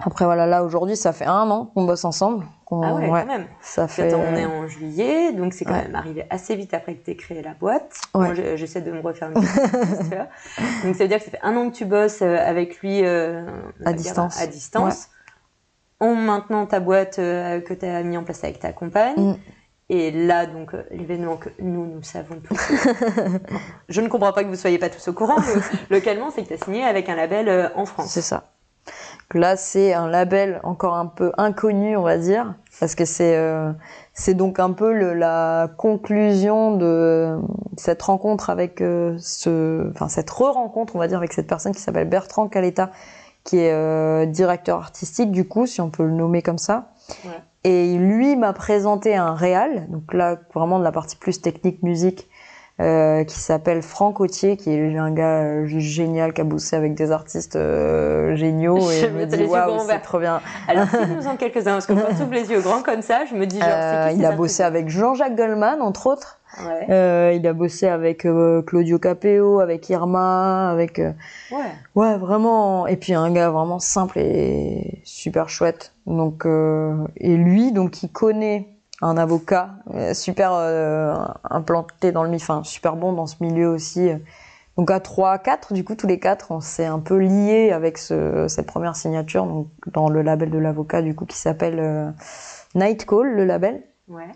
après, 0.00 0.24
voilà, 0.24 0.46
là, 0.46 0.64
aujourd'hui, 0.64 0.96
ça 0.96 1.12
fait 1.12 1.26
un 1.26 1.50
an 1.50 1.70
qu'on 1.74 1.84
bosse 1.84 2.04
ensemble. 2.04 2.44
Qu'on- 2.70 2.82
Ah 2.82 2.94
ouais, 2.94 3.08
quand 3.08 3.26
même. 3.26 3.46
ça 3.60 3.86
fait. 3.88 4.08
Attends, 4.08 4.22
on 4.26 4.34
est 4.36 4.46
en 4.46 4.66
juillet, 4.66 5.32
donc 5.32 5.52
c'est 5.52 5.64
quand 5.64 5.72
Ouais. 5.74 5.82
même 5.82 5.94
arrivé 5.96 6.24
assez 6.30 6.54
vite 6.56 6.72
après 6.72 6.94
que 6.94 7.04
tu 7.04 7.10
aies 7.10 7.16
créé 7.16 7.42
la 7.42 7.52
boîte. 7.52 8.00
Ouais. 8.14 8.26
Moi, 8.26 8.34
je- 8.34 8.56
j'essaie 8.56 8.80
de 8.80 8.90
me 8.92 9.00
refaire 9.00 9.28
une 9.28 9.34
petite. 9.42 10.14
Donc 10.84 10.94
ça 10.96 11.04
veut 11.04 11.08
dire 11.08 11.18
que 11.18 11.24
ça 11.24 11.30
fait 11.32 11.40
un 11.42 11.56
an 11.56 11.68
que 11.70 11.74
tu 11.76 11.84
bosses 11.84 12.22
euh, 12.22 12.36
avec 12.38 12.78
lui 12.80 13.04
euh, 13.04 13.42
on 13.82 13.86
À 13.86 13.92
dire, 13.92 13.96
distance. 14.02 14.40
à 14.40 14.46
distance. 14.46 15.08
En 15.98 16.14
maintenant 16.14 16.64
ta 16.64 16.80
boîte 16.80 17.18
euh, 17.18 17.60
que 17.60 17.74
tu 17.74 17.84
as 17.84 18.02
mis 18.02 18.16
en 18.16 18.24
place 18.24 18.42
avec 18.44 18.58
ta 18.60 18.72
compagne. 18.72 19.14
Mm. 19.18 19.34
Et 19.92 20.12
là, 20.12 20.46
donc, 20.46 20.70
l'événement 20.92 21.36
que 21.36 21.48
nous, 21.58 21.84
nous 21.84 22.02
savons 22.04 22.40
tous. 22.40 22.56
je 23.88 24.00
ne 24.00 24.06
comprends 24.06 24.32
pas 24.32 24.44
que 24.44 24.48
vous 24.48 24.54
soyez 24.54 24.78
pas 24.78 24.88
tous 24.88 25.08
au 25.08 25.12
courant. 25.12 25.34
Le, 25.36 25.60
localement, 25.96 26.30
c'est 26.30 26.42
que 26.44 26.48
tu 26.48 26.54
as 26.54 26.58
signé 26.64 26.84
avec 26.84 27.08
un 27.08 27.16
label 27.16 27.48
euh, 27.48 27.68
en 27.74 27.86
France. 27.86 28.06
C'est 28.12 28.22
ça. 28.22 28.52
Là, 29.34 29.56
c'est 29.56 29.92
un 29.92 30.08
label 30.08 30.60
encore 30.64 30.94
un 30.96 31.06
peu 31.06 31.30
inconnu, 31.38 31.96
on 31.96 32.02
va 32.02 32.18
dire, 32.18 32.54
parce 32.80 32.96
que 32.96 33.04
c'est 33.04 33.36
euh, 33.36 33.70
c'est 34.12 34.34
donc 34.34 34.58
un 34.58 34.72
peu 34.72 34.92
le, 34.92 35.14
la 35.14 35.68
conclusion 35.76 36.76
de 36.76 37.38
cette 37.76 38.02
rencontre 38.02 38.50
avec 38.50 38.80
euh, 38.80 39.16
ce, 39.20 39.88
enfin 39.90 40.08
cette 40.08 40.28
re-rencontre, 40.30 40.96
on 40.96 40.98
va 40.98 41.06
dire, 41.06 41.18
avec 41.18 41.32
cette 41.32 41.46
personne 41.46 41.72
qui 41.72 41.80
s'appelle 41.80 42.08
Bertrand 42.08 42.48
Caletta, 42.48 42.90
qui 43.44 43.58
est 43.58 43.72
euh, 43.72 44.26
directeur 44.26 44.78
artistique 44.78 45.30
du 45.30 45.46
coup, 45.46 45.66
si 45.66 45.80
on 45.80 45.90
peut 45.90 46.04
le 46.04 46.12
nommer 46.12 46.42
comme 46.42 46.58
ça. 46.58 46.90
Ouais. 47.24 47.30
Et 47.62 47.96
lui 47.98 48.34
m'a 48.34 48.52
présenté 48.52 49.14
un 49.14 49.34
réal, 49.34 49.86
donc 49.90 50.12
là 50.12 50.38
vraiment 50.54 50.78
de 50.80 50.84
la 50.84 50.92
partie 50.92 51.16
plus 51.16 51.40
technique 51.40 51.82
musique, 51.84 52.28
euh, 52.80 53.24
qui 53.24 53.38
s'appelle 53.38 53.82
Franck 53.82 54.20
Autier, 54.20 54.56
qui 54.56 54.72
est 54.72 54.96
un 54.96 55.10
gars 55.10 55.42
euh, 55.42 55.66
génial, 55.66 56.32
qui 56.32 56.40
a 56.40 56.44
bossé 56.44 56.76
avec 56.76 56.94
des 56.94 57.10
artistes 57.12 57.56
euh, 57.56 58.34
géniaux. 58.36 58.78
Et 58.90 59.00
Je 59.00 59.06
me 59.08 59.26
dis, 59.26 59.44
waouh, 59.44 59.80
c'est 59.86 59.98
trop 60.00 60.18
bien. 60.18 60.40
Alors, 60.66 60.86
cite-nous 60.88 61.26
en 61.28 61.36
quelques-uns, 61.36 61.72
parce 61.72 61.86
que 61.86 61.92
quand 61.92 62.14
tu 62.16 62.22
ouvres 62.22 62.32
les 62.32 62.50
yeux 62.50 62.60
grands 62.60 62.82
comme 62.82 63.02
ça, 63.02 63.24
je 63.30 63.34
me 63.34 63.46
dis 63.46 63.58
genre, 63.58 63.68
Euh, 63.70 64.04
c'est 64.06 64.14
qui 64.14 64.20
il 64.20 64.22
ces 64.22 64.26
a 64.26 64.32
bossé 64.32 64.62
avec 64.62 64.88
Jean-Jacques 64.88 65.36
Goldman, 65.36 65.82
entre 65.82 66.06
autres. 66.06 66.38
Ouais. 66.66 66.86
Euh, 66.90 67.32
il 67.36 67.46
a 67.46 67.52
bossé 67.52 67.86
avec 67.86 68.24
euh, 68.24 68.62
Claudio 68.62 68.98
Capeo, 68.98 69.60
avec 69.60 69.88
Irma, 69.88 70.70
avec... 70.70 70.98
euh, 70.98 71.12
Ouais. 71.52 71.58
Ouais, 71.94 72.16
vraiment. 72.18 72.86
Et 72.88 72.96
puis 72.96 73.14
un 73.14 73.30
gars 73.30 73.50
vraiment 73.50 73.78
simple 73.78 74.18
et 74.18 75.00
super 75.04 75.48
chouette. 75.48 75.92
Donc 76.06 76.46
euh, 76.46 76.96
et 77.18 77.36
lui, 77.36 77.70
donc 77.70 78.02
il 78.02 78.08
connaît 78.10 78.66
un 79.02 79.16
avocat 79.16 79.70
euh, 79.94 80.14
super 80.14 80.52
euh, 80.52 81.14
implanté 81.48 82.12
dans 82.12 82.22
le 82.22 82.28
milieu, 82.28 82.42
enfin 82.42 82.62
super 82.64 82.96
bon 82.96 83.12
dans 83.12 83.26
ce 83.26 83.36
milieu 83.40 83.68
aussi. 83.68 84.10
Donc 84.76 84.90
à 84.90 85.00
3, 85.00 85.38
4, 85.38 85.72
du 85.72 85.84
coup 85.84 85.94
tous 85.94 86.06
les 86.06 86.18
quatre, 86.18 86.52
on 86.52 86.60
s'est 86.60 86.86
un 86.86 87.00
peu 87.00 87.18
liés 87.18 87.70
avec 87.72 87.98
ce, 87.98 88.46
cette 88.48 88.66
première 88.66 88.96
signature 88.96 89.44
donc 89.44 89.66
dans 89.92 90.08
le 90.08 90.22
label 90.22 90.50
de 90.50 90.58
l'avocat 90.58 91.02
du 91.02 91.14
coup 91.14 91.26
qui 91.26 91.36
s'appelle 91.36 91.78
euh, 91.78 92.10
Night 92.74 93.04
Call, 93.04 93.34
le 93.34 93.44
label. 93.44 93.82
Ouais. 94.08 94.30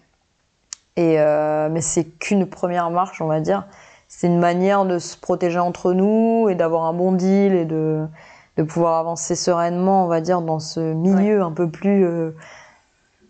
Et 0.96 1.18
euh, 1.18 1.68
mais 1.70 1.80
c'est 1.80 2.04
qu'une 2.04 2.46
première 2.46 2.90
marche, 2.90 3.20
on 3.20 3.26
va 3.26 3.40
dire. 3.40 3.66
C'est 4.08 4.26
une 4.26 4.38
manière 4.38 4.84
de 4.84 4.98
se 4.98 5.16
protéger 5.16 5.58
entre 5.58 5.92
nous 5.92 6.48
et 6.48 6.54
d'avoir 6.54 6.84
un 6.84 6.92
bon 6.92 7.12
deal 7.12 7.54
et 7.54 7.64
de, 7.64 8.06
de 8.56 8.62
pouvoir 8.62 8.98
avancer 8.98 9.34
sereinement, 9.34 10.04
on 10.04 10.08
va 10.08 10.20
dire, 10.20 10.40
dans 10.40 10.60
ce 10.60 10.92
milieu 10.92 11.42
un 11.42 11.50
peu 11.50 11.68
plus, 11.68 12.06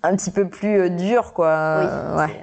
un 0.05 0.16
petit 0.16 0.30
peu 0.30 0.48
plus 0.48 0.78
euh, 0.80 0.88
dur, 0.88 1.32
quoi. 1.32 1.46
Oui. 1.80 1.86
Euh, 1.88 2.16
ouais. 2.18 2.40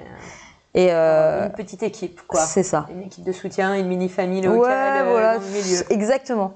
Et 0.74 0.88
euh, 0.90 1.46
une 1.46 1.52
petite 1.52 1.82
équipe, 1.82 2.22
quoi. 2.26 2.40
c'est 2.40 2.62
ça. 2.62 2.86
Une 2.90 3.02
équipe 3.02 3.24
de 3.24 3.32
soutien, 3.32 3.74
une 3.74 3.88
mini-famille 3.88 4.40
locale 4.40 5.06
Ouais, 5.06 5.10
voilà, 5.10 5.38
dans 5.38 5.44
le 5.44 5.50
milieu. 5.50 5.80
exactement. 5.90 6.54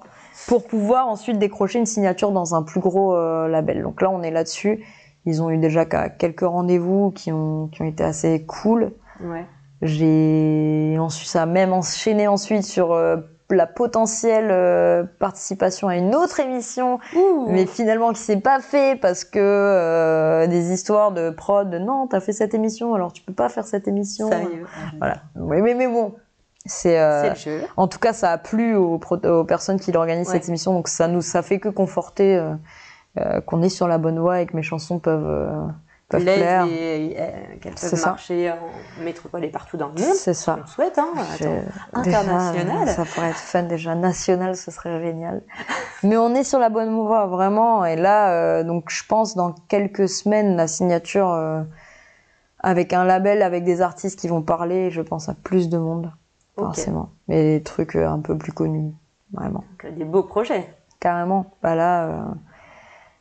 Pour 0.48 0.66
pouvoir 0.66 1.08
ensuite 1.08 1.38
décrocher 1.38 1.78
une 1.78 1.86
signature 1.86 2.30
dans 2.30 2.54
un 2.54 2.62
plus 2.62 2.80
gros 2.80 3.14
euh, 3.14 3.46
label. 3.48 3.82
Donc 3.82 4.00
là, 4.00 4.10
on 4.10 4.22
est 4.22 4.30
là-dessus. 4.30 4.84
Ils 5.26 5.42
ont 5.42 5.50
eu 5.50 5.58
déjà 5.58 5.84
quelques 5.84 6.40
rendez-vous 6.42 7.10
qui 7.10 7.32
ont, 7.32 7.68
qui 7.68 7.82
ont 7.82 7.86
été 7.86 8.04
assez 8.04 8.44
cool. 8.46 8.92
Ouais. 9.22 9.44
J'ai 9.82 10.96
ensuite 10.98 11.28
ça 11.28 11.42
a 11.42 11.46
même 11.46 11.72
enchaîné 11.72 12.28
ensuite 12.28 12.62
sur 12.62 12.92
euh, 12.92 13.16
la 13.50 13.66
potentielle 13.66 14.48
euh, 14.50 15.04
participation 15.18 15.88
à 15.88 15.96
une 15.96 16.14
autre 16.14 16.40
émission, 16.40 16.98
Ouh. 17.14 17.46
mais 17.48 17.66
finalement 17.66 18.12
qui 18.12 18.20
s'est 18.20 18.40
pas 18.40 18.60
fait 18.60 18.98
parce 19.00 19.24
que 19.24 19.38
euh, 19.38 20.46
des 20.46 20.72
histoires 20.72 21.12
de 21.12 21.30
prod. 21.30 21.70
de, 21.70 21.78
Non, 21.78 22.06
t'as 22.08 22.20
fait 22.20 22.32
cette 22.32 22.54
émission, 22.54 22.94
alors 22.94 23.12
tu 23.12 23.22
peux 23.22 23.32
pas 23.32 23.48
faire 23.48 23.64
cette 23.66 23.86
émission. 23.86 24.28
Sérieux. 24.28 24.66
Voilà. 24.98 25.18
Oui, 25.36 25.62
mais, 25.62 25.74
mais 25.74 25.86
bon, 25.86 26.14
c'est. 26.64 26.98
euh, 27.00 27.32
en 27.76 27.86
tout 27.86 27.98
cas, 28.00 28.12
ça 28.12 28.32
a 28.32 28.38
plu 28.38 28.74
aux, 28.74 28.98
personnes 29.46 29.78
qui 29.78 29.96
organisent 29.96 30.28
Ouais. 30.28 30.34
cette 30.34 30.48
émission, 30.48 30.74
donc 30.74 30.88
ça 30.88 31.06
nous 31.06 31.22
ça 31.22 31.42
fait 31.42 31.60
que 31.60 31.68
conforter 31.68 32.42
qu'on 33.46 33.62
est 33.62 33.68
sur 33.70 33.88
la 33.88 33.98
bonne 33.98 34.18
voie 34.18 34.40
et 34.40 34.46
que 34.46 34.56
mes 34.56 34.62
chansons 34.62 34.98
peuvent 34.98 35.70
peuvent 36.08 36.22
plaire. 36.22 36.64
et, 36.66 37.16
euh, 37.18 37.30
qu'elles 37.60 37.72
C'est 37.76 37.90
peuvent 37.90 37.98
ça. 37.98 38.10
marcher 38.10 38.50
en 38.52 39.02
métropole 39.04 39.44
et 39.44 39.48
partout 39.48 39.76
dans 39.76 39.86
le 39.88 39.92
monde. 39.94 40.14
C'est 40.14 40.34
ça. 40.34 40.58
On 40.62 40.66
souhaite, 40.66 40.98
hein. 40.98 41.08
J'ai- 41.38 41.46
Attends. 41.92 42.02
déjà, 42.02 42.20
international. 42.20 42.88
ça 42.88 43.04
pourrait 43.04 43.30
être 43.30 43.36
fun 43.36 43.62
déjà 43.64 43.94
national, 43.94 44.56
ce 44.56 44.70
serait 44.70 45.00
génial. 45.02 45.42
Mais 46.02 46.16
on 46.16 46.34
est 46.34 46.44
sur 46.44 46.58
la 46.58 46.68
bonne 46.68 46.94
voie 46.94 47.26
vraiment. 47.26 47.84
Et 47.84 47.96
là, 47.96 48.30
euh, 48.32 48.62
donc 48.64 48.90
je 48.90 49.04
pense 49.06 49.34
dans 49.34 49.52
quelques 49.68 50.08
semaines 50.08 50.56
la 50.56 50.66
signature 50.68 51.30
euh, 51.32 51.62
avec 52.60 52.92
un 52.92 53.04
label, 53.04 53.42
avec 53.42 53.64
des 53.64 53.80
artistes 53.82 54.18
qui 54.18 54.28
vont 54.28 54.42
parler. 54.42 54.90
Je 54.90 55.02
pense 55.02 55.28
à 55.28 55.34
plus 55.34 55.68
de 55.68 55.78
monde 55.78 56.12
forcément, 56.58 57.10
mais 57.28 57.58
des 57.58 57.62
trucs 57.62 57.96
un 57.96 58.20
peu 58.20 58.36
plus 58.38 58.52
connus, 58.52 58.92
vraiment. 59.32 59.64
Donc, 59.82 59.94
des 59.94 60.04
beaux 60.04 60.22
projets. 60.22 60.72
Carrément. 61.00 61.46
Bah 61.62 61.74
là, 61.74 62.06
euh, 62.06 62.22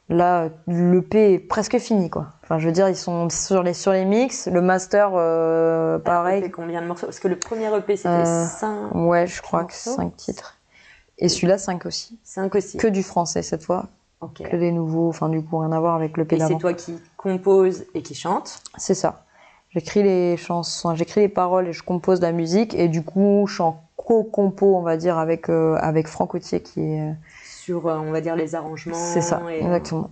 là, 0.10 0.50
l'EP 0.68 1.34
est 1.34 1.40
presque 1.40 1.78
fini 1.80 2.10
quoi. 2.10 2.28
Enfin, 2.44 2.60
je 2.60 2.68
veux 2.68 2.72
dire, 2.72 2.88
ils 2.90 2.96
sont 2.96 3.30
sur 3.30 3.64
les 3.64 3.74
sur 3.74 3.92
les 3.92 4.06
mix, 4.06 4.48
le 4.48 4.62
master, 4.62 5.12
euh, 5.16 5.98
Pareil. 6.00 6.42
pareil. 6.42 6.52
combien 6.52 6.82
de 6.82 6.88
morceaux? 6.88 7.08
Parce 7.08 7.20
que 7.20 7.28
le 7.28 7.38
premier 7.40 7.76
EP, 7.76 7.96
c'était 7.98 8.10
Euh, 8.10 8.46
5, 8.46 8.94
Ouais, 8.94 9.26
je 9.28 9.42
crois 9.42 9.62
que 9.64 9.74
morceaux. 9.74 9.96
5 9.96 10.16
titres. 10.16 10.58
Et 11.18 11.30
celui-là, 11.30 11.58
5 11.58 11.86
aussi. 11.86 12.20
aussi. 12.54 12.78
Que 12.78 12.88
du 12.88 13.02
français 13.02 13.42
cette 13.42 13.64
fois, 13.64 13.88
Ok. 14.22 14.44
que 14.44 14.56
des 14.58 14.72
nouveaux, 14.72 15.10
enfin 15.10 15.30
du 15.30 15.42
coup 15.44 15.58
rien 15.60 15.72
à 15.72 15.80
voir 15.80 15.96
avec 15.96 16.18
le 16.18 16.24
Et 16.24 16.28
P 16.28 16.36
c'est 16.38 16.44
d'avant. 16.48 16.58
toi 16.60 16.74
qui 16.74 17.00
composes 17.18 17.86
et 17.94 18.02
qui 18.02 18.14
chante. 18.16 18.60
C'est 18.78 18.94
ça. 18.96 19.24
J'écris 19.70 20.04
les 20.04 20.38
chansons, 20.38 20.94
j'écris 20.96 21.22
les 21.22 21.30
paroles 21.30 21.68
et 21.68 21.74
je 21.74 21.84
compose 21.84 22.22
la 22.22 22.32
musique 22.32 22.74
et 22.76 22.88
du 22.88 23.04
coup 23.04 23.46
je 23.48 23.56
suis 23.56 23.64
en 23.64 23.82
co-compo 23.98 24.76
on 24.76 24.82
va 24.82 24.96
dire 24.98 25.18
avec 25.18 25.50
euh, 25.50 25.76
avec 25.82 26.08
Franck 26.08 26.36
Autier 26.36 26.62
qui 26.62 26.82
est 26.82 27.02
euh, 27.02 27.14
sur, 27.66 27.88
euh, 27.88 27.98
on 27.98 28.12
va 28.12 28.22
dire, 28.22 28.36
les 28.36 28.54
arrangements. 28.56 28.94
c'est 28.94 29.22
ça 29.22 29.42
et, 29.52 29.62
euh, 29.64 29.66
exactement. 29.66 30.12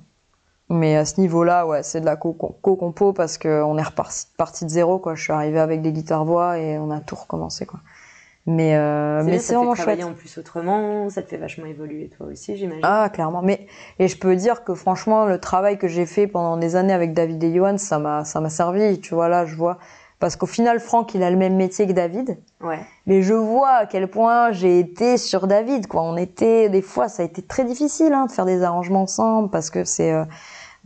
Mais 0.69 0.95
à 0.95 1.05
ce 1.05 1.19
niveau-là, 1.21 1.67
ouais, 1.67 1.83
c'est 1.83 2.01
de 2.01 2.05
la 2.05 2.15
co- 2.15 2.33
co-compo 2.33 3.13
parce 3.13 3.37
qu'on 3.37 3.77
est 3.77 3.83
reparti 3.83 4.25
parti 4.37 4.65
de 4.65 4.69
zéro 4.69 4.97
quoi. 4.97 5.13
Je 5.13 5.21
suis 5.23 5.33
arrivée 5.33 5.59
avec 5.59 5.81
des 5.81 5.91
guitares 5.91 6.25
voix 6.25 6.57
et 6.57 6.77
on 6.79 6.89
a 6.89 6.99
tout 6.99 7.15
recommencé 7.15 7.65
quoi. 7.65 7.79
Mais 8.45 8.75
euh, 8.75 9.21
C'est 9.23 9.29
mais 9.29 9.39
c'est 9.39 9.53
vraiment 9.55 9.75
chouette. 9.75 10.03
en 10.03 10.13
plus 10.13 10.37
autrement, 10.37 11.09
ça 11.09 11.21
te 11.21 11.27
fait 11.29 11.37
vachement 11.37 11.65
évoluer 11.65 12.09
toi 12.09 12.27
aussi, 12.27 12.57
j'imagine. 12.57 12.81
Ah, 12.83 13.09
clairement. 13.13 13.41
Mais, 13.41 13.67
et 13.99 14.07
je 14.09 14.17
peux 14.17 14.35
dire 14.35 14.63
que 14.65 14.73
franchement, 14.73 15.25
le 15.25 15.39
travail 15.39 15.77
que 15.77 15.87
j'ai 15.87 16.05
fait 16.05 16.27
pendant 16.27 16.57
des 16.57 16.75
années 16.75 16.93
avec 16.93 17.13
David 17.13 17.41
et 17.43 17.53
Johan, 17.53 17.77
ça 17.77 17.99
m'a, 17.99 18.25
ça 18.25 18.41
m'a 18.41 18.49
servi. 18.49 18.99
Tu 18.99 19.13
vois, 19.13 19.29
là, 19.29 19.45
je 19.45 19.55
vois, 19.55 19.77
parce 20.23 20.37
qu'au 20.37 20.45
final, 20.45 20.79
Franck, 20.79 21.15
il 21.15 21.21
a 21.21 21.29
le 21.29 21.35
même 21.35 21.57
métier 21.57 21.85
que 21.85 21.91
David. 21.91 22.37
Ouais. 22.61 22.79
Mais 23.07 23.23
je 23.23 23.33
vois 23.33 23.71
à 23.71 23.85
quel 23.85 24.07
point 24.07 24.53
j'ai 24.53 24.79
été 24.79 25.17
sur 25.17 25.47
David, 25.47 25.87
quoi. 25.87 26.01
On 26.01 26.15
était, 26.15 26.69
des 26.69 26.81
fois, 26.81 27.09
ça 27.09 27.23
a 27.23 27.25
été 27.25 27.41
très 27.41 27.65
difficile 27.65 28.13
hein, 28.13 28.27
de 28.27 28.31
faire 28.31 28.45
des 28.45 28.63
arrangements 28.63 29.01
ensemble 29.01 29.49
parce 29.49 29.69
que 29.69 29.83
c'est. 29.83 30.13
Euh, 30.13 30.23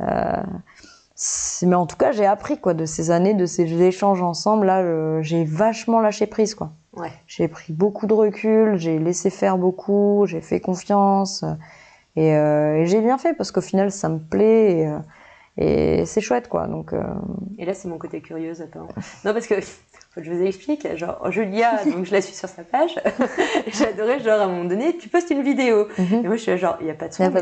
euh, 0.01 0.41
c'est- 1.13 1.67
mais 1.67 1.75
en 1.75 1.85
tout 1.85 1.97
cas, 1.97 2.11
j'ai 2.11 2.25
appris 2.25 2.57
quoi 2.57 2.73
de 2.73 2.85
ces 2.87 3.11
années, 3.11 3.35
de 3.35 3.45
ces 3.45 3.71
échanges 3.83 4.23
ensemble. 4.23 4.65
Là, 4.65 5.21
j'ai 5.21 5.43
vachement 5.43 5.99
lâché 5.99 6.25
prise, 6.25 6.55
quoi. 6.55 6.71
Ouais. 6.95 7.11
J'ai 7.27 7.47
pris 7.47 7.73
beaucoup 7.73 8.07
de 8.07 8.15
recul, 8.15 8.77
j'ai 8.77 8.97
laissé 8.97 9.29
faire 9.29 9.59
beaucoup, 9.59 10.25
j'ai 10.25 10.41
fait 10.41 10.59
confiance. 10.61 11.45
Et, 12.15 12.35
euh, 12.35 12.77
et 12.77 12.87
j'ai 12.87 13.01
bien 13.01 13.19
fait 13.19 13.35
parce 13.35 13.51
qu'au 13.51 13.61
final, 13.61 13.91
ça 13.91 14.09
me 14.09 14.17
plaît 14.17 14.79
et, 14.79 14.87
et 15.57 16.05
c'est 16.05 16.21
chouette, 16.21 16.49
quoi. 16.49 16.67
Donc, 16.67 16.93
euh, 16.93 17.01
Et 17.57 17.65
là, 17.65 17.73
c'est 17.73 17.87
mon 17.87 17.97
côté 17.97 18.21
curieuse, 18.21 18.61
attends. 18.61 18.87
Non, 19.25 19.33
parce 19.33 19.47
que, 19.47 19.59
faut 19.61 20.21
que 20.21 20.23
je 20.23 20.31
vous 20.31 20.43
explique, 20.43 20.95
genre, 20.95 21.31
Julia, 21.31 21.83
donc 21.91 22.05
je 22.05 22.11
la 22.11 22.21
suis 22.21 22.35
sur 22.35 22.47
sa 22.47 22.63
page, 22.63 22.95
et 23.65 23.71
j'adorais, 23.71 24.19
genre, 24.19 24.39
à 24.39 24.43
un 24.43 24.47
moment 24.47 24.65
donné, 24.65 24.97
tu 24.97 25.09
postes 25.09 25.31
une 25.31 25.41
vidéo. 25.41 25.87
Mhm. 25.97 26.25
Et 26.25 26.27
moi, 26.27 26.35
je 26.35 26.41
suis 26.41 26.51
là, 26.51 26.57
genre, 26.57 26.77
il 26.79 26.85
n'y 26.85 26.91
a 26.91 26.95
pas 26.95 27.07
de 27.07 27.13
son, 27.13 27.23
qu'il 27.23 27.33
n'y 27.33 27.39
a 27.39 27.41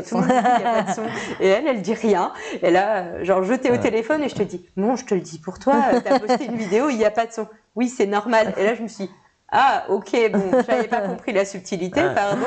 de 0.82 0.94
son. 0.94 1.04
Et 1.40 1.46
elle, 1.48 1.66
elle 1.66 1.82
dit 1.82 1.94
rien. 1.94 2.32
Et 2.62 2.70
là, 2.70 3.22
genre, 3.22 3.42
je 3.42 3.54
t'ai 3.54 3.70
au 3.70 3.76
téléphone 3.76 4.22
et 4.22 4.28
je 4.28 4.34
te 4.34 4.42
dis, 4.42 4.66
non, 4.76 4.96
je 4.96 5.04
te 5.04 5.14
le 5.14 5.20
dis 5.20 5.38
pour 5.38 5.58
toi, 5.58 5.76
t'as 6.02 6.18
posté 6.18 6.46
une 6.46 6.56
vidéo, 6.56 6.88
il 6.88 6.96
n'y 6.96 7.04
a 7.04 7.10
pas 7.10 7.26
de 7.26 7.32
son. 7.32 7.46
Oui, 7.74 7.88
c'est 7.88 8.06
normal. 8.06 8.54
Et 8.56 8.64
là, 8.64 8.74
je 8.74 8.82
me 8.82 8.88
suis 8.88 9.04
dit, 9.04 9.10
ah, 9.52 9.84
ok, 9.88 10.30
bon, 10.32 10.40
j'avais 10.68 10.88
pas 10.88 11.00
compris 11.02 11.32
la 11.32 11.44
subtilité, 11.44 12.00
pardon. 12.14 12.46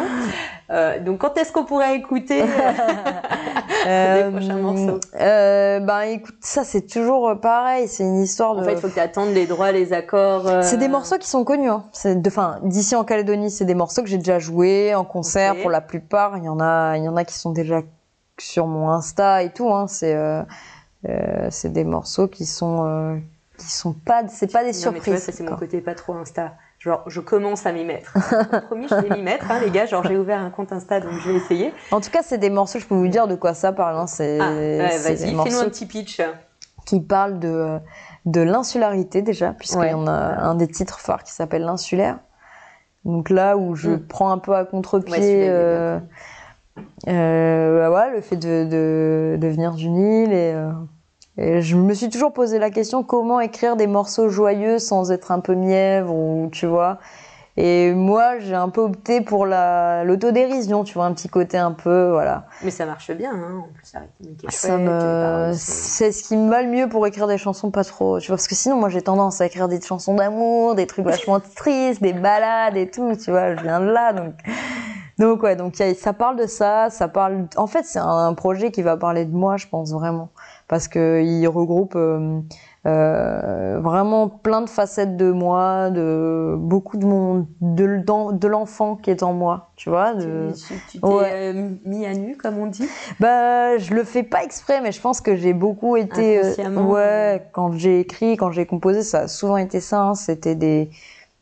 Euh, 0.70 1.00
donc, 1.00 1.20
quand 1.20 1.38
est-ce 1.38 1.52
qu'on 1.52 1.64
pourrait 1.64 1.96
écouter 1.96 2.44
euh, 3.88 4.24
les 4.26 4.32
prochains 4.32 4.58
morceaux 4.58 5.00
euh, 5.16 5.80
ben 5.80 6.02
écoute, 6.02 6.36
ça 6.42 6.64
c'est 6.64 6.86
toujours 6.86 7.40
pareil, 7.42 7.88
c'est 7.88 8.04
une 8.04 8.22
histoire 8.22 8.56
de. 8.56 8.62
En 8.62 8.64
fait, 8.66 8.74
il 8.74 8.80
faut 8.80 8.90
que 8.90 8.94
tu 8.94 9.00
attendes 9.00 9.30
les 9.34 9.48
droits, 9.48 9.72
les 9.72 9.94
accords. 9.94 10.48
euh, 10.48 10.62
C'est 10.62 10.78
des 10.78 10.90
morceaux 10.90 11.18
qui 11.18 11.28
sont 11.28 11.44
connus. 11.46 11.70
Hein. 11.70 11.86
C'est 11.94 12.22
de, 12.22 12.28
enfin, 12.30 12.60
d'ici 12.64 12.96
en 12.96 13.04
Calédonie, 13.06 13.50
c'est 13.50 13.66
des 13.66 13.76
morceaux 13.76 14.02
que 14.04 14.10
j'ai 14.10 14.18
déjà 14.18 14.40
joués 14.40 14.94
en 14.94 15.06
concert 15.06 15.56
pour 15.62 15.70
la 15.70 15.82
plupart. 15.82 16.38
Il 16.38 16.44
y 16.44 16.50
en 16.50 16.60
a, 16.60 16.98
il 16.98 17.04
y 17.04 17.10
en 17.10 17.16
a 17.16 17.24
qui 17.24 17.36
sont 17.38 17.52
déjà 17.52 17.82
sur 18.40 18.68
mon 18.68 18.90
Insta 18.90 19.42
et 19.44 19.52
tout. 19.52 19.74
Hein. 19.74 19.88
C'est, 19.88 20.14
euh, 20.16 20.42
euh, 21.08 21.48
c'est 21.50 21.72
des 21.72 21.84
morceaux 21.86 22.28
qui 22.28 22.46
sont, 22.46 22.86
euh, 22.86 23.18
qui 23.58 23.72
sont 23.72 23.94
pas, 23.94 24.28
c'est 24.28 24.52
pas 24.52 24.64
des 24.64 24.72
Non, 24.86 24.92
mais 24.92 25.00
tu 25.00 25.10
vois, 25.10 25.18
surprises. 25.20 25.24
ça, 25.24 25.32
c'est 25.32 25.44
mon 25.44 25.56
côté 25.56 25.82
pas 25.82 25.96
trop 25.96 26.14
Insta. 26.14 26.54
Genre, 26.80 27.04
je 27.08 27.20
commence 27.20 27.66
à 27.66 27.74
m'y 27.74 27.84
mettre. 27.84 28.14
Promis, 28.68 28.88
je 28.90 28.96
vais 28.96 29.10
m'y 29.16 29.22
mettre, 29.22 29.52
hein, 29.52 29.60
les 29.62 29.70
gars. 29.70 29.86
Genre, 29.86 30.02
j'ai 30.08 30.16
ouvert 30.18 30.40
un 30.40 30.50
compte 30.50 30.72
Insta, 30.72 31.02
donc 31.02 31.12
je 31.20 31.30
vais 31.30 31.36
essayer. 31.38 31.74
En 31.92 32.00
tout 32.00 32.10
cas, 32.10 32.22
c'est 32.24 32.38
des 32.38 32.50
morceaux. 32.50 32.80
Je 32.80 32.86
peux 32.86 32.96
vous 32.96 33.10
dire 33.10 33.28
de 33.28 33.36
quoi 33.36 33.54
ça 33.54 33.74
parle. 33.74 33.98
Hein. 33.98 34.08
C'est, 34.08 34.40
Ah, 34.40 34.52
ouais, 34.54 34.98
vas-y, 35.00 35.18
fais-nous 35.36 35.60
un 35.60 35.66
petit 35.70 35.86
pitch. 35.86 36.22
qui 36.86 37.02
parlent 37.02 37.38
de, 37.40 37.78
de 38.26 38.42
l'insularité 38.42 39.22
déjà, 39.22 39.52
puisqu'il 39.52 39.80
Ouais. 39.80 39.92
y 39.92 39.94
en 39.94 40.08
a 40.08 40.12
un 40.14 40.56
des 40.56 40.68
titres 40.68 41.00
phares 41.00 41.24
qui 41.24 41.34
s'appelle 41.34 41.64
l'insulaire. 41.64 42.18
Donc 43.06 43.30
là 43.30 43.58
où 43.58 43.76
je 43.76 43.92
Mm. 43.92 44.08
prends 44.08 44.32
un 44.32 44.38
peu 44.40 44.54
à 44.56 44.62
Ouais, 44.64 44.68
contre-pied 44.70 45.46
est 45.46 45.50
euh, 45.50 46.00
euh, 47.08 47.90
bah 47.90 48.10
le 48.10 48.22
fait 48.22 48.36
de, 48.38 48.64
de, 48.66 49.38
de 49.38 49.48
venir 49.48 49.74
du 49.74 49.90
Nil 49.90 50.32
et, 50.32 50.54
euh, 50.54 50.72
et 51.42 51.62
je 51.62 51.78
me 51.78 51.94
suis 51.94 52.10
toujours 52.10 52.34
posé 52.34 52.60
la 52.60 52.70
question 52.70 53.02
comment 53.02 53.40
écrire 53.40 53.78
des 53.78 53.88
morceaux 53.88 54.28
joyeux 54.28 54.78
sans 54.78 55.12
être 55.12 55.32
un 55.32 55.40
peu 55.40 55.56
mièvre 55.56 56.14
ou 56.14 56.50
tu 56.52 56.66
vois. 56.66 57.00
Et 57.56 57.94
moi, 57.94 58.40
j'ai 58.40 58.56
un 58.56 58.70
peu 58.70 58.82
opté 58.82 59.22
pour 59.22 59.46
la 59.46 60.04
l'autodérision, 60.04 60.84
tu 60.84 60.94
vois, 60.94 61.06
un 61.06 61.14
petit 61.14 61.28
côté 61.28 61.58
un 61.58 61.72
peu, 61.72 62.12
voilà. 62.12 62.46
Mais 62.64 62.72
ça 62.72 62.86
marche 62.86 63.12
bien, 63.12 63.32
hein. 63.34 63.64
En 63.66 63.74
plus, 63.74 63.94
la 63.94 64.02
rythmique 64.02 64.44
est 64.46 64.52
Ça 64.52 64.78
chouette, 64.78 64.82
me, 64.82 65.52
c'est 65.56 66.12
ce 66.12 66.24
qui 66.24 66.38
me 66.38 66.50
va 66.50 66.62
le 66.62 66.70
mieux 66.70 66.88
pour 66.88 67.06
écrire 67.08 67.28
des 67.28 67.38
chansons 67.38 67.72
pas 67.72 67.84
trop, 67.84 68.20
tu 68.20 68.28
vois, 68.28 68.38
parce 68.38 68.48
que 68.48 68.56
sinon 68.56 68.78
moi 68.78 68.90
j'ai 68.90 69.02
tendance 69.02 69.42
à 69.42 69.46
écrire 69.46 69.68
des 69.68 69.82
chansons 69.82 70.16
d'amour, 70.16 70.76
des 70.76 70.88
trucs 70.88 71.06
vachement 71.06 71.40
tristes, 71.56 72.02
des 72.02 72.14
balades 72.14 72.78
et 72.78 72.90
tout, 72.90 73.14
tu 73.16 73.32
vois, 73.32 73.56
je 73.56 73.62
viens 73.62 73.80
de 73.82 73.88
là, 73.88 74.14
donc, 74.14 74.34
donc 75.18 75.44
ouais, 75.44 75.58
donc 75.58 75.76
ça 75.76 76.14
parle 76.14 76.38
de 76.38 76.48
ça, 76.48 76.90
ça 76.90 77.10
parle, 77.10 77.48
en 77.58 77.68
fait 77.68 77.84
c'est 77.84 78.00
un 78.00 78.34
projet 78.36 78.72
qui 78.72 78.84
va 78.84 78.96
parler 78.96 79.26
de 79.26 79.36
moi, 79.36 79.58
je 79.58 79.68
pense 79.68 79.92
vraiment, 79.92 80.30
parce 80.70 80.88
que 80.88 81.22
il 81.24 81.46
regroupe 81.48 81.96
euh, 81.98 82.40
euh, 82.86 83.80
vraiment 83.82 84.30
plein 84.30 84.62
de 84.62 84.70
facettes 84.70 85.18
de 85.18 85.32
moi, 85.32 85.90
de 85.90 86.56
beaucoup 86.58 86.96
de 86.96 87.06
mon, 87.06 87.48
de, 87.60 88.48
l'enfant 88.48 88.96
qui 88.96 89.10
est 89.10 89.24
en 89.24 89.34
moi, 89.34 89.72
tu 89.76 89.90
vois, 89.90 90.14
de... 90.14 90.54
Tu, 90.92 91.00
t'es 91.00 91.06
Ouais. 91.06 91.32
euh, 91.34 91.70
mis 91.84 92.06
à 92.06 92.14
nu, 92.14 92.38
comme 92.38 92.58
on 92.60 92.68
dit? 92.68 92.88
Bah, 93.20 93.78
je 93.80 93.94
le 93.94 94.04
fais 94.04 94.24
pas 94.24 94.44
exprès, 94.44 94.80
mais 94.82 94.92
je 94.92 95.02
pense 95.02 95.20
que 95.20 95.36
j'ai 95.36 95.54
beaucoup 95.54 95.98
été. 95.98 96.40
euh, 96.42 96.76
ouais, 96.76 97.50
quand 97.52 97.74
j'ai 97.74 98.00
écrit, 98.00 98.38
quand 98.38 98.52
j'ai 98.52 98.66
composé, 98.66 99.02
ça 99.02 99.22
a 99.22 99.28
souvent 99.28 99.58
été 99.58 99.82
ça. 99.82 100.02
hein, 100.04 100.16
C'était 100.16 100.56
des 100.56 100.90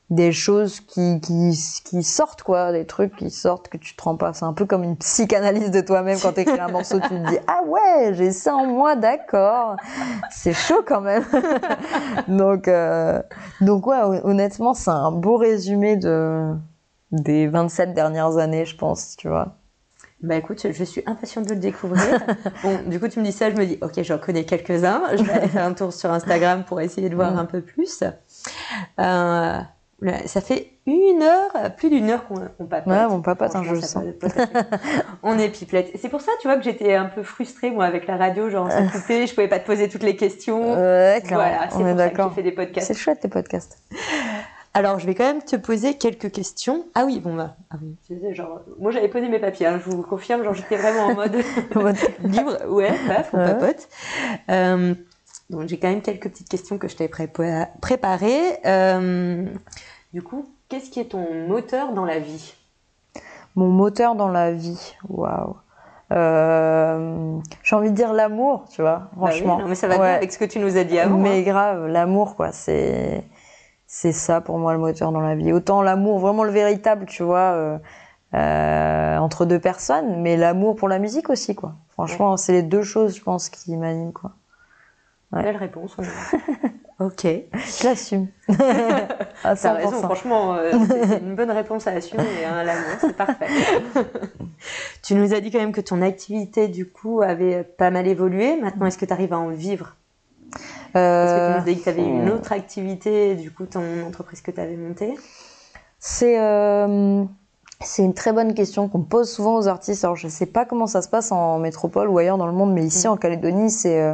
des 0.09 0.31
choses 0.31 0.79
qui, 0.79 1.19
qui 1.19 1.51
qui 1.83 2.01
sortent 2.03 2.41
quoi, 2.43 2.71
des 2.71 2.85
trucs 2.85 3.15
qui 3.17 3.29
sortent 3.29 3.67
que 3.67 3.75
tu 3.77 3.93
te 3.95 4.01
rends 4.03 4.15
pas. 4.15 4.31
C'est 4.33 4.45
un 4.45 4.53
peu 4.53 4.65
comme 4.65 4.83
une 4.83 4.95
psychanalyse 4.95 5.69
de 5.69 5.81
toi-même 5.81 6.17
quand 6.21 6.31
t'écris 6.33 6.59
un 6.59 6.69
morceau, 6.69 6.99
tu 7.01 7.09
te 7.09 7.29
dis 7.29 7.37
ah 7.47 7.59
ouais, 7.67 8.13
j'ai 8.13 8.31
ça 8.31 8.55
en 8.55 8.65
moi, 8.67 8.95
d'accord. 8.95 9.75
C'est 10.31 10.53
chaud 10.53 10.81
quand 10.87 11.01
même. 11.01 11.25
donc 12.27 12.67
euh, 12.67 13.21
donc 13.61 13.85
ouais, 13.87 13.97
hon- 14.01 14.21
honnêtement, 14.25 14.73
c'est 14.73 14.91
un 14.91 15.11
beau 15.11 15.37
résumé 15.37 15.97
de 15.97 16.53
des 17.11 17.47
27 17.47 17.93
dernières 17.93 18.37
années, 18.37 18.65
je 18.65 18.75
pense, 18.77 19.15
tu 19.17 19.27
vois. 19.27 19.55
Bah 20.23 20.35
écoute, 20.35 20.65
je 20.71 20.83
suis 20.83 21.03
impatiente 21.05 21.45
de 21.47 21.53
le 21.53 21.59
découvrir. 21.59 22.19
bon, 22.63 22.79
du 22.87 22.99
coup, 22.99 23.07
tu 23.07 23.19
me 23.19 23.25
dis 23.25 23.31
ça, 23.31 23.51
je 23.51 23.55
me 23.55 23.65
dis, 23.65 23.77
ok, 23.81 24.01
j'en 24.01 24.17
connais 24.17 24.45
quelques-uns. 24.45 25.03
Je 25.15 25.21
vais 25.23 25.31
aller 25.33 25.47
faire 25.47 25.63
un 25.65 25.73
tour 25.73 25.93
sur 25.93 26.11
Instagram 26.11 26.63
pour 26.65 26.81
essayer 26.81 27.09
de 27.09 27.15
voir 27.15 27.33
Mm. 27.33 27.39
un 27.39 27.45
peu 27.45 27.61
plus. 27.61 28.01
Euh, 28.99 29.59
ça 30.25 30.41
fait 30.41 30.71
une 30.85 31.21
heure, 31.23 31.75
plus 31.75 31.89
d'une 31.89 32.09
heure 32.09 32.25
qu'on 32.27 32.65
papote. 32.65 32.93
Ouais, 32.93 33.07
mon 33.07 33.21
papa, 33.21 33.49
Franchement, 33.49 33.69
je 33.71 33.75
le 33.75 33.81
ça 33.81 33.87
sens. 33.87 34.03
papote. 34.21 34.47
On 35.23 35.37
est 35.39 35.49
pipelette. 35.49 35.91
C'est 35.99 36.09
pour 36.09 36.21
ça, 36.21 36.31
tu 36.39 36.47
vois, 36.47 36.55
que 36.57 36.63
j'étais 36.63 36.93
un 36.93 37.05
peu 37.05 37.23
frustrée, 37.23 37.71
moi, 37.71 37.85
avec 37.85 38.07
la 38.07 38.15
radio, 38.15 38.49
genre, 38.49 38.71
ça 38.71 38.83
coupait, 38.83 39.25
je 39.27 39.33
pouvais 39.33 39.47
pas 39.47 39.59
te 39.59 39.65
poser 39.65 39.89
toutes 39.89 40.03
les 40.03 40.15
questions. 40.15 40.73
Ouais, 40.73 41.21
clairement, 41.25 41.45
voilà, 41.45 41.69
c'est 41.69 41.75
on 41.75 41.79
pour 41.79 41.87
est 41.89 41.97
ça 41.97 42.09
que 42.09 42.09
d'accord. 42.09 42.29
j'ai 42.29 42.35
fait 42.35 42.43
des 42.43 42.51
podcasts. 42.55 42.87
C'est 42.87 42.93
chouette 42.93 43.19
tes 43.21 43.27
podcasts. 43.27 43.79
Alors, 44.73 44.99
je 44.99 45.07
vais 45.07 45.15
quand 45.15 45.23
même 45.25 45.41
te 45.41 45.55
poser 45.55 45.95
quelques 45.95 46.31
questions. 46.31 46.85
Ah 46.93 47.03
oui, 47.05 47.19
bon, 47.19 47.35
bah, 47.35 47.55
ah 47.71 47.77
oui, 47.81 47.95
genre, 48.35 48.61
moi, 48.79 48.91
j'avais 48.91 49.07
posé 49.07 49.27
mes 49.27 49.39
papiers, 49.39 49.65
hein, 49.65 49.81
je 49.83 49.89
vous 49.89 50.03
confirme, 50.03 50.43
genre, 50.43 50.53
j'étais 50.53 50.77
vraiment 50.77 51.07
en 51.07 51.15
mode 51.15 51.35
libre, 52.23 52.55
ouais, 52.69 52.91
paf, 53.07 53.31
on 53.33 53.37
Ouais. 53.39 53.45
papote. 53.53 53.87
Euh, 54.51 54.93
donc, 55.49 55.67
j'ai 55.67 55.79
quand 55.79 55.87
même 55.89 56.01
quelques 56.01 56.29
petites 56.29 56.49
questions 56.49 56.77
que 56.77 56.87
je 56.87 56.95
t'avais 56.95 57.09
prépa- 57.11 57.69
préparées. 57.81 58.59
Euh, 58.65 59.45
du 60.13 60.21
coup, 60.21 60.45
qu'est-ce 60.69 60.89
qui 60.89 60.99
est 60.99 61.05
ton 61.11 61.47
moteur 61.47 61.93
dans 61.93 62.05
la 62.05 62.19
vie? 62.19 62.53
Mon 63.55 63.69
moteur 63.69 64.15
dans 64.15 64.27
la 64.29 64.51
vie, 64.51 64.95
waouh. 65.09 65.55
Euh, 66.11 67.39
J'ai 67.63 67.75
envie 67.75 67.89
de 67.91 67.95
dire 67.95 68.13
l'amour, 68.13 68.65
tu 68.71 68.81
vois, 68.81 68.97
Bah 68.99 69.07
oui, 69.13 69.27
franchement. 69.31 69.59
non, 69.59 69.67
mais 69.67 69.75
ça 69.75 69.87
va 69.87 69.95
Ouais. 69.95 70.05
bien 70.07 70.13
avec 70.15 70.31
ce 70.31 70.37
que 70.37 70.45
tu 70.45 70.59
nous 70.59 70.77
as 70.77 70.83
dit 70.83 70.99
avant. 70.99 71.17
Mais 71.17 71.39
hein. 71.39 71.41
grave, 71.41 71.87
l'amour, 71.87 72.35
quoi, 72.35 72.51
c'est 72.51 73.23
c'est 73.89 74.11
ça 74.11 74.41
pour 74.41 74.57
moi 74.57 74.73
le 74.73 74.79
moteur 74.79 75.11
dans 75.13 75.21
la 75.21 75.35
vie. 75.35 75.53
Autant 75.53 75.81
l'amour, 75.81 76.19
vraiment 76.19 76.43
le 76.43 76.51
véritable, 76.51 77.05
tu 77.05 77.23
vois, 77.23 77.53
euh, 77.53 77.77
euh, 78.33 79.17
entre 79.17 79.45
deux 79.45 79.59
personnes, 79.59 80.21
mais 80.21 80.35
l'amour 80.37 80.75
pour 80.75 80.87
la 80.89 80.99
musique 80.99 81.29
aussi, 81.29 81.55
quoi. 81.55 81.73
Franchement, 81.89 82.35
c'est 82.37 82.51
les 82.53 82.63
deux 82.63 82.83
choses, 82.83 83.15
je 83.17 83.23
pense, 83.23 83.49
qui 83.49 83.75
m'animent, 83.77 84.11
quoi. 84.13 84.31
Ouais. 85.33 85.43
Belle 85.43 85.57
réponse. 85.57 85.95
on- 86.99 87.05
ok. 87.05 87.23
Je 87.23 87.83
l'assume. 87.83 88.27
à 89.43 89.55
T'as 89.55 89.73
raison, 89.73 89.91
100%. 89.91 90.03
franchement, 90.03 90.53
euh, 90.55 90.71
c'est 91.09 91.19
une 91.19 91.35
bonne 91.35 91.51
réponse 91.51 91.87
à 91.87 91.91
assumer, 91.91 92.23
hein, 92.45 92.63
l'amour, 92.63 92.97
c'est 92.99 93.15
parfait. 93.15 93.47
tu 95.03 95.15
nous 95.15 95.33
as 95.33 95.39
dit 95.39 95.51
quand 95.51 95.59
même 95.59 95.71
que 95.71 95.81
ton 95.81 96.01
activité, 96.01 96.67
du 96.67 96.89
coup, 96.89 97.21
avait 97.21 97.63
pas 97.63 97.89
mal 97.91 98.07
évolué. 98.07 98.59
Maintenant, 98.59 98.85
est-ce 98.87 98.97
que 98.97 99.05
tu 99.05 99.13
arrives 99.13 99.33
à 99.33 99.39
en 99.39 99.49
vivre? 99.49 99.95
Parce 100.93 101.31
que 101.31 101.47
tu 101.47 101.51
nous 101.53 101.57
as 101.71 101.73
dit 101.73 101.77
que 101.79 101.83
tu 101.83 101.89
avais 101.89 102.03
une 102.03 102.29
autre 102.29 102.51
activité, 102.53 103.35
du 103.35 103.51
coup, 103.51 103.65
ton 103.65 103.83
entreprise 104.07 104.41
que 104.41 104.51
tu 104.51 104.59
avais 104.59 104.75
montée. 104.77 105.13
C'est 105.99 106.39
euh, 106.39 107.23
c'est 107.81 108.03
une 108.03 108.13
très 108.13 108.31
bonne 108.31 108.53
question 108.53 108.87
qu'on 108.87 109.01
pose 109.03 109.29
souvent 109.31 109.55
aux 109.55 109.67
artistes. 109.67 110.03
Alors 110.03 110.15
je 110.15 110.27
sais 110.27 110.45
pas 110.45 110.63
comment 110.65 110.87
ça 110.87 111.01
se 111.01 111.09
passe 111.09 111.31
en 111.31 111.59
métropole 111.59 112.07
ou 112.09 112.17
ailleurs 112.17 112.37
dans 112.37 112.45
le 112.47 112.53
monde, 112.53 112.73
mais 112.73 112.83
ici 112.83 113.07
Mm. 113.07 113.11
en 113.11 113.17
Calédonie, 113.17 113.69
c'est 113.69 114.01
euh, 114.01 114.13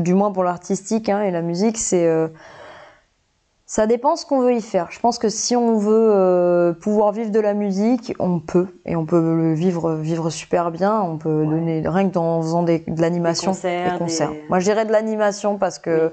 du 0.00 0.14
moins 0.14 0.32
pour 0.32 0.44
l'artistique 0.44 1.08
hein, 1.08 1.22
et 1.22 1.30
la 1.30 1.42
musique, 1.42 1.78
c'est 1.78 2.06
euh, 2.06 2.28
ça 3.66 3.86
dépend 3.86 4.16
ce 4.16 4.24
qu'on 4.24 4.40
veut 4.40 4.54
y 4.54 4.62
faire. 4.62 4.88
Je 4.90 4.98
pense 4.98 5.18
que 5.18 5.28
si 5.28 5.54
on 5.54 5.76
veut 5.76 6.10
euh, 6.10 6.72
pouvoir 6.72 7.12
vivre 7.12 7.30
de 7.30 7.40
la 7.40 7.52
musique, 7.52 8.14
on 8.18 8.40
peut 8.40 8.66
et 8.86 8.96
on 8.96 9.04
peut 9.04 9.20
le 9.20 9.52
vivre 9.52 9.92
vivre 9.94 10.30
super 10.30 10.70
bien. 10.70 11.00
On 11.02 11.18
peut 11.18 11.40
Ouais. 11.42 11.46
donner 11.46 11.82
rien 11.86 12.08
que 12.08 12.16
en 12.18 12.40
faisant 12.40 12.62
des, 12.62 12.78
de 12.86 13.00
l'animation, 13.02 13.50
Des 13.52 13.56
concerts, 13.58 13.92
des 13.92 13.98
concerts. 13.98 14.30
des- 14.30 14.44
Moi, 14.48 14.58
je 14.60 14.64
dirais 14.64 14.86
de 14.86 14.92
l'animation 14.92 15.58
parce 15.58 15.78
que 15.78 16.06
Oui. 16.06 16.12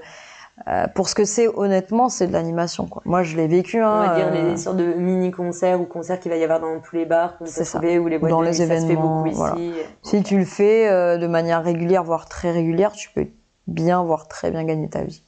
euh, 0.68 0.88
pour 0.96 1.08
ce 1.08 1.16
que 1.16 1.24
c'est, 1.24 1.48
honnêtement, 1.48 2.10
c'est 2.10 2.28
de 2.28 2.34
l'animation. 2.34 2.88
Quoi. 2.88 3.02
Moi, 3.06 3.24
je 3.24 3.38
l'ai 3.38 3.48
vécu. 3.48 3.82
On 3.82 3.86
Hein, 3.88 4.08
va 4.10 4.16
dire 4.16 4.28
euh, 4.28 4.52
les 4.52 4.58
sortes 4.58 4.76
de 4.78 4.94
mini-concerts 4.94 5.80
ou 5.80 5.86
concerts 5.86 6.20
qu'il 6.20 6.32
va 6.32 6.38
y 6.38 6.44
avoir 6.44 6.60
dans 6.60 6.82
tous 6.82 6.96
les 6.98 7.06
bars 7.06 7.38
qu'on 7.38 7.46
peut 7.46 7.64
trouver 7.64 8.00
ou 8.00 8.08
les 8.10 8.18
boîtes 8.20 8.32
Dans 8.32 8.40
de 8.42 8.46
les 8.48 8.52
nuit, 8.52 8.58
ça 8.58 8.64
se 8.64 8.68
fait 8.70 8.76
événements, 8.84 9.22
beaucoup 9.24 9.28
ici. 9.58 9.72
Si 10.04 10.24
tu 10.24 10.38
le 10.38 10.46
fais 10.46 10.90
euh, 10.90 11.18
de 11.18 11.28
manière 11.28 11.64
régulière, 11.64 12.04
voire 12.04 12.28
très 12.28 12.52
régulière, 12.52 12.92
tu 12.92 13.10
peux 13.12 13.28
bien, 13.68 14.04
voire 14.04 14.28
très 14.28 14.52
bien 14.52 14.64
gagner 14.64 14.90
ta 14.90 15.04
vie. 15.04 15.24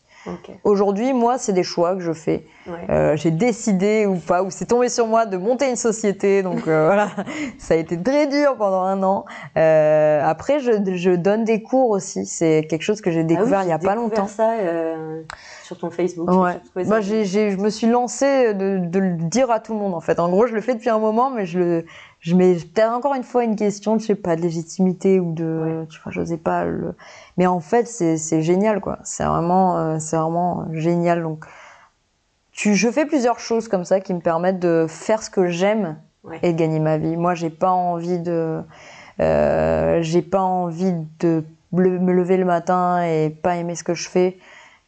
Aujourd'hui, 0.64 1.14
moi, 1.14 1.38
c'est 1.38 1.54
des 1.54 1.64
choix 1.64 1.96
que 1.96 2.02
je 2.02 2.12
fais. 2.12 2.46
Euh, 2.90 3.16
j'ai 3.16 3.32
décidé 3.32 4.06
ou 4.06 4.16
pas, 4.16 4.44
ou 4.44 4.50
c'est 4.50 4.66
tombé 4.66 4.90
sur 4.90 5.08
moi 5.08 5.26
de 5.26 5.38
monter 5.38 5.70
une 5.70 5.76
société. 5.76 6.44
Donc 6.44 6.68
euh, 6.68 6.86
voilà, 6.88 7.10
ça 7.58 7.76
a 7.76 7.78
été 7.78 8.02
très 8.02 8.28
dur 8.28 8.56
pendant 8.58 8.82
un 8.82 9.02
an. 9.04 9.26
Euh, 9.58 10.22
après, 10.24 10.60
je, 10.60 10.72
je, 10.96 11.12
donne 11.12 11.44
des 11.44 11.62
cours 11.62 11.92
aussi. 11.92 12.26
C'est 12.26 12.68
quelque 12.70 12.82
chose 12.82 13.02
que 13.02 13.12
j'ai 13.12 13.22
ah 13.22 13.24
découvert 13.24 13.64
il 13.64 13.70
y 13.70 13.72
a 13.72 13.80
pas 13.80 13.96
longtemps. 13.96 14.28
ça 14.28 14.56
sur 15.64 15.78
ton 15.78 15.90
Facebook. 15.90 16.30
Ouais. 16.32 16.86
Moi, 16.86 17.02
j'ai, 17.02 17.26
je 17.26 17.58
me 17.58 17.70
suis 17.70 17.88
lancée 17.88 18.54
de, 18.54 18.78
de, 18.78 19.00
le 19.00 19.14
dire 19.16 19.52
à 19.52 19.60
tout 19.60 19.74
le 19.74 19.80
monde 19.80 19.94
en 19.94 20.00
fait. 20.00 20.20
En 20.20 20.30
gros, 20.30 20.48
je 20.48 20.54
le 20.54 20.62
fais 20.62 20.74
depuis 20.74 20.90
un 20.90 21.00
moment, 21.00 21.30
mais 21.30 21.46
je 21.46 21.60
le 21.60 21.86
je 22.28 22.36
mets 22.36 22.56
peut-être 22.56 22.92
encore 22.92 23.16
une 23.16 23.24
fois 23.24 23.46
une 23.46 23.56
question, 23.56 23.98
je 23.98 24.06
sais 24.06 24.16
pas, 24.16 24.36
de 24.36 24.42
légitimité 24.42 25.18
ou 25.22 25.32
de, 25.34 25.86
tu 25.90 25.98
vois, 26.02 26.12
j'osais 26.12 26.36
pas 26.36 26.66
le, 26.66 26.94
mais 27.38 27.48
en 27.48 27.62
fait, 27.62 27.88
c'est, 27.88 28.18
c'est 28.18 28.42
génial, 28.42 28.82
quoi. 28.82 29.00
C'est 29.06 29.24
vraiment, 29.24 29.78
euh, 29.78 29.98
c'est 30.00 30.18
vraiment 30.18 30.68
génial. 30.74 31.24
Donc, 31.24 31.46
tu, 32.52 32.76
je 32.76 32.90
fais 32.90 33.06
plusieurs 33.06 33.40
choses 33.40 33.70
comme 33.70 33.86
ça 33.86 34.02
qui 34.02 34.14
me 34.14 34.20
permettent 34.20 34.60
de 34.60 34.88
faire 34.90 35.24
ce 35.24 35.30
que 35.30 35.48
j'aime 35.48 35.96
et 36.44 36.52
de 36.52 36.58
gagner 36.58 36.80
ma 36.80 36.98
vie. 36.98 37.16
Moi, 37.16 37.34
j'ai 37.34 37.50
pas 37.50 37.72
envie 37.72 38.20
de, 38.20 38.62
euh, 39.22 40.02
j'ai 40.02 40.22
pas 40.22 40.42
envie 40.42 40.94
de 41.22 41.46
me 41.72 42.12
lever 42.12 42.36
le 42.36 42.44
matin 42.44 43.04
et 43.04 43.30
pas 43.30 43.56
aimer 43.56 43.76
ce 43.76 43.86
que 43.86 43.94
je 43.94 44.10
fais. 44.10 44.38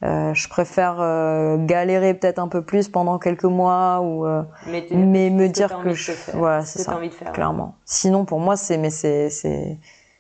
Euh, 0.02 0.34
je 0.34 0.48
préfère 0.48 1.02
euh, 1.02 1.58
galérer 1.58 2.14
peut-être 2.14 2.40
un 2.40 2.48
peu 2.48 2.62
plus 2.62 2.88
pendant 2.88 3.20
quelques 3.20 3.44
mois 3.44 4.00
ou 4.00 4.26
euh, 4.26 4.44
mais, 4.66 4.88
mais 4.92 5.30
me 5.30 5.50
dire 5.50 5.78
que 5.84 5.94
je 5.94 6.14
voilà 6.34 6.64
c'est 6.64 6.84
ça 6.84 6.96
envie 6.96 7.10
de 7.10 7.14
faire, 7.14 7.34
clairement. 7.34 7.76
Sinon 7.84 8.24
pour 8.24 8.40
moi 8.40 8.56
c'est 8.56 8.78
mais 8.78 8.92
c'est 8.92 9.30
c'est 9.30 9.78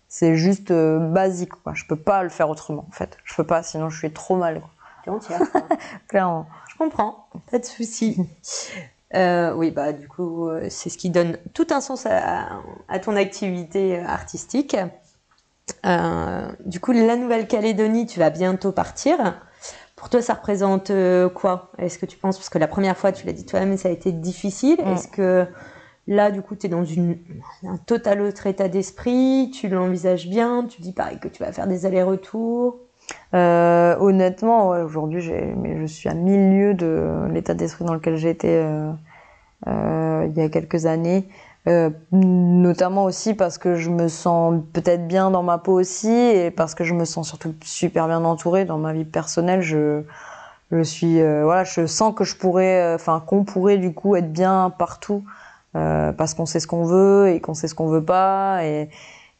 c'est 0.09 0.35
juste 0.35 0.73
basique 0.73 1.53
quoi. 1.63 1.73
Je 1.75 1.85
peux 1.85 1.95
pas 1.95 2.23
le 2.23 2.29
faire 2.29 2.49
autrement 2.49 2.85
en 2.89 2.91
fait. 2.91 3.17
Je 3.23 3.33
peux 3.35 3.45
pas 3.45 3.63
sinon 3.63 3.89
je 3.89 3.97
suis 3.97 4.11
trop 4.11 4.35
mal 4.35 4.61
t'es 5.05 5.11
entière 5.11 5.39
clairement. 6.09 6.47
Je 6.69 6.75
comprends. 6.75 7.29
Pas 7.49 7.59
de 7.59 7.65
souci. 7.65 8.17
Oui 9.11 9.71
bah 9.71 9.91
du 9.91 10.07
coup 10.07 10.47
c'est 10.69 10.89
ce 10.89 10.97
qui 10.97 11.09
donne 11.09 11.39
tout 11.55 11.65
un 11.71 11.81
sens 11.81 12.05
à, 12.05 12.47
à 12.89 12.99
ton 12.99 13.15
activité 13.15 13.97
artistique. 13.97 14.77
Du 15.83 16.79
coup 16.79 16.91
la 16.91 17.15
Nouvelle-Calédonie 17.15 18.05
tu 18.05 18.19
vas 18.19 18.29
bientôt 18.29 18.71
partir 18.71 19.17
pour 19.99 20.09
toi, 20.09 20.21
ça 20.21 20.33
représente 20.33 20.91
euh, 20.91 21.27
quoi? 21.27 21.71
Est-ce 21.77 21.99
que 21.99 22.05
tu 22.05 22.17
penses, 22.17 22.37
parce 22.37 22.47
que 22.47 22.57
la 22.57 22.69
première 22.69 22.95
fois, 22.95 23.11
tu 23.11 23.27
l'as 23.27 23.33
dit 23.33 23.45
toi-même, 23.45 23.75
ça 23.75 23.89
a 23.89 23.91
été 23.91 24.13
difficile. 24.13 24.79
Est-ce 24.79 25.09
que 25.09 25.45
là, 26.07 26.31
du 26.31 26.41
coup, 26.41 26.55
tu 26.55 26.67
es 26.67 26.69
dans 26.69 26.85
une, 26.85 27.17
un 27.67 27.75
total 27.75 28.21
autre 28.21 28.47
état 28.47 28.69
d'esprit? 28.69 29.51
Tu 29.53 29.67
l'envisages 29.67 30.29
bien? 30.29 30.65
Tu 30.69 30.81
dis 30.81 30.93
pareil 30.93 31.19
que 31.19 31.27
tu 31.27 31.43
vas 31.43 31.51
faire 31.51 31.67
des 31.67 31.85
allers-retours? 31.85 32.77
Euh, 33.33 33.97
Honnêtement, 33.99 34.69
aujourd'hui, 34.69 35.19
je 35.19 35.85
suis 35.87 36.07
à 36.07 36.13
milieu 36.13 36.73
de 36.73 37.27
l'état 37.33 37.53
d'esprit 37.53 37.83
dans 37.83 37.93
lequel 37.93 38.15
j'étais 38.15 38.63
euh, 38.63 38.91
euh, 39.67 40.27
il 40.29 40.37
y 40.37 40.41
a 40.41 40.47
quelques 40.47 40.85
années. 40.85 41.27
Euh, 41.69 41.91
notamment 42.11 43.03
aussi 43.03 43.35
parce 43.35 43.59
que 43.59 43.75
je 43.75 43.91
me 43.91 44.07
sens 44.07 44.63
peut-être 44.73 45.07
bien 45.07 45.29
dans 45.29 45.43
ma 45.43 45.59
peau 45.59 45.73
aussi 45.79 46.09
et 46.09 46.49
parce 46.49 46.73
que 46.73 46.83
je 46.83 46.95
me 46.95 47.05
sens 47.05 47.27
surtout 47.27 47.53
super 47.63 48.07
bien 48.07 48.25
entourée 48.25 48.65
dans 48.65 48.79
ma 48.79 48.91
vie 48.91 49.05
personnelle. 49.05 49.61
Je, 49.61 50.01
je 50.71 50.81
suis, 50.81 51.21
euh, 51.21 51.43
voilà, 51.43 51.63
je 51.63 51.85
sens 51.85 52.15
que 52.15 52.23
je 52.23 52.35
pourrais, 52.35 52.81
euh, 52.81 52.95
enfin 52.95 53.23
qu'on 53.25 53.43
pourrait 53.43 53.77
du 53.77 53.93
coup 53.93 54.15
être 54.15 54.31
bien 54.31 54.73
partout 54.77 55.23
parce 55.73 56.33
qu'on 56.33 56.47
sait 56.47 56.59
ce 56.59 56.65
qu'on 56.65 56.83
veut 56.83 57.29
et 57.29 57.39
qu'on 57.39 57.53
sait 57.53 57.67
ce 57.67 57.75
qu'on 57.75 57.87
veut 57.87 58.03
pas 58.03 58.65
et, 58.65 58.89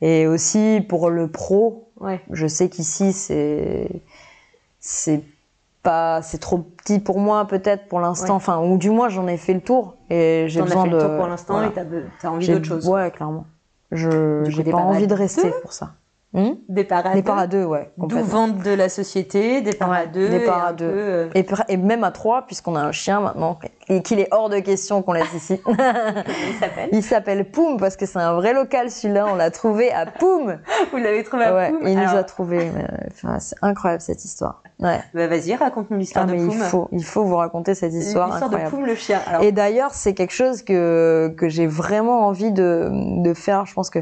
et 0.02 0.28
aussi 0.28 0.86
pour 0.88 1.10
le 1.10 1.28
pro. 1.28 1.90
Ouais. 2.00 2.22
Je 2.32 2.46
sais 2.46 2.70
qu'ici 2.70 3.12
c'est 3.14 3.90
c'est 4.80 5.24
pas 5.84 6.22
c'est 6.22 6.40
trop 6.40 6.58
petit 6.58 7.00
pour 7.00 7.20
moi 7.20 7.46
peut-être 7.46 7.88
pour 7.88 8.00
l'instant 8.00 8.36
enfin 8.36 8.60
ou 8.60 8.78
du 8.78 8.90
moins 8.90 9.10
j'en 9.10 9.28
ai 9.28 9.38
fait 9.38 9.54
le 9.54 9.62
tour 9.62 9.96
et 10.10 10.46
j'ai 10.48 10.62
besoin 10.62 10.84
fait 10.84 10.90
de 10.90 10.96
le 10.96 11.02
tour 11.02 11.18
pour 11.18 11.28
l'instant 11.28 11.64
et 11.64 11.72
t'as 11.72 11.84
as 12.24 12.32
envie 12.32 12.48
d'autre 12.48 12.66
chose 12.66 12.88
ouais 12.88 13.12
clairement 13.12 13.46
je 13.92 14.44
j'ai 14.48 14.64
pas 14.64 14.78
envie 14.78 15.08
de 15.08 15.14
rester 15.14 15.52
pour 15.62 15.74
ça 15.74 15.94
Hmm? 16.32 16.52
Départ 16.68 17.08
à 17.08 17.16
départ 17.16 17.36
deux. 17.38 17.42
à 17.42 17.48
deux, 17.48 17.64
ouais. 17.64 17.92
D'où 17.98 18.20
vente 18.20 18.60
de 18.60 18.70
la 18.70 18.88
société, 18.88 19.62
départ 19.62 19.92
à 19.92 20.06
deux. 20.06 20.30
Départ 20.30 20.64
à 20.64 20.74
deux. 20.74 20.86
Euh, 20.86 21.30
et, 21.34 21.44
et, 21.70 21.78
même 21.78 22.04
à 22.04 22.12
trois, 22.12 22.46
puisqu'on 22.46 22.76
a 22.76 22.82
un 22.82 22.92
chien 22.92 23.20
maintenant, 23.20 23.58
et 23.88 24.04
qu'il 24.04 24.20
est 24.20 24.28
hors 24.30 24.50
de 24.50 24.60
question 24.60 25.02
qu'on 25.02 25.14
laisse 25.14 25.34
ici. 25.34 25.60
Il 25.68 26.56
s'appelle 26.60 26.90
Il 26.92 27.02
s'appelle 27.04 27.50
Poum, 27.50 27.78
parce 27.78 27.96
que 27.96 28.06
c'est 28.06 28.20
un 28.20 28.34
vrai 28.36 28.54
local 28.54 28.92
celui-là, 28.92 29.26
on 29.28 29.36
l'a 29.36 29.50
trouvé 29.50 29.92
à 29.92 30.06
Poum. 30.06 30.60
Vous 30.92 30.98
l'avez 30.98 31.24
trouvé 31.24 31.46
à 31.46 31.56
ouais, 31.56 31.72
Poum 31.72 31.88
Il 31.88 31.98
nous 31.98 32.16
a 32.16 32.24
trouvé. 32.24 32.72
Enfin, 33.08 33.40
c'est 33.40 33.56
incroyable 33.64 34.02
cette 34.02 34.24
histoire. 34.24 34.62
Ouais. 34.80 35.02
Bah 35.14 35.28
vas-y, 35.28 35.56
raconte-nous 35.56 35.98
l'histoire 35.98 36.26
ah, 36.28 36.32
de 36.32 36.38
Poum. 36.38 36.52
Il 36.52 36.64
faut, 36.64 36.88
il 36.94 37.04
faut 37.04 37.24
vous 37.24 37.36
raconter 37.36 37.76
cette 37.76 37.94
histoire. 37.94 38.30
L'histoire 38.30 38.50
de 38.50 38.70
Poum 38.70 38.86
le 38.86 38.96
chien. 38.96 39.20
Alors... 39.28 39.44
Et 39.44 39.52
d'ailleurs, 39.52 39.94
c'est 39.94 40.14
quelque 40.14 40.34
chose 40.34 40.62
que, 40.62 41.34
que 41.38 41.50
j'ai 41.50 41.68
vraiment 41.68 42.28
envie 42.28 42.52
de, 42.52 42.90
de 43.22 43.34
faire. 43.34 43.66
Je 43.66 43.74
pense 43.74 43.90
que 43.90 44.00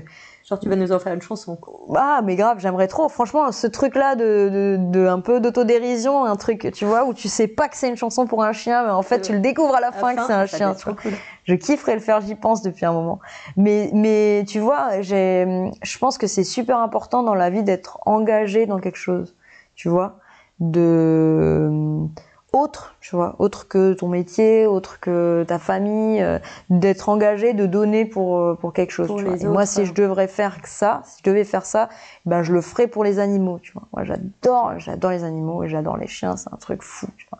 Genre, 0.48 0.60
tu 0.60 0.70
vas 0.70 0.78
nous 0.78 0.94
en 0.94 1.00
faire 1.00 1.14
une 1.14 1.22
chanson. 1.22 1.60
Ah, 1.94 2.22
mais 2.24 2.38
grave, 2.38 2.60
j'aimerais 2.60 2.88
trop. 2.88 3.10
Franchement, 3.10 3.52
ce 3.52 3.68
truc-là 3.68 4.16
de, 4.16 4.78
de, 4.78 4.78
de, 4.80 5.06
un 5.06 5.20
peu 5.20 5.42
d'autodérision, 5.42 6.24
un 6.24 6.38
truc, 6.38 6.72
tu 6.74 6.86
vois, 6.86 7.04
où 7.04 7.14
tu 7.14 7.28
sais 7.28 7.50
pas 7.50 7.68
que 7.68 7.76
c'est 7.76 7.90
une 7.90 7.98
chanson 7.98 8.28
pour 8.28 8.46
un 8.46 8.54
chien, 8.54 8.86
mais 8.86 8.92
en 8.92 9.02
fait, 9.02 9.20
tu 9.20 9.34
le 9.34 9.40
découvres 9.40 9.76
à 9.76 9.82
la, 9.82 9.92
fin, 9.92 10.16
que 10.16 10.22
c'est 10.26 10.32
un 10.32 10.46
chien. 10.46 10.74
Cool. 10.82 11.12
Je 11.44 11.54
kifferais 11.54 11.96
le 11.96 12.00
faire, 12.00 12.22
j'y 12.22 12.36
pense 12.36 12.62
depuis 12.62 12.86
un 12.86 12.94
moment. 12.94 13.20
Mais, 13.58 13.90
mais 13.94 14.46
tu 14.48 14.60
vois, 14.60 15.02
j'ai, 15.02 15.70
je 15.84 15.98
pense 15.98 16.18
que 16.18 16.28
c'est 16.28 16.46
super 16.46 16.80
important 16.80 17.24
dans 17.24 17.36
la 17.36 17.50
vie 17.50 17.64
d'être 17.64 18.00
engagé 18.06 18.68
dans 18.68 18.80
quelque 18.80 18.96
chose. 18.98 19.36
Tu 19.76 19.90
vois, 19.90 20.16
de 20.60 22.08
autre, 22.54 22.96
tu 23.02 23.16
vois, 23.16 23.36
autre 23.40 23.68
que 23.68 23.94
ton 23.94 24.08
métier, 24.08 24.66
autre 24.66 25.00
que 25.00 25.46
ta 25.48 25.60
famille, 25.60 26.22
euh, 26.22 26.40
d'être 26.70 27.10
engagé, 27.10 27.54
de 27.54 27.66
donner 27.66 28.06
pour 28.06 28.38
euh, 28.38 28.56
pour 28.56 28.74
quelque 28.74 28.92
chose. 28.92 29.08
tu 29.08 29.24
vois. 29.24 29.50
moi, 29.50 29.66
si 29.66 29.86
je 29.86 29.94
devrais 29.94 30.28
faire 30.28 30.58
ça, 30.64 31.02
si 31.06 31.20
je 31.24 31.30
devais 31.30 31.44
faire 31.44 31.66
ça, 31.66 31.90
ben 32.26 32.44
je 32.44 32.54
le 32.54 32.62
ferais 32.62 32.88
pour 32.88 33.04
les 33.04 33.20
animaux. 33.20 33.60
Tu 33.62 33.74
vois. 33.74 33.84
Moi, 33.94 34.04
j'adore, 34.06 34.80
j'adore 34.80 35.12
les 35.12 35.24
animaux 35.24 35.64
et 35.64 35.70
j'adore 35.70 35.98
les 35.98 36.08
chiens. 36.08 36.38
C'est 36.38 36.52
un 36.52 36.58
truc 36.58 36.82
fou. 36.84 37.08
Tu 37.18 37.28
vois. 37.30 37.40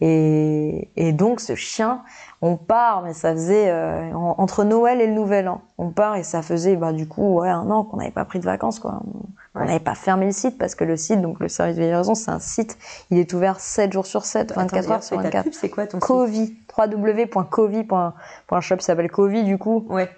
Et, 0.00 0.88
et 0.96 1.12
donc 1.12 1.40
ce 1.40 1.54
chien, 1.54 2.02
on 2.40 2.56
part, 2.56 3.02
mais 3.02 3.12
ça 3.12 3.32
faisait 3.32 3.70
euh, 3.70 4.12
entre 4.14 4.64
Noël 4.64 5.00
et 5.00 5.06
le 5.06 5.14
Nouvel 5.14 5.48
An. 5.48 5.62
On 5.78 5.90
part 5.90 6.16
et 6.16 6.22
ça 6.22 6.42
faisait 6.42 6.76
bah 6.76 6.92
du 6.92 7.08
coup 7.08 7.40
ouais 7.40 7.48
un 7.48 7.70
an 7.70 7.84
qu'on 7.84 7.98
n'avait 7.98 8.10
pas 8.10 8.24
pris 8.24 8.38
de 8.38 8.44
vacances 8.44 8.78
quoi. 8.78 9.00
On 9.06 9.20
n'avait 9.60 9.80
pas 9.80 9.94
fermé 9.94 10.26
le 10.26 10.32
site 10.32 10.58
parce 10.58 10.74
que 10.74 10.84
le 10.84 10.96
site, 10.96 11.20
donc 11.20 11.40
le 11.40 11.48
service 11.48 11.76
de 11.76 11.82
livraison, 11.82 12.14
c'est 12.14 12.30
un 12.30 12.40
site, 12.40 12.78
il 13.10 13.18
est 13.18 13.32
ouvert 13.32 13.60
7 13.60 13.92
jours 13.92 14.06
sur 14.06 14.24
7, 14.24 14.54
24 14.54 14.90
heures 14.90 15.02
sur 15.02 15.20
24. 15.20 15.48
C'est 15.52 15.68
quoi 15.68 15.86
ton 15.86 15.98
Covi, 15.98 16.56
www.covi.shop, 16.76 18.80
s'appelle 18.80 19.10
Covi 19.10 19.44
du 19.44 19.58
coup. 19.58 19.86
Ouais. 19.88 20.10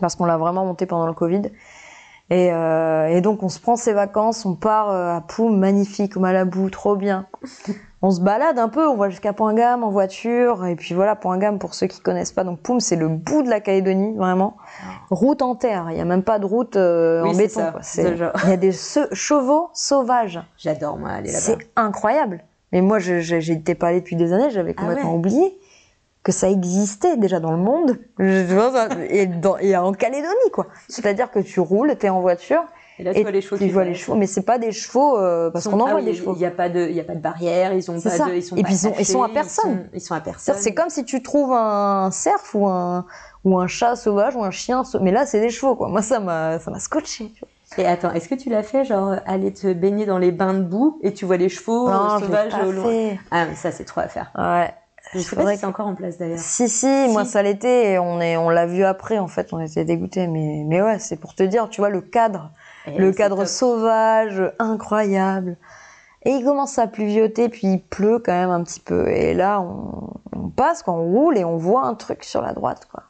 Parce 0.00 0.16
qu'on 0.16 0.24
l'a 0.24 0.36
vraiment 0.36 0.64
monté 0.64 0.86
pendant 0.86 1.06
le 1.06 1.14
Covid. 1.14 1.42
Et, 2.30 2.52
euh, 2.52 3.08
et, 3.08 3.20
donc 3.20 3.42
on 3.42 3.48
se 3.48 3.60
prend 3.60 3.76
ses 3.76 3.92
vacances, 3.92 4.46
on 4.46 4.54
part 4.54 4.90
euh, 4.90 5.16
à 5.16 5.20
Poum, 5.20 5.58
magnifique, 5.58 6.16
au 6.16 6.20
Malabou, 6.20 6.70
trop 6.70 6.96
bien. 6.96 7.26
On 8.02 8.10
se 8.10 8.20
balade 8.20 8.58
un 8.58 8.68
peu, 8.68 8.86
on 8.86 8.96
va 8.96 9.08
jusqu'à 9.08 9.32
Point 9.32 9.54
Gamme 9.54 9.84
en 9.84 9.90
voiture, 9.90 10.66
et 10.66 10.74
puis 10.74 10.92
voilà, 10.92 11.14
Point 11.14 11.38
Gamme 11.38 11.60
pour 11.60 11.74
ceux 11.74 11.86
qui 11.86 12.00
connaissent 12.00 12.32
pas. 12.32 12.42
Donc 12.42 12.58
Poum, 12.60 12.80
c'est 12.80 12.96
le 12.96 13.08
bout 13.08 13.42
de 13.42 13.48
la 13.48 13.60
Calédonie, 13.60 14.16
vraiment. 14.16 14.56
Route 15.10 15.40
en 15.40 15.54
terre, 15.54 15.86
il 15.90 15.96
y 15.96 16.00
a 16.00 16.04
même 16.04 16.24
pas 16.24 16.40
de 16.40 16.46
route 16.46 16.76
euh, 16.76 17.22
en 17.22 17.32
béton. 17.32 17.72
Il 17.94 18.50
y 18.50 18.52
a 18.52 18.56
des 18.56 18.72
chevaux 18.72 19.70
sauvages. 19.72 20.40
J'adore 20.58 20.98
moi 20.98 21.10
aller 21.10 21.28
là-bas. 21.28 21.40
C'est 21.40 21.58
incroyable. 21.76 22.42
Mais 22.72 22.80
moi, 22.80 22.98
je 22.98 23.20
j'étais 23.20 23.74
pas 23.74 23.88
allé 23.88 24.00
depuis 24.00 24.16
des 24.16 24.32
années, 24.32 24.50
j'avais 24.50 24.74
ah 24.76 24.80
complètement 24.80 25.14
oublié 25.14 25.56
que 26.24 26.32
ça 26.32 26.48
existait 26.48 27.16
déjà 27.16 27.40
dans 27.40 27.50
le 27.50 27.58
monde 27.58 27.98
et, 28.20 29.26
dans, 29.26 29.58
et 29.58 29.76
en 29.76 29.92
Calédonie 29.92 30.50
quoi. 30.52 30.68
C'est-à-dire 30.88 31.30
que 31.30 31.40
tu 31.40 31.58
roules, 31.58 31.96
tu 31.98 32.06
es 32.06 32.08
en 32.08 32.20
voiture 32.20 32.62
et 32.98 33.04
là 33.04 33.14
tu 33.14 33.22
vois 33.22 33.30
les 33.30 33.40
chevaux. 33.40 33.56
Tu 33.56 33.68
vois 33.68 33.84
les 33.84 33.94
chevaux, 33.94 34.16
mais 34.16 34.26
c'est 34.26 34.42
pas 34.42 34.58
des 34.58 34.72
chevaux 34.72 35.18
euh, 35.18 35.50
parce 35.50 35.66
qu'on 35.66 35.80
en 35.80 35.90
voit 35.90 36.02
des 36.02 36.14
chevaux. 36.14 36.34
Il 36.36 36.42
y 36.42 36.46
a 36.46 36.50
pas 36.50 36.68
de 36.68 36.88
il 36.88 36.94
y 36.94 37.00
a 37.00 37.04
pas 37.04 37.14
de 37.14 37.20
barrière, 37.20 37.72
ils 37.72 37.90
ont 37.90 38.00
pas 38.00 38.10
ça. 38.10 38.26
de 38.26 38.34
ils 38.34 38.42
sont 38.42 38.56
et 38.56 38.62
puis 38.62 38.74
ils, 38.74 39.00
ils, 39.00 39.06
sont, 39.06 39.22
à 39.22 39.28
personne. 39.28 39.88
Ils 39.94 40.00
sont, 40.00 40.14
à 40.14 40.20
personne. 40.20 40.54
C'est 40.58 40.74
comme 40.74 40.90
si 40.90 41.04
tu 41.04 41.22
trouves 41.22 41.52
un 41.52 42.10
cerf 42.10 42.42
ou 42.54 42.66
un 42.66 43.06
ou 43.44 43.58
un 43.58 43.66
chat 43.66 43.96
sauvage 43.96 44.36
ou 44.36 44.44
un 44.44 44.50
chien 44.50 44.82
mais 45.00 45.10
là 45.10 45.26
c'est 45.26 45.40
des 45.40 45.50
chevaux 45.50 45.74
quoi. 45.74 45.88
Moi 45.88 46.02
ça 46.02 46.20
m'a 46.20 46.58
ça 46.58 46.70
m'a 46.70 46.78
scotché. 46.78 47.32
Et 47.78 47.86
attends, 47.86 48.12
est-ce 48.12 48.28
que 48.28 48.34
tu 48.34 48.50
l'as 48.50 48.62
fait, 48.62 48.84
genre 48.84 49.16
aller 49.24 49.52
te 49.52 49.72
baigner 49.72 50.04
dans 50.04 50.18
les 50.18 50.30
bains 50.30 50.52
de 50.54 50.62
boue 50.62 50.98
et 51.02 51.14
tu 51.14 51.24
vois 51.24 51.38
les 51.38 51.48
chevaux 51.48 51.88
non, 51.88 52.18
sauvages 52.18 52.52
au 52.66 52.70
loin 52.70 53.16
Ah, 53.30 53.46
mais 53.46 53.54
ça 53.54 53.72
c'est 53.72 53.84
trop 53.84 54.02
à 54.02 54.08
faire. 54.08 54.30
Ouais. 54.36 54.72
Je 55.14 55.18
sais 55.18 55.36
pas 55.36 55.52
si 55.52 55.58
c'est 55.58 55.66
encore 55.66 55.86
en 55.86 55.94
place 55.94 56.16
d'ailleurs. 56.16 56.38
Si, 56.38 56.68
si, 56.68 56.86
moi 57.10 57.24
ça 57.24 57.42
l'était 57.42 57.92
et 57.92 57.98
on 57.98 58.20
est, 58.20 58.36
on 58.36 58.48
l'a 58.48 58.66
vu 58.66 58.84
après 58.84 59.18
en 59.18 59.28
fait, 59.28 59.52
on 59.52 59.60
était 59.60 59.84
dégoûtés. 59.84 60.26
Mais, 60.26 60.64
mais 60.66 60.80
ouais, 60.80 60.98
c'est 60.98 61.16
pour 61.16 61.34
te 61.34 61.42
dire, 61.42 61.68
tu 61.68 61.80
vois, 61.80 61.90
le 61.90 62.00
cadre, 62.00 62.50
le 62.86 63.12
cadre 63.12 63.44
sauvage, 63.44 64.42
incroyable. 64.58 65.56
Et 66.24 66.30
il 66.30 66.44
commence 66.44 66.78
à 66.78 66.86
pluvioter, 66.86 67.48
puis 67.48 67.66
il 67.66 67.82
pleut 67.82 68.20
quand 68.24 68.32
même 68.32 68.50
un 68.50 68.62
petit 68.62 68.80
peu. 68.80 69.08
Et 69.08 69.34
là, 69.34 69.60
on, 69.60 70.20
on 70.36 70.48
passe, 70.48 70.82
quoi, 70.82 70.94
on 70.94 71.04
roule 71.04 71.36
et 71.36 71.44
on 71.44 71.56
voit 71.56 71.84
un 71.84 71.94
truc 71.94 72.22
sur 72.24 72.42
la 72.42 72.52
droite, 72.52 72.86
quoi. 72.90 73.04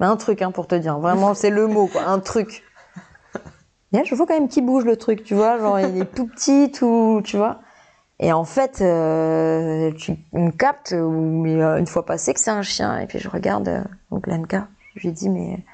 Mais 0.00 0.06
un 0.06 0.16
truc, 0.16 0.42
hein, 0.42 0.50
pour 0.50 0.66
te 0.66 0.74
dire. 0.74 0.98
Vraiment, 0.98 1.34
c'est 1.34 1.50
le 1.50 1.66
mot, 1.66 1.86
quoi, 1.86 2.02
un 2.02 2.20
truc. 2.20 2.62
Et 3.92 4.04
je 4.04 4.14
vois 4.14 4.26
quand 4.26 4.34
même 4.34 4.48
qu'il 4.48 4.66
bouge 4.66 4.84
le 4.84 4.96
truc, 4.96 5.24
tu 5.24 5.34
vois, 5.34 5.58
genre 5.58 5.80
il 5.80 6.02
est 6.02 6.14
tout 6.14 6.26
petit, 6.26 6.70
tout, 6.70 7.22
tu 7.24 7.38
vois. 7.38 7.60
Et 8.20 8.32
en 8.32 8.44
fait, 8.44 8.80
euh, 8.80 9.92
tu 9.92 10.16
me 10.32 10.50
captes, 10.50 10.92
mais 10.92 11.62
une 11.62 11.86
fois 11.86 12.04
passé, 12.04 12.34
que 12.34 12.40
c'est 12.40 12.50
un 12.50 12.62
chien. 12.62 12.98
Et 12.98 13.06
puis 13.06 13.18
je 13.18 13.28
regarde 13.28 13.68
euh, 13.68 13.84
donc 14.10 14.26
Lanka. 14.26 14.68
Je 14.96 15.06
lui 15.06 15.12
dis, 15.12 15.30
mais 15.30 15.64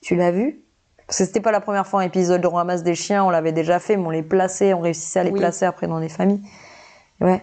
tu 0.00 0.14
l'as 0.14 0.30
vu? 0.30 0.62
Parce 1.08 1.18
que 1.18 1.24
c'était 1.24 1.40
pas 1.40 1.52
la 1.52 1.60
première 1.60 1.86
fois 1.86 2.02
un 2.02 2.04
épisode 2.04 2.42
de 2.42 2.46
On 2.46 2.52
ramasse 2.52 2.82
des 2.82 2.94
chiens, 2.94 3.24
on 3.24 3.30
l'avait 3.30 3.52
déjà 3.52 3.78
fait, 3.78 3.96
mais 3.96 4.06
on 4.06 4.10
les 4.10 4.22
plaçait, 4.22 4.74
on 4.74 4.80
réussissait 4.80 5.20
à 5.20 5.24
les 5.24 5.32
placer 5.32 5.64
après 5.64 5.86
dans 5.86 6.00
des 6.00 6.10
familles. 6.10 6.42
Ouais. 7.22 7.42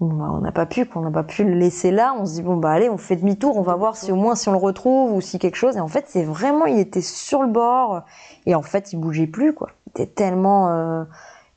Bah, 0.00 0.28
on 0.34 0.40
n'a 0.40 0.52
pas 0.52 0.66
pu, 0.66 0.84
qu'on 0.84 1.00
n'a 1.00 1.10
pas 1.10 1.22
pu 1.22 1.44
le 1.44 1.54
laisser 1.54 1.90
là. 1.90 2.14
On 2.18 2.26
se 2.26 2.34
dit 2.34 2.42
bon 2.42 2.58
bah 2.58 2.72
allez, 2.72 2.90
on 2.90 2.98
fait 2.98 3.16
demi-tour, 3.16 3.56
on 3.56 3.62
va 3.62 3.74
voir 3.74 3.96
si 3.96 4.12
au 4.12 4.16
moins 4.16 4.34
si 4.34 4.50
on 4.50 4.52
le 4.52 4.58
retrouve 4.58 5.14
ou 5.14 5.22
si 5.22 5.38
quelque 5.38 5.56
chose. 5.56 5.78
Et 5.78 5.80
en 5.80 5.88
fait, 5.88 6.04
c'est 6.08 6.24
vraiment, 6.24 6.66
il 6.66 6.78
était 6.78 7.00
sur 7.00 7.40
le 7.40 7.48
bord 7.48 8.02
et 8.44 8.54
en 8.54 8.60
fait, 8.60 8.92
il 8.92 9.00
bougeait 9.00 9.26
plus 9.26 9.54
quoi. 9.54 9.70
Il 9.86 10.02
était 10.02 10.12
tellement, 10.12 10.68
euh, 10.68 11.04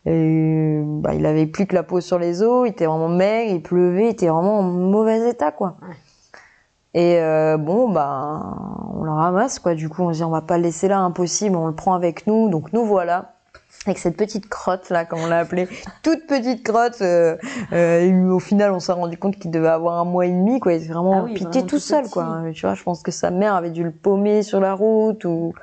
euh, 0.07 0.81
bah, 0.85 1.13
il 1.13 1.25
avait 1.25 1.45
plus 1.45 1.65
que 1.65 1.75
la 1.75 1.83
peau 1.83 1.99
sur 1.99 2.17
les 2.17 2.41
os, 2.41 2.65
il 2.65 2.71
était 2.71 2.85
vraiment 2.85 3.09
maigre, 3.09 3.51
il 3.53 3.61
pleuvait, 3.61 4.05
il 4.05 4.11
était 4.11 4.29
vraiment 4.29 4.59
en 4.59 4.63
mauvais 4.63 5.29
état 5.29 5.51
quoi. 5.51 5.75
Et 6.93 7.19
euh, 7.19 7.57
bon 7.57 7.89
bah 7.89 8.57
on 8.95 9.03
le 9.03 9.11
ramasse 9.11 9.59
quoi. 9.59 9.75
Du 9.75 9.89
coup, 9.89 10.03
on 10.03 10.11
se 10.11 10.17
dit 10.17 10.23
on 10.23 10.29
va 10.29 10.41
pas 10.41 10.57
le 10.57 10.63
laisser 10.63 10.87
là, 10.87 10.99
impossible. 10.99 11.55
On 11.55 11.67
le 11.67 11.75
prend 11.75 11.93
avec 11.93 12.27
nous. 12.27 12.49
Donc 12.49 12.73
nous 12.73 12.85
voilà 12.85 13.33
avec 13.85 13.97
cette 13.97 14.17
petite 14.17 14.49
crotte 14.49 14.89
là, 14.89 15.05
comme 15.05 15.19
on 15.19 15.27
l'a 15.27 15.39
appelée, 15.39 15.67
toute 16.03 16.27
petite 16.27 16.63
crotte. 16.63 17.01
Euh, 17.01 17.37
euh, 17.71 18.29
au 18.29 18.39
final, 18.39 18.71
on 18.71 18.79
s'est 18.79 18.91
rendu 18.91 19.17
compte 19.17 19.37
qu'il 19.37 19.51
devait 19.51 19.69
avoir 19.69 19.99
un 19.99 20.05
mois 20.05 20.25
et 20.25 20.31
demi, 20.31 20.59
quoi. 20.59 20.73
Il 20.73 20.83
était 20.83 20.93
vraiment 20.93 21.27
ah 21.27 21.61
tout, 21.63 21.79
seul, 21.79 22.09
quoi. 22.09 22.41
Tu 22.53 22.65
vois, 22.65 22.75
je 22.75 22.83
pense 22.83 23.01
que 23.01 23.11
sa 23.11 23.31
mère 23.31 23.55
avait 23.55 23.71
dû 23.71 23.83
le 23.83 23.91
paumer 23.91 24.43
sur 24.43 24.59
la 24.59 24.73
route 24.73 25.23
ou. 25.25 25.53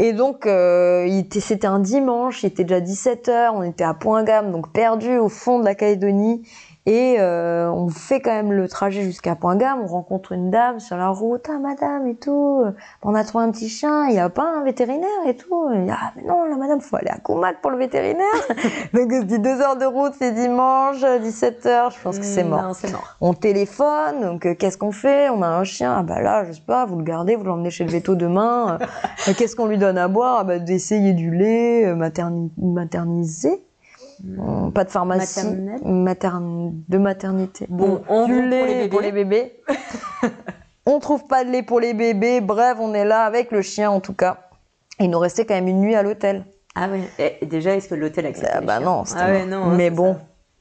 Et 0.00 0.12
donc, 0.12 0.46
euh, 0.46 1.08
c'était 1.40 1.66
un 1.66 1.80
dimanche, 1.80 2.44
il 2.44 2.46
était 2.46 2.62
déjà 2.62 2.80
17h, 2.80 3.50
on 3.52 3.64
était 3.64 3.82
à 3.82 3.94
Point-Gamme, 3.94 4.52
donc 4.52 4.72
perdu 4.72 5.18
au 5.18 5.28
fond 5.28 5.58
de 5.58 5.64
la 5.64 5.74
Calédonie. 5.74 6.46
Et 6.88 7.16
euh, 7.18 7.70
on 7.70 7.90
fait 7.90 8.20
quand 8.20 8.30
même 8.30 8.50
le 8.50 8.66
trajet 8.66 9.02
jusqu'à 9.02 9.34
Point-Gamme, 9.34 9.82
on 9.82 9.86
rencontre 9.86 10.32
une 10.32 10.50
dame 10.50 10.80
sur 10.80 10.96
la 10.96 11.10
route, 11.10 11.44
ah 11.50 11.58
madame 11.58 12.06
et 12.06 12.14
tout, 12.14 12.64
on 13.02 13.14
a 13.14 13.24
trouvé 13.24 13.44
un 13.44 13.50
petit 13.50 13.68
chien, 13.68 14.06
il 14.06 14.14
n'y 14.14 14.18
a 14.18 14.30
pas 14.30 14.46
un 14.58 14.64
vétérinaire 14.64 15.06
et 15.26 15.36
tout? 15.36 15.68
Et, 15.70 15.86
ah 15.90 16.12
mais 16.16 16.22
non, 16.22 16.44
la 16.44 16.56
madame, 16.56 16.80
faut 16.80 16.96
aller 16.96 17.10
à 17.10 17.18
Koumak 17.18 17.60
pour 17.60 17.72
le 17.72 17.76
vétérinaire. 17.76 18.24
Donc 18.94 19.10
on 19.12 19.20
se 19.20 19.26
dit 19.26 19.38
deux 19.38 19.60
heures 19.60 19.76
de 19.76 19.84
route, 19.84 20.14
c'est 20.18 20.32
dimanche, 20.32 21.02
17h, 21.02 21.94
je 21.94 22.02
pense 22.02 22.18
que 22.18 22.24
c'est 22.24 22.42
mort. 22.42 22.62
Non, 22.62 22.72
c'est 22.72 22.90
mort. 22.90 23.16
On 23.20 23.34
téléphone, 23.34 24.22
donc 24.22 24.46
euh, 24.46 24.54
qu'est-ce 24.54 24.78
qu'on 24.78 24.92
fait? 24.92 25.28
On 25.28 25.42
a 25.42 25.48
un 25.48 25.64
chien, 25.64 25.94
ah 25.98 26.02
bah 26.02 26.22
là, 26.22 26.46
je 26.46 26.52
sais 26.52 26.62
pas, 26.66 26.86
vous 26.86 26.96
le 26.96 27.04
gardez, 27.04 27.36
vous 27.36 27.44
l'emmenez 27.44 27.70
chez 27.70 27.84
le 27.84 27.90
véto 27.90 28.14
demain. 28.14 28.78
Euh, 28.80 29.32
qu'est-ce 29.36 29.56
qu'on 29.56 29.66
lui 29.66 29.76
donne 29.76 29.98
à 29.98 30.08
boire? 30.08 30.38
Ah 30.40 30.44
bah, 30.44 30.58
D'essayer 30.58 31.12
du 31.12 31.30
lait, 31.30 31.92
materniser 34.24 34.72
pas 34.72 34.84
de 34.84 34.90
pharmacie. 34.90 35.46
de 36.88 36.98
maternité. 36.98 37.66
Bon, 37.68 38.02
on 38.08 38.26
du 38.26 38.48
lait 38.48 38.88
pour 38.88 39.00
les 39.00 39.12
bébés. 39.12 39.60
on 40.86 40.98
trouve 40.98 41.26
pas 41.26 41.44
de 41.44 41.50
lait 41.50 41.62
pour 41.62 41.80
les 41.80 41.94
bébés. 41.94 42.40
Bref, 42.40 42.76
on 42.80 42.94
est 42.94 43.04
là 43.04 43.22
avec 43.22 43.50
le 43.50 43.62
chien 43.62 43.90
en 43.90 44.00
tout 44.00 44.14
cas. 44.14 44.38
Il 45.00 45.10
nous 45.10 45.18
restait 45.18 45.44
quand 45.44 45.54
même 45.54 45.68
une 45.68 45.80
nuit 45.80 45.94
à 45.94 46.02
l'hôtel. 46.02 46.44
Ah 46.74 46.88
oui. 46.90 47.02
Et 47.18 47.46
déjà, 47.46 47.74
est-ce 47.74 47.88
que 47.88 47.94
l'hôtel 47.94 48.26
accepte 48.26 48.52
Ah 48.54 48.60
bah 48.60 48.80
non. 48.80 49.04
Ah 49.16 49.26
ouais, 49.26 49.46
non. 49.46 49.66
Mais 49.66 49.90
bon. 49.90 50.16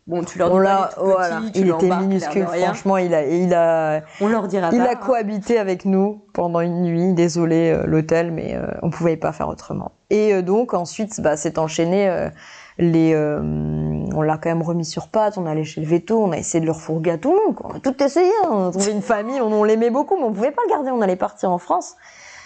Bon, 0.08 0.24
tu 0.24 0.40
leur 0.40 0.50
dis 0.50 0.66
pas 0.66 0.90
voilà. 0.98 1.42
il 1.54 1.68
était 1.68 1.90
minuscule, 1.98 2.46
franchement, 2.46 2.96
il 2.96 3.14
a, 3.14 3.26
il 3.26 3.54
a, 3.54 4.04
on 4.22 4.28
leur 4.28 4.48
dira 4.48 4.70
il 4.72 4.80
a 4.80 4.96
cohabité 4.96 5.60
avec 5.60 5.84
nous 5.84 6.24
pendant 6.34 6.62
une 6.62 6.82
nuit. 6.84 7.14
Désolé 7.14 7.72
euh, 7.72 7.86
l'hôtel, 7.86 8.32
mais 8.32 8.56
euh, 8.56 8.68
on 8.84 8.90
pouvait 8.90 9.18
pas 9.18 9.34
faire 9.34 9.50
autrement. 9.50 9.92
Et 10.10 10.34
euh, 10.34 10.42
donc 10.42 10.74
ensuite, 10.74 11.20
bah, 11.20 11.36
c'est 11.36 11.58
enchaîné 11.58 12.30
les, 12.80 13.14
euh, 13.14 13.42
on 13.42 14.22
l'a 14.22 14.38
quand 14.38 14.50
même 14.50 14.62
remis 14.62 14.86
sur 14.86 15.08
pattes, 15.08 15.38
on 15.38 15.46
allait 15.46 15.64
chez 15.64 15.82
le 15.82 15.88
veto, 15.88 16.24
on 16.24 16.32
a 16.32 16.38
essayé 16.38 16.60
de 16.60 16.66
le 16.66 16.72
refourguer 16.72 17.12
à 17.12 17.18
tout 17.18 17.32
le 17.32 17.38
monde, 17.38 17.56
quoi. 17.56 17.72
on 17.74 17.78
a 17.78 17.80
tout 17.80 18.04
essayé, 18.04 18.32
hein. 18.44 18.50
on 18.52 18.68
a 18.68 18.72
trouvé 18.72 18.92
une 18.92 19.02
famille, 19.02 19.42
on, 19.42 19.64
l'aimait 19.64 19.90
beaucoup, 19.90 20.16
mais 20.18 20.24
on 20.24 20.34
pouvait 20.34 20.52
pas 20.52 20.62
le 20.66 20.70
garder, 20.70 20.92
on 20.92 21.02
allait 21.02 21.16
partir 21.16 21.52
en 21.52 21.58
France. 21.58 21.96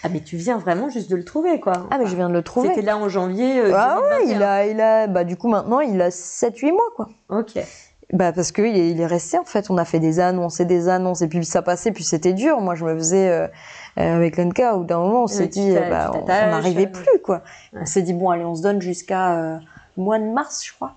Ah 0.03 0.09
mais 0.09 0.19
tu 0.19 0.35
viens 0.35 0.57
vraiment 0.57 0.89
juste 0.89 1.11
de 1.11 1.15
le 1.15 1.23
trouver 1.23 1.59
quoi. 1.59 1.73
Ah 1.91 1.99
mais 1.99 2.07
je 2.07 2.15
viens 2.15 2.27
de 2.27 2.33
le 2.33 2.41
trouver. 2.41 2.69
C'était 2.69 2.81
là 2.81 2.97
en 2.97 3.07
janvier. 3.07 3.59
Euh, 3.59 3.71
ah 3.75 3.99
ouais, 4.01 4.29
il 4.29 4.41
a, 4.41 4.65
il 4.65 4.81
a, 4.81 5.05
bah 5.05 5.23
du 5.23 5.37
coup 5.37 5.47
maintenant 5.47 5.79
il 5.79 6.01
a 6.01 6.09
7-8 6.09 6.71
mois 6.71 6.81
quoi. 6.95 7.09
Ok. 7.29 7.63
Bah 8.11 8.31
parce 8.31 8.51
que 8.51 8.63
il 8.63 8.99
est, 8.99 9.05
resté 9.05 9.37
en 9.37 9.43
fait. 9.43 9.69
On 9.69 9.77
a 9.77 9.85
fait 9.85 9.99
des 9.99 10.19
annonces 10.19 10.59
et 10.59 10.65
des 10.65 10.89
annonces 10.89 11.21
et 11.21 11.27
puis 11.27 11.45
ça 11.45 11.61
passait 11.61 11.91
puis 11.91 12.03
c'était 12.03 12.33
dur. 12.33 12.61
Moi 12.61 12.73
je 12.73 12.83
me 12.83 12.95
faisais 12.95 13.29
euh, 13.29 13.47
avec 13.95 14.37
Lenka 14.37 14.75
où 14.75 14.85
d'un 14.85 14.97
moment 14.97 15.25
on 15.25 15.27
s'est 15.27 15.45
dit 15.45 15.75
bah, 15.75 16.11
on 16.15 16.25
n'arrivait 16.25 16.87
plus 16.87 17.19
quoi. 17.23 17.43
On 17.79 17.85
s'est 17.85 18.01
dit 18.01 18.13
bon 18.13 18.31
allez 18.31 18.43
on 18.43 18.55
se 18.55 18.63
donne 18.63 18.81
jusqu'à 18.81 19.59
mois 19.97 20.19
de 20.19 20.25
mars, 20.25 20.65
je 20.65 20.73
crois. 20.73 20.95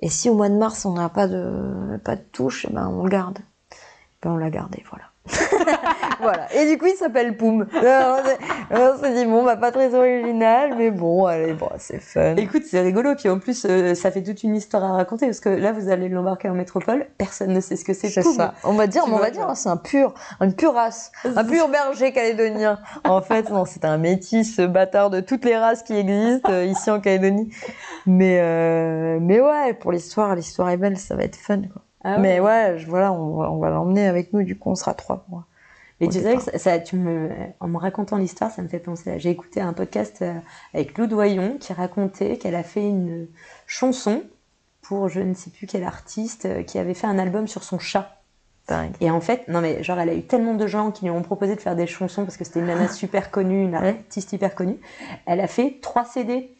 Et 0.00 0.08
si 0.08 0.30
au 0.30 0.34
mois 0.34 0.48
de 0.48 0.56
mars 0.56 0.84
on 0.84 0.92
n'a 0.94 1.08
pas 1.08 1.28
de 1.28 1.98
pas 2.04 2.16
de 2.16 2.22
touche, 2.32 2.66
eh 2.68 2.72
ben 2.72 2.88
on 2.88 3.04
le 3.04 3.10
garde. 3.10 3.38
Ben 4.22 4.32
on 4.32 4.36
l'a 4.36 4.50
gardé, 4.50 4.84
voilà. 4.88 5.09
voilà. 6.20 6.52
Et 6.54 6.66
du 6.66 6.78
coup, 6.78 6.86
il 6.86 6.96
s'appelle 6.96 7.36
Poum. 7.36 7.66
on 7.72 8.98
s'est 8.98 9.14
dit, 9.14 9.24
bon, 9.26 9.44
bah, 9.44 9.56
pas 9.56 9.70
très 9.70 9.94
original, 9.94 10.74
mais 10.76 10.90
bon, 10.90 11.26
allez, 11.26 11.52
bon, 11.52 11.68
c'est 11.78 12.00
fun. 12.00 12.36
Écoute, 12.36 12.62
c'est 12.68 12.80
rigolo. 12.80 13.14
Puis 13.14 13.28
en 13.28 13.38
plus, 13.38 13.66
euh, 13.68 13.94
ça 13.94 14.10
fait 14.10 14.22
toute 14.22 14.42
une 14.42 14.56
histoire 14.56 14.84
à 14.84 14.92
raconter 14.92 15.26
parce 15.26 15.40
que 15.40 15.48
là, 15.48 15.72
vous 15.72 15.90
allez 15.90 16.08
l'embarquer 16.08 16.48
en 16.48 16.54
métropole. 16.54 17.06
Personne 17.18 17.52
ne 17.52 17.60
sait 17.60 17.76
ce 17.76 17.84
que 17.84 17.94
c'est. 17.94 18.08
C'est 18.08 18.22
ça. 18.22 18.54
On 18.64 18.72
va 18.72 18.86
dire, 18.86 19.04
on 19.06 19.18
va 19.18 19.30
dire, 19.30 19.50
c'est 19.54 19.68
un 19.68 19.76
pur, 19.76 20.14
une 20.40 20.54
pure 20.54 20.74
race, 20.74 21.12
un 21.24 21.44
pur 21.44 21.68
berger 21.70 22.12
calédonien. 22.12 22.78
en 23.04 23.20
fait, 23.20 23.50
non, 23.50 23.64
c'est 23.64 23.84
un 23.84 23.98
métis 23.98 24.58
bâtard 24.58 25.10
de 25.10 25.20
toutes 25.20 25.44
les 25.44 25.56
races 25.56 25.82
qui 25.82 25.94
existent 25.94 26.50
euh, 26.50 26.64
ici 26.64 26.90
en 26.90 27.00
Calédonie. 27.00 27.50
Mais, 28.06 28.38
euh, 28.40 29.18
mais 29.20 29.40
ouais, 29.40 29.74
pour 29.74 29.92
l'histoire, 29.92 30.34
l'histoire 30.34 30.70
est 30.70 30.76
belle, 30.76 30.96
ça 30.98 31.14
va 31.14 31.24
être 31.24 31.36
fun, 31.36 31.62
quoi. 31.72 31.82
Ah 32.02 32.18
mais 32.18 32.40
ouais, 32.40 32.76
voilà, 32.84 33.12
on, 33.12 33.58
va 33.58 33.70
l'emmener 33.70 34.06
avec 34.06 34.32
nous, 34.32 34.42
du 34.42 34.58
coup, 34.58 34.70
on 34.70 34.74
sera 34.74 34.94
trois. 34.94 35.24
Moi. 35.28 35.44
Mais 36.00 36.08
tu 36.08 36.20
sais 36.20 36.36
que 36.36 36.58
ça, 36.58 36.78
tu 36.78 36.96
me, 36.96 37.30
en 37.60 37.68
me 37.68 37.76
racontant 37.76 38.16
l'histoire, 38.16 38.50
ça 38.50 38.62
me 38.62 38.68
fait 38.68 38.78
penser. 38.78 39.18
J'ai 39.18 39.30
écouté 39.30 39.60
un 39.60 39.74
podcast 39.74 40.22
euh, 40.22 40.32
avec 40.72 40.96
Lou 40.96 41.06
Doyon 41.06 41.58
qui 41.60 41.74
racontait 41.74 42.38
qu'elle 42.38 42.54
a 42.54 42.62
fait 42.62 42.88
une 42.88 43.28
chanson 43.66 44.22
pour 44.80 45.10
je 45.10 45.20
ne 45.20 45.34
sais 45.34 45.50
plus 45.50 45.66
quel 45.66 45.84
artiste 45.84 46.46
euh, 46.46 46.62
qui 46.62 46.78
avait 46.78 46.94
fait 46.94 47.06
un 47.06 47.18
album 47.18 47.46
sur 47.46 47.64
son 47.64 47.78
chat. 47.78 48.16
Et 49.00 49.10
en 49.10 49.20
fait, 49.20 49.48
non 49.48 49.60
mais 49.60 49.82
genre 49.82 49.98
elle 49.98 50.10
a 50.10 50.14
eu 50.14 50.22
tellement 50.22 50.54
de 50.54 50.66
gens 50.66 50.92
qui 50.92 51.04
lui 51.04 51.10
ont 51.10 51.22
proposé 51.22 51.56
de 51.56 51.60
faire 51.60 51.74
des 51.74 51.88
chansons 51.88 52.24
parce 52.24 52.36
que 52.36 52.44
c'était 52.44 52.60
une 52.60 52.66
nana 52.66 52.88
super 52.88 53.30
connue, 53.32 53.64
une 53.64 53.74
artiste 53.74 54.32
hyper 54.32 54.54
connue. 54.54 54.78
Elle 55.26 55.40
a 55.40 55.48
fait 55.48 55.78
trois 55.82 56.04
CD 56.04 56.54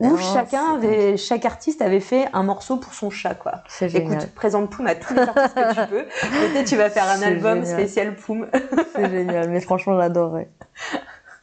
où 0.00 0.16
chacun 0.16 0.74
avait, 0.74 1.16
chaque 1.16 1.44
artiste 1.44 1.82
avait 1.82 2.00
fait 2.00 2.28
un 2.32 2.42
morceau 2.42 2.76
pour 2.76 2.94
son 2.94 3.10
chat, 3.10 3.34
quoi. 3.34 3.62
C'est 3.68 3.88
génial. 3.88 4.14
Écoute, 4.14 4.34
présente 4.34 4.70
Poum 4.70 4.86
à 4.86 4.94
tous 4.94 5.14
les 5.14 5.20
artistes 5.20 5.54
que 5.54 5.82
tu 5.82 5.88
peux. 5.90 6.04
Peut-être 6.52 6.68
tu 6.68 6.76
vas 6.76 6.90
faire 6.90 7.08
un 7.08 7.22
album 7.22 7.64
spécial 7.64 8.14
Poum. 8.14 8.46
C'est 8.94 9.10
génial, 9.10 9.48
mais 9.50 9.60
franchement, 9.60 9.98
j'adorerais. 9.98 10.50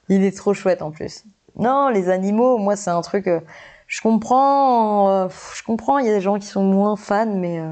Il 0.10 0.24
est 0.24 0.36
trop 0.36 0.54
chouette 0.54 0.82
en 0.82 0.92
plus. 0.92 1.24
Non, 1.56 1.90
les 1.90 2.10
animaux, 2.10 2.58
moi, 2.58 2.76
c'est 2.76 2.90
un 2.90 3.02
truc. 3.02 3.28
Euh, 3.28 3.40
je 3.88 4.02
comprends, 4.02 5.10
euh, 5.10 5.28
je 5.56 5.64
comprends. 5.64 6.00
Il 6.00 6.08
y 6.08 6.10
a 6.10 6.14
des 6.14 6.22
gens 6.22 6.40
qui 6.40 6.48
sont 6.48 6.64
moins 6.64 6.96
fans, 6.96 7.36
mais 7.36 7.60
euh, 7.60 7.72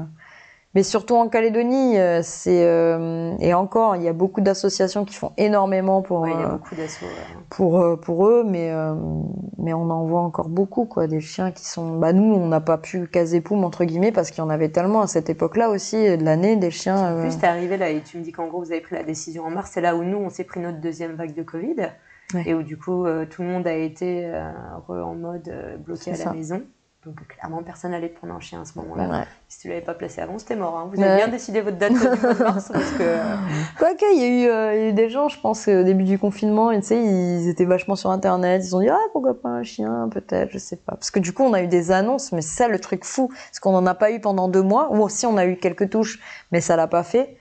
mais 0.74 0.82
surtout 0.82 1.16
en 1.16 1.28
Calédonie, 1.28 1.98
euh, 1.98 2.20
c'est 2.22 2.64
euh, 2.66 3.36
et 3.40 3.52
encore, 3.52 3.94
il 3.96 4.02
y 4.02 4.08
a 4.08 4.14
beaucoup 4.14 4.40
d'associations 4.40 5.04
qui 5.04 5.14
font 5.14 5.32
énormément 5.36 6.00
pour 6.00 6.26
y 6.26 6.32
a 6.32 6.52
euh, 6.52 6.86
pour 7.50 8.00
pour 8.00 8.26
eux, 8.26 8.42
mais 8.46 8.72
mais 9.58 9.74
on 9.74 9.90
en 9.90 10.06
voit 10.06 10.22
encore 10.22 10.48
beaucoup 10.48 10.86
quoi, 10.86 11.06
des 11.06 11.20
chiens 11.20 11.50
qui 11.50 11.66
sont. 11.66 11.98
Bah 11.98 12.14
nous, 12.14 12.24
on 12.24 12.46
n'a 12.46 12.62
pas 12.62 12.78
pu 12.78 13.06
caser 13.06 13.42
poum 13.42 13.64
entre 13.64 13.84
guillemets 13.84 14.12
parce 14.12 14.30
qu'il 14.30 14.38
y 14.38 14.46
en 14.46 14.50
avait 14.50 14.70
tellement 14.70 15.02
à 15.02 15.06
cette 15.06 15.28
époque-là 15.28 15.68
aussi 15.68 16.16
de 16.16 16.24
l'année 16.24 16.56
des 16.56 16.70
chiens. 16.70 17.18
En 17.18 17.20
plus, 17.20 17.38
t'es 17.38 17.46
arrivé 17.46 17.76
là 17.76 17.90
et 17.90 18.00
tu 18.00 18.16
me 18.16 18.22
dis 18.22 18.32
qu'en 18.32 18.46
gros 18.46 18.60
vous 18.60 18.72
avez 18.72 18.80
pris 18.80 18.96
la 18.96 19.02
décision 19.02 19.44
en 19.44 19.50
mars. 19.50 19.72
C'est 19.74 19.82
là 19.82 19.94
où 19.94 20.02
nous 20.04 20.18
on 20.18 20.30
s'est 20.30 20.44
pris 20.44 20.60
notre 20.60 20.80
deuxième 20.80 21.16
vague 21.16 21.34
de 21.34 21.42
Covid 21.42 21.90
et 22.46 22.54
où 22.54 22.62
du 22.62 22.78
coup 22.78 23.04
tout 23.28 23.42
le 23.42 23.48
monde 23.48 23.66
a 23.66 23.74
été 23.74 24.26
en 24.88 25.14
mode 25.14 25.52
bloqué 25.84 26.12
à 26.12 26.24
la 26.24 26.32
maison. 26.32 26.62
Donc 27.04 27.26
clairement, 27.26 27.64
personne 27.64 27.90
n'allait 27.90 28.10
te 28.10 28.16
prendre 28.16 28.32
un 28.32 28.38
chien 28.38 28.60
à 28.60 28.64
ce 28.64 28.78
moment-là. 28.78 29.24
Si 29.48 29.58
tu 29.58 29.68
l'avais 29.68 29.80
pas 29.80 29.94
placé 29.94 30.20
avant, 30.20 30.38
c'était 30.38 30.54
mort. 30.54 30.76
Hein. 30.76 30.88
Vous 30.92 31.02
avez 31.02 31.16
bien 31.16 31.26
décidé 31.26 31.60
votre 31.60 31.76
date 31.76 31.94
de 31.94 32.38
mars 32.44 32.70
parce 32.72 32.92
que. 32.92 33.02
Euh, 33.02 33.36
Quoique, 33.76 34.04
il 34.14 34.20
y, 34.20 34.24
a 34.24 34.28
eu, 34.28 34.48
euh, 34.48 34.74
y 34.74 34.84
a 34.84 34.88
eu 34.90 34.92
des 34.92 35.10
gens, 35.10 35.28
je 35.28 35.40
pense, 35.40 35.66
au 35.66 35.82
début 35.82 36.04
du 36.04 36.16
confinement, 36.16 36.70
sais, 36.80 37.02
ils 37.02 37.48
étaient 37.48 37.64
vachement 37.64 37.96
sur 37.96 38.10
Internet. 38.10 38.62
Ils 38.64 38.76
ont 38.76 38.80
dit 38.80 38.88
ah 38.88 38.98
pourquoi 39.12 39.34
pas 39.40 39.48
un 39.48 39.64
chien, 39.64 40.08
peut-être, 40.12 40.52
je 40.52 40.58
sais 40.58 40.76
pas. 40.76 40.92
Parce 40.92 41.10
que 41.10 41.18
du 41.18 41.32
coup, 41.32 41.42
on 41.42 41.54
a 41.54 41.62
eu 41.62 41.66
des 41.66 41.90
annonces, 41.90 42.30
mais 42.30 42.40
c'est 42.40 42.56
ça 42.56 42.68
le 42.68 42.78
truc 42.78 43.04
fou, 43.04 43.28
parce 43.28 43.58
qu'on 43.58 43.74
en 43.74 43.86
a 43.86 43.94
pas 43.94 44.12
eu 44.12 44.20
pendant 44.20 44.46
deux 44.46 44.62
mois. 44.62 44.92
Ou 44.92 45.02
aussi, 45.02 45.26
on 45.26 45.36
a 45.36 45.44
eu 45.44 45.56
quelques 45.56 45.90
touches, 45.90 46.20
mais 46.52 46.60
ça 46.60 46.76
l'a 46.76 46.86
pas 46.86 47.02
fait. 47.02 47.36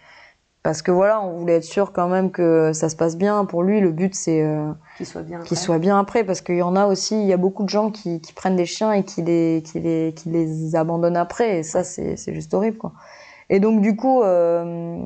Parce 0.64 0.84
que 0.84 0.92
voilà, 0.92 1.22
on 1.22 1.40
voulait 1.40 1.56
être 1.56 1.64
sûr 1.64 1.92
quand 1.92 2.08
même 2.08 2.30
que 2.30 2.72
ça 2.74 2.88
se 2.90 2.96
passe 2.96 3.18
bien. 3.18 3.46
Pour 3.46 3.64
lui, 3.64 3.80
le 3.80 3.92
but 3.92 4.14
c'est 4.14 4.44
euh, 4.44 4.72
qu'il 4.98 5.08
soit 5.08 5.24
bien, 5.24 5.40
qu'il 5.42 5.58
soit 5.58 5.80
bien 5.80 5.98
après, 5.98 6.24
parce 6.24 6.42
qu'il 6.42 6.58
y 6.58 6.62
en 6.62 6.76
a 6.76 6.86
aussi, 6.86 7.20
il 7.20 7.28
y 7.28 7.34
a 7.34 7.38
beaucoup 7.38 7.64
de 7.64 7.70
gens 7.70 7.90
qui, 7.90 8.22
qui 8.22 8.32
prennent 8.34 8.56
des 8.56 8.68
chiens 8.68 8.92
et 8.92 9.04
qui 9.04 9.24
les, 9.24 9.64
qui 9.66 9.80
les, 9.80 10.14
qui 10.16 10.30
les 10.30 10.76
abandonnent 10.76 11.18
après, 11.18 11.60
et 11.60 11.64
ça 11.64 11.84
c'est, 11.84 12.16
c'est 12.16 12.36
juste 12.36 12.54
horrible 12.54 12.78
quoi. 12.78 12.94
Et 13.50 13.60
donc 13.60 13.82
du 13.82 13.96
coup, 13.96 14.22
euh, 14.22 15.04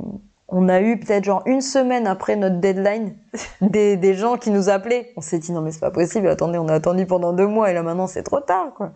on 0.50 0.68
a 0.68 0.82
eu 0.82 1.00
peut-être 1.00 1.24
genre 1.24 1.42
une 1.46 1.62
semaine 1.62 2.06
après 2.06 2.36
notre 2.36 2.58
deadline 2.58 3.16
des, 3.62 3.96
des 3.96 4.14
gens 4.14 4.36
qui 4.36 4.52
nous 4.52 4.68
appelaient. 4.68 5.14
On 5.16 5.22
s'est 5.22 5.40
dit 5.40 5.54
non 5.54 5.62
mais 5.62 5.72
c'est 5.72 5.80
pas 5.80 5.90
possible, 5.90 6.28
attendez, 6.28 6.58
on 6.58 6.68
a 6.68 6.74
attendu 6.74 7.06
pendant 7.06 7.32
deux 7.32 7.48
mois 7.48 7.72
et 7.72 7.74
là 7.74 7.82
maintenant 7.82 8.08
c'est 8.08 8.24
trop 8.24 8.42
tard 8.42 8.74
quoi. 8.76 8.92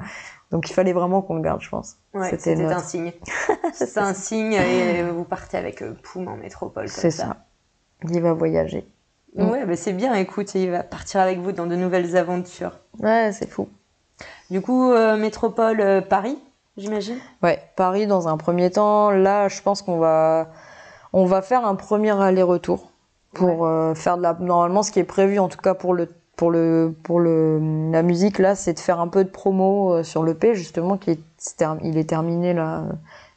Donc 0.52 0.70
il 0.70 0.74
fallait 0.74 0.94
vraiment 0.94 1.22
qu'on 1.22 1.36
le 1.36 1.42
garde, 1.42 1.62
je 1.62 1.70
pense. 1.70 1.98
Ouais, 2.14 2.30
c'était 2.32 2.56
notre- 2.56 2.78
un 2.78 2.80
signe. 2.80 3.14
c'est 3.74 3.98
un 4.00 4.14
signe 4.14 4.54
et 4.54 5.04
vous 5.04 5.24
partez 5.24 5.58
avec 5.58 5.82
euh, 5.82 5.94
Poum 6.04 6.28
en 6.28 6.36
métropole. 6.38 6.90
C'est 6.90 7.12
ça. 7.12 7.38
Il 8.10 8.22
va 8.22 8.34
voyager. 8.34 8.88
Ouais, 9.36 9.64
bah 9.66 9.76
c'est 9.76 9.94
bien, 9.94 10.16
écoute, 10.16 10.56
il 10.56 10.72
va 10.72 10.82
partir 10.82 11.22
avec 11.22 11.38
vous 11.40 11.52
dans 11.52 11.68
de 11.68 11.76
nouvelles 11.76 12.18
aventures. 12.18 12.80
Ouais, 13.00 13.32
c'est 13.32 13.48
fou. 13.48 13.70
Du 14.50 14.60
coup, 14.62 14.92
euh, 14.92 15.18
métropole 15.18 15.80
euh, 15.82 16.02
Paris, 16.02 16.40
j'imagine? 16.78 17.20
Ouais, 17.44 17.62
Paris 17.76 18.08
dans 18.08 18.28
un 18.28 18.38
premier 18.38 18.72
temps. 18.72 19.12
Là, 19.12 19.48
je 19.48 19.62
pense 19.62 19.84
qu'on 19.84 20.00
va, 20.00 20.48
on 21.14 21.26
va 21.26 21.44
faire 21.44 21.64
un 21.66 21.76
premier 21.76 22.20
aller-retour 22.20 22.90
pour 23.34 23.68
euh, 23.68 23.94
faire 23.94 24.18
de 24.18 24.24
la. 24.24 24.34
Normalement, 24.34 24.82
ce 24.82 24.92
qui 24.92 24.98
est 25.00 25.04
prévu, 25.04 25.38
en 25.38 25.48
tout 25.48 25.60
cas 25.60 25.76
pour 25.76 25.94
le 25.94 26.10
pour 26.40 26.52
le 26.52 26.96
pour 27.04 27.20
le 27.20 27.60
la 27.92 28.02
musique 28.02 28.40
là, 28.40 28.56
c'est 28.56 28.72
de 28.74 28.80
faire 28.80 29.02
un 29.02 29.10
peu 29.10 29.26
de 29.26 29.30
promo 29.30 29.92
euh, 29.94 30.04
sur 30.04 30.24
l'EP 30.24 30.56
justement 30.56 30.96
qui 30.96 31.12
est 31.12 31.20
il 31.84 31.98
est 31.98 32.08
terminé 32.10 32.54
là 32.54 32.80
euh, 32.80 32.94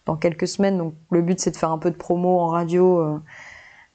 dans 0.07 0.15
quelques 0.15 0.47
semaines. 0.47 0.79
Donc 0.79 0.95
le 1.11 1.21
but 1.21 1.41
c'est 1.41 1.51
de 1.51 1.57
faire 1.57 1.73
un 1.73 1.79
peu 1.79 1.91
de 1.91 1.97
promo 1.97 2.39
en 2.39 2.47
radio. 2.47 3.19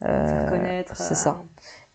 euh, 0.03 0.49
connaître. 0.49 0.97
c'est 0.97 1.13
euh, 1.13 1.15
ça. 1.15 1.37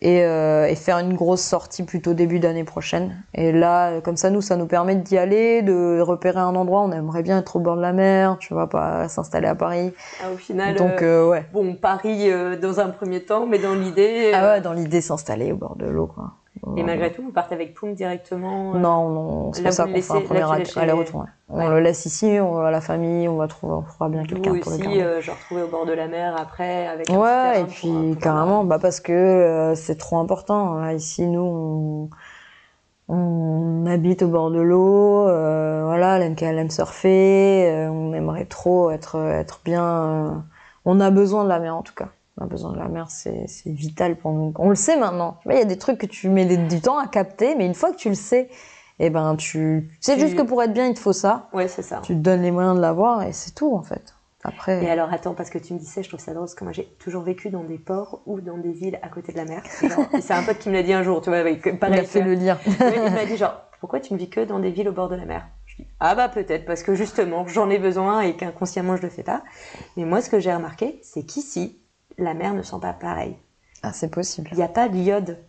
et, 0.01 0.23
euh, 0.23 0.67
et 0.67 0.75
faire 0.75 0.97
une 0.97 1.13
grosse 1.15 1.41
sortie 1.43 1.83
plutôt 1.83 2.13
début 2.15 2.39
d'année 2.39 2.63
prochaine. 2.63 3.15
Et 3.33 3.51
là, 3.51 3.91
euh, 3.91 4.01
comme 4.01 4.17
ça, 4.17 4.29
nous, 4.29 4.41
ça 4.41 4.57
nous 4.57 4.65
permet 4.65 4.95
d'y 4.95 5.17
aller, 5.17 5.61
de 5.61 6.01
repérer 6.01 6.39
un 6.39 6.55
endroit. 6.55 6.81
On 6.81 6.91
aimerait 6.91 7.23
bien 7.23 7.37
être 7.39 7.55
au 7.55 7.59
bord 7.59 7.77
de 7.77 7.81
la 7.81 7.93
mer, 7.93 8.37
tu 8.39 8.53
vois, 8.53 8.67
pas 8.69 9.07
s'installer 9.07 9.47
à 9.47 9.55
Paris. 9.55 9.93
ah, 10.21 10.31
au 10.33 10.37
final, 10.37 10.75
Donc, 10.75 11.01
euh, 11.01 11.25
euh, 11.25 11.29
ouais. 11.29 11.45
bon, 11.53 11.75
Paris 11.75 12.29
euh, 12.31 12.57
dans 12.57 12.79
un 12.79 12.89
premier 12.89 13.21
temps, 13.21 13.45
mais 13.45 13.59
dans 13.59 13.75
l'idée. 13.75 14.31
Ah 14.33 14.43
euh, 14.43 14.53
ouais, 14.55 14.61
dans 14.61 14.73
l'idée, 14.73 14.99
s'installer 14.99 15.51
au 15.53 15.57
bord 15.57 15.75
de 15.75 15.85
l'eau, 15.85 16.07
quoi. 16.07 16.31
Et 16.77 16.83
malgré 16.83 17.11
tout, 17.11 17.21
vous 17.23 17.31
partez 17.31 17.55
avec 17.55 17.73
Poum 17.73 17.93
directement. 17.93 18.75
euh, 18.75 18.79
Non, 18.79 19.49
on- 19.49 19.53
c'est 19.53 19.69
ça 19.71 19.83
qu'on 19.85 19.93
le 19.93 20.01
fait 20.01 20.13
un 20.13 20.21
premier 20.21 20.81
aller-retour. 20.81 21.21
ouais. 21.21 21.27
On 21.49 21.57
Ouais. 21.57 21.69
le 21.69 21.79
laisse 21.81 22.05
ici, 22.05 22.37
on 22.41 22.53
va 22.53 22.67
à 22.67 22.71
la 22.71 22.81
famille, 22.81 23.27
on 23.27 23.35
va 23.37 23.47
trouver, 23.47 23.73
on 23.73 23.81
trouvera 23.81 24.09
bien 24.09 24.23
quelqu'un 24.23 24.55
pour 24.55 24.71
le 24.71 24.77
aussi, 24.77 24.81
garder. 24.83 25.01
euh, 25.01 25.21
genre 25.21 25.35
retrouver 25.35 25.61
au 25.63 25.67
bord 25.67 25.85
de 25.85 25.93
la 25.93 26.07
mer 26.07 26.35
après 26.37 26.87
avec 26.87 27.09
un 27.09 27.17
Ouais, 27.19 27.61
et 27.61 27.65
puis 27.65 27.87
pour- 28.13 28.21
carrément, 28.21 28.63
bah 28.63 28.79
parce 28.79 28.99
que 29.01 29.11
euh, 29.11 29.75
c'est 29.75 29.97
trop 29.97 30.17
important. 30.17 30.75
Là, 30.75 30.93
ici, 30.93 31.27
nous, 31.27 32.09
on, 33.09 33.13
on 33.13 33.85
habite 33.85 34.23
au 34.23 34.27
bord 34.29 34.49
de 34.51 34.61
l'eau. 34.61 35.27
euh, 35.27 35.83
voilà, 35.85 36.17
elle 36.17 36.57
aime, 36.57 36.69
surfer. 36.69 37.69
euh, 37.69 37.89
on 37.89 38.13
aimerait 38.13 38.45
trop 38.45 38.89
être, 38.91 39.17
être 39.17 39.59
bien. 39.65 39.83
euh, 39.85 40.31
on 40.85 40.99
a 40.99 41.09
besoin 41.11 41.43
de 41.43 41.49
la 41.49 41.59
mer 41.59 41.75
en 41.75 41.81
tout 41.83 41.93
cas. 41.93 42.09
On 42.37 42.45
a 42.45 42.47
besoin 42.47 42.71
de 42.73 42.79
la 42.79 42.87
mer, 42.87 43.07
c'est 43.09 43.45
vital 43.65 44.15
pour 44.15 44.31
nous. 44.31 44.53
On 44.57 44.69
le 44.69 44.75
sait 44.75 44.97
maintenant. 44.97 45.39
Il 45.45 45.53
y 45.55 45.61
a 45.61 45.65
des 45.65 45.77
trucs 45.77 45.99
que 45.99 46.07
tu 46.07 46.29
mets 46.29 46.45
du 46.57 46.81
temps 46.81 46.97
à 46.97 47.07
capter, 47.07 47.55
mais 47.55 47.65
une 47.65 47.75
fois 47.75 47.91
que 47.91 47.97
tu 47.97 48.09
le 48.09 48.15
sais, 48.15 48.49
eh 48.99 49.09
ben 49.11 49.35
tu. 49.35 49.91
C'est 50.01 50.15
Tu- 50.15 50.21
juste 50.21 50.35
que 50.35 50.41
pour 50.41 50.61
être 50.63 50.73
bien, 50.73 50.87
il 50.87 50.95
te 50.95 50.99
faut 50.99 51.13
ça. 51.13 51.49
Ouais, 51.53 51.67
c'est 51.67 51.83
ça. 51.83 51.99
Tu 52.03 52.13
te 52.13 52.19
donnes 52.19 52.41
les 52.41 52.49
moyens 52.51 52.75
de 52.75 52.81
l'avoir 52.81 53.21
et 53.23 53.33
c'est 53.33 53.51
tout 53.53 53.75
en 53.75 53.83
fait. 53.83 54.15
Après. 54.45 54.83
Et 54.83 54.89
alors 54.89 55.13
attends, 55.13 55.33
parce 55.35 55.49
que 55.49 55.57
tu 55.57 55.73
me 55.73 55.79
disais, 55.79 56.03
je 56.03 56.09
trouve 56.09 56.19
ça 56.19 56.33
drôle, 56.33 56.43
parce 56.45 56.55
que 56.55 56.63
moi 56.65 56.73
j'ai 56.73 56.85
toujours 56.99 57.21
vécu 57.23 57.49
dans 57.49 57.63
des 57.63 57.77
ports 57.77 58.21
ou 58.25 58.41
dans 58.41 58.57
des 58.57 58.71
villes 58.73 58.99
à 59.01 59.07
côté 59.07 59.31
de 59.31 59.37
la 59.37 59.45
mer. 59.45 59.61
C'est 60.19 60.33
un 60.33 60.43
pote 60.43 60.57
qui 60.57 60.67
me 60.69 60.73
l'a 60.73 60.83
dit 60.83 60.91
un 60.91 61.01
jour, 61.03 61.21
tu 61.21 61.29
vois, 61.29 61.39
avec, 61.39 61.61
il 61.65 61.77
pareil. 61.77 61.99
a 61.99 62.03
fait 62.03 62.19
le 62.21 62.33
lien. 62.33 62.57
Il 62.65 63.13
m'a 63.13 63.25
dit 63.25 63.37
genre, 63.37 63.61
pourquoi 63.79 63.99
tu 64.01 64.11
ne 64.13 64.17
vis 64.17 64.29
que 64.29 64.41
dans 64.41 64.59
des 64.59 64.71
villes 64.71 64.89
au 64.89 64.91
bord 64.91 65.07
de 65.07 65.15
la 65.15 65.25
mer? 65.25 65.47
Je 65.65 65.77
dis, 65.83 65.87
ah 66.01 66.13
bah 66.15 66.27
peut-être, 66.27 66.65
parce 66.65 66.83
que 66.83 66.93
justement, 66.93 67.47
j'en 67.47 67.69
ai 67.69 67.77
besoin 67.79 68.19
et 68.21 68.35
qu'inconsciemment 68.35 68.97
je 68.97 69.03
le 69.03 69.09
fais 69.09 69.23
pas. 69.23 69.43
Mais 69.95 70.03
moi, 70.03 70.19
ce 70.21 70.29
que 70.29 70.39
j'ai 70.41 70.53
remarqué, 70.53 70.99
c'est 71.03 71.23
qu'ici, 71.23 71.79
la 72.17 72.33
mer 72.33 72.53
ne 72.53 72.61
sent 72.61 72.77
pas 72.81 72.93
pareil. 72.93 73.37
Ah, 73.81 73.91
c'est 73.93 74.09
possible. 74.09 74.49
Il 74.51 74.57
n'y 74.57 74.63
a 74.63 74.67
pas 74.69 74.87
d'iode. 74.89 75.39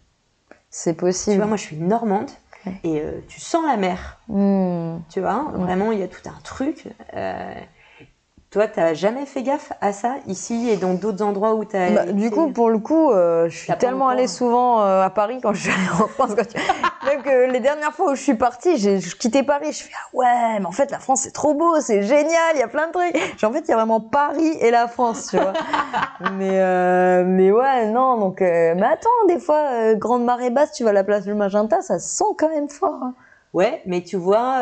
C'est 0.71 0.95
Tu 0.95 0.99
possible. 0.99 1.37
vois, 1.37 1.47
moi 1.47 1.57
je 1.57 1.63
suis 1.63 1.77
normande 1.79 2.31
Ouais. 2.67 2.81
et 2.83 3.01
euh, 3.03 3.21
tu 3.29 3.41
sens 3.41 3.63
la 3.67 3.77
mer. 3.77 4.19
Hmm. 4.29 4.97
Tu 5.11 5.21
vois, 5.21 5.51
vraiment, 5.55 5.93
il 5.93 5.99
y 5.99 6.03
a 6.03 6.09
tout 6.09 6.27
un 6.27 6.41
truc. 6.43 6.89
Euh, 7.15 7.55
toi, 8.55 8.69
t'as 8.69 8.95
jamais 8.95 9.27
fait 9.27 9.43
gaffe 9.43 9.73
à 9.81 9.93
ça 9.93 10.15
ici 10.29 10.71
et 10.71 10.77
dans 10.77 10.95
d'autres 10.95 11.25
endroits 11.25 11.55
où 11.55 11.65
t'as. 11.65 11.91
Bah, 11.91 12.05
du 12.13 12.31
coup, 12.31 12.53
pour 12.53 12.71
le 12.71 12.79
coup, 12.79 13.11
euh, 13.11 13.49
je 13.49 13.59
suis 13.59 13.73
tellement 13.79 14.09
allée 14.09 14.29
souvent 14.29 14.81
euh, 14.81 15.03
à 15.03 15.11
Paris 15.11 15.41
quand 15.43 15.53
je 15.53 15.63
suis 15.63 15.71
allée 15.73 15.91
en 16.01 16.07
France. 16.07 16.31
quand 16.37 16.47
tu- 16.47 16.57
Même 17.07 17.23
que 17.23 17.51
les 17.51 17.59
dernières 17.59 17.93
fois 17.93 18.13
où 18.13 18.15
je 18.15 18.23
suis 18.23 18.35
partie, 18.37 18.79
j'ai 18.79 19.01
je 19.01 19.17
quittais 19.17 19.43
Paris. 19.43 19.73
Je 19.73 19.83
fais 19.83 19.91
ah 19.93 20.17
ouais, 20.17 20.61
mais 20.61 20.67
en 20.67 20.71
fait 20.73 20.91
la 20.93 21.01
France 21.01 21.23
c'est 21.23 21.33
trop 21.33 21.53
beau, 21.55 21.81
c'est 21.81 22.03
génial, 22.03 22.55
il 22.55 22.61
y 22.61 22.63
a 22.63 22.69
plein 22.69 22.87
de 22.87 22.93
trucs. 22.93 23.39
Genre, 23.41 23.51
en 23.51 23.55
fait, 23.55 23.63
il 23.67 23.69
y 23.71 23.73
a 23.73 23.77
vraiment 23.77 24.01
Paris 24.01 24.57
et 24.61 24.71
la 24.71 24.87
France, 24.87 25.27
tu 25.31 25.37
vois. 25.37 25.53
mais 26.39 26.51
euh, 26.61 27.25
mais 27.27 27.51
ouais, 27.51 27.87
non. 27.89 28.19
Donc, 28.19 28.41
mais 28.41 28.85
attends, 28.85 29.11
des 29.27 29.41
fois, 29.41 29.95
grande 29.95 30.25
marée 30.25 30.51
basse, 30.51 30.71
tu 30.73 30.85
vas 30.85 30.91
à 30.91 30.93
la 30.93 31.03
place 31.03 31.25
du 31.25 31.35
Magenta, 31.35 31.83
ça 31.83 31.99
sent 31.99 32.25
quand 32.39 32.49
même 32.51 32.69
fort. 32.69 33.01
hein. 33.03 33.15
Ouais, 33.53 33.83
mais 33.87 34.03
tu 34.03 34.17
vois, 34.17 34.61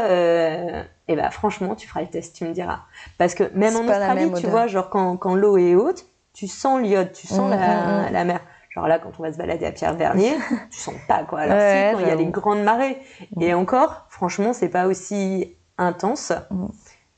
euh, 1.08 1.12
eh 1.12 1.16
ben, 1.16 1.30
franchement, 1.30 1.74
tu 1.74 1.86
feras 1.88 2.00
le 2.02 2.06
test, 2.08 2.36
tu 2.36 2.44
me 2.44 2.52
diras. 2.52 2.80
Parce 3.18 3.34
que 3.34 3.44
même 3.54 3.74
en 3.76 3.80
Australie, 3.80 4.30
tu 4.30 4.36
odeur. 4.38 4.50
vois, 4.50 4.66
genre 4.66 4.88
quand, 4.90 5.16
quand 5.16 5.34
l'eau 5.34 5.56
est 5.58 5.74
haute, 5.74 6.06
tu 6.32 6.46
sens 6.46 6.80
l'iode, 6.80 7.12
tu 7.12 7.26
sens 7.26 7.48
Mm, 7.48 7.50
la, 7.50 7.56
mm, 7.56 8.08
mm. 8.08 8.12
la 8.12 8.24
mer. 8.24 8.40
Genre 8.70 8.86
là, 8.88 8.98
quand 8.98 9.10
on 9.18 9.22
va 9.22 9.32
se 9.32 9.36
balader 9.38 9.66
à 9.66 9.72
Pierre-Vernier, 9.72 10.32
tu 10.70 10.78
sens 10.78 10.94
pas 11.06 11.24
quoi. 11.24 11.40
Alors 11.40 11.56
Ouais, 11.58 11.88
si, 11.90 11.94
quand 11.96 12.00
il 12.02 12.08
y 12.08 12.10
a 12.10 12.14
les 12.14 12.26
grandes 12.26 12.62
marées. 12.62 12.98
Et 13.40 13.52
encore, 13.52 14.06
franchement, 14.08 14.52
c'est 14.54 14.70
pas 14.70 14.86
aussi 14.86 15.56
intense. 15.76 16.32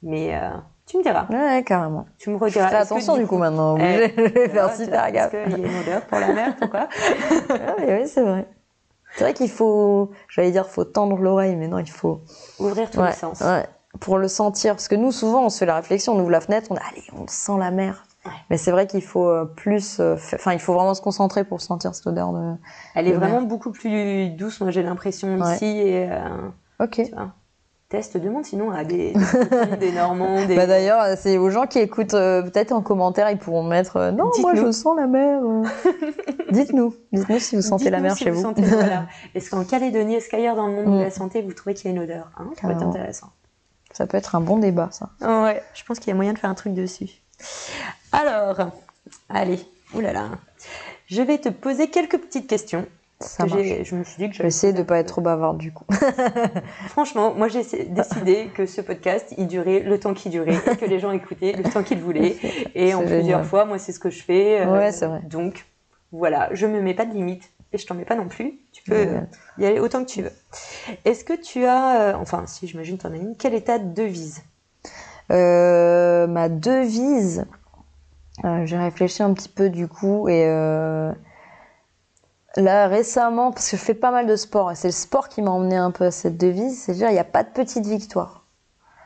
Mais 0.02 0.35
euh, 0.35 0.51
tu 0.86 0.98
me 0.98 1.02
diras, 1.02 1.27
Ouais, 1.31 1.62
carrément. 1.65 2.06
tu 2.19 2.31
me 2.31 2.36
rediras. 2.36 2.70
que 2.70 2.74
attention 2.77 3.16
du 3.16 3.27
coup 3.27 3.39
maintenant. 3.39 3.77
Eh, 3.78 4.12
je 4.16 4.23
vais 4.23 4.48
faire 4.48 4.74
super 4.74 5.12
gaffe. 5.12 5.31
qu'il 5.31 5.59
y 5.61 5.65
a 5.65 5.69
une 5.69 5.78
odeur 5.81 6.02
pour 6.06 6.19
la 6.19 6.32
mer, 6.32 6.56
pourquoi 6.56 6.89
Ah 7.51 7.74
oui, 7.78 8.09
c'est 8.09 8.23
vrai. 8.23 8.48
C'est 9.16 9.24
vrai 9.24 9.35
qu'il 9.35 9.51
faut, 9.51 10.11
j'allais 10.28 10.51
dire, 10.51 10.66
faut 10.69 10.85
tendre 10.85 11.16
l'oreille, 11.19 11.57
mais 11.57 11.69
non, 11.69 11.78
il 11.78 11.91
faut. 11.91 12.20
Ouvrir 12.59 12.91
tous 12.91 13.01
Ouais, 13.01 13.11
les 13.11 13.15
sens. 13.16 13.41
ouais, 13.41 13.66
pour 14.01 14.19
le 14.19 14.27
sentir. 14.28 14.74
Parce 14.74 14.89
que 14.89 14.95
nous, 14.97 15.12
souvent, 15.12 15.45
on 15.45 15.49
se 15.51 15.59
fait 15.59 15.66
la 15.66 15.77
réflexion, 15.77 16.15
on 16.15 16.20
ouvre 16.20 16.31
la 16.31 16.41
fenêtre, 16.41 16.69
on 16.70 16.74
dit, 16.74 16.81
allez, 16.91 17.05
on 17.16 17.27
sent 17.28 17.59
la 17.59 17.70
mer. 17.70 18.05
Ouais. 18.27 18.32
Mais 18.51 18.57
c'est 18.57 18.70
vrai 18.70 18.86
qu'il 18.86 19.03
faut 19.03 19.28
euh, 19.28 19.45
plus, 19.45 20.01
euh, 20.01 20.15
enfin, 20.35 20.53
il 20.55 20.59
faut 20.59 20.73
vraiment 20.73 20.95
se 20.95 21.03
concentrer 21.03 21.45
pour 21.45 21.61
sentir 21.61 21.95
cette 21.95 22.07
odeur 22.07 22.32
de. 22.32 22.55
Elle 22.95 23.07
est 23.07 23.12
de 23.12 23.19
mer. 23.19 23.28
vraiment 23.28 23.47
beaucoup 23.47 23.70
plus 23.70 24.31
douce, 24.31 24.61
moi 24.61 24.70
j'ai 24.70 24.82
l'impression 24.82 25.36
ici. 25.53 25.66
Et, 25.66 26.09
euh, 26.11 26.49
Ok. 26.81 27.03
tu 27.05 27.11
vois. 27.15 27.32
Test, 27.90 28.16
demande 28.16 28.44
sinon 28.44 28.70
à 28.70 28.82
des, 28.82 29.12
Normands, 29.94 30.44
des... 30.47 30.56
Bah 30.56 30.66
d'ailleurs, 30.66 31.16
c'est 31.19 31.36
aux 31.39 31.51
gens 31.51 31.66
qui 31.66 31.78
écoutent, 31.78 32.15
euh, 32.15 32.43
peut-être 32.43 32.73
en 32.73 32.81
commentaire, 32.82 33.31
ils 33.31 33.39
pourront 33.39 33.62
mettre, 33.62 33.97
euh, 33.98 34.11
non, 34.11 34.31
moi 34.40 34.55
je 34.55 34.73
sens 34.73 34.97
la 34.97 35.06
mer. 35.06 35.40
euh. 35.44 35.62
dites-nous, 36.51 36.94
dites-nous 37.12 37.39
si 37.39 37.56
vous 37.56 37.62
sentez 37.62 37.90
la 37.90 38.01
mer 38.01 38.16
si 38.16 38.24
chez 38.24 38.31
vous. 38.31 38.52
voilà. 38.56 39.06
Est-ce 39.35 39.51
qu'en 39.51 39.65
Calédonie, 39.65 40.15
est-ce 40.15 40.28
qu'ailleurs 40.31 40.56
dans 40.56 40.66
le 40.66 40.73
monde 40.74 40.86
Mm. 40.94 40.98
de 40.98 41.02
la 41.05 41.11
santé, 41.11 41.43
vous 41.43 41.52
trouvez 41.52 41.74
qu'il 41.74 41.90
y 41.90 41.94
a 41.94 41.97
une 41.97 42.02
odeur? 42.02 42.31
Hein 42.39 42.51
Ça 42.61 42.69
peut 42.69 42.73
être 42.74 42.82
intéressant. 42.82 43.28
Ça 43.93 44.06
peut 44.06 44.16
être 44.16 44.35
un 44.35 44.40
bon 44.40 44.59
débat, 44.59 44.89
ça. 44.90 45.11
Ouais, 45.20 45.62
je 45.74 45.85
pense 45.85 45.98
qu'il 46.01 46.09
y 46.09 46.12
a 46.12 46.16
moyen 46.16 46.32
de 46.32 46.39
faire 46.39 46.51
un 46.51 46.55
truc 46.55 46.74
dessus. 46.74 47.11
Alors, 48.12 48.56
allez, 49.28 49.61
oulala. 49.94 50.31
Je 51.06 51.23
vais 51.23 51.39
te 51.39 51.48
poser 51.51 51.89
quelques 51.90 52.19
petites 52.19 52.47
questions. 52.48 52.86
Ça 53.25 53.47
marche. 53.47 53.63
je 53.83 53.95
me 53.97 54.05
suis 54.05 54.17
dit 54.19 54.29
que 54.31 54.37
Je 54.37 54.43
vais 54.43 54.49
essayer 54.49 54.73
de 54.73 54.83
pas 54.83 54.99
être 54.99 55.09
trop 55.09 55.21
bavarde 55.21 55.59
du 55.59 55.73
coup. 55.73 55.85
Franchement, 56.89 57.35
moi 57.35 57.49
j'ai 57.49 57.63
décidé 57.89 58.51
que 58.55 58.67
ce 58.67 58.81
podcast, 58.81 59.35
il 59.39 59.47
durait 59.47 59.81
le 59.81 59.99
temps 59.99 60.15
qu'il 60.15 60.31
durait 60.33 60.55
et 60.71 60.77
que 60.77 60.85
les 60.85 60.99
gens 60.99 61.11
écoutaient 61.13 61.53
le 61.53 61.65
temps 61.65 61.83
qu'ils 61.83 62.01
voulaient. 62.01 62.37
Et 62.75 62.95
en 62.95 63.05
plusieurs 63.05 63.45
fois, 63.45 63.65
moi 63.65 63.79
c'est 63.79 63.93
ce 63.93 63.99
que 63.99 64.11
je 64.11 64.23
fais. 64.23 64.61
euh, 64.61 64.73
Ouais, 64.79 64.93
c'est 64.93 65.07
vrai. 65.07 65.21
Donc, 65.25 65.65
voilà, 66.13 66.49
je 66.53 66.67
me 66.67 66.81
mets 66.81 66.95
pas 66.95 67.05
de 67.07 67.13
limite 67.15 67.51
et 67.73 67.79
je 67.79 67.87
t'en 67.87 67.95
mets 67.95 68.05
pas 68.05 68.15
non 68.17 68.29
plus. 68.29 68.59
Tu 68.73 68.83
peux 68.85 68.95
Ouais. 68.95 69.09
euh, 69.09 69.21
y 69.59 69.67
aller 69.67 69.81
autant 69.81 70.05
que 70.05 70.11
tu 70.11 70.23
veux. 70.23 70.33
Est-ce 71.05 71.25
que 71.25 71.33
tu 71.33 71.65
as, 71.65 72.01
euh, 72.01 72.15
enfin 72.21 72.45
si 72.47 72.67
j'imagine 72.69 72.99
t'en 72.99 73.13
as 73.13 73.17
une, 73.17 73.37
quelle 73.37 73.55
est 73.55 73.63
ta 73.67 73.79
devise? 73.79 74.43
Euh, 75.33 76.27
ma 76.27 76.49
devise, 76.49 77.47
j'ai 78.65 78.77
réfléchi 78.77 79.23
un 79.23 79.33
petit 79.33 79.49
peu 79.49 79.71
du 79.71 79.89
coup 79.89 80.29
et 80.29 80.45
là 82.57 82.87
récemment, 82.89 83.51
parce 83.51 83.71
que 83.71 83.77
je 83.77 83.83
fais 83.83 83.95
pas 83.95 84.11
mal 84.11 84.27
de 84.27 84.37
sport 84.37 84.71
et 84.73 84.75
c'est 84.75 84.89
le 84.89 84.93
sport 84.93 85.29
qui 85.29 85.43
m'a 85.43 85.51
emmené 85.51 85.77
un 85.77 85.91
peu 85.91 86.05
à 86.05 86.11
cette 86.11 86.37
devise, 86.37 86.81
c'est 86.83 86.93
dire 86.93 87.09
il 87.09 87.15
n'y 87.15 87.19
a 87.19 87.25
pas 87.25 87.43
de 87.43 87.49
petite 87.51 87.87
victoire. 87.87 88.45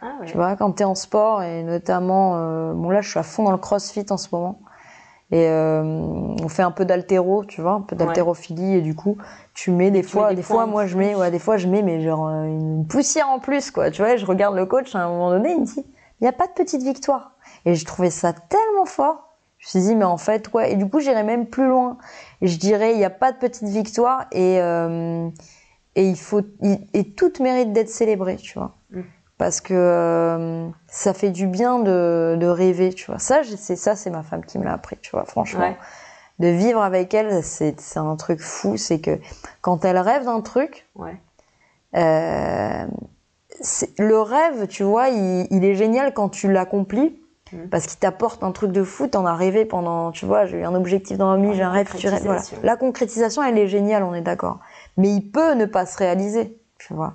Ah 0.01 0.13
ouais. 0.21 0.27
Tu 0.27 0.37
vois, 0.37 0.55
quand 0.57 0.73
tu 0.73 0.83
es 0.83 0.85
en 0.85 0.95
sport 0.95 1.43
et 1.43 1.63
notamment, 1.63 2.37
euh, 2.37 2.73
bon 2.73 2.91
là 2.91 3.01
je 3.01 3.09
suis 3.11 3.19
à 3.19 3.23
fond 3.25 3.43
dans 3.45 3.51
le 3.51 3.59
crossfit 3.59 4.07
en 4.11 4.17
ce 4.17 4.29
moment 4.33 4.61
et 5.31 5.47
euh, 5.49 5.83
on 5.83 6.49
fait 6.49 6.63
un 6.63 6.71
peu 6.71 6.85
d'haltéro, 6.85 7.45
tu 7.45 7.61
vois, 7.61 7.73
un 7.73 7.81
peu 7.83 7.97
d'haltérophilie 7.97 8.77
et 8.77 8.81
du 8.81 8.95
coup 8.95 9.19
tu 9.55 9.71
mets 9.71 9.91
des 9.91 10.03
Tu 10.03 10.09
fois, 10.09 10.29
mets 10.29 10.31
des 10.31 10.37
des 10.37 10.43
fois 10.43 10.67
moi 10.67 10.87
je 10.87 10.97
mets, 10.97 11.15
ouais, 11.15 11.31
des 11.31 11.39
fois 11.39 11.57
je 11.57 11.69
mets 11.69 11.83
mais 11.83 12.01
genre 12.01 12.29
euh, 12.29 12.45
une 12.45 12.87
poussière 12.87 13.29
en 13.29 13.39
plus 13.39 13.71
quoi, 13.71 13.91
tu 13.91 14.03
vois, 14.03 14.17
je 14.17 14.25
regarde 14.25 14.55
le 14.55 14.65
coach 14.67 14.95
à 14.95 15.01
un 15.01 15.09
moment 15.09 15.31
donné, 15.31 15.53
il 15.53 15.61
me 15.61 15.67
dit 15.67 15.85
il 16.21 16.25
n'y 16.25 16.29
a 16.29 16.33
pas 16.33 16.47
de 16.47 16.53
petite 16.53 16.83
victoire 16.83 17.33
et 17.65 17.75
j'ai 17.75 17.85
trouvé 17.85 18.11
ça 18.11 18.33
tellement 18.33 18.87
fort. 18.87 19.28
Je 19.59 19.67
me 19.67 19.83
suis 19.83 19.91
dit 19.91 19.97
mais 19.97 20.05
en 20.05 20.19
fait 20.19 20.53
ouais 20.55 20.73
et 20.73 20.77
du 20.77 20.89
coup 20.89 21.01
j'irais 21.01 21.25
même 21.25 21.47
plus 21.47 21.67
loin 21.67 21.99
et 22.41 22.47
je 22.47 22.59
dirais 22.59 22.93
il 22.93 22.99
n'y 22.99 23.05
a 23.05 23.11
pas 23.11 23.33
de 23.33 23.39
petite 23.39 23.69
victoire 23.69 24.27
et 24.33 24.61
euh, 24.61 25.29
et 25.97 26.09
il 26.09 26.17
faut 26.17 26.43
et 26.95 27.11
toute 27.15 27.41
mérite 27.41 27.73
d'être 27.73 27.89
célébrée, 27.89 28.37
tu 28.37 28.57
vois. 28.59 28.77
Mm. 28.93 29.01
parce 29.37 29.61
que 29.61 29.75
euh, 29.75 30.69
ça 30.87 31.13
fait 31.13 31.31
du 31.31 31.47
bien 31.49 31.81
de, 31.81 32.37
de 32.39 32.47
rêver, 32.47 32.93
tu 32.93 33.07
vois. 33.07 33.19
Ça, 33.19 33.41
c'est 33.45 33.75
ça, 33.77 33.97
c'est 33.97 34.11
ma 34.11 34.23
femme 34.23 34.45
qui 34.45 34.59
me 34.59 34.65
l'a 34.65 34.75
appris, 34.75 34.97
tu 35.01 35.11
vois, 35.11 35.25
franchement. 35.25 35.61
Ouais. 35.61 35.77
De 36.39 36.47
vivre 36.49 36.81
avec 36.83 37.15
elle, 37.15 37.43
c'est 37.43 37.75
un 37.97 38.15
truc 38.15 38.41
fou. 38.41 38.77
C'est 38.77 39.01
que 39.01 39.19
quand 39.61 39.85
elle 39.85 39.99
rêve 39.99 40.25
d'un 40.25 40.41
truc, 40.41 40.87
Ouais. 40.95 41.17
euh, 41.97 42.87
le 43.99 44.21
rêve, 44.21 44.69
tu 44.69 44.85
vois, 44.85 45.09
il, 45.09 45.49
il 45.51 45.65
est 45.65 45.75
génial 45.75 46.15
quand 46.15 46.29
tu 46.29 46.51
l'accomplis. 46.53 47.21
Parce 47.71 47.87
qu'il 47.87 47.99
t'apporte 47.99 48.43
un 48.43 48.53
truc 48.53 48.73
de 48.73 48.83
fou, 48.83 49.07
t'en 49.07 49.25
as 49.27 49.35
rêvé 49.35 49.65
pendant, 49.65 50.11
tu 50.11 50.27
vois, 50.27 50.47
j'ai 50.47 50.59
eu 50.59 50.65
un 50.65 50.75
objectif 50.75 51.17
dans 51.17 51.37
ma 51.37 51.43
vie, 51.43 51.51
Ah, 51.53 51.57
j'ai 51.57 51.63
un 51.63 51.69
la 51.69 51.73
rêve, 51.73 51.95
tu 51.97 52.09
rêves, 52.09 52.23
voilà. 52.25 52.43
La 52.63 52.77
concrétisation, 52.77 53.43
elle 53.43 53.59
est 53.59 53.69
géniale, 53.69 54.03
on 54.03 54.15
est 54.15 54.21
d'accord. 54.23 54.61
Mais 54.97 55.09
il 55.09 55.31
peut 55.31 55.55
ne 55.55 55.65
pas 55.65 55.87
se 55.87 55.97
réaliser, 55.97 56.59
tu 56.79 56.95
vois. 56.95 57.15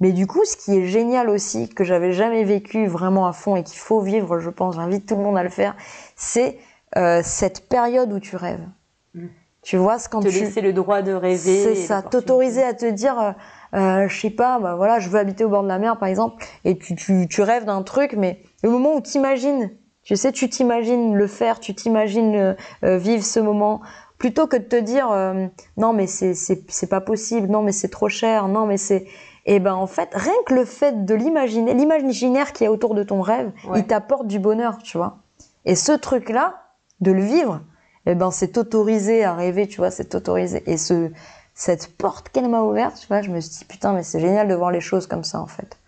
Mais 0.00 0.12
du 0.12 0.26
coup, 0.26 0.44
ce 0.44 0.56
qui 0.56 0.76
est 0.78 0.86
génial 0.86 1.28
aussi, 1.28 1.68
que 1.68 1.84
j'avais 1.84 2.12
jamais 2.12 2.44
vécu 2.44 2.86
vraiment 2.86 3.26
à 3.26 3.32
fond 3.32 3.56
et 3.56 3.62
qu'il 3.62 3.78
faut 3.78 4.00
vivre, 4.00 4.38
je 4.38 4.50
pense, 4.50 4.74
j'invite 4.76 5.06
tout 5.06 5.16
le 5.16 5.22
monde 5.22 5.38
à 5.38 5.42
le 5.42 5.48
faire, 5.48 5.76
c'est 6.16 6.58
euh, 6.96 7.20
cette 7.24 7.68
période 7.68 8.12
où 8.12 8.20
tu 8.20 8.36
rêves. 8.36 8.66
Mhm. 9.14 9.30
Tu 9.62 9.78
vois, 9.78 9.98
c'est 9.98 10.10
quand 10.10 10.20
Te 10.20 10.28
tu... 10.28 10.40
laisser 10.40 10.60
le 10.60 10.74
droit 10.74 11.00
de 11.00 11.12
rêver. 11.12 11.36
C'est 11.36 11.74
ça, 11.74 12.02
t'autoriser 12.02 12.62
à 12.62 12.74
te 12.74 12.84
dire, 12.84 13.18
euh, 13.18 13.32
euh, 13.74 14.08
je 14.08 14.20
sais 14.20 14.30
pas, 14.30 14.58
bah 14.58 14.74
voilà, 14.76 14.98
je 15.00 15.08
veux 15.08 15.18
habiter 15.18 15.44
au 15.44 15.48
bord 15.48 15.62
de 15.62 15.68
la 15.68 15.78
mer 15.78 15.98
par 15.98 16.08
exemple, 16.08 16.44
et 16.64 16.78
tu, 16.78 16.94
tu, 16.94 17.26
tu 17.28 17.42
rêves 17.42 17.64
d'un 17.64 17.82
truc, 17.82 18.14
mais 18.16 18.40
le 18.62 18.70
moment 18.70 18.94
où 18.94 19.00
t'imagines, 19.00 19.70
tu 20.02 20.16
sais, 20.16 20.32
tu 20.32 20.48
t'imagines 20.48 21.14
le 21.14 21.26
faire, 21.26 21.60
tu 21.60 21.74
t'imagines 21.74 22.34
euh, 22.36 22.54
euh, 22.84 22.98
vivre 22.98 23.24
ce 23.24 23.40
moment, 23.40 23.80
plutôt 24.18 24.46
que 24.46 24.56
de 24.56 24.64
te 24.64 24.76
dire, 24.76 25.10
euh, 25.10 25.46
non 25.76 25.92
mais 25.92 26.06
c'est 26.06 26.34
c'est 26.34 26.86
pas 26.88 27.00
possible, 27.00 27.48
non 27.48 27.62
mais 27.62 27.72
c'est 27.72 27.88
trop 27.88 28.08
cher, 28.08 28.48
non 28.48 28.66
mais 28.66 28.76
c'est, 28.76 29.06
et 29.46 29.58
ben 29.60 29.74
en 29.74 29.86
fait, 29.86 30.08
rien 30.12 30.32
que 30.46 30.54
le 30.54 30.64
fait 30.64 31.04
de 31.04 31.14
l'imaginer, 31.14 31.74
l'imaginaire 31.74 32.52
qui 32.52 32.64
est 32.64 32.68
autour 32.68 32.94
de 32.94 33.02
ton 33.02 33.20
rêve, 33.20 33.50
Ouais. 33.68 33.80
il 33.80 33.86
t'apporte 33.86 34.26
du 34.26 34.38
bonheur, 34.38 34.78
tu 34.78 34.96
vois. 34.96 35.18
Et 35.66 35.74
ce 35.74 35.92
truc-là, 35.92 36.62
de 37.00 37.10
le 37.12 37.22
vivre, 37.22 37.60
eh 38.06 38.14
ben 38.14 38.30
c'est 38.30 38.48
t'autoriser 38.52 39.24
à 39.24 39.34
rêver, 39.34 39.66
tu 39.66 39.78
vois, 39.78 39.90
c'est 39.90 40.04
t'autoriser. 40.10 40.62
Et 40.70 40.76
ce, 40.78 41.10
cette 41.54 41.96
porte 41.96 42.28
qu'elle 42.30 42.48
m'a 42.48 42.62
ouverte, 42.62 42.96
tu 43.00 43.06
vois, 43.06 43.22
je 43.22 43.30
me 43.30 43.40
suis 43.40 43.58
dit 43.58 43.64
putain, 43.64 43.92
mais 43.92 44.02
c'est 44.02 44.20
génial 44.20 44.48
de 44.48 44.54
voir 44.54 44.70
les 44.70 44.80
choses 44.80 45.06
comme 45.06 45.24
ça 45.24 45.40
en 45.40 45.46
fait. 45.46 45.78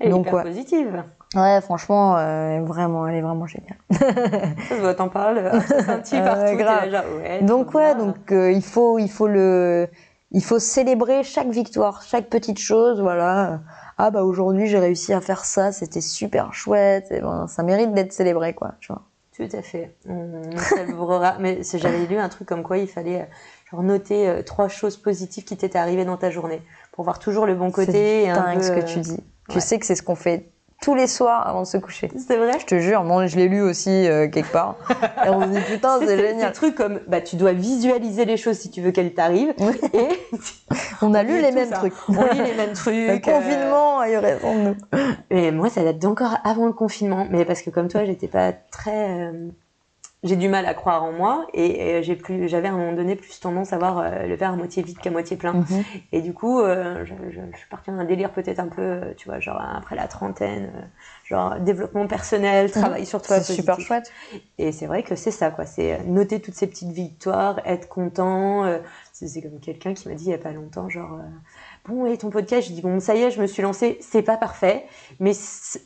Elle 0.00 0.08
est 0.08 0.10
Donc, 0.10 0.22
hyper 0.26 0.34
ouais. 0.34 0.42
positive. 0.44 1.02
Ouais, 1.34 1.60
franchement, 1.60 2.16
euh, 2.16 2.60
vraiment, 2.62 3.06
elle 3.06 3.16
est 3.16 3.20
vraiment 3.20 3.46
géniale. 3.46 3.76
Ça 3.90 4.76
se 4.76 4.80
voit, 4.80 4.94
t'en 4.94 5.08
parles. 5.08 5.38
euh, 5.52 5.60
Ça 5.60 5.82
scintille 5.84 6.18
Ouais, 6.20 6.24
partout. 6.24 6.44
t'es 6.46 6.56
grave. 6.56 6.88
là, 6.88 7.02
genre, 7.02 7.16
ouais, 7.20 7.42
donc 7.42 7.74
ouais, 7.74 7.94
bien. 7.94 8.04
donc 8.06 8.32
euh, 8.32 8.50
il 8.52 8.62
faut, 8.62 8.98
il 8.98 9.10
faut 9.10 9.26
le, 9.26 9.88
il 10.30 10.42
faut 10.42 10.58
célébrer 10.58 11.22
chaque 11.24 11.48
victoire, 11.48 12.02
chaque 12.02 12.28
petite 12.30 12.58
chose, 12.58 13.00
voilà. 13.00 13.60
Ah 13.98 14.10
bah 14.12 14.22
aujourd'hui 14.22 14.68
j'ai 14.68 14.78
réussi 14.78 15.12
à 15.12 15.20
faire 15.20 15.44
ça, 15.44 15.72
c'était 15.72 16.00
super 16.00 16.54
chouette, 16.54 17.08
et 17.10 17.20
ben 17.20 17.46
ça 17.48 17.64
mérite 17.64 17.92
d'être 17.92 18.12
célébré 18.12 18.54
quoi, 18.54 18.74
tu 18.80 18.92
vois. 18.92 19.02
Tout 19.36 19.56
à 19.56 19.62
fait. 19.62 19.96
On, 20.08 20.40
on 20.54 20.58
célébrera. 20.58 21.36
Mais 21.40 21.60
j'avais 21.74 22.06
lu 22.06 22.16
un 22.16 22.28
truc 22.28 22.48
comme 22.48 22.62
quoi 22.62 22.78
il 22.78 22.88
fallait 22.88 23.20
euh, 23.22 23.24
genre, 23.70 23.82
noter 23.82 24.28
euh, 24.28 24.42
trois 24.42 24.68
choses 24.68 24.96
positives 24.96 25.44
qui 25.44 25.56
t'étaient 25.56 25.78
arrivées 25.78 26.04
dans 26.04 26.16
ta 26.16 26.30
journée 26.30 26.62
pour 26.92 27.04
voir 27.04 27.18
toujours 27.18 27.46
le 27.46 27.54
bon 27.54 27.70
côté. 27.70 28.24
C'est 28.26 28.32
dingue 28.32 28.58
peu, 28.58 28.62
ce 28.62 28.70
que 28.72 28.78
euh, 28.80 28.82
tu 28.82 29.00
dis. 29.00 29.20
Tu 29.48 29.54
ouais. 29.56 29.60
sais 29.60 29.78
que 29.78 29.86
c'est 29.86 29.94
ce 29.94 30.02
qu'on 30.02 30.14
fait 30.16 30.50
tous 30.80 30.94
les 30.94 31.08
soirs 31.08 31.44
avant 31.48 31.62
de 31.62 31.66
se 31.66 31.76
coucher. 31.76 32.08
C'est 32.24 32.36
vrai. 32.36 32.52
Je 32.60 32.64
te 32.66 32.78
jure, 32.78 33.02
moi 33.02 33.26
je 33.26 33.36
l'ai 33.36 33.48
lu 33.48 33.60
aussi 33.60 33.90
euh, 33.90 34.28
quelque 34.28 34.52
part. 34.52 34.76
Et 35.26 35.28
on 35.28 35.40
se 35.42 35.48
dit 35.48 35.60
putain, 35.72 35.98
c'est 36.00 36.06
Des 36.16 36.28
génial. 36.28 36.52
trucs 36.52 36.76
comme 36.76 37.00
bah 37.08 37.20
tu 37.20 37.34
dois 37.34 37.52
visualiser 37.52 38.24
les 38.24 38.36
choses 38.36 38.58
si 38.58 38.70
tu 38.70 38.80
veux 38.80 38.92
qu'elles 38.92 39.12
t'arrivent 39.12 39.54
et 39.92 40.08
On 41.02 41.14
a 41.14 41.20
on 41.20 41.26
lu 41.26 41.40
les 41.40 41.50
mêmes 41.50 41.70
ça. 41.70 41.76
trucs. 41.78 41.94
On 42.08 42.12
lit 42.32 42.42
les 42.42 42.54
mêmes 42.54 42.72
trucs. 42.74 42.94
Le 42.94 43.18
confinement 43.18 43.98
a 44.00 44.08
eu 44.10 44.16
raison 44.18 44.54
de 44.56 44.60
nous. 44.68 44.76
Et 45.30 45.50
moi, 45.50 45.68
ça 45.68 45.82
date 45.82 45.98
d'encore 45.98 46.36
avant 46.44 46.66
le 46.66 46.72
confinement. 46.72 47.26
Mais 47.30 47.44
parce 47.44 47.62
que 47.62 47.70
comme 47.70 47.88
toi, 47.88 48.04
j'étais 48.04 48.28
pas 48.28 48.52
très. 48.52 49.10
euh, 49.26 49.48
J'ai 50.24 50.34
du 50.34 50.48
mal 50.48 50.66
à 50.66 50.74
croire 50.74 51.04
en 51.04 51.12
moi 51.12 51.46
et, 51.54 52.02
j'ai 52.02 52.16
plus, 52.16 52.48
j'avais 52.48 52.66
à 52.66 52.72
un 52.72 52.76
moment 52.76 52.92
donné 52.92 53.14
plus 53.14 53.38
tendance 53.38 53.72
à 53.72 53.78
voir 53.78 53.98
euh, 53.98 54.26
le 54.26 54.34
verre 54.34 54.50
à 54.52 54.56
moitié 54.56 54.82
vide 54.82 54.98
qu'à 54.98 55.12
moitié 55.12 55.36
plein. 55.36 55.52
Mhm. 55.52 55.84
Et 56.10 56.22
du 56.22 56.34
coup, 56.34 56.60
euh, 56.60 57.04
je, 57.04 57.14
je- 57.30 57.40
je 57.52 57.56
suis 57.56 57.68
partie 57.70 57.90
dans 57.92 57.98
un 57.98 58.04
délire 58.04 58.32
peut-être 58.32 58.58
un 58.58 58.66
peu, 58.66 58.82
euh, 58.82 59.14
tu 59.16 59.28
vois, 59.28 59.38
genre 59.38 59.60
après 59.60 59.94
la 59.94 60.08
trentaine, 60.08 60.90
genre 61.24 61.60
développement 61.60 62.08
personnel, 62.08 62.70
travail 62.72 63.06
sur 63.06 63.22
toi. 63.22 63.36
Mhm. 63.36 63.42
C'est 63.44 63.54
super 63.54 63.78
chouette. 63.80 64.12
Et 64.58 64.72
c'est 64.72 64.86
vrai 64.86 65.04
que 65.04 65.14
c'est 65.14 65.30
ça, 65.30 65.50
quoi. 65.52 65.66
C'est 65.66 66.02
noter 66.04 66.40
toutes 66.40 66.54
ces 66.54 66.66
petites 66.66 66.90
victoires, 66.90 67.60
être 67.64 67.88
content. 67.88 68.64
c'est 69.12 69.28
c'est 69.28 69.40
comme 69.42 69.60
quelqu'un 69.60 69.94
qui 69.94 70.08
m'a 70.08 70.14
dit 70.14 70.24
il 70.26 70.30
y 70.30 70.34
a 70.34 70.38
pas 70.38 70.52
longtemps, 70.52 70.88
genre, 70.88 71.14
euh, 71.14 71.22
bon, 71.88 72.06
et 72.06 72.16
ton 72.18 72.30
podcast 72.30 72.68
Je 72.68 72.72
dis, 72.74 72.82
bon, 72.82 73.00
ça 73.00 73.14
y 73.14 73.22
est, 73.22 73.30
je 73.30 73.40
me 73.40 73.46
suis 73.46 73.62
lancée. 73.62 73.98
C'est 74.00 74.22
pas 74.22 74.36
parfait, 74.36 74.84
mais 75.20 75.32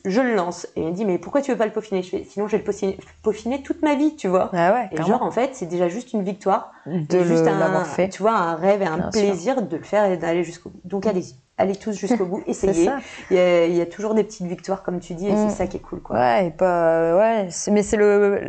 je 0.05 0.21
le 0.21 0.35
lance. 0.35 0.67
Et 0.75 0.81
il 0.81 0.87
me 0.87 0.91
dit, 0.93 1.05
mais 1.05 1.17
pourquoi 1.17 1.41
tu 1.41 1.51
veux 1.51 1.57
pas 1.57 1.65
le 1.65 1.71
peaufiner? 1.71 2.03
Je 2.03 2.09
fais, 2.09 2.23
sinon, 2.29 2.47
je 2.47 2.51
vais 2.53 2.57
le 2.59 2.63
peaufiner, 2.63 2.97
peaufiner 3.23 3.63
toute 3.63 3.81
ma 3.81 3.95
vie, 3.95 4.15
tu 4.15 4.27
vois. 4.27 4.49
Ah 4.53 4.73
ouais, 4.73 4.89
Et 4.91 5.01
genre, 5.03 5.23
en 5.23 5.31
fait, 5.31 5.51
c'est 5.53 5.65
déjà 5.67 5.87
juste 5.87 6.13
une 6.13 6.23
victoire. 6.23 6.71
de 6.85 7.23
juste 7.23 7.47
un, 7.47 7.57
l'avoir 7.59 7.87
fait. 7.87 8.09
tu 8.09 8.21
vois, 8.21 8.33
un 8.33 8.55
rêve 8.55 8.81
et 8.81 8.85
un 8.85 8.97
Bien 8.97 9.11
sûr. 9.11 9.21
plaisir 9.21 9.61
de 9.61 9.77
le 9.77 9.83
faire 9.83 10.05
et 10.11 10.17
d'aller 10.17 10.43
jusqu'au 10.43 10.69
bout. 10.69 10.81
Donc, 10.83 11.05
allez-y. 11.07 11.35
Allez 11.57 11.75
tous 11.75 11.93
jusqu'au 11.93 12.25
bout, 12.25 12.41
C'est 12.51 12.67
essayez. 12.69 12.85
ça. 12.87 12.97
Il 13.29 13.37
y, 13.37 13.39
a, 13.39 13.65
il 13.67 13.75
y 13.75 13.81
a 13.81 13.85
toujours 13.85 14.15
des 14.15 14.23
petites 14.23 14.47
victoires, 14.47 14.81
comme 14.81 14.99
tu 14.99 15.13
dis, 15.13 15.27
et 15.27 15.33
Mm. 15.33 15.49
c'est 15.49 15.55
ça 15.55 15.67
qui 15.67 15.77
est 15.77 15.81
cool, 15.81 16.01
quoi. 16.01 16.15
Ouais, 16.17 16.47
et 16.47 16.49
pas, 16.51 17.15
ouais, 17.15 17.47
c'est- 17.51 17.69
mais 17.69 17.83
c'est 17.83 17.95
le, 17.95 18.39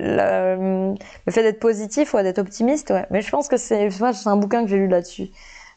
le 1.27 1.33
fait 1.33 1.43
d'être 1.43 1.61
positif, 1.61 2.15
ouais, 2.15 2.23
d'être 2.23 2.39
optimiste, 2.39 2.91
ouais. 2.91 3.07
Mais 3.11 3.21
je 3.21 3.31
pense 3.31 3.49
que 3.49 3.57
c'est 3.59 3.89
un 4.27 4.37
bouquin 4.37 4.63
que 4.65 4.69
j'ai 4.71 4.79
lu 4.79 4.89
là-dessus. 4.89 5.29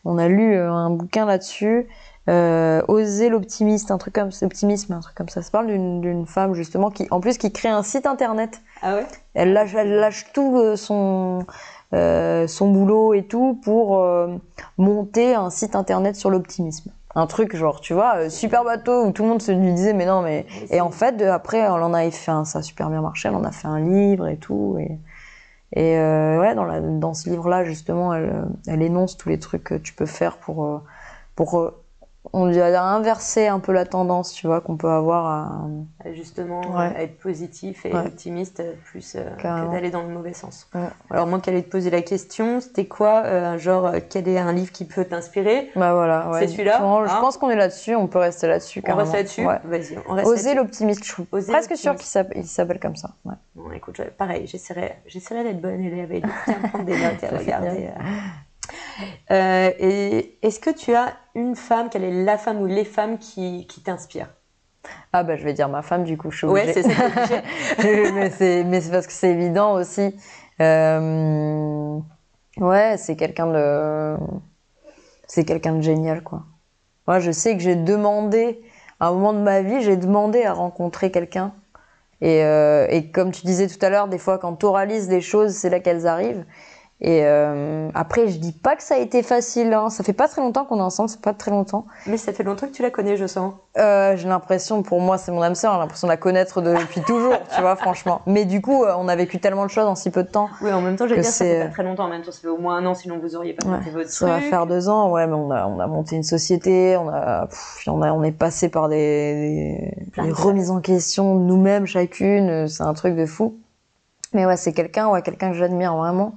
On 0.08 0.18
a 0.18 0.30
lu 0.30 0.56
euh, 0.56 0.72
un 0.72 0.90
bouquin 0.90 1.26
là-dessus, 1.26 1.88
euh, 2.30 2.82
Oser 2.88 3.30
l'optimiste, 3.30 3.92
un 3.92 3.98
truc 3.98 4.14
comme, 4.16 4.30
optimisme, 4.42 4.94
un 4.94 5.00
truc 5.00 5.16
comme 5.16 5.30
ça. 5.30 5.42
Ça 5.42 5.52
parle 5.52 5.68
d'une, 5.68 6.26
femme, 6.26 6.54
justement, 6.54 6.90
qui, 6.90 7.08
en 7.12 7.20
plus, 7.20 7.38
qui 7.38 7.52
crée 7.52 7.70
un 7.70 7.84
site 7.84 8.06
internet. 8.06 8.62
Ah 8.82 8.96
ouais? 8.96 9.06
Elle 9.34 9.54
lâche, 9.54 9.76
elle 9.76 9.96
lâche 9.96 10.28
tout 10.34 10.58
euh, 10.58 10.76
son, 10.76 11.46
euh, 11.94 12.48
son 12.48 12.72
boulot 12.72 13.14
et 13.14 13.24
tout 13.24 13.60
pour 13.64 14.00
euh, 14.00 14.36
monter 14.78 15.36
un 15.36 15.50
site 15.50 15.76
internet 15.76 16.16
sur 16.16 16.30
l'optimisme. 16.30 16.92
Un 17.16 17.28
truc 17.28 17.56
genre, 17.56 17.82
tu 17.82 17.94
vois, 17.94 18.30
super 18.30 18.64
bateau 18.64 19.06
où 19.06 19.12
tout 19.12 19.24
le 19.24 19.30
monde 19.30 19.42
se 19.42 19.52
lui 19.52 19.74
disait 19.74 19.94
mais 19.94 20.06
non 20.06 20.22
mais 20.22 20.46
et 20.70 20.82
en 20.82 20.92
fait 20.92 21.20
après 21.24 21.68
on 21.68 21.74
en 21.74 21.94
avait 21.96 22.12
fait 22.12 22.30
un, 22.30 22.46
ça 22.46 22.60
a 22.60 22.62
super 22.62 22.92
bien 22.92 23.02
marché, 23.02 23.28
elle 23.28 23.34
en 23.34 23.44
a 23.44 23.52
fait 23.52 23.68
un 23.68 23.80
livre 23.80 24.28
et 24.28 24.38
tout 24.38 24.78
et 24.80 25.00
et 25.78 25.95
euh, 25.99 26.40
ouais 26.40 26.56
dans 26.56 26.66
dans 26.99 27.14
ce 27.14 27.30
livre 27.30 27.48
là 27.49 27.64
justement 27.64 28.12
elle 28.12 28.30
euh, 28.34 28.45
elle 28.66 28.82
énonce 28.82 29.16
tous 29.16 29.30
les 29.30 29.38
trucs 29.38 29.64
que 29.64 29.76
tu 29.76 29.94
peux 29.94 30.08
faire 30.08 30.38
pour 30.38 30.66
euh, 30.66 30.80
pour 31.36 31.72
on 32.34 32.48
dirait 32.49 32.76
inverser 32.76 33.48
un 33.48 33.60
peu 33.60 33.72
la 33.72 33.86
tendance 33.86 34.34
tu 34.34 34.48
vois 34.48 34.62
qu'on 34.62 34.78
peut 34.78 34.90
avoir 34.90 35.26
à 35.28 36.12
justement 36.14 36.62
Ouais. 36.78 36.94
euh, 36.95 36.99
être 37.02 37.18
positif 37.20 37.86
et 37.86 37.94
Ouais. 37.94 38.06
optimiste 38.08 38.60
euh, 38.60 38.74
plus 38.86 39.16
euh, 39.16 39.30
que 39.38 39.72
d'aller 39.72 39.90
dans 39.91 40.04
le 40.04 40.10
mauvais 40.10 40.34
sens. 40.34 40.68
Ouais. 40.74 40.88
Alors 41.10 41.28
moi 41.28 41.40
qui 41.40 41.49
allais 41.49 41.62
te 41.64 41.70
poser 41.70 41.90
la 41.90 42.02
question, 42.02 42.60
c'était 42.62 42.86
quoi 42.86 43.24
euh, 43.26 43.58
genre 43.58 43.88
euh, 43.88 43.99
quel 44.10 44.28
est 44.28 44.38
un 44.38 44.54
livre 44.54 44.72
qui 44.72 44.86
peut 44.86 45.06
t'inspirer? 45.06 45.70
Bah 45.76 45.94
voilà. 45.94 46.30
C'est 46.40 46.48
celui-là, 46.48 46.78
je 46.80 47.12
hein? 47.12 47.22
pense 47.22 47.38
qu'on 47.38 47.49
est 47.49 47.56
là-dessus 47.56 47.95
on 47.95 48.08
peut 48.08 48.20
rester 48.20 48.48
là-dessus 48.48 48.82
On 48.88 48.95
reste 48.95 49.14
là-dessus? 49.14 49.44
Vas-y, 49.44 49.98
on 50.08 50.14
reste 50.14 50.28
Oser 50.28 50.56
l'optimiste, 50.56 51.04
je 51.04 51.12
suis 51.14 51.24
Oser 51.32 51.52
presque 51.52 51.76
sûre 51.76 51.95
qu'il 51.95 52.06
s'appelle, 52.45 52.80
comme 52.80 52.95
ça. 52.95 53.12
Ouais. 53.26 53.34
Bon, 53.56 53.72
écoute, 53.72 54.02
pareil, 54.18 54.48
j'essaierai, 54.48 54.98
d'être 55.44 55.62
bonne 55.62 55.82
élève 55.82 56.12
et 56.12 56.22
à 56.48 56.68
prendre 56.68 56.86
des 56.86 56.98
notes 56.98 57.24
et 57.24 57.28
regarder. 57.38 57.90
Euh. 59.31 59.72
Et 59.80 60.38
est-ce 60.41 60.60
que 60.60 60.69
tu 60.69 60.94
as 60.95 61.14
une 61.35 61.56
femme, 61.56 61.89
quelle 61.89 62.03
est 62.03 62.23
la 62.23 62.38
femme 62.38 62.61
ou 62.61 62.65
les 62.65 62.85
femmes 62.85 63.18
qui, 63.18 63.68
qui 63.68 63.81
t'inspirent? 63.81 64.30
Ah 65.14 65.23
bah 65.23 65.35
je 65.35 65.44
vais 65.44 65.53
dire 65.53 65.69
ma 65.69 65.81
femme 65.81 66.03
du 66.03 66.18
coup, 66.18 66.31
je 66.31 66.38
suis 66.38 66.48
Ouais, 66.48 66.72
c'est 66.73 66.84
ça. 66.84 66.89
mais 67.84 68.30
c'est 68.30 68.64
mais 68.64 68.81
c'est 68.81 68.91
parce 68.91 69.07
que 69.07 69.14
c'est 69.14 69.31
évident 69.31 69.73
aussi. 69.73 70.15
Euh, 70.61 71.99
Ouais, 72.60 72.95
c'est 72.98 73.15
quelqu'un 73.15 73.48
de 73.48 74.18
c'est 75.27 75.45
quelqu'un 75.45 75.76
de 75.76 75.81
génial 75.81 76.23
quoi. 76.23 76.44
Moi, 77.07 77.19
je 77.19 77.31
sais 77.31 77.56
que 77.56 77.64
j'ai 77.64 77.76
demandé 77.76 78.61
à 78.99 79.07
un 79.07 79.14
moment 79.14 79.34
de 79.34 79.39
ma 79.39 79.61
vie, 79.61 79.81
j'ai 79.81 79.98
demandé 79.98 80.44
à 80.44 80.53
rencontrer 80.53 81.11
quelqu'un. 81.11 81.53
Et, 82.22 82.44
euh, 82.44 82.88
et 82.89 83.11
comme 83.11 83.31
tu 83.31 83.45
disais 83.45 83.68
tout 83.68 83.84
à 83.85 83.89
l'heure, 83.89 84.07
des 84.07 84.18
fois 84.18 84.39
quand 84.39 84.56
tu 84.57 84.65
oralises 84.65 85.07
des 85.07 85.22
choses, 85.22 85.53
c'est 85.53 85.69
là 85.69 85.80
qu'elles 85.80 86.07
arrivent. 86.07 86.45
Et 86.99 87.22
euh, 87.26 87.90
après, 87.94 88.28
je 88.28 88.40
dis 88.40 88.53
pas 88.53 88.76
que 88.76 88.82
ça 88.82 88.95
a 88.95 88.98
été 88.98 89.22
facile. 89.22 89.72
Hein. 89.72 89.91
Ça 89.91 90.03
fait 90.03 90.14
pas 90.14 90.28
très 90.28 90.41
longtemps 90.41 90.65
qu'on 90.65 90.80
est 90.80 90.84
ensemble, 90.84 91.10
c'est 91.10 91.22
pas 91.22 91.34
très 91.34 91.52
longtemps. 91.52 91.86
Mais 92.07 92.18
ça 92.18 92.34
fait 92.34 92.41
longtemps 92.41 92.65
que 92.65 92.72
tu 92.72 92.82
la 92.82 92.90
connais, 92.90 93.18
je 93.18 93.28
sens. 93.28 93.53
Euh, 93.78 94.18
j'ai 94.18 94.28
l'impression, 94.28 94.82
pour 94.82 94.99
moi, 94.99 95.19
c'est 95.19 95.32
mon 95.32 95.44
âme 95.44 95.53
sœur, 95.53 95.74
j'ai 95.74 95.80
l'impression 95.80 96.07
de 96.07 96.11
la 96.11 96.18
connaître 96.18 96.60
depuis 96.60 97.02
toujours, 97.06 97.38
tu 97.53 97.61
vois, 97.61 97.76
franchement. 97.76 98.22
Mais 98.26 98.45
du 98.45 98.61
coup, 98.61 98.84
euh, 98.84 98.95
on 98.98 99.07
a 99.07 99.15
vécu 99.15 99.40
tellement 99.40 99.65
de 99.65 99.69
choses 99.69 99.86
en 99.86 99.94
si 99.94 100.10
peu 100.10 100.24
de 100.24 100.30
temps. 100.30 100.49
Oui, 100.61 100.74
en 100.74 100.82
même 100.82 100.95
temps, 100.95 101.07
j'allais 101.07 101.22
dire, 101.22 101.30
ça 101.30 101.45
fait 101.45 101.65
pas 101.65 101.72
très 101.72 101.84
longtemps. 101.84 102.06
En 102.06 102.10
même 102.10 102.24
temps, 102.24 102.32
ça 102.32 102.40
fait 102.41 102.48
au 102.48 102.57
moins 102.57 102.78
un 102.78 102.86
an, 102.88 102.95
sinon 102.95 103.19
vous 103.19 103.36
auriez 103.36 103.53
pas 103.53 103.68
Ouais, 103.68 103.80
fait 103.84 103.91
votre 103.91 104.10
Ça 104.10 104.26
va 104.26 104.38
truc. 104.38 104.49
faire 104.49 104.65
deux 104.65 104.90
ans, 104.90 105.11
ouais, 105.11 105.28
mais 105.28 105.36
on 105.36 105.52
a, 105.52 105.68
on 105.68 105.80
a 105.80 105.86
monté 105.86 106.15
une 106.15 106.24
société, 106.24 106.98
on 106.98 107.10
a, 107.10 107.45
pff, 107.45 107.84
on 107.86 108.02
a, 108.02 108.11
on 108.11 108.24
est 108.24 108.32
passé 108.32 108.69
par 108.69 108.90
des, 108.90 109.94
remises 110.18 110.72
en 110.72 110.82
question 110.82 111.36
nous-mêmes 111.36 111.86
chacune, 111.86 112.68
c'est 112.68 112.84
un 112.84 112.94
truc 112.95 113.15
de 113.15 113.28
fou. 113.28 113.60
Mais 114.34 114.48
ouais, 114.48 114.57
c'est 114.57 114.74
quelqu'un, 114.74 115.10
ouais, 115.10 115.22
quelqu'un 115.22 115.52
que 115.52 115.57
j'admire 115.57 115.95
vraiment. 115.95 116.34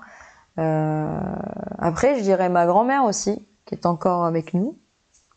Euh, 0.60 1.20
après, 1.78 2.16
je 2.16 2.22
dirais 2.22 2.48
ma 2.48 2.66
grand-mère 2.66 3.04
aussi, 3.04 3.46
qui 3.64 3.74
est 3.74 3.86
encore 3.86 4.24
avec 4.24 4.54
nous, 4.54 4.78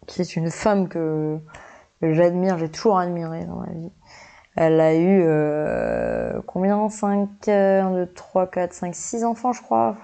qui 0.07 0.21
est 0.21 0.35
une 0.35 0.51
femme 0.51 0.89
que 0.89 1.39
j'admire, 2.01 2.57
j'ai 2.57 2.69
toujours 2.69 2.97
admiré 2.99 3.45
dans 3.45 3.55
ma 3.55 3.71
vie. 3.71 3.91
Elle 4.55 4.79
a 4.79 4.93
eu 4.93 5.23
euh, 5.25 6.41
combien? 6.45 6.89
5, 6.89 7.47
1, 7.47 7.91
2, 7.91 8.13
3, 8.13 8.47
4, 8.47 8.73
5, 8.73 8.95
6 8.95 9.23
enfants, 9.23 9.53
je 9.53 9.61
crois. 9.61 9.97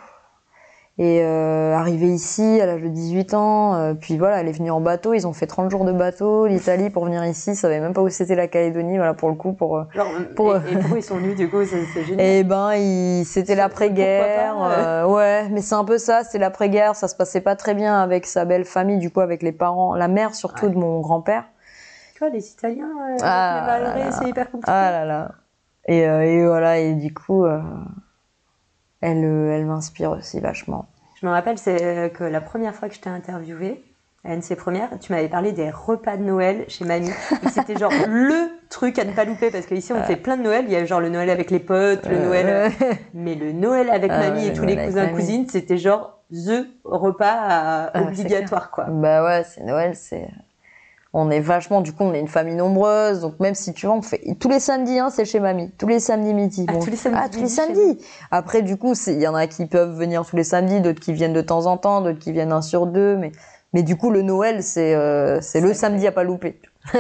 Et 1.02 1.22
euh, 1.24 1.74
arrivée 1.76 2.08
ici 2.10 2.60
à 2.62 2.66
l'âge 2.66 2.82
de 2.82 2.90
18 2.90 3.34
ans, 3.34 3.74
euh, 3.76 3.94
puis 3.94 4.18
voilà, 4.18 4.42
elle 4.42 4.50
est 4.50 4.52
venue 4.52 4.70
en 4.70 4.82
bateau, 4.82 5.14
ils 5.14 5.26
ont 5.26 5.32
fait 5.32 5.48
30 5.48 5.72
jours 5.72 5.86
de 5.86 5.94
bateau, 5.94 6.46
l'Italie 6.46 6.90
pour 6.90 7.06
venir 7.06 7.24
ici, 7.26 7.56
savait 7.56 7.80
même 7.80 7.94
pas 7.94 8.02
où 8.02 8.10
c'était 8.10 8.36
la 8.36 8.50
Calédonie, 8.50 8.98
voilà 8.98 9.14
pour 9.14 9.30
le 9.30 9.36
coup 9.36 9.54
pour 9.54 9.78
euh, 9.78 9.84
Genre, 9.96 10.08
Pour- 10.36 10.58
et, 10.58 10.74
et 10.74 10.76
pourquoi 10.78 10.98
ils 10.98 11.04
sont 11.04 11.16
venus 11.16 11.38
du 11.38 11.50
coup 11.50 11.64
C'est 11.64 11.86
c'est 11.94 12.04
génial. 12.04 12.26
et 12.26 12.44
ben, 12.44 12.74
il- 12.74 13.24
c'était 13.26 13.56
l'après-guerre. 13.56 14.56
Euh, 14.62 15.06
ouais, 15.08 15.48
mais 15.50 15.62
c'est 15.62 15.76
un 15.76 15.86
peu 15.86 15.98
ça. 15.98 16.26
C'était 16.26 16.38
l'après-guerre. 16.40 16.98
Ça 16.98 17.08
se 17.08 17.16
passait 17.16 17.40
pas 17.40 17.56
très 17.56 17.76
bien 17.76 17.98
avec 18.02 18.26
sa 18.26 18.44
belle 18.44 18.66
famille, 18.66 18.98
du 18.98 19.10
coup, 19.10 19.22
avec 19.22 19.42
les 19.42 19.54
parents, 19.54 19.96
la 19.96 20.10
mère 20.10 20.36
surtout 20.36 20.66
Ouais. 20.66 20.72
de 20.74 20.78
mon 20.78 21.00
grand-père. 21.00 21.46
Tu 22.14 22.20
vois, 22.20 22.30
les 22.30 22.46
Italiens, 22.52 22.90
euh, 23.12 23.18
Ah, 23.22 23.78
c'est 24.12 24.28
hyper 24.28 24.52
compliqué. 24.52 24.70
Ah 24.76 24.92
là 24.92 25.06
là. 25.06 25.32
Et, 25.88 26.06
euh, 26.06 26.26
et 26.26 26.46
voilà. 26.46 26.78
Et 26.80 26.94
du 26.96 27.14
coup, 27.14 27.46
euh, 27.46 27.62
elle, 29.02 29.24
euh, 29.24 29.52
elle 29.56 29.66
m'inspire 29.66 30.12
aussi 30.12 30.40
vachement. 30.40 30.86
Je 31.22 31.26
me 31.26 31.32
rappelle 31.32 31.58
c'est 31.58 31.84
euh, 31.84 32.10
que 32.10 32.24
la 32.24 32.42
première 32.42 32.74
fois 32.76 32.88
que 32.90 32.96
je 32.96 33.00
t'ai 33.02 33.10
interviewé, 33.10 33.84
à 34.26 34.34
une 34.34 34.40
de 34.42 34.44
ses 34.44 34.58
premières, 34.58 34.90
tu 35.00 35.14
m'avais 35.14 35.30
parlé 35.30 35.54
des 35.54 35.70
repas 35.70 36.18
de 36.18 36.24
Noël 36.24 36.66
chez 36.68 36.84
mamie. 36.86 37.10
C'était 37.54 37.78
genre 37.78 37.92
le 38.08 38.50
truc 38.70 39.00
à 39.00 39.06
ne 39.06 39.14
pas 39.14 39.24
louper 39.24 39.50
parce 39.50 39.66
qu'ici 39.66 39.94
on 39.94 40.04
fait 40.04 40.18
plein 40.18 40.36
de 40.36 40.44
Noël. 40.44 40.66
Il 40.68 40.72
y 40.74 40.76
a 40.76 40.84
genre 40.86 41.00
le 41.00 41.08
Noël 41.10 41.30
avec 41.30 41.52
les 41.52 41.60
potes, 41.60 42.06
le 42.06 42.18
Euh, 42.18 42.26
Noël. 42.26 42.46
euh. 42.50 42.70
Mais 43.14 43.36
le 43.36 43.54
Noël 43.54 43.90
avec 43.90 44.12
Ah 44.14 44.20
mamie 44.20 44.46
et 44.46 44.50
le 44.50 44.56
tous 44.56 44.66
les 44.66 44.76
Noël 44.76 44.88
cousins 44.88 45.08
cousines, 45.14 45.48
c'était 45.50 45.78
genre 45.78 46.20
the 46.34 46.68
repas 46.84 47.26
Ah, 47.32 47.92
obligatoire 48.02 48.72
quoi. 48.72 48.86
Bah 48.90 49.24
ouais, 49.24 49.44
c'est 49.46 49.64
Noël, 49.64 49.96
c'est. 49.96 50.28
On 51.12 51.32
est 51.32 51.40
vachement, 51.40 51.82
du 51.82 51.92
coup, 51.92 52.04
on 52.04 52.14
est 52.14 52.20
une 52.20 52.28
famille 52.28 52.56
nombreuse, 52.56 53.22
donc 53.22 53.40
même 53.40 53.56
si 53.56 53.74
tu 53.74 53.88
vois, 53.88 53.96
on 53.96 54.02
fait 54.04 54.22
tous 54.40 54.50
les 54.50 54.60
samedis, 54.60 55.00
hein, 55.00 55.10
c'est 55.10 55.26
chez 55.26 55.40
mamie, 55.40 55.72
tous 55.80 55.88
les 55.88 56.00
samedis 56.00 56.36
midi. 56.36 56.68
Ah, 56.70 56.74
tous 56.74 56.92
les 56.92 56.96
samedis 56.96 57.20
Ah, 57.24 57.30
tous 57.30 57.40
les 57.40 57.48
samedis. 57.48 58.06
Après, 58.30 58.62
du 58.62 58.78
coup, 58.78 58.94
il 59.08 59.20
y 59.20 59.28
en 59.28 59.34
a 59.34 59.48
qui 59.48 59.66
peuvent 59.66 59.98
venir 59.98 60.24
tous 60.24 60.36
les 60.36 60.44
samedis, 60.44 60.82
d'autres 60.82 61.00
qui 61.00 61.14
viennent 61.14 61.34
de 61.34 61.42
temps 61.42 61.66
en 61.66 61.78
temps, 61.78 62.02
d'autres 62.02 62.20
qui 62.20 62.32
viennent 62.32 62.52
un 62.52 62.62
sur 62.62 62.86
deux, 62.86 63.18
mais 63.18 63.32
mais 63.74 63.84
du 63.84 63.98
coup, 63.98 64.10
le 64.10 64.22
Noël, 64.22 64.64
c'est 64.64 64.96
euh, 64.96 65.42
c'est 65.42 65.62
le 65.62 65.74
samedi 65.74 66.06
à 66.08 66.12
pas 66.12 66.24
louper. 66.24 66.60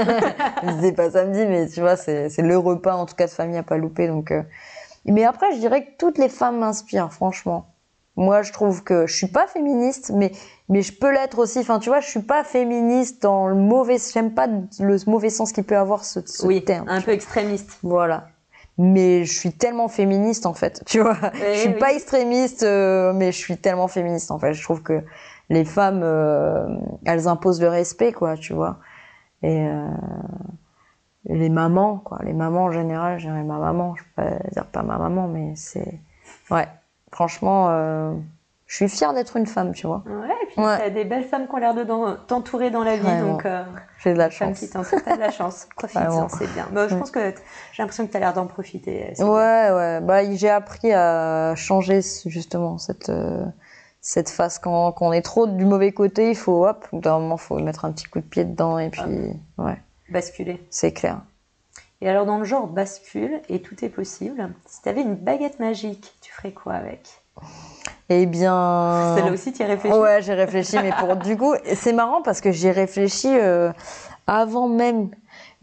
c'est 0.82 0.92
pas 0.94 1.12
samedi, 1.12 1.46
mais 1.46 1.68
tu 1.68 1.80
vois, 1.80 1.96
c'est 1.96 2.30
c'est 2.30 2.42
le 2.42 2.58
repas 2.58 2.96
en 2.96 3.06
tout 3.06 3.16
cas 3.16 3.26
de 3.26 3.32
famille 3.32 3.58
à 3.58 3.64
pas 3.64 3.78
louper. 3.78 4.08
Donc, 4.08 4.32
euh. 4.32 4.42
mais 5.06 5.24
après, 5.24 5.52
je 5.54 5.60
dirais 5.60 5.86
que 5.86 5.92
toutes 5.98 6.18
les 6.18 6.30
femmes 6.30 6.60
m'inspirent, 6.60 7.14
franchement. 7.14 7.68
Moi, 8.20 8.42
je 8.42 8.52
trouve 8.52 8.84
que 8.84 9.08
je 9.08 9.16
suis 9.16 9.28
pas 9.28 9.48
féministe, 9.48 10.12
mais 10.14 10.34
mais 10.68 10.82
je 10.82 10.92
peux 10.92 11.10
l'être 11.10 11.40
aussi. 11.40 11.60
Enfin, 11.60 11.80
tu 11.80 11.88
vois, 11.88 12.02
je 12.02 12.10
suis 12.10 12.20
pas 12.20 12.44
féministe 12.44 13.24
dans 13.24 13.48
le 13.48 13.56
mauvais. 13.56 13.96
J'aime 14.14 14.34
pas 14.34 14.48
le 14.48 14.98
mauvais 15.10 15.30
sens 15.30 15.54
qu'il 15.54 15.64
peut 15.64 15.78
avoir 15.78 16.04
ce, 16.04 16.20
ce 16.26 16.46
oui, 16.46 16.62
terme. 16.66 16.90
un 16.90 17.00
peu 17.00 17.12
extrémiste. 17.12 17.80
Voilà. 17.82 18.28
Mais 18.78 19.24
je 19.24 19.40
suis 19.40 19.54
tellement 19.54 19.88
féministe 19.88 20.46
en 20.46 20.54
fait, 20.54 20.84
tu 20.86 21.00
vois. 21.00 21.16
Eh 21.34 21.54
je 21.54 21.60
suis 21.60 21.70
oui. 21.70 21.80
pas 21.80 21.94
extrémiste, 21.94 22.64
euh, 22.64 23.14
mais 23.14 23.32
je 23.32 23.38
suis 23.38 23.56
tellement 23.58 23.88
féministe 23.88 24.32
en 24.32 24.40
fait. 24.40 24.52
Je 24.52 24.64
trouve 24.64 24.84
que 24.84 25.02
les 25.50 25.64
femmes, 25.64 26.02
euh, 26.04 26.68
elles 27.06 27.30
imposent 27.30 27.62
le 27.62 27.70
respect, 27.70 28.12
quoi, 28.12 28.36
tu 28.36 28.52
vois. 28.52 28.80
Et 29.44 29.66
euh, 29.66 29.88
les 31.24 31.50
mamans, 31.50 32.00
quoi. 32.00 32.20
Les 32.24 32.34
mamans 32.34 32.66
en 32.66 32.72
général, 32.72 33.18
je 33.18 33.28
dirais 33.28 33.44
ma 33.44 33.60
maman. 33.60 33.96
Je 33.96 34.04
peux 34.04 34.24
pas 34.24 34.50
dire 34.52 34.66
pas 34.66 34.84
ma 34.84 34.98
maman, 34.98 35.30
mais 35.30 35.54
c'est. 35.56 36.02
Ouais. 36.52 36.68
Franchement, 37.12 37.68
euh, 37.70 38.14
je 38.68 38.76
suis 38.76 38.90
fière 38.90 39.14
d'être 39.14 39.36
une 39.38 39.48
femme, 39.48 39.74
tu 39.74 39.88
vois. 39.88 40.04
Ouais, 40.06 40.28
et 40.44 40.46
puis 40.48 40.62
Ouais. 40.62 40.78
t'as 40.78 40.90
des 40.90 41.06
belles 41.06 41.24
femmes 41.26 41.48
qui 41.48 41.54
ont 41.54 41.58
l'air 41.58 41.74
de 41.74 41.84
t'entourer 42.28 42.70
dans 42.70 42.84
la 42.84 42.96
vie, 42.96 43.02
Vraiment. 43.02 43.32
donc 43.34 43.46
euh, 43.46 43.64
J'ai 43.98 44.14
de 44.14 44.18
la 44.18 44.30
femme 44.30 44.50
chance. 44.50 44.60
qui 44.60 44.70
t'entoure, 44.70 45.00
t'as 45.04 45.16
de 45.16 45.20
la 45.22 45.32
chance. 45.32 45.68
Profite-en, 45.76 46.30
c'est 46.30 46.52
bien. 46.54 46.68
Bah, 46.72 46.88
je 46.88 46.96
pense 46.96 47.10
que 47.12 47.20
j'ai 47.74 47.82
l'impression 47.84 48.06
que 48.06 48.12
t'as 48.12 48.20
l'air 48.20 48.34
d'en 48.34 48.46
profiter. 48.46 49.12
c'est 49.16 49.24
Ouais, 49.24 49.72
ouais. 49.72 50.00
Bah, 50.02 50.24
j'ai 50.36 50.50
appris 50.50 50.94
à 50.94 51.54
changer 51.56 52.02
justement 52.26 52.78
cette 52.78 53.10
euh, 53.10 53.44
cette 54.02 54.30
face 54.30 54.60
quand, 54.60 54.94
quand 54.94 55.08
on 55.08 55.12
est 55.14 55.22
trop 55.22 55.46
du 55.46 55.66
mauvais 55.66 55.92
côté, 55.92 56.30
il 56.30 56.36
faut 56.38 56.66
hop, 56.66 56.86
d'un 56.94 57.20
moment, 57.20 57.36
faut 57.38 57.58
mettre 57.60 57.84
un 57.86 57.92
petit 57.92 58.06
coup 58.06 58.20
de 58.20 58.26
pied 58.26 58.46
dedans 58.46 58.80
et 58.80 58.90
puis 58.90 59.02
ouais, 59.58 59.78
basculer. 60.10 60.66
c'est 60.70 60.94
clair. 60.94 61.20
Et 62.02 62.10
alors, 62.10 62.26
dans 62.26 62.38
le 62.38 62.46
genre 62.46 62.68
bascule, 62.68 63.42
et 63.50 63.62
tout 63.62 63.84
est 63.84 63.90
possible, 63.90 64.50
si 64.66 64.82
t'avais 64.82 65.02
une 65.02 65.16
baguette 65.16 65.60
magique, 65.60 66.14
tu 66.22 66.32
ferais 66.32 66.52
quoi 66.54 66.74
avec? 66.74 67.22
Eh 68.10 68.26
bien, 68.26 69.14
Celle-là 69.18 69.32
aussi, 69.34 69.52
tu 69.52 69.62
y 69.62 69.66
réfléchis. 69.66 69.96
Ouais, 69.98 70.22
j'ai 70.22 70.34
réfléchi, 70.34 70.78
mais 70.82 70.92
pour 70.94 71.16
du 71.18 71.38
coup, 71.38 71.54
c'est 71.76 71.94
marrant 71.94 72.22
parce 72.22 72.42
que 72.42 72.52
j'ai 72.52 72.72
réfléchi 72.72 73.28
euh, 73.28 73.72
avant 74.28 74.68
même 74.68 75.10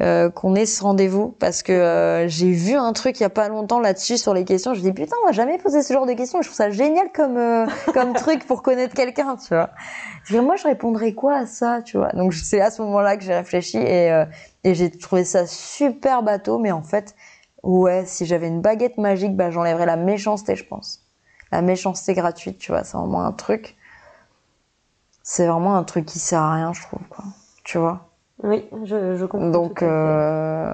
euh, 0.03 0.29
qu'on 0.29 0.55
ait 0.55 0.67
ce 0.67 0.83
rendez-vous 0.83 1.35
parce 1.39 1.63
que 1.63 1.73
euh, 1.73 2.29
j'ai 2.29 2.51
vu 2.51 2.75
un 2.75 2.93
truc 2.93 3.19
il 3.19 3.23
y 3.23 3.27
a 3.27 3.31
pas 3.31 3.49
longtemps 3.49 3.81
là-dessus 3.81 4.19
sur 4.19 4.35
les 4.35 4.45
questions. 4.45 4.75
Je 4.75 4.81
dis 4.81 4.93
putain, 4.93 5.17
on 5.23 5.27
m'a 5.27 5.33
jamais 5.33 5.57
posé 5.57 5.83
ce 5.83 5.93
genre 5.95 6.05
de 6.05 6.13
questions. 6.13 6.43
Je 6.43 6.49
trouve 6.49 6.57
ça 6.57 6.71
génial 6.71 7.11
comme 7.15 7.39
euh, 7.39 7.67
comme 7.95 8.13
truc 8.13 8.47
pour 8.47 8.63
connaître 8.63 8.95
quelqu'un, 8.95 9.37
tu 9.37 9.55
vois. 9.55 9.71
Je 10.25 10.37
dis, 10.37 10.45
moi, 10.45 10.57
je 10.57 10.65
répondrais 10.65 11.13
quoi 11.13 11.37
à 11.37 11.47
ça, 11.47 11.81
tu 11.83 11.97
vois? 11.97 12.11
Donc 12.13 12.35
c'est 12.35 12.61
à 12.61 12.71
ce 12.71 12.83
moment-là 12.83 13.17
que 13.17 13.25
j'ai 13.25 13.35
réfléchi 13.35 13.79
et 13.79 14.13
euh, 14.13 14.27
et 14.65 14.75
j'ai 14.75 14.91
trouvé 14.91 15.25
ça 15.25 15.47
super 15.47 16.23
bateau, 16.23 16.59
mais 16.59 16.73
en 16.73 16.83
fait, 16.83 17.15
ouais, 17.63 18.05
si 18.07 18.27
j'avais 18.27 18.49
une 18.49 18.61
baguette 18.61 18.99
magique, 18.99 19.35
bah 19.35 19.51
j'enlèverais 19.51 19.87
la 19.87 19.97
méchanceté, 19.97 20.57
je 20.57 20.65
pense. 20.65 21.03
La 21.53 21.63
méchanceté 21.63 22.13
gratuite, 22.15 22.59
tu 22.59 22.73
vois, 22.73 22.85
c'est 22.85 22.99
vraiment 22.99 23.23
un 23.25 23.33
truc. 23.33 23.77
C'est 25.23 25.47
vraiment 25.47 25.77
un 25.77 25.85
truc 25.85 26.05
qui 26.07 26.19
sert 26.19 26.41
à 26.41 26.55
rien, 26.55 26.73
je 26.73 26.83
trouve, 26.83 27.07
quoi. 27.09 27.25
Tu 27.65 27.79
vois? 27.79 28.09
Oui, 28.43 28.69
je, 28.85 29.17
je 29.17 29.25
comprends. 29.25 29.49
Donc, 29.51 29.83
euh, 29.83 30.71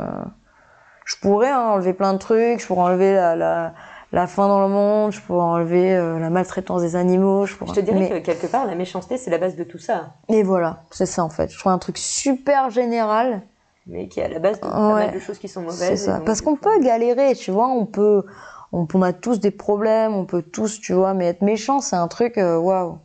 je 1.05 1.16
pourrais 1.20 1.51
hein, 1.51 1.60
enlever 1.60 1.93
plein 1.93 2.12
de 2.12 2.18
trucs. 2.18 2.60
Je 2.60 2.66
pourrais 2.66 2.82
enlever 2.82 3.14
la, 3.14 3.36
la, 3.36 3.72
la 4.12 4.26
faim 4.26 4.48
dans 4.48 4.62
le 4.62 4.68
monde. 4.68 5.12
Je 5.12 5.20
pourrais 5.20 5.44
enlever 5.44 5.94
euh, 5.97 6.18
la 6.18 6.28
maltraitance 6.30 6.82
des 6.82 6.97
animaux. 6.97 7.47
Je, 7.47 7.55
pourrais... 7.56 7.70
Je 7.74 7.80
te 7.80 7.84
dirais 7.84 7.98
mais, 8.01 8.09
que 8.09 8.18
quelque 8.24 8.47
part, 8.47 8.66
la 8.66 8.74
méchanceté, 8.74 9.16
c'est 9.16 9.30
la 9.30 9.39
base 9.39 9.56
de 9.56 9.64
tout 9.64 9.78
ça, 9.78 10.14
Et 10.28 10.43
voilà, 10.43 10.80
c'est 10.90 11.06
ça 11.06 11.22
en 11.24 11.28
fait. 11.30 11.51
Je 11.52 11.59
trouve 11.59 11.72
un 11.72 11.78
truc 11.78 11.98
super 11.98 12.70
général. 12.70 13.43
mais 13.86 14.09
qui 14.09 14.20
est 14.20 14.24
à 14.24 14.28
la 14.28 14.39
base 14.40 14.56
de 14.60 14.66
pas 14.66 14.89
Ouais. 14.94 15.06
mal 15.06 15.14
de 15.14 15.18
choses 15.20 15.39
qui 15.39 15.48
sont 15.48 15.62
mauvaises. 15.62 15.78
C'est 15.78 15.97
ça. 15.97 16.16
donc, 16.18 16.26
Parce 16.26 16.40
qu'on 16.40 16.56
peut 16.56 16.80
galérer, 16.80 17.34
tu 17.34 17.52
vois. 17.52 17.68
On 17.68 17.86
peut, 17.86 18.24
on, 18.72 18.86
on 18.93 19.02
a 19.02 19.12
tous 19.12 19.39
des 19.39 19.51
problèmes. 19.52 20.14
On 20.14 20.24
peut 20.24 20.43
tous, 20.43 20.80
tu 20.80 20.93
vois. 20.94 21.14
Mais 21.14 21.26
être 21.28 21.43
méchant, 21.43 21.80
c'est 21.80 21.97
un 21.97 22.09
truc, 22.09 22.39
euh, 22.39 22.56
waouh. 22.59 22.98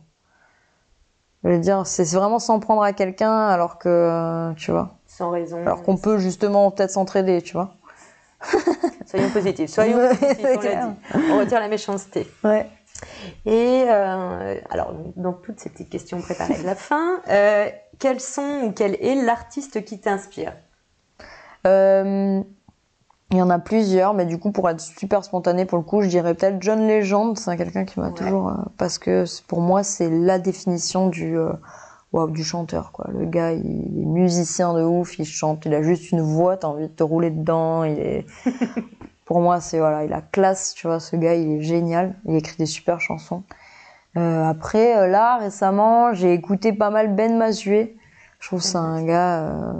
Je 1.44 1.50
veux 1.50 1.58
dire, 1.58 1.86
c'est 1.86 2.04
vraiment 2.14 2.38
s'en 2.38 2.58
prendre 2.58 2.82
à 2.82 2.92
quelqu'un 2.92 3.46
alors 3.46 3.78
que, 3.78 4.52
tu 4.56 4.70
vois. 4.70 4.96
Sans 5.06 5.30
raison. 5.30 5.60
Alors 5.62 5.82
qu'on 5.82 5.96
peut 5.96 6.18
justement 6.18 6.70
peut-être 6.70 6.90
s'entraider, 6.90 7.42
tu 7.42 7.52
vois. 7.54 7.74
Soyons 9.06 9.30
positifs, 9.30 9.70
soyons 9.70 9.98
positifs, 9.98 10.38
on 10.44 10.60
l'a 10.60 10.74
dit. 10.86 10.96
On 11.32 11.38
retire 11.38 11.60
la 11.60 11.68
méchanceté. 11.68 12.30
Ouais. 12.44 12.68
Et 13.46 13.84
euh, 13.88 14.60
alors, 14.70 14.94
donc 15.16 15.42
toutes 15.42 15.60
ces 15.60 15.70
petites 15.70 15.90
questions 15.90 16.20
préparées 16.20 16.58
de 16.58 16.66
la 16.66 16.74
fin, 16.74 17.20
euh, 17.28 17.68
quels 17.98 18.20
sont 18.20 18.62
ou 18.64 18.72
quel 18.72 18.94
est 18.94 19.14
l'artiste 19.14 19.84
qui 19.84 20.00
t'inspire? 20.00 20.54
Euh, 21.66 22.42
il 23.30 23.36
y 23.36 23.42
en 23.42 23.50
a 23.50 23.58
plusieurs, 23.58 24.14
mais 24.14 24.24
du 24.24 24.38
coup, 24.38 24.52
pour 24.52 24.68
être 24.70 24.80
super 24.80 25.22
spontané, 25.24 25.64
pour 25.66 25.76
le 25.78 25.84
coup, 25.84 26.00
je 26.02 26.08
dirais 26.08 26.34
peut-être 26.34 26.62
John 26.62 26.86
Legend. 26.86 27.36
C'est 27.38 27.56
quelqu'un 27.56 27.84
qui 27.84 28.00
m'a 28.00 28.06
Ouais. 28.08 28.12
toujours. 28.14 28.48
euh, 28.48 28.54
parce 28.78 28.98
que 28.98 29.24
pour 29.46 29.60
moi, 29.60 29.82
c'est 29.82 30.08
la 30.08 30.38
définition 30.38 31.08
du, 31.08 31.36
euh, 31.36 31.52
waouh, 32.12 32.30
du 32.30 32.42
chanteur. 32.42 32.90
Quoi. 32.92 33.06
Le 33.12 33.26
gars, 33.26 33.52
il 33.52 34.00
est 34.00 34.04
musicien 34.06 34.72
de 34.72 34.82
ouf, 34.82 35.18
il 35.18 35.26
chante, 35.26 35.66
il 35.66 35.74
a 35.74 35.82
juste 35.82 36.10
une 36.10 36.22
voix, 36.22 36.56
t'as 36.56 36.68
envie 36.68 36.88
de 36.88 36.92
te 36.92 37.02
rouler 37.02 37.30
dedans. 37.30 37.84
Il 37.84 37.98
est... 37.98 38.24
pour 39.26 39.40
moi, 39.40 39.60
c'est 39.60 39.78
voilà, 39.78 40.04
il 40.04 40.12
a 40.14 40.22
classe, 40.22 40.72
tu 40.74 40.86
vois. 40.86 40.98
Ce 41.00 41.14
gars, 41.14 41.34
il 41.34 41.52
est 41.52 41.60
génial. 41.62 42.14
Il 42.24 42.34
écrit 42.34 42.56
des 42.56 42.64
super 42.66 42.98
chansons. 43.00 43.42
Euh, 44.16 44.42
après, 44.48 44.96
euh, 44.96 45.06
là, 45.06 45.36
récemment, 45.36 46.14
j'ai 46.14 46.32
écouté 46.32 46.72
pas 46.72 46.88
mal 46.88 47.14
Ben 47.14 47.36
Mazué. 47.36 47.94
Je 48.40 48.46
trouve 48.48 48.60
que 48.60 48.64
c'est 48.66 48.78
un 48.78 49.04
gars. 49.04 49.40
euh, 49.42 49.72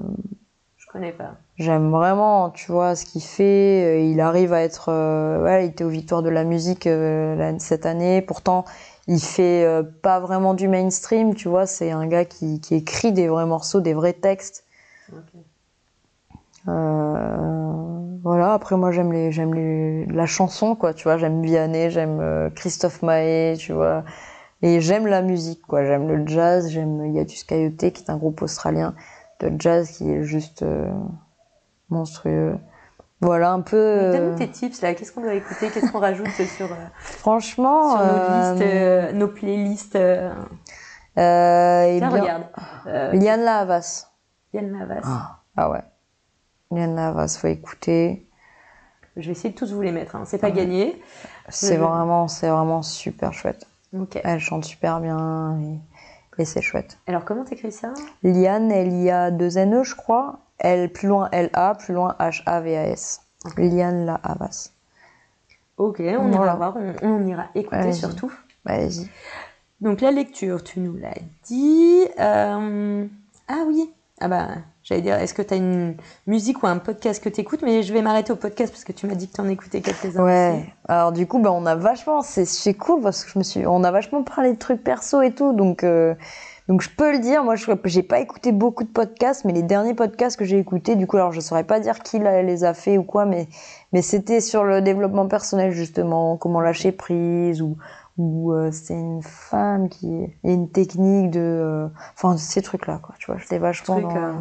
Je 0.77 0.87
connais 0.93 1.13
pas. 1.13 1.33
J'aime 1.59 1.91
vraiment, 1.91 2.51
tu 2.51 2.71
vois, 2.71 2.95
ce 2.95 3.05
qu'il 3.05 3.21
fait. 3.23 3.85
Euh, 3.85 4.01
Il 4.01 4.21
arrive 4.21 4.53
à 4.53 4.63
être, 4.63 4.91
euh, 4.91 5.43
ouais, 5.43 5.67
il 5.67 5.71
était 5.71 5.83
aux 5.83 5.89
Victoires 5.89 6.23
de 6.23 6.29
la 6.29 6.45
musique 6.45 6.87
euh, 6.87 7.53
cette 7.59 7.85
année. 7.85 8.23
Pourtant, 8.23 8.65
il 9.09 9.21
fait 9.21 9.65
euh, 9.65 9.83
pas 9.83 10.21
vraiment 10.21 10.55
du 10.55 10.69
mainstream, 10.69 11.35
tu 11.35 11.49
vois. 11.49 11.67
C'est 11.67 11.91
un 11.91 12.07
gars 12.07 12.25
qui, 12.25 12.61
qui 12.61 12.77
écrit 12.77 13.11
des 13.13 13.27
vrais 13.27 13.47
morceaux, 13.47 13.81
des 13.81 13.93
vrais 13.93 14.13
textes. 14.13 14.65
Ok. 15.13 15.19
Euh, 16.69 18.17
voilà. 18.23 18.53
Après, 18.53 18.77
moi, 18.77 18.93
j'aime 18.93 19.13
les, 19.13 19.33
j'aime 19.33 19.53
les, 19.53 20.07
la 20.07 20.27
chanson, 20.27 20.77
quoi. 20.77 20.95
Tu 20.95 21.05
vois, 21.05 21.17
j'aime 21.17 21.43
Vianney, 21.43 21.91
j'aime 21.91 22.53
Christophe 22.55 23.03
Maé, 23.03 23.57
tu 23.59 23.73
vois. 23.73 24.05
Et 24.63 24.81
j'aime 24.81 25.09
la 25.09 25.23
musique, 25.23 25.63
quoi. 25.67 25.85
J'aime 25.85 26.07
le 26.07 26.25
jazz, 26.25 26.69
j'aime 26.69 27.15
Yadus 27.15 27.43
Coyote, 27.49 27.77
qui 27.79 28.05
est 28.05 28.11
un 28.11 28.17
groupe 28.17 28.43
australien 28.43 28.95
de 29.41 29.51
jazz 29.59 29.91
qui 29.91 30.09
est 30.09 30.23
juste 30.23 30.65
monstrueux. 31.91 32.59
Voilà, 33.21 33.51
un 33.51 33.61
peu. 33.63 33.77
euh, 33.77 34.13
Donne-nous 34.13 34.39
tes 34.39 34.49
tips 34.49 34.81
là, 34.83 34.95
qu'est-ce 34.95 35.11
qu'on 35.13 35.23
doit 35.23 35.35
écouter, 35.35 35.71
qu'est-ce 35.71 35.91
qu'on 35.91 35.99
rajoute 35.99 36.29
sur, 36.57 36.67
euh, 36.71 36.77
franchement. 37.01 37.91
sur 37.97 37.99
nos 38.07 38.13
euh, 38.13 38.53
listes, 38.53 38.63
euh, 38.63 39.13
nos 39.13 39.29
playlists 39.29 39.97
euh, 39.97 40.31
euh, 41.19 41.85
eh 41.89 41.99
Tiens, 41.99 42.09
bien, 42.11 42.21
regarde. 42.23 42.43
Euh, 42.87 43.13
Liane 43.13 43.41
La 43.43 43.59
Havas. 43.59 44.07
Yann 44.55 44.71
Navas. 44.73 45.01
Ah, 45.05 45.41
Ah 45.57 45.71
ouais. 45.71 45.83
Liane 46.71 46.95
Navas, 46.95 47.37
faut 47.41 47.49
écouter. 47.49 48.25
Je 49.17 49.27
vais 49.27 49.33
essayer 49.33 49.51
de 49.51 49.59
tous 49.59 49.73
vous 49.73 49.83
les 49.83 49.91
mettre. 49.91 50.15
Hein. 50.15 50.23
C'est 50.25 50.39
pas 50.39 50.53
gagné. 50.53 51.03
C'est 51.49 51.75
Je- 51.75 51.81
vraiment, 51.81 52.29
c'est 52.29 52.49
vraiment 52.49 52.83
super 52.83 53.33
chouette. 53.33 53.67
Ok. 53.99 54.21
Elle 54.23 54.39
chante 54.39 54.65
super 54.65 55.01
bien 55.01 55.59
et, 55.61 56.43
et 56.43 56.45
c'est 56.45 56.63
chouette. 56.63 56.99
Alors 57.09 57.25
comment 57.25 57.45
t'écris 57.45 57.73
ça? 57.73 57.93
Liane, 58.23 58.71
elle 58.71 58.93
y 58.93 59.11
a 59.11 59.31
deux 59.33 59.59
N-E, 59.59 59.83
je 59.83 59.97
crois. 59.97 60.39
Elle, 60.59 60.93
plus 60.93 61.09
loin 61.09 61.29
L-A, 61.33 61.75
plus 61.75 61.95
loin 61.95 62.17
H-A-V-A-S. 62.19 63.21
Liane 63.57 64.05
La 64.07 64.21
Havas. 64.23 64.73
Ok, 65.77 66.01
on 66.01 66.33
ira 66.33 66.57
voir. 66.57 66.77
On, 66.77 66.95
on 67.09 67.27
ira 67.27 67.47
écouter 67.55 67.93
surtout. 67.93 68.33
Vas-y. 68.65 69.09
Donc 69.81 70.01
la 70.01 70.11
lecture, 70.11 70.65
tu 70.65 70.81
nous 70.81 70.97
l'as 70.97 71.15
dit. 71.45 72.05
Euh, 72.19 73.07
Ah 73.47 73.63
oui. 73.67 73.89
Ah 74.21 74.27
bah, 74.27 74.49
j'allais 74.83 75.03
dire, 75.03 75.15
est-ce 75.15 75.33
que 75.33 75.43
tu 75.43 75.55
as 75.55 75.59
une 75.59 75.95
musique 76.27 76.65
ou 76.65 76.67
un 76.67 76.79
podcast 76.79 77.23
que 77.23 77.29
tu 77.29 77.41
écoutes 77.41 77.63
Mais 77.63 77.85
je 77.85 77.93
vais 77.93 78.03
m'arrêter 78.03 78.33
au 78.33 78.37
podcast 78.37 78.73
parce 78.73 78.83
que 78.83 78.91
tu 78.91 79.07
m'as 79.07 79.15
dit 79.15 79.29
que 79.29 79.35
tu 79.37 79.41
en 79.41 79.49
écoutais 79.49 79.81
quelques-uns. 79.81 80.25
Ouais. 80.25 80.55
aussi. 80.59 80.73
Alors 80.89 81.13
du 81.13 81.29
coup, 81.29 81.39
bah, 81.39 81.53
on 81.53 81.65
a 81.67 81.77
vachement, 81.77 82.23
c'est 82.23 82.45
c'est 82.45 82.75
cool 82.75 83.01
parce 83.01 83.25
que 83.25 83.31
je 83.31 83.39
me 83.39 83.45
suis, 83.45 83.65
on 83.65 83.85
a 83.85 83.93
vachement 83.93 84.25
parlé 84.25 84.53
de 84.53 84.59
trucs 84.59 84.83
perso 84.83 85.23
et 85.23 85.31
tout, 85.31 85.53
donc 85.53 85.85
euh, 85.85 86.17
donc 86.69 86.83
je 86.83 86.91
peux 86.91 87.13
le 87.13 87.19
dire. 87.19 87.43
Moi, 87.45 87.57
je 87.57 87.71
j'ai 87.85 88.03
pas 88.03 88.21
écouté 88.21 88.53
beaucoup 88.53 88.85
de 88.85 88.91
podcasts, 88.91 89.45
mais 89.45 89.53
les 89.53 89.63
derniers 89.63 89.95
podcasts 89.95 90.39
que 90.39 90.45
j'ai 90.45 90.59
écoutés, 90.59 90.97
du 90.97 91.07
coup, 91.07 91.17
alors 91.17 91.33
je 91.33 91.41
saurais 91.41 91.65
pas 91.65 91.81
dire 91.81 92.01
qui 92.01 92.19
les 92.19 92.65
a 92.65 92.75
fait 92.75 92.99
ou 92.99 93.03
quoi, 93.03 93.25
mais 93.25 93.49
mais 93.93 94.03
c'était 94.03 94.43
sur 94.43 94.65
le 94.65 94.83
développement 94.83 95.27
personnel 95.27 95.73
justement, 95.73 96.37
comment 96.37 96.61
lâcher 96.61 96.93
prise 96.93 97.63
ou 97.63 97.77
ou 98.19 98.53
euh, 98.53 98.71
c'est 98.73 98.95
une 98.95 99.23
femme 99.23 99.89
qui 99.89 100.09
et 100.13 100.53
une 100.53 100.69
technique 100.69 101.31
de, 101.31 101.41
euh, 101.41 101.89
enfin 102.15 102.37
ces 102.37 102.61
trucs 102.63 102.87
là 102.87 102.99
quoi. 103.03 103.15
Tu 103.19 103.31
vois, 103.31 103.41
j'étais 103.41 103.59
vachement 103.59 104.01
Trucs, 104.01 104.13
dans, 104.13 104.17
euh, 104.17 104.33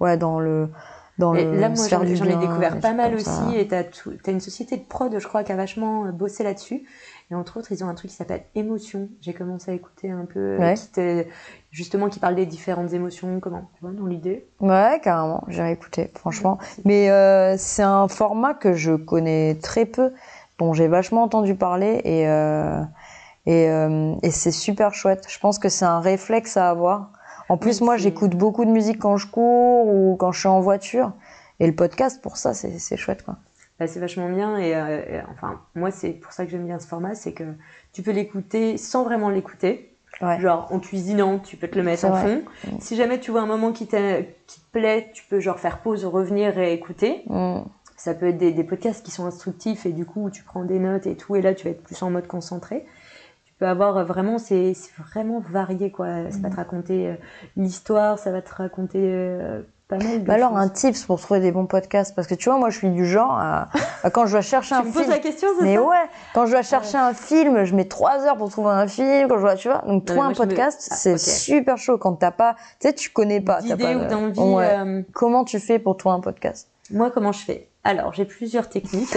ouais 0.00 0.16
dans 0.16 0.40
le 0.40 0.70
dans 1.18 1.34
Et 1.34 1.44
le 1.44 1.60
là, 1.60 1.68
moi, 1.68 1.86
j'en 1.88 2.02
ai 2.02 2.36
découvert 2.36 2.78
pas 2.80 2.92
mal 2.92 3.14
aussi. 3.14 3.24
ça. 3.24 3.48
Et 3.54 3.68
tu 3.68 3.74
as, 3.74 4.30
une 4.30 4.40
société 4.40 4.76
de 4.76 4.84
prod, 4.84 5.14
je 5.18 5.26
crois, 5.26 5.44
qui 5.44 5.52
a 5.52 5.56
vachement 5.56 6.04
bossé 6.12 6.44
là-dessus. 6.44 6.84
Et 7.30 7.34
entre 7.34 7.56
autres, 7.58 7.72
ils 7.72 7.82
ont 7.82 7.88
un 7.88 7.94
truc 7.94 8.10
qui 8.10 8.16
s'appelle 8.16 8.44
Émotion. 8.54 9.08
J'ai 9.20 9.32
commencé 9.34 9.70
à 9.72 9.74
écouter 9.74 10.10
un 10.12 10.26
peu, 10.26 10.38
euh, 10.38 10.58
Ouais. 10.58 10.74
qui 10.74 10.88
te- 10.92 11.24
justement, 11.72 12.08
qui 12.08 12.20
parle 12.20 12.36
des 12.36 12.46
différentes 12.46 12.92
émotions. 12.92 13.40
Comment 13.40 13.68
Tu 13.74 13.80
vois, 13.80 13.90
dans 13.90 14.06
l'idée 14.06 14.46
Ouais, 14.60 15.00
carrément, 15.02 15.42
j'ai 15.48 15.68
écouté, 15.72 16.10
franchement. 16.14 16.58
Mais 16.84 17.10
euh, 17.10 17.56
c'est 17.58 17.82
un 17.82 18.06
format 18.06 18.54
que 18.54 18.74
je 18.74 18.92
connais 18.94 19.56
très 19.60 19.86
peu, 19.86 20.12
dont 20.58 20.72
j'ai 20.72 20.86
vachement 20.86 21.24
entendu 21.24 21.56
parler 21.56 22.00
et, 22.04 22.28
euh, 22.28 22.80
et, 23.46 23.68
euh, 23.70 24.14
et 24.22 24.30
c'est 24.30 24.52
super 24.52 24.94
chouette. 24.94 25.24
Je 25.28 25.38
pense 25.40 25.58
que 25.58 25.68
c'est 25.68 25.84
un 25.84 26.00
réflexe 26.00 26.56
à 26.56 26.70
avoir. 26.70 27.10
En 27.48 27.56
plus, 27.56 27.80
moi, 27.80 27.96
j'écoute 27.96 28.36
beaucoup 28.36 28.64
de 28.64 28.70
musique 28.70 29.00
quand 29.00 29.16
je 29.16 29.26
cours 29.26 29.86
ou 29.88 30.16
quand 30.16 30.30
je 30.30 30.38
suis 30.40 30.48
en 30.48 30.60
voiture. 30.60 31.12
Et 31.58 31.66
le 31.66 31.74
podcast, 31.74 32.20
pour 32.22 32.36
ça, 32.36 32.54
c'est 32.54 32.96
chouette, 32.96 33.22
quoi. 33.24 33.36
Bah, 33.78 33.86
c'est 33.86 34.00
vachement 34.00 34.30
bien 34.30 34.56
et, 34.58 34.74
euh, 34.74 35.02
et, 35.18 35.20
enfin 35.30 35.60
moi 35.74 35.90
c'est 35.90 36.10
pour 36.10 36.32
ça 36.32 36.46
que 36.46 36.50
j'aime 36.50 36.64
bien 36.64 36.78
ce 36.78 36.86
format 36.86 37.14
c'est 37.14 37.34
que 37.34 37.44
tu 37.92 38.02
peux 38.02 38.10
l'écouter 38.12 38.78
sans 38.78 39.04
vraiment 39.04 39.28
l'écouter 39.28 39.92
Ouais. 40.22 40.40
genre 40.40 40.68
en 40.72 40.78
cuisinant 40.80 41.38
tu 41.38 41.58
peux 41.58 41.68
te 41.68 41.76
le 41.76 41.82
mettre 41.84 42.06
en 42.06 42.10
vrai. 42.12 42.22
fond 42.22 42.42
si 42.80 42.96
jamais 42.96 43.20
tu 43.20 43.30
vois 43.32 43.42
un 43.42 43.46
moment 43.46 43.72
qui, 43.72 43.86
qui 43.86 44.60
te 44.60 44.70
plaît 44.72 45.10
tu 45.12 45.24
peux 45.28 45.40
genre 45.40 45.58
faire 45.60 45.80
pause 45.82 46.06
revenir 46.06 46.58
et 46.58 46.72
écouter 46.72 47.22
Mm. 47.26 47.64
ça 47.98 48.14
peut 48.14 48.28
être 48.28 48.38
des, 48.38 48.52
des 48.52 48.64
podcasts 48.64 49.04
qui 49.04 49.10
sont 49.10 49.26
instructifs 49.26 49.84
et 49.84 49.92
du 49.92 50.06
coup 50.06 50.30
tu 50.30 50.42
prends 50.42 50.64
des 50.64 50.78
notes 50.78 51.06
et 51.06 51.16
tout 51.16 51.36
et 51.36 51.42
là 51.42 51.52
tu 51.54 51.64
vas 51.64 51.70
être 51.72 51.82
plus 51.82 52.02
en 52.02 52.08
mode 52.10 52.26
concentré 52.28 52.86
tu 53.44 53.52
peux 53.58 53.66
avoir 53.66 53.98
euh, 53.98 54.04
vraiment 54.04 54.38
c'est 54.38 54.72
vraiment 54.96 55.40
varié 55.40 55.90
quoi 55.90 56.30
ça 56.30 56.38
Mm. 56.38 56.42
va 56.44 56.48
te 56.50 56.56
raconter 56.56 57.08
euh, 57.10 57.14
l'histoire 57.58 58.18
ça 58.18 58.30
va 58.32 58.40
te 58.40 58.54
raconter 58.54 59.00
euh, 59.02 59.60
pas 59.88 59.96
mal 59.98 60.20
de 60.20 60.26
Bah 60.26 60.34
alors, 60.34 60.56
un 60.56 60.68
tips 60.68 61.04
pour 61.04 61.20
trouver 61.20 61.40
des 61.40 61.52
bons 61.52 61.66
podcasts. 61.66 62.14
Parce 62.14 62.26
que 62.26 62.34
tu 62.34 62.48
vois, 62.48 62.58
moi, 62.58 62.70
je 62.70 62.78
suis 62.78 62.90
du 62.90 63.06
genre 63.06 63.30
à, 63.32 63.68
à 64.02 64.10
quand 64.10 64.26
je 64.26 64.32
dois 64.32 64.40
chercher 64.40 64.74
un 64.74 64.80
tu 64.82 64.88
me 64.88 64.92
poses 64.92 65.02
film. 65.02 65.12
la 65.12 65.18
question 65.20 65.48
c'est 65.58 65.64
Mais 65.64 65.74
ça 65.76 65.82
ouais, 65.82 66.04
quand 66.34 66.46
je 66.46 66.52
dois 66.52 66.62
chercher 66.62 66.98
un 66.98 67.14
film, 67.14 67.64
je 67.64 67.74
mets 67.74 67.84
trois 67.86 68.24
heures 68.24 68.36
pour 68.36 68.50
trouver 68.50 68.70
un 68.70 68.88
film. 68.88 69.28
Quand 69.28 69.36
je 69.36 69.42
dois, 69.42 69.54
tu 69.56 69.68
vois, 69.68 69.82
donc 69.86 70.04
trouver 70.04 70.22
un 70.22 70.30
me- 70.30 70.34
podcast, 70.34 70.88
Ah, 70.90 70.96
c'est 70.96 71.18
super 71.18 71.78
chaud 71.78 71.98
quand 71.98 72.14
t'as 72.14 72.32
pas, 72.32 72.56
tu 72.80 72.88
sais, 72.88 72.94
tu 72.94 73.10
connais 73.10 73.40
pas. 73.40 73.60
t'as 73.66 73.76
pas 73.76 73.94
ou 73.94 74.00
de- 74.00 74.06
d'envie 74.08 74.40
Ouais. 74.40 74.68
euh, 74.72 75.02
Comment 75.12 75.44
tu 75.44 75.60
fais 75.60 75.78
pour 75.78 75.96
trouver 75.96 76.16
un 76.16 76.20
podcast? 76.20 76.68
Moi, 76.90 77.10
comment 77.10 77.32
je 77.32 77.44
fais? 77.44 77.68
Alors, 77.84 78.12
j'ai 78.12 78.24
plusieurs 78.24 78.68
techniques. 78.68 79.16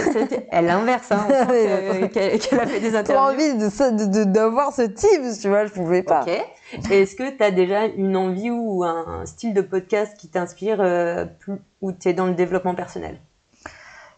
Elle 0.52 0.70
inverse, 0.70 1.10
hein, 1.10 1.26
qu'elle 2.12 2.60
a 2.60 2.66
fait 2.66 2.78
des 2.80 2.92
T'as 2.92 2.98
interviews. 3.00 3.16
envie 3.16 3.54
de 3.56 3.68
ça, 3.68 3.90
de- 3.90 4.04
de- 4.04 4.22
d'avoir 4.24 4.72
ce 4.72 4.82
tips, 4.82 5.40
tu 5.40 5.48
vois, 5.48 5.66
je 5.66 5.72
pouvais 5.72 6.04
pas. 6.04 6.22
Ok. 6.22 6.30
Est-ce 6.90 7.14
que 7.16 7.36
tu 7.36 7.42
as 7.42 7.50
déjà 7.50 7.86
une 7.86 8.16
envie 8.16 8.50
ou 8.50 8.84
un, 8.84 9.24
style 9.26 9.54
de 9.54 9.60
podcast 9.60 10.16
qui 10.18 10.28
t'inspire 10.28 10.80
euh, 10.80 11.24
plus, 11.24 11.54
ou 11.80 11.92
tu 11.92 12.08
es 12.08 12.12
dans 12.12 12.26
le 12.26 12.34
développement 12.34 12.74
personnel? 12.74 13.18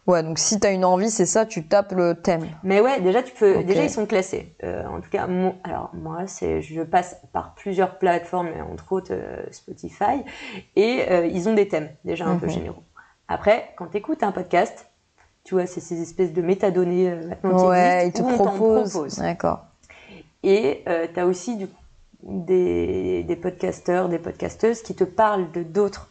Ouais, 0.05 0.21
donc 0.21 0.37
si 0.37 0.59
t'as 0.59 0.73
une 0.73 0.83
envie, 0.83 1.09
c'est 1.09 1.25
ça, 1.25 1.45
tu 1.45 1.63
tapes 1.65 1.93
le 1.93 2.13
thème. 2.15 2.45
Mais 2.63 2.81
ouais, 2.81 2.99
déjà, 2.99 3.23
tu 3.23 3.31
peux. 3.33 3.63
Déjà, 3.63 3.83
ils 3.83 3.89
sont 3.89 4.05
classés. 4.05 4.53
Euh, 4.63 4.85
en 4.85 4.99
tout 4.99 5.09
cas, 5.09 5.27
mon- 5.27 5.55
alors 5.63 5.91
moi, 5.93 6.27
c'est, 6.27 6.61
je 6.61 6.81
passe 6.81 7.15
par 7.31 7.53
plusieurs 7.55 7.97
plateformes, 7.99 8.49
entre 8.69 8.91
autres 8.91 9.13
euh, 9.13 9.41
Spotify, 9.51 10.23
et 10.75 11.05
euh, 11.09 11.25
ils 11.25 11.47
ont 11.47 11.53
des 11.53 11.69
thèmes 11.69 11.89
déjà 12.03 12.25
un 12.25 12.35
peu 12.35 12.47
Mhm. 12.47 12.51
généraux. 12.51 12.83
Après, 13.29 13.69
quand 13.77 13.87
tu 13.87 13.97
écoutes 13.97 14.23
un 14.23 14.33
podcast, 14.33 14.87
tu 15.45 15.53
vois, 15.55 15.67
c'est 15.67 15.79
ces 15.79 16.01
espèces 16.01 16.33
de 16.33 16.41
métadonnées 16.41 17.09
maintenant 17.15 17.55
qui 17.55 17.65
Ouais, 17.65 18.03
ils 18.03 18.07
existent 18.07 18.23
te 18.23 18.33
on 18.33 18.37
t'en 18.37 18.43
proposent. 18.57 18.91
propose. 18.91 19.15
D'accord. 19.19 19.65
Et 20.43 20.83
tu 21.13 21.19
as 21.19 21.25
aussi 21.25 21.55
du 21.55 21.67
coup, 21.67 21.79
des, 22.23 23.23
des 23.23 23.35
podcasteurs, 23.35 24.09
des 24.09 24.19
podcasteuses 24.19 24.81
qui 24.81 24.95
te 24.95 25.03
parlent 25.03 25.51
de 25.51 25.63
d'autres 25.63 26.09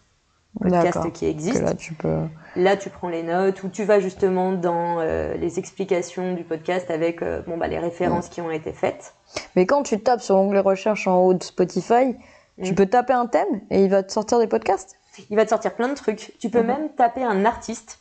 podcasts 0.61 1.11
qui 1.13 1.27
existent. 1.27 1.65
là, 1.65 1.75
tu 1.75 1.95
peux. 1.95 2.21
Là, 2.57 2.77
tu 2.77 2.91
prends 2.91 3.09
les 3.09 3.23
notes 3.23 3.63
ou 3.63 3.69
tu 3.69 3.85
vas 3.85 3.99
justement 4.01 4.53
dans 4.53 5.01
euh, 5.01 5.35
les 5.35 5.59
explications 5.59 6.35
du 6.35 6.45
podcast 6.45 6.91
avec 6.91 7.23
euh, 7.23 7.41
bon, 7.47 7.57
bah, 7.57 7.67
les 7.69 7.79
références 7.79 8.29
qui 8.29 8.41
ont 8.43 8.51
été 8.51 8.73
faites. 8.73 9.15
Mais 9.57 9.65
quand 9.65 9.83
tu 9.83 9.99
tapes 10.01 10.21
sur 10.21 10.35
l'onglet 10.37 10.61
recherche 10.61 11.07
en 11.07 11.17
haut 11.23 11.35
de 11.35 11.43
Spotify, 11.43 12.15
tu 12.63 12.73
Mm. 12.73 12.75
peux 12.75 12.87
taper 12.87 13.15
un 13.15 13.27
thème 13.27 13.63
et 13.71 13.83
il 13.83 13.89
va 13.91 14.03
te 14.03 14.13
sortir 14.13 14.39
des 14.39 14.47
podcasts? 14.47 14.97
Il 15.31 15.37
va 15.37 15.45
te 15.45 15.49
sortir 15.51 15.75
plein 15.75 15.89
de 15.89 15.95
trucs. 15.95 16.35
Tu 16.39 16.51
peux 16.51 16.61
Mhm. 16.61 16.67
même 16.67 16.89
taper 16.91 17.23
un 17.25 17.47
artiste. 17.47 17.99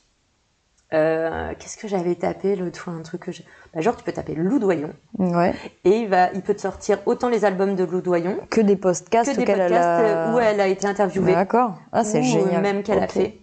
Euh, 0.94 1.54
Qu'est-ce 1.58 1.78
que 1.78 1.88
j'avais 1.88 2.16
tapé 2.16 2.56
l'autre 2.56 2.78
fois 2.80 2.94
Un 2.94 3.02
truc 3.02 3.22
que. 3.22 3.32
Bah, 3.74 3.80
genre, 3.82 3.96
tu 3.96 4.04
peux 4.04 4.12
taper 4.12 4.36
Loudoyon 4.36 4.90
Ouais. 5.18 5.54
et 5.86 6.00
il, 6.00 6.10
va, 6.10 6.32
il 6.34 6.42
peut 6.42 6.54
te 6.54 6.60
sortir 6.62 7.00
autant 7.06 7.30
les 7.30 7.46
albums 7.46 7.76
de 7.76 7.86
Loudoyon 7.86 8.38
Que 8.50 8.60
des 8.60 8.76
podcasts 8.76 9.32
que 9.32 9.38
des 9.38 9.46
podcasts 9.46 9.72
elle 9.72 9.78
a... 9.78 10.00
euh, 10.00 10.34
où 10.36 10.40
elle 10.40 10.60
a 10.60 10.68
été 10.68 10.86
interviewée. 10.88 11.34
D'accord. 11.34 11.76
Ah, 11.94 12.04
c'est 12.04 12.20
euh, 12.20 12.24
génial. 12.24 12.62
même 12.62 12.84
qu'elle 12.84 13.00
a 13.00 13.04
Ok. 13.06 13.12
fait. 13.12 13.38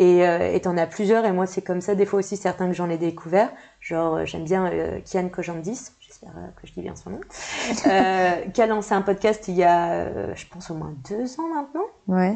Et 0.00 0.26
euh, 0.26 0.58
t'en 0.58 0.76
as 0.76 0.86
plusieurs, 0.86 1.24
et 1.26 1.30
moi 1.32 1.46
c'est 1.46 1.62
comme 1.62 1.80
ça, 1.80 1.94
des 1.94 2.04
fois 2.06 2.18
aussi 2.18 2.36
certains 2.36 2.66
que 2.66 2.72
j'en 2.74 2.88
ai 2.90 2.96
découverts. 2.98 3.50
Genre, 3.80 4.24
j'aime 4.24 4.44
bien 4.44 4.66
euh, 4.72 4.98
Kian 5.04 5.28
Kojandis, 5.28 5.92
j'espère 6.00 6.30
que 6.60 6.66
je 6.66 6.72
dis 6.72 6.80
bien 6.82 6.96
son 6.96 7.10
nom, 7.10 7.20
qui 8.54 8.62
a 8.62 8.66
lancé 8.66 8.92
un 8.94 9.02
podcast 9.02 9.46
il 9.48 9.54
y 9.54 9.62
a, 9.62 10.34
je 10.34 10.46
pense, 10.50 10.70
au 10.70 10.74
moins 10.74 10.94
deux 11.08 11.38
ans 11.38 11.48
maintenant. 11.54 11.84
Ouais. 12.08 12.34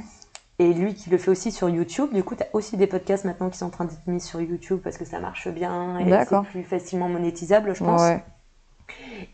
Et 0.61 0.73
lui 0.73 0.95
qui 0.95 1.09
le 1.11 1.19
fait 1.19 1.31
aussi 1.31 1.53
sur 1.53 1.69
YouTube. 1.69 2.13
Du 2.13 2.25
coup, 2.25 2.35
t'as 2.35 2.47
aussi 2.53 2.77
des 2.77 2.89
podcasts 2.89 3.25
maintenant 3.25 3.49
qui 3.49 3.59
sont 3.59 3.67
en 3.67 3.71
train 3.71 3.85
d'être 3.85 4.07
mis 4.07 4.21
sur 4.21 4.41
YouTube 4.41 4.81
parce 4.83 4.99
que 4.99 5.05
ça 5.05 5.21
marche 5.21 5.49
bien 5.49 5.99
et 6.01 6.25
c'est 6.25 6.43
plus 6.51 6.65
facilement 6.65 7.09
monétisable, 7.09 7.75
je 7.75 7.85
pense. 7.85 8.03
Ouais. 8.03 8.23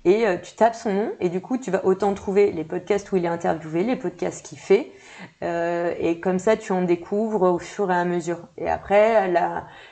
Et 0.05 0.27
euh, 0.27 0.37
tu 0.37 0.55
tapes 0.55 0.75
son 0.75 0.93
nom 0.93 1.13
et 1.21 1.29
du 1.29 1.41
coup 1.41 1.59
tu 1.59 1.71
vas 1.71 1.85
autant 1.85 2.13
trouver 2.15 2.53
les 2.53 2.65
podcasts 2.65 3.11
où 3.13 3.17
il 3.17 3.25
est 3.25 3.29
interviewé, 3.29 3.85
les 3.85 3.97
podcasts 3.97 4.45
qu'il 4.45 4.59
fait. 4.59 4.93
Euh, 5.43 5.95
et 5.99 6.21
comme 6.21 6.39
ça 6.39 6.57
tu 6.57 6.73
en 6.73 6.83
découvres 6.83 7.43
au 7.43 7.59
fur 7.59 7.91
et 7.91 7.95
à 7.95 8.05
mesure. 8.05 8.41
Et 8.59 8.69
après, 8.69 9.33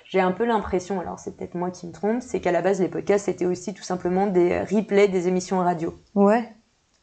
j'ai 0.04 0.20
un 0.20 0.32
peu 0.32 0.44
l'impression, 0.44 1.00
alors 1.00 1.18
c'est 1.18 1.36
peut-être 1.36 1.54
moi 1.54 1.70
qui 1.70 1.86
me 1.86 1.92
trompe, 1.92 2.22
c'est 2.22 2.40
qu'à 2.40 2.52
la 2.52 2.62
base 2.62 2.80
les 2.80 2.88
podcasts 2.88 3.26
c'était 3.26 3.46
aussi 3.46 3.72
tout 3.74 3.82
simplement 3.82 4.26
des 4.26 4.60
replays 4.60 5.08
des 5.08 5.28
émissions 5.28 5.58
radio. 5.58 5.94
Ouais. 6.14 6.52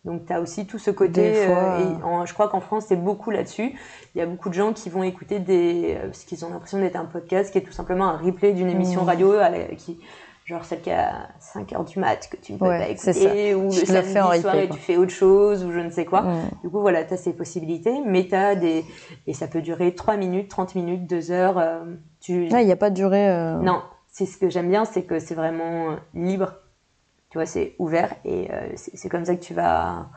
Donc 0.05 0.25
tu 0.25 0.33
as 0.33 0.39
aussi 0.39 0.65
tout 0.65 0.79
ce 0.79 0.91
côté, 0.91 1.33
fois, 1.33 1.55
euh, 1.57 1.79
et 1.79 2.01
euh. 2.01 2.05
en- 2.05 2.25
je 2.25 2.33
crois 2.33 2.47
qu'en 2.47 2.61
France 2.61 2.85
c'est 2.87 2.95
beaucoup 2.95 3.31
là-dessus. 3.31 3.77
Il 4.15 4.17
y 4.17 4.21
a 4.21 4.25
beaucoup 4.25 4.49
de 4.49 4.53
gens 4.53 4.71
qui 4.73 4.89
vont 4.89 5.03
écouter 5.03 5.39
des, 5.39 5.95
euh, 5.97 6.05
parce 6.07 6.23
qu'ils 6.23 6.45
ont 6.45 6.49
l'impression 6.49 6.79
d'être 6.79 6.95
un 6.95 7.05
podcast 7.05 7.51
qui 7.51 7.57
est 7.57 7.61
tout 7.63 7.73
simplement 7.73 8.05
un 8.07 8.17
replay 8.17 8.53
d'une 8.53 8.69
émission 8.69 9.03
Mmh. 9.03 9.07
radio, 9.07 9.31
à 9.33 9.49
la- 9.49 9.65
qui, 9.75 9.99
genre 10.45 10.63
celle 10.63 10.81
qui 10.81 10.89
à 10.89 11.27
5 11.39 11.73
heures 11.73 11.83
du 11.83 11.99
mat 11.99 12.27
que 12.31 12.37
tu 12.37 12.53
ne 12.53 12.57
peux 12.57 12.65
Ouais, 12.65 12.79
pas 12.79 12.87
écouter, 12.87 13.53
ou 13.53 13.69
Tu 13.69 13.81
le 13.81 13.85
samedi 13.85 14.13
fais 14.13 14.21
en 14.21 14.33
soir 14.41 14.55
et 14.55 14.69
tu 14.69 14.79
fais 14.79 14.97
autre 14.97 15.11
chose, 15.11 15.63
ou 15.65 15.71
je 15.71 15.79
ne 15.79 15.89
sais 15.91 16.05
quoi. 16.05 16.21
Mm. 16.21 16.49
Du 16.63 16.69
coup 16.69 16.79
voilà, 16.79 17.03
tu 17.03 17.13
as 17.13 17.17
ces 17.17 17.33
possibilités, 17.33 17.99
mais 18.05 18.25
tu 18.25 18.35
as 18.35 18.55
des, 18.55 18.85
et 19.27 19.33
ça 19.33 19.47
peut 19.47 19.61
durer 19.61 19.93
3 19.95 20.15
minutes, 20.15 20.49
30 20.49 20.75
minutes, 20.75 21.05
2 21.07 21.29
heures. 21.31 21.57
euh, 21.59 21.83
tu, 22.21 22.47
il 22.47 22.55
n'y 22.65 22.71
a 22.71 22.75
pas 22.77 22.89
de 22.89 22.95
durée. 22.95 23.29
euh, 23.29 23.57
non, 23.57 23.81
c'est 24.07 24.25
ce 24.25 24.37
que 24.37 24.49
j'aime 24.49 24.69
bien, 24.69 24.85
c'est 24.85 25.03
que 25.03 25.19
c'est 25.19 25.35
vraiment 25.35 25.97
libre. 26.15 26.53
Tu 27.29 27.37
vois, 27.37 27.45
c'est 27.45 27.75
ouvert 27.77 28.15
et 28.25 28.49
euh, 28.51 28.69
c'est 28.75 29.07
comme 29.07 29.23
ça 29.25 29.35
que 29.35 29.41
tu 29.41 29.53
vas. 29.53 30.07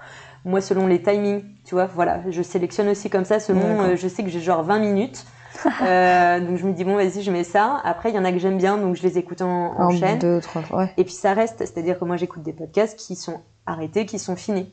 Moi, 0.47 0.61
selon 0.63 0.87
les 0.87 1.03
timings, 1.03 1.45
tu 1.65 1.75
vois, 1.75 1.85
voilà, 1.87 2.21
je 2.31 2.41
sélectionne 2.43 2.89
aussi 2.89 3.11
comme 3.11 3.27
ça. 3.27 3.39
Selon, 3.39 3.83
euh, 3.83 3.97
je 3.97 4.09
sais 4.09 4.25
que 4.25 4.31
j'ai 4.31 4.41
genre 4.41 4.63
20 4.63 4.79
minutes. 4.79 5.25
Euh, 5.83 6.41
donc 6.41 6.57
je 6.57 6.67
me 6.67 6.73
dis, 6.73 6.83
bon, 6.83 6.97
vas-y, 6.97 7.21
je 7.23 7.31
mets 7.31 7.45
ça. 7.45 7.79
Après, 7.85 8.09
il 8.09 8.17
y 8.17 8.19
en 8.19 8.25
a 8.25 8.33
que 8.33 8.39
j'aime 8.39 8.57
bien, 8.57 8.79
donc 8.79 8.97
je 8.97 9.03
les 9.03 9.19
écoute 9.19 9.43
en, 9.43 9.79
en 9.79 9.85
en 9.85 9.91
chaîne. 9.91 10.19
deux, 10.19 10.41
trois 10.41 10.63
fois. 10.63 10.79
Ouais. 10.85 10.95
Et 10.97 11.05
puis 11.05 11.13
ça 11.13 11.35
reste, 11.35 11.59
c'est-à-dire 11.59 11.99
que 11.99 12.07
moi, 12.07 12.17
j'écoute 12.17 12.43
des 12.43 12.55
podcasts 12.55 12.99
qui 12.99 13.15
sont 13.17 13.43
arrêtés, 13.67 14.07
qui 14.07 14.19
sont 14.19 14.35
finis. 14.35 14.73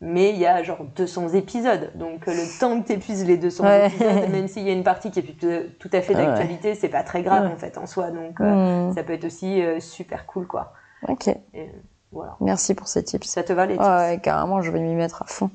mais 0.00 0.30
il 0.30 0.36
y 0.36 0.46
a 0.46 0.62
genre 0.62 0.84
200 0.96 1.30
épisodes. 1.30 1.90
Donc 1.96 2.26
le 2.26 2.58
temps 2.60 2.80
que 2.80 2.86
tu 2.86 2.92
épuises 2.92 3.24
les 3.26 3.36
200 3.36 3.64
Ouais. 3.64 3.86
épisodes, 3.88 4.30
même 4.30 4.46
s'il 4.46 4.62
y 4.62 4.70
a 4.70 4.72
une 4.72 4.84
partie 4.84 5.10
qui 5.10 5.18
est 5.18 5.22
plus- 5.22 5.36
euh, 5.48 5.64
tout 5.80 5.90
à 5.92 6.00
fait 6.00 6.14
Ouais. 6.14 6.24
d'actualité, 6.26 6.74
c'est 6.76 6.88
pas 6.88 7.02
très 7.02 7.22
grave 7.22 7.46
Ouais. 7.46 7.52
en 7.52 7.56
fait 7.56 7.76
en 7.76 7.86
soi. 7.86 8.10
Donc 8.12 8.40
euh, 8.40 8.88
Hmm. 8.88 8.94
ça 8.94 9.02
peut 9.02 9.12
être 9.14 9.24
aussi 9.24 9.60
euh, 9.62 9.80
super 9.80 10.26
cool 10.26 10.46
quoi. 10.46 10.72
Ok, 11.08 11.28
Et, 11.28 11.70
voilà. 12.12 12.36
merci 12.40 12.74
pour 12.74 12.86
ces 12.88 13.02
tips. 13.02 13.26
Ça 13.26 13.42
te 13.42 13.52
va 13.52 13.66
les 13.66 13.74
tips 13.74 13.86
Ouais, 13.86 14.20
carrément, 14.22 14.62
je 14.62 14.70
vais 14.70 14.80
m'y 14.80 14.94
mettre 14.94 15.22
à 15.22 15.26
fond. 15.26 15.50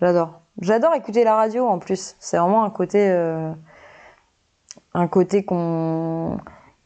J'adore. 0.00 0.40
J'adore 0.60 0.94
écouter 0.94 1.24
la 1.24 1.36
radio 1.36 1.66
en 1.66 1.78
plus. 1.78 2.16
C'est 2.20 2.36
vraiment 2.38 2.64
un 2.64 2.70
côté, 2.70 3.10
euh, 3.10 3.52
un 4.94 5.08
côté 5.08 5.44
qu'on 5.44 6.38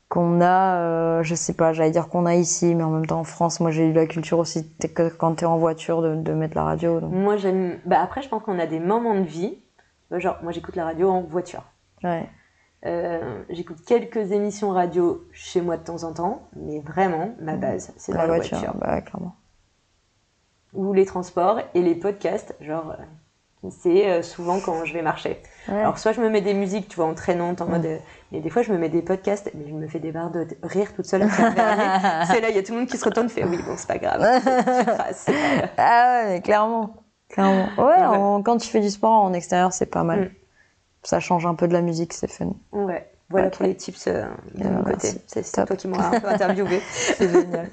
qu'on 0.08 0.40
a, 0.40 0.76
euh, 0.76 1.22
je 1.24 1.34
sais 1.34 1.54
pas, 1.54 1.72
j'allais 1.72 1.90
dire 1.90 2.08
qu'on 2.08 2.24
a 2.24 2.34
ici, 2.36 2.74
mais 2.76 2.84
en 2.84 2.90
même 2.90 3.06
temps 3.06 3.18
en 3.18 3.24
France, 3.24 3.58
moi 3.58 3.72
j'ai 3.72 3.88
eu 3.88 3.92
la 3.92 4.06
culture 4.06 4.38
aussi 4.38 4.70
quand 5.18 5.34
t'es 5.34 5.44
en 5.46 5.56
voiture 5.58 6.02
de, 6.02 6.14
de 6.14 6.32
mettre 6.32 6.54
la 6.56 6.62
radio. 6.62 7.00
donc, 7.00 7.10
Moi 7.12 7.36
j'aime. 7.36 7.80
Bah, 7.84 8.00
après, 8.00 8.22
je 8.22 8.28
pense 8.28 8.42
qu'on 8.44 8.60
a 8.60 8.66
des 8.66 8.78
moments 8.78 9.14
de 9.16 9.24
vie. 9.24 9.58
Genre, 10.12 10.36
moi 10.42 10.52
j'écoute 10.52 10.76
la 10.76 10.84
radio 10.84 11.10
en 11.10 11.22
voiture. 11.22 11.64
Ouais. 12.04 12.28
Euh, 12.86 13.42
j'écoute 13.48 13.78
quelques 13.86 14.32
émissions 14.32 14.70
radio 14.70 15.24
chez 15.32 15.60
moi 15.62 15.76
de 15.78 15.84
temps 15.84 16.04
en 16.04 16.12
temps, 16.12 16.42
mais 16.56 16.80
vraiment, 16.80 17.34
ma 17.40 17.56
base, 17.56 17.92
c'est 17.96 18.12
La 18.12 18.18
la 18.18 18.26
voiture, 18.26 18.58
voiture. 18.58 18.74
bah 18.78 19.00
clairement. 19.00 19.34
Ou 20.74 20.92
les 20.92 21.06
transports 21.06 21.60
et 21.74 21.80
les 21.82 21.94
podcasts, 21.94 22.54
genre, 22.60 22.96
euh, 22.98 23.68
c'est 23.70 24.10
euh, 24.10 24.22
souvent 24.22 24.58
quand 24.60 24.84
je 24.84 24.92
vais 24.92 25.00
marcher. 25.02 25.40
Ouais. 25.68 25.78
Alors, 25.80 25.98
soit 25.98 26.12
je 26.12 26.20
me 26.20 26.28
mets 26.28 26.40
des 26.42 26.52
musiques, 26.52 26.88
tu 26.88 26.96
vois, 26.96 27.06
entraînantes, 27.06 27.62
en 27.62 27.66
Mm. 27.66 27.70
mode. 27.70 28.00
Mais 28.32 28.40
des 28.40 28.50
fois, 28.50 28.60
je 28.62 28.72
me 28.72 28.76
mets 28.76 28.88
des 28.90 29.00
podcasts, 29.00 29.50
mais 29.54 29.66
je 29.68 29.72
me 29.72 29.86
fais 29.86 30.00
des 30.00 30.12
barres 30.12 30.30
de 30.32 30.46
rire 30.62 30.92
toute 30.94 31.06
seule. 31.06 31.22
c'est 31.30 32.40
là, 32.40 32.50
il 32.50 32.56
y 32.56 32.58
a 32.58 32.62
tout 32.62 32.72
le 32.72 32.80
monde 32.80 32.88
qui 32.88 32.98
se 32.98 33.04
retourne 33.04 33.26
et 33.26 33.30
fait 33.30 33.44
Oui, 33.44 33.56
bon, 33.64 33.74
c'est 33.76 33.86
pas 33.86 33.98
grave. 33.98 34.20
Tu 35.24 35.32
grave. 35.32 35.68
Ah 35.78 36.20
ouais, 36.24 36.28
mais 36.34 36.40
clairement. 36.42 36.96
Clairement. 37.30 37.68
Ouais, 37.78 38.02
en- 38.04 38.42
quand 38.42 38.58
tu 38.58 38.68
fais 38.68 38.80
du 38.80 38.90
sport 38.90 39.12
en 39.12 39.32
extérieur, 39.32 39.72
c'est 39.72 39.86
pas 39.86 40.02
mal. 40.04 40.20
Mm. 40.20 40.30
Ça 41.04 41.20
change 41.20 41.46
un 41.46 41.54
peu 41.54 41.68
de 41.68 41.72
la 41.72 41.80
musique, 41.82 42.12
c'est 42.12 42.30
fun. 42.30 42.54
Ouais, 42.72 43.06
voilà 43.30 43.46
Ok. 43.48 43.52
pour 43.56 43.66
les 43.66 43.74
tips 43.76 44.06
euh, 44.08 44.24
de 44.54 44.68
mon 44.68 44.82
côté. 44.82 45.08
C'est 45.26 45.64
toi 45.66 45.76
qui 45.76 45.86
m'auras 45.86 46.16
un 46.16 46.20
peu 46.20 46.28
interviewé. 46.28 46.80
C'est 47.16 47.28
génial. 47.30 47.68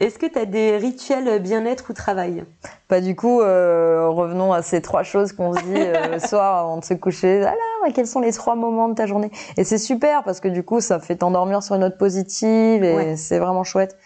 Est-ce 0.00 0.18
que 0.18 0.26
tu 0.26 0.38
as 0.38 0.44
des 0.44 0.76
rituels 0.76 1.40
bien-être 1.40 1.90
ou 1.90 1.92
travail? 1.94 2.44
Bah 2.90 3.00
du 3.00 3.16
coup, 3.16 3.40
euh, 3.40 4.06
revenons 4.08 4.52
à 4.52 4.60
ces 4.62 4.82
trois 4.82 5.02
choses 5.02 5.32
qu'on 5.32 5.54
se 5.54 5.62
dit 5.62 5.72
euh, 5.76 6.12
le 6.12 6.18
soir 6.18 6.58
avant 6.58 6.76
de 6.76 6.84
se 6.84 6.94
coucher. 6.94 7.40
Alors, 7.42 7.56
quels 7.94 8.06
sont 8.06 8.20
les 8.20 8.32
trois 8.32 8.54
moments 8.54 8.88
de 8.88 8.94
ta 8.94 9.06
journée? 9.06 9.30
Et 9.56 9.64
c'est 9.64 9.78
super 9.78 10.22
parce 10.24 10.40
que 10.40 10.48
du 10.48 10.62
coup, 10.62 10.80
ça 10.80 10.98
fait 11.00 11.16
t'endormir 11.16 11.62
sur 11.62 11.74
une 11.74 11.80
note 11.80 11.96
positive 11.98 12.84
et 12.84 12.94
Ouais. 12.96 13.16
c'est 13.16 13.38
vraiment 13.38 13.64
chouette. 13.64 13.96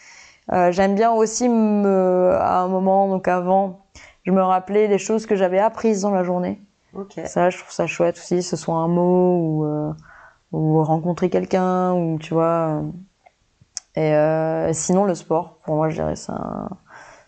Euh, 0.52 0.70
J'aime 0.72 0.94
bien 0.94 1.10
aussi 1.12 1.48
me, 1.48 2.30
à 2.38 2.60
un 2.60 2.68
moment, 2.68 3.08
donc 3.08 3.26
avant, 3.28 3.80
je 4.24 4.30
me 4.30 4.42
rappelais 4.42 4.86
les 4.86 4.98
choses 4.98 5.26
que 5.26 5.34
j'avais 5.34 5.58
apprises 5.58 6.02
dans 6.02 6.10
la 6.12 6.22
journée. 6.22 6.60
Ça, 7.26 7.50
je 7.50 7.58
trouve 7.58 7.70
ça 7.70 7.86
chouette 7.86 8.16
aussi, 8.18 8.36
que 8.36 8.42
ce 8.42 8.56
soit 8.56 8.74
un 8.76 8.88
mot 8.88 9.36
ou, 9.38 9.64
euh, 9.64 9.92
ou 10.52 10.82
rencontrer 10.84 11.30
quelqu'un 11.30 11.92
ou 11.94 12.18
tu 12.18 12.34
vois. 12.34 12.82
Et 13.96 14.14
euh, 14.14 14.72
sinon, 14.72 15.04
le 15.04 15.14
sport, 15.14 15.58
pour 15.64 15.76
moi, 15.76 15.88
je 15.88 15.94
dirais 15.96 16.16
ça. 16.16 16.68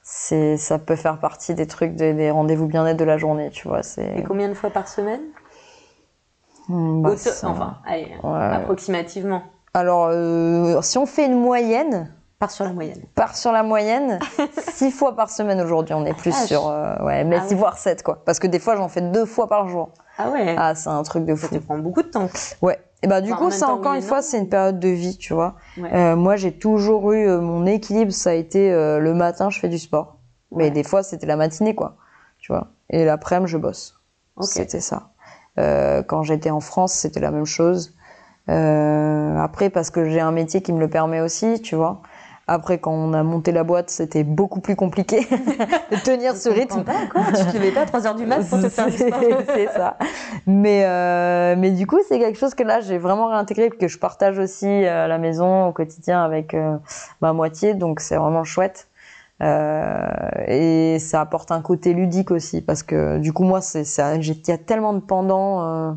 C'est, 0.03 0.57
ça 0.57 0.79
peut 0.79 0.97
faire 0.97 1.19
partie 1.19 1.55
des 1.55 1.67
trucs, 1.67 1.95
des, 1.95 2.13
des 2.15 2.31
rendez-vous 2.31 2.67
bien-être 2.67 2.97
de 2.97 3.05
la 3.05 3.19
journée, 3.19 3.51
tu 3.51 3.69
vois. 3.69 3.81
Et 3.81 3.83
C'est. 3.83 4.25
combien 4.27 4.49
de 4.49 4.55
fois 4.55 4.71
par 4.71 4.89
semaine? 4.89 5.21
Hmm, 6.69 7.03
bah, 7.03 7.11
Auto- 7.11 7.31
Enfin, 7.45 7.79
allez, 7.85 8.13
Ouais. 8.23 8.55
approximativement. 8.55 9.43
Alors, 9.75 10.09
euh, 10.11 10.81
si 10.83 10.99
on 10.99 11.07
fait 11.07 11.27
une 11.27 11.41
moyenne, 11.41 12.15
Part 12.43 12.51
sur 12.51 12.65
la 12.65 12.73
moyenne. 12.73 13.01
part 13.15 13.37
sur 13.37 13.53
la 13.53 13.63
moyenne, 13.63 14.19
six 14.75 14.91
fois 14.91 15.15
par 15.15 15.31
semaine 15.31 15.61
aujourd'hui, 15.61 15.95
on 15.95 16.05
est 16.05 16.13
plus 16.13 16.33
vache. 16.33 16.47
sur, 16.49 16.67
euh, 16.69 16.97
ouais, 17.05 17.23
mais 17.23 17.37
Ah 17.37 17.43
six 17.47 17.55
ouais. 17.55 17.61
voire 17.61 17.79
sept 17.79 18.03
quoi. 18.03 18.21
Parce 18.25 18.41
que 18.41 18.49
des 18.49 18.59
fois, 18.59 18.75
j'en 18.75 18.89
fais 18.89 19.01
deux 19.01 19.27
fois 19.27 19.49
par 19.49 19.69
jour. 19.69 19.91
Ah 20.19 20.29
ouais 20.29 20.57
Ah, 20.59 20.75
c'est 20.75 20.89
un 20.89 21.05
truc 21.05 21.25
de 21.25 21.37
Ça 21.37 21.47
fou. 21.47 21.55
te 21.55 21.61
prend 21.61 21.79
beaucoup 21.79 22.03
de 22.03 22.09
temps. 22.09 22.29
Ouais. 22.61 22.81
Et 23.05 23.07
bah 23.07 23.21
du 23.21 23.29
Enfin, 23.33 23.37
en 23.37 23.45
coup, 23.45 23.51
même 23.51 23.59
ça 23.61 23.69
encore 23.69 23.95
une 23.95 24.03
fois, 24.03 24.23
c'est 24.23 24.39
une 24.39 24.49
période 24.49 24.81
de 24.81 24.89
vie, 24.89 25.19
tu 25.19 25.35
vois. 25.35 25.55
Ouais. 25.79 25.89
Euh, 25.95 26.17
moi, 26.17 26.35
j'ai 26.35 26.51
toujours 26.59 27.13
eu 27.13 27.29
euh, 27.29 27.41
mon 27.41 27.65
équilibre, 27.65 28.11
ça 28.13 28.31
a 28.31 28.33
été 28.35 28.73
le 28.73 29.15
matin, 29.15 29.49
je 29.49 29.61
fais 29.61 29.69
du 29.69 29.79
sport. 29.79 30.17
Mais 30.51 30.65
Ouais. 30.65 30.71
des 30.73 30.83
fois, 30.83 31.05
c'était 31.05 31.27
la 31.27 31.37
matinée, 31.37 31.77
quoi. 31.77 31.95
Tu 32.41 32.51
vois. 32.53 32.73
Et 32.91 33.05
l'après-midi, 33.05 33.53
je 33.53 33.57
bosse. 33.59 34.01
Ok. 34.35 34.47
C'était 34.49 34.81
ça. 34.81 35.11
Quand 35.57 36.25
j'étais 36.25 36.51
en 36.51 36.59
France, 36.61 36.93
c'était 36.93 37.21
la 37.21 37.31
même 37.31 37.47
chose. 37.47 37.95
Après, 38.49 39.71
parce 39.71 39.91
que 39.91 40.09
j'ai 40.09 40.21
un 40.21 40.33
métier 40.33 40.61
qui 40.61 40.73
me 40.73 40.81
le 40.81 40.89
permet 40.91 41.21
aussi, 41.21 41.61
tu 41.63 41.77
vois. 41.77 42.03
Après, 42.49 42.79
quand 42.79 42.93
on 42.93 43.13
a 43.13 43.23
monté 43.23 43.53
la 43.53 43.63
boîte, 43.63 43.89
c'était 43.89 44.25
beaucoup 44.25 44.61
plus 44.61 44.75
compliqué 44.75 45.21
de 45.91 45.97
tenir 46.05 46.37
ce 46.37 46.49
rythme. 46.49 46.83
Pas, 46.83 47.07
quoi 47.11 47.23
Tu 47.27 47.45
te 47.47 47.57
levais 47.57 47.71
pas 47.71 47.83
à 47.83 47.85
3h 47.85 48.17
du 48.17 48.27
mat 48.27 48.41
pour 48.49 48.61
te 48.61 48.69
faire 48.69 48.87
du 48.87 48.97
sport 48.97 49.21
c'est 49.55 49.69
ça. 49.69 49.97
Mais, 50.47 50.85
euh, 50.85 51.55
mais 51.57 51.71
du 51.71 51.87
coup, 51.87 52.01
c'est 52.09 52.19
quelque 52.19 52.39
chose 52.39 52.55
que 52.55 52.65
là, 52.65 52.81
j'ai 52.81 52.99
vraiment 52.99 53.29
réintégré, 53.29 53.71
que 53.71 53.87
je 53.87 53.99
partage 53.99 54.39
aussi 54.39 54.67
euh, 54.67 55.05
à 55.05 55.09
la 55.09 55.19
maison, 55.19 55.67
au 55.67 55.73
quotidien, 55.73 56.23
avec 56.23 56.55
euh, 56.55 56.77
ma 57.21 57.33
moitié. 57.33 57.75
Donc, 57.75 58.01
c'est 58.01 58.17
vraiment 58.17 58.45
chouette. 58.45 58.89
Euh, 59.41 60.07
et 60.47 60.99
ça 60.99 61.21
apporte 61.21 61.53
un 61.53 61.63
côté 61.63 61.95
ludique 61.95 62.33
aussi, 62.33 62.61
parce 62.61 62.83
que 62.83 63.19
du 63.19 63.33
coup, 63.33 63.45
moi, 63.45 63.61
c'est 63.61 63.85
ça. 63.85 64.17
Il 64.17 64.49
y 64.49 64.51
a 64.51 64.59
tellement 64.59 64.95
de 64.95 65.01
pendant. 65.01 65.97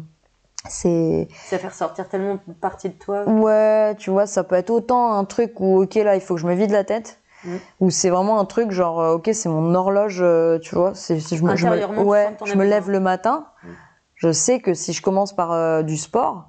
C'est 0.69 1.27
Ça 1.45 1.57
fait 1.59 1.67
ressortir 1.67 2.07
tellement 2.09 2.39
de 2.47 2.53
partie 2.53 2.89
de 2.89 2.93
toi. 2.95 3.23
Ouais, 3.27 3.95
tu 3.97 4.09
vois, 4.09 4.25
ça 4.27 4.43
peut 4.43 4.55
être 4.55 4.69
autant 4.69 5.13
un 5.13 5.25
truc 5.25 5.59
où, 5.59 5.83
ok, 5.83 5.95
là, 5.95 6.15
il 6.15 6.21
faut 6.21 6.35
que 6.35 6.41
je 6.41 6.47
me 6.47 6.53
vide 6.55 6.71
la 6.71 6.83
tête, 6.83 7.19
Mm. 7.43 7.57
ou 7.81 7.89
c'est 7.91 8.09
vraiment 8.09 8.39
un 8.39 8.45
truc 8.45 8.71
genre, 8.71 8.99
euh, 8.99 9.15
ok, 9.15 9.29
c'est 9.33 9.49
mon 9.49 9.73
horloge, 9.75 10.19
euh, 10.21 10.57
tu 10.59 10.73
vois, 10.75 10.95
c'est, 10.95 11.19
si 11.19 11.37
je 11.37 11.43
me, 11.43 11.55
je 11.55 11.67
me- 11.67 11.99
ouais, 11.99 12.35
je 12.45 12.55
me 12.55 12.63
lève 12.65 12.89
le 12.89 12.99
matin, 12.99 13.45
Mm. 13.63 13.67
je 14.15 14.31
sais 14.31 14.59
que 14.59 14.73
si 14.73 14.93
je 14.93 15.01
commence 15.01 15.35
par 15.35 15.51
euh, 15.51 15.83
du 15.83 15.97
sport, 15.97 16.47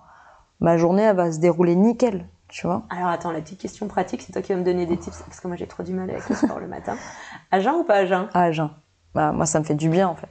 ma 0.61 0.79
journée, 0.79 1.03
elle 1.03 1.17
va 1.17 1.31
se 1.33 1.39
dérouler 1.39 1.75
nickel, 1.75 2.27
tu 2.49 2.67
vois. 2.67 2.85
Alors 2.89 3.09
attends, 3.09 3.33
la 3.33 3.41
petite 3.41 3.61
question 3.61 3.89
pratique, 3.89 4.23
c'est 4.23 4.33
toi 4.33 4.41
qui 4.41 4.53
vas 4.53 4.59
me 4.59 4.65
donner 4.65 4.87
des 4.87 4.97
tips, 4.97 5.21
parce 5.27 5.41
que 5.41 5.49
moi 5.49 5.57
j'ai 5.57 5.67
trop 5.67 5.83
du 5.83 5.93
mal 5.93 6.09
avec 6.09 6.27
le 6.29 6.35
sport 6.35 6.61
le 6.61 6.69
matin. 6.69 6.97
À 7.51 7.61
jeun 7.61 7.75
ou 7.75 7.85
pas 7.85 7.97
à 7.97 8.07
jeun? 8.07 8.29
À 8.33 8.53
jeun. 8.53 8.71
Bah, 9.15 9.33
moi, 9.33 9.47
ça 9.47 9.59
me 9.61 9.65
fait 9.65 9.75
du 9.75 9.89
bien, 9.89 10.09
en 10.09 10.15
fait. 10.15 10.29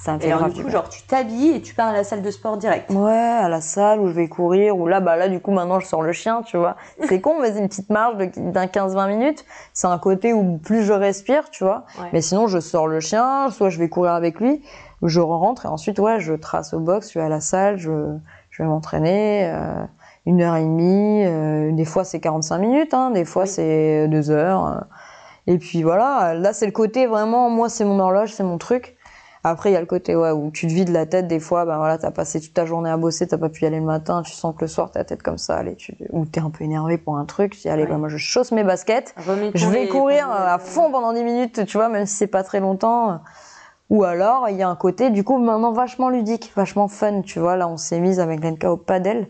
Ça 0.00 0.12
me 0.12 0.18
Et 0.18 0.20
fait 0.20 0.26
alors 0.28 0.38
grave 0.42 0.52
du 0.52 0.60
coup, 0.62 0.68
bien. 0.68 0.76
genre 0.78 0.88
tu 0.88 1.02
t'habilles 1.02 1.56
et 1.56 1.60
tu 1.60 1.74
pars 1.74 1.88
à 1.88 1.92
la 1.92 2.04
salle 2.04 2.22
de 2.22 2.30
sport 2.30 2.56
direct. 2.56 2.88
Ouais, 2.90 3.10
à 3.12 3.48
la 3.48 3.60
salle 3.60 3.98
où 3.98 4.06
je 4.06 4.12
vais 4.12 4.28
courir, 4.28 4.76
ou 4.78 4.86
là, 4.86 5.00
bah 5.00 5.16
là, 5.16 5.28
du 5.28 5.40
coup, 5.40 5.50
maintenant, 5.50 5.80
je 5.80 5.86
sors 5.86 6.02
le 6.02 6.12
chien, 6.12 6.42
tu 6.42 6.56
vois. 6.56 6.76
C'est 7.08 7.20
con, 7.20 7.34
mais 7.42 7.52
c'est 7.52 7.58
une 7.58 7.68
petite 7.68 7.90
marche 7.90 8.14
d'un 8.36 8.66
15-20 8.66 9.08
minutes. 9.08 9.44
C'est 9.74 9.88
un 9.88 9.98
côté 9.98 10.32
où 10.32 10.56
plus 10.58 10.84
je 10.84 10.92
respire, 10.92 11.50
tu 11.50 11.64
vois. 11.64 11.84
Ouais. 12.00 12.08
Mais 12.12 12.20
sinon, 12.20 12.46
je 12.46 12.60
sors 12.60 12.86
le 12.86 13.00
chien, 13.00 13.50
soit 13.50 13.70
je 13.70 13.78
vais 13.80 13.88
courir 13.88 14.12
avec 14.12 14.38
lui, 14.38 14.62
je 15.02 15.20
rentre, 15.20 15.66
et 15.66 15.68
ensuite, 15.68 15.98
ouais, 15.98 16.20
je 16.20 16.34
trace 16.34 16.72
au 16.74 16.78
box, 16.78 17.12
je 17.12 17.18
vais 17.18 17.24
à 17.24 17.28
la 17.28 17.40
salle, 17.40 17.76
je, 17.78 17.90
je 18.50 18.62
vais 18.62 18.68
m'entraîner, 18.68 19.50
euh, 19.52 19.82
une 20.26 20.42
heure 20.42 20.54
et 20.56 20.62
demie, 20.62 21.24
euh, 21.24 21.72
des 21.72 21.84
fois, 21.84 22.04
c'est 22.04 22.20
45 22.20 22.58
minutes, 22.58 22.94
hein, 22.94 23.10
des 23.10 23.24
fois, 23.24 23.42
Oui. 23.42 23.48
c'est 23.48 24.06
deux 24.06 24.30
heures. 24.30 24.64
euh. 24.66 24.80
Et 25.48 25.58
puis 25.58 25.82
voilà, 25.82 26.34
là, 26.34 26.52
c'est 26.52 26.66
le 26.66 26.72
côté 26.72 27.06
vraiment, 27.06 27.48
moi, 27.50 27.68
c'est 27.68 27.84
mon 27.86 27.98
horloge, 27.98 28.32
c'est 28.34 28.42
mon 28.44 28.58
truc. 28.58 28.94
Après, 29.44 29.70
il 29.70 29.72
y 29.72 29.76
a 29.76 29.80
le 29.80 29.86
côté 29.86 30.16
ouais, 30.16 30.30
où 30.32 30.50
tu 30.50 30.66
te 30.66 30.72
vides 30.72 30.88
la 30.88 31.06
tête 31.06 31.28
des 31.28 31.38
fois, 31.40 31.64
ben 31.64 31.76
voilà, 31.78 31.96
t'as 31.98 32.10
passé 32.10 32.40
toute 32.40 32.54
ta 32.54 32.66
journée 32.66 32.90
à 32.90 32.96
bosser, 32.96 33.26
t'as 33.28 33.38
pas 33.38 33.48
pu 33.48 33.64
y 33.64 33.66
aller 33.66 33.78
le 33.78 33.84
matin, 33.84 34.22
tu 34.22 34.32
sens 34.32 34.54
que 34.54 34.62
le 34.62 34.66
soir 34.68 34.90
t'as 34.90 35.00
la 35.00 35.04
tête 35.04 35.22
comme 35.22 35.38
ça, 35.38 35.56
allez, 35.56 35.76
tu... 35.76 35.96
ou 36.10 36.26
t'es 36.26 36.40
un 36.40 36.50
peu 36.50 36.64
énervé 36.64 36.98
pour 36.98 37.16
un 37.16 37.24
truc, 37.24 37.52
tu 37.54 37.60
dis 37.60 37.68
allez, 37.68 37.84
Ouais. 37.84 37.88
bah, 37.90 37.98
moi 37.98 38.08
je 38.08 38.16
chausse 38.16 38.50
mes 38.52 38.64
baskets, 38.64 39.14
je 39.54 39.66
vais 39.68 39.82
les- 39.82 39.88
courir 39.88 40.28
euh, 40.30 40.46
à 40.54 40.58
fond 40.58 40.90
pendant 40.90 41.12
10 41.12 41.22
minutes, 41.24 41.66
tu 41.66 41.76
vois, 41.76 41.88
même 41.88 42.04
si 42.06 42.16
c'est 42.16 42.26
pas 42.26 42.42
très 42.42 42.60
longtemps. 42.60 43.20
Ou 43.90 44.04
alors, 44.04 44.48
il 44.50 44.56
y 44.56 44.62
a 44.62 44.68
un 44.68 44.76
côté, 44.76 45.08
du 45.10 45.24
coup, 45.24 45.38
maintenant 45.38 45.72
vachement 45.72 46.10
ludique, 46.10 46.52
vachement 46.54 46.88
fun, 46.88 47.22
tu 47.22 47.38
vois, 47.38 47.56
là 47.56 47.68
on 47.68 47.76
s'est 47.78 48.00
mise 48.00 48.20
avec 48.20 48.42
Lenka 48.44 48.70
au 48.70 48.76
padel, 48.76 49.28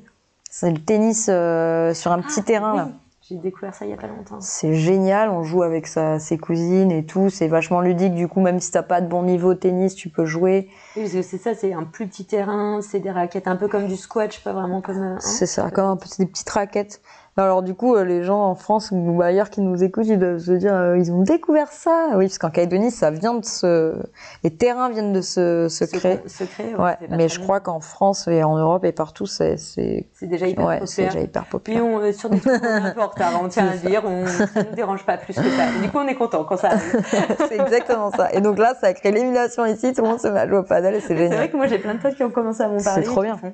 c'est 0.51 0.70
le 0.70 0.78
tennis 0.78 1.26
euh, 1.28 1.94
sur 1.94 2.10
un 2.12 2.20
petit 2.22 2.40
Ah, 2.40 2.44
terrain 2.44 2.72
oui. 2.72 2.78
là. 2.78 2.89
J'ai 3.29 3.37
découvert 3.37 3.75
ça 3.75 3.85
il 3.85 3.91
y 3.91 3.93
a 3.95 3.97
pas 3.99 4.07
longtemps. 4.07 4.41
C'est 4.41 4.73
génial, 4.73 5.29
on 5.29 5.43
joue 5.43 5.63
avec 5.63 5.87
sa, 5.87 6.19
ses 6.19 6.39
cousines 6.39 6.91
et 6.91 7.05
tout, 7.05 7.29
c'est 7.29 7.47
vachement 7.47 7.83
ludique, 7.83 8.15
du 8.15 8.27
coup, 8.27 8.41
même 8.41 8.59
si 8.59 8.71
t'as 8.71 8.83
pas 8.83 9.03
de 9.03 9.07
bon 9.07 9.23
niveau 9.23 9.51
au 9.51 9.55
tennis, 9.55 9.95
tu 9.95 10.09
peux 10.09 10.25
jouer. 10.25 10.69
Oui, 10.97 11.03
parce 11.03 11.13
que 11.13 11.23
c'est 11.23 11.37
ça, 11.37 11.55
c'est 11.55 11.75
un 11.75 11.85
plus 11.85 12.07
petit 12.07 12.25
terrain, 12.25 12.81
c'est 12.81 13.01
des 13.01 13.11
raquettes 13.11 13.47
un 13.47 13.57
peu 13.57 13.69
comme 13.69 13.87
du 13.87 13.97
squash, 13.97 14.43
pas 14.43 14.55
vraiment 14.55 14.81
comme. 14.81 15.03
euh, 15.03 15.15
hein 15.17 15.19
C'est 15.21 15.45
ça, 15.47 15.71
comme 15.71 15.87
un 15.91 15.97
peu 15.97 16.07
c'est 16.07 16.23
des 16.25 16.31
petites 16.31 16.49
raquettes. 16.49 17.03
Alors 17.40 17.62
du 17.62 17.73
coup, 17.74 17.94
euh, 17.94 18.05
les 18.05 18.24
gens 18.24 18.40
en 18.43 18.55
France 18.56 18.90
ou 18.93 19.23
ailleurs 19.23 19.48
qui 19.48 19.60
nous 19.60 19.85
écoutent, 19.85 20.09
ils 20.09 20.19
doivent 20.19 20.39
se 20.39 20.51
dire, 20.51 20.74
euh, 20.74 20.98
ils 20.98 21.12
ont 21.12 21.23
découvert 21.23 21.69
ça. 21.70 22.09
Oui, 22.16 22.27
parce 22.27 22.39
qu'en 22.39 22.51
Calédonie, 22.51 22.90
ça 22.90 23.10
vient 23.12 23.35
de 23.35 23.44
se, 23.44 23.94
les 24.43 24.51
terrains 24.51 24.89
viennent 24.90 25.12
de 25.12 25.20
se, 25.20 25.69
se 25.69 25.85
créer. 25.85 26.19
Secret, 26.27 26.74
Ouais, 26.77 26.97
mais 27.10 27.28
je 27.28 27.39
crois 27.39 27.60
qu'en 27.60 27.78
France 27.78 28.27
et 28.27 28.43
en 28.43 28.56
Europe 28.59 28.85
et 28.85 28.90
partout, 28.90 29.27
c'est, 29.27 29.56
c'est, 29.56 30.09
c'est 30.15 30.27
déjà 30.27 30.48
hyper 30.48 30.66
ouais, 30.66 30.81
c'est 30.85 31.05
populaire. 31.05 31.12
déjà 31.12 31.24
hyper 31.24 31.43
Puis 31.43 31.51
populaire. 31.52 31.85
on, 31.85 32.01
euh, 32.01 32.12
sur 32.12 32.28
des 32.28 32.40
trucs, 32.40 32.60
on 32.60 32.66
est 32.66 32.70
un 32.89 32.90
peu 32.90 33.01
en 33.02 33.06
retard, 33.06 33.40
on 33.40 33.48
tient 33.48 33.69
à 33.69 33.77
dire, 33.77 34.02
on, 34.05 34.27
ça 34.27 34.65
ne 34.69 34.74
dérange 34.74 35.06
pas 35.06 35.16
plus 35.16 35.35
que 35.35 35.43
ça. 35.51 35.66
Du 35.81 35.89
coup, 35.90 35.98
on 35.98 36.09
est 36.09 36.16
content 36.16 36.43
quand 36.43 36.56
ça 36.56 36.70
arrive. 36.73 37.02
c'est 37.48 37.60
exactement 37.60 38.10
ça. 38.10 38.32
Et 38.32 38.40
donc 38.40 38.59
là, 38.59 38.74
ça 38.81 38.89
a 38.89 38.93
créé 38.94 39.12
l'émulation 39.12 39.65
ici, 39.65 39.93
tout 39.93 40.02
le 40.02 40.09
monde 40.09 40.19
se 40.20 40.27
met 40.27 40.40
à 40.40 40.48
jouer 40.48 40.59
au 40.59 40.62
paddle 40.65 40.94
et 40.97 41.01
c'est 41.01 41.09
C'est 41.09 41.16
génial. 41.16 41.36
vrai 41.39 41.51
que 41.51 41.56
moi, 41.56 41.69
j'ai 41.69 41.78
plein 41.78 41.94
de 41.94 42.01
potes 42.01 42.16
qui 42.16 42.24
ont 42.24 42.31
commencé 42.31 42.62
à 42.62 42.69
m'en 42.69 42.81
C'est 42.81 42.85
parler. 42.86 43.05
trop 43.05 43.23
et 43.23 43.31
qui 43.31 43.40
bien. 43.40 43.52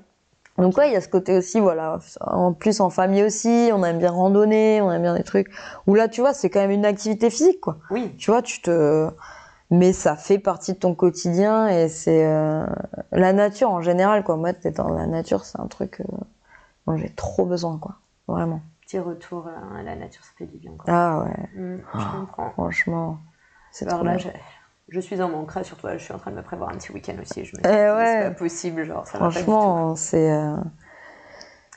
Donc 0.59 0.77
ouais, 0.77 0.89
il 0.89 0.93
y 0.93 0.97
a 0.97 1.01
ce 1.01 1.09
côté 1.09 1.37
aussi, 1.37 1.59
voilà. 1.61 1.99
En 2.21 2.53
plus, 2.53 2.81
en 2.81 2.89
famille 2.91 3.25
aussi, 3.25 3.71
on 3.73 3.83
aime 3.83 3.99
bien 3.99 4.13
randonner, 4.13 4.81
on 4.83 4.91
aime 4.93 5.03
bien 5.03 5.17
des 5.17 5.25
trucs. 5.25 5.51
Où 5.87 5.95
là, 5.95 6.09
tu 6.09 6.21
vois, 6.21 6.33
c'est 6.33 6.49
quand 6.51 6.61
même 6.61 6.71
une 6.71 6.87
activité 6.87 7.29
physique, 7.31 7.61
quoi. 7.61 7.79
Oui, 7.91 8.15
Tu 8.17 8.31
vois, 8.31 8.41
tu 8.43 8.63
te. 8.63 9.09
mais 9.71 9.93
ça 9.93 10.15
fait 10.17 10.39
partie 10.39 10.75
de 10.75 10.79
ton 10.79 10.95
quotidien 10.95 11.67
et 11.69 11.89
c'est 11.89 12.25
euh, 12.27 12.65
la 13.13 13.33
nature 13.33 13.71
en 13.71 13.81
général 13.81 14.23
quoi. 14.23 14.37
Moi, 14.37 14.51
être 14.51 14.77
dans 14.77 14.91
la 14.91 15.07
nature, 15.07 15.45
c'est 15.45 15.59
un 15.59 15.67
truc 15.67 16.01
euh, 16.01 16.05
dont 16.87 16.97
j'ai 16.97 17.11
trop 17.11 17.47
besoin 17.47 17.79
quoi, 17.79 17.97
vraiment. 18.29 18.61
Petit 18.83 18.99
retour 19.01 19.49
à 19.49 19.83
la 19.83 19.97
nature, 19.97 20.23
ça 20.23 20.31
fait 20.37 20.47
du 20.47 20.59
bien. 20.59 20.73
Quoi. 20.79 20.95
Ah 20.95 21.25
ouais. 21.25 21.61
Mm, 21.61 21.79
je 21.99 22.05
comprends. 22.13 22.51
Franchement, 22.51 23.19
c'est 23.73 23.87
trop 23.87 24.05
là, 24.05 24.17
bien. 24.17 24.31
Je, 24.89 25.01
suis 25.01 25.21
en 25.23 25.29
manque, 25.29 25.55
là, 25.55 25.63
je 25.97 26.05
suis 26.05 26.13
en 26.15 26.19
train 26.19 26.31
de 26.31 26.37
me 26.37 26.43
prévoir 26.43 26.71
un 26.71 26.75
petit 26.77 26.93
week-end 26.93 27.15
aussi. 27.21 27.45
Je 27.45 27.57
me 27.57 27.63
dis, 27.63 27.69
Eh 27.69 27.91
ouais. 27.91 28.19
c'est 28.23 28.29
pas 28.31 28.35
possible, 28.39 28.85
genre, 28.85 29.07
ça 29.07 29.19
Franchement, 29.19 29.97
c'est. 29.97 30.31
euh, 30.33 30.57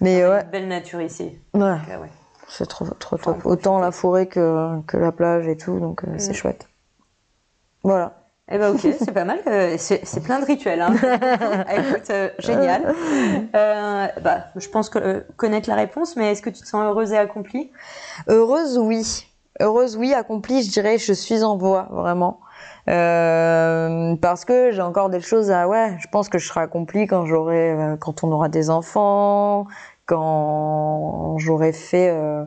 Mais 0.01 0.21
tout. 0.23 0.29
ouais, 0.29 0.43
Une 0.43 0.49
belle 0.49 0.67
nature 0.67 1.01
ici. 1.01 1.23
ouais, 1.53 1.59
Donc, 1.59 1.89
euh, 1.89 1.99
ouais. 2.01 2.09
c'est 2.47 2.67
trop, 2.67 2.85
trop 2.85 3.17
top. 3.17 3.45
Autant 3.45 3.79
la 3.79 3.91
forêt 3.91 4.27
que, 4.27 4.81
que 4.87 4.97
la 4.97 5.11
plage 5.11 5.47
et 5.47 5.57
tout, 5.57 5.79
donc 5.79 6.03
euh, 6.03 6.15
c'est 6.17 6.31
Mm. 6.31 6.35
chouette. 6.35 6.67
Voilà. 7.83 8.23
Eh 8.49 8.57
ben 8.57 8.71
ok, 8.73 8.79
c'est 8.97 9.11
pas 9.11 9.25
mal. 9.25 9.39
c'est 9.77 10.05
c'est 10.05 10.21
plein 10.23 10.39
de 10.39 10.45
rituels. 10.45 10.79
Hein. 10.81 10.95
Ah, 11.67 11.75
Écoute, 11.75 12.09
euh, 12.11 12.29
génial. 12.39 12.95
Euh, 13.55 14.07
bah, 14.21 14.45
je 14.55 14.69
pense 14.69 14.89
que, 14.89 14.99
euh, 14.99 15.21
connaître 15.35 15.67
la 15.67 15.75
réponse, 15.75 16.15
mais 16.15 16.31
est-ce 16.31 16.41
que 16.41 16.49
tu 16.49 16.61
te 16.61 16.67
sens 16.67 16.81
heureuse 16.83 17.11
et 17.11 17.17
accomplie? 17.17 17.71
Heureuse, 18.29 18.77
oui. 18.77 19.27
Heureuse, 19.59 19.97
oui. 19.97 20.13
Accomplie, 20.13 20.63
je 20.63 20.71
dirais, 20.71 20.97
je 20.97 21.11
suis 21.11 21.43
en 21.43 21.57
voie, 21.57 21.89
vraiment. 21.91 22.39
Euh, 22.89 24.15
parce 24.21 24.45
que 24.45 24.71
j'ai 24.71 24.81
encore 24.81 25.09
des 25.09 25.19
choses 25.19 25.51
à. 25.51 25.67
Ouais, 25.67 25.95
je 25.99 26.07
pense 26.07 26.29
que 26.29 26.37
je 26.37 26.47
serai 26.47 26.61
accomplie 26.61 27.05
quand 27.07 27.25
j'aurai, 27.25 27.71
euh, 27.71 27.97
quand 27.97 28.23
on 28.23 28.31
aura 28.31 28.47
des 28.49 28.69
enfants, 28.69 29.65
quand 30.05 31.35
j'aurai 31.37 31.73
fait 31.73 32.09
euh, 32.09 32.45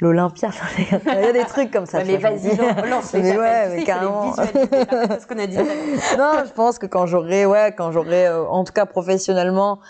l'Olympia. 0.00 0.50
Il 0.78 1.20
y 1.20 1.26
a 1.26 1.32
des 1.32 1.44
trucs 1.48 1.72
comme 1.72 1.86
ça. 1.86 1.98
Ouais, 1.98 2.04
Mais 2.06 2.16
vas-y, 2.18 2.56
lance- 2.56 3.12
Mais 3.12 3.36
ouais, 3.36 3.68
mais 3.76 3.82
carrément. 3.82 4.32
ce 4.34 5.26
qu'on 5.26 5.38
a 5.38 5.46
dit. 5.48 5.56
non, 6.18 6.44
je 6.46 6.52
pense 6.52 6.78
que 6.78 6.86
quand 6.86 7.06
j'aurai, 7.06 7.44
ouais, 7.44 7.74
quand 7.76 7.90
j'aurai, 7.90 8.28
euh, 8.28 8.46
en 8.46 8.62
tout 8.62 8.72
cas 8.72 8.86
professionnellement, 8.86 9.80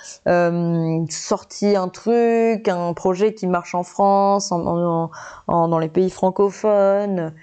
sorti 1.11 1.77
un 1.77 1.89
truc, 1.89 2.67
un 2.67 2.95
projet 2.95 3.35
qui 3.35 3.47
marche 3.47 3.75
en 3.75 3.83
France, 3.83 4.53
en, 4.53 4.67
en- 4.67 5.11
en- 5.49 5.69
dans 5.69 5.79
les 5.79 5.89
pays 5.91 6.09
francophones, 6.11 7.35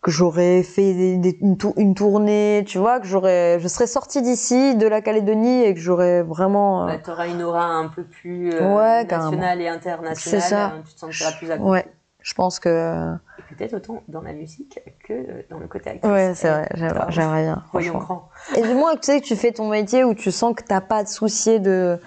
que 0.00 0.10
j'aurais 0.10 0.62
fait 0.62 0.94
des- 0.94 1.16
des- 1.16 1.38
une, 1.40 1.56
tour- 1.56 1.74
une 1.76 1.94
tournée, 1.94 2.64
tu 2.66 2.78
vois, 2.78 3.00
que 3.00 3.06
j'aurais, 3.06 3.58
je 3.60 3.66
serais 3.68 3.86
sortie 3.88 4.22
d'ici, 4.22 4.76
de 4.76 4.86
la 4.86 5.00
Calédonie, 5.00 5.62
et 5.64 5.74
que 5.74 5.80
j'aurais 5.80 6.22
vraiment, 6.22 6.84
euh, 6.84 6.86
Bah, 6.92 6.98
tu 7.04 7.10
auras 7.10 7.26
une 7.28 7.42
aura 7.42 7.64
un 7.66 7.88
peu 7.88 8.04
plus 8.04 8.52
euh, 8.54 8.74
Ouais, 8.76 9.04
nationale 9.04 9.60
et 9.60 9.66
internationale. 9.68 10.40
C'est 10.40 10.48
ça. 10.48 10.66
euh, 10.66 10.82
Tu 10.86 10.94
te 10.94 11.00
sentiras 11.00 11.32
plus 11.32 11.50
accomplie. 11.50 11.70
ouais, 11.72 11.86
je 12.22 12.34
pense 12.34 12.60
que, 12.60 13.12
Et 13.38 13.54
peut-être 13.54 13.74
autant 13.74 14.02
dans 14.08 14.22
la 14.22 14.32
musique 14.32 14.80
que 15.04 15.12
euh, 15.12 15.42
dans 15.50 15.58
le 15.58 15.66
côté 15.66 15.90
actrice. 15.90 16.10
ouais, 16.12 16.32
c'est 16.36 16.48
vrai, 16.48 16.68
j'aimerais 17.08 17.42
bien. 17.42 17.64
Voyons 17.72 17.98
grand. 17.98 18.28
Et 18.56 18.62
du 18.62 18.74
moins, 18.74 18.94
tu 18.94 19.00
sais 19.02 19.20
que 19.20 19.26
tu 19.26 19.34
fais 19.36 19.50
ton 19.52 19.68
métier 19.68 20.04
où 20.04 20.14
tu 20.14 20.30
sens 20.30 20.54
que 20.54 20.62
t'as 20.62 20.80
pas 20.80 21.02
de 21.02 21.08
souci 21.08 21.58
de, 21.58 21.98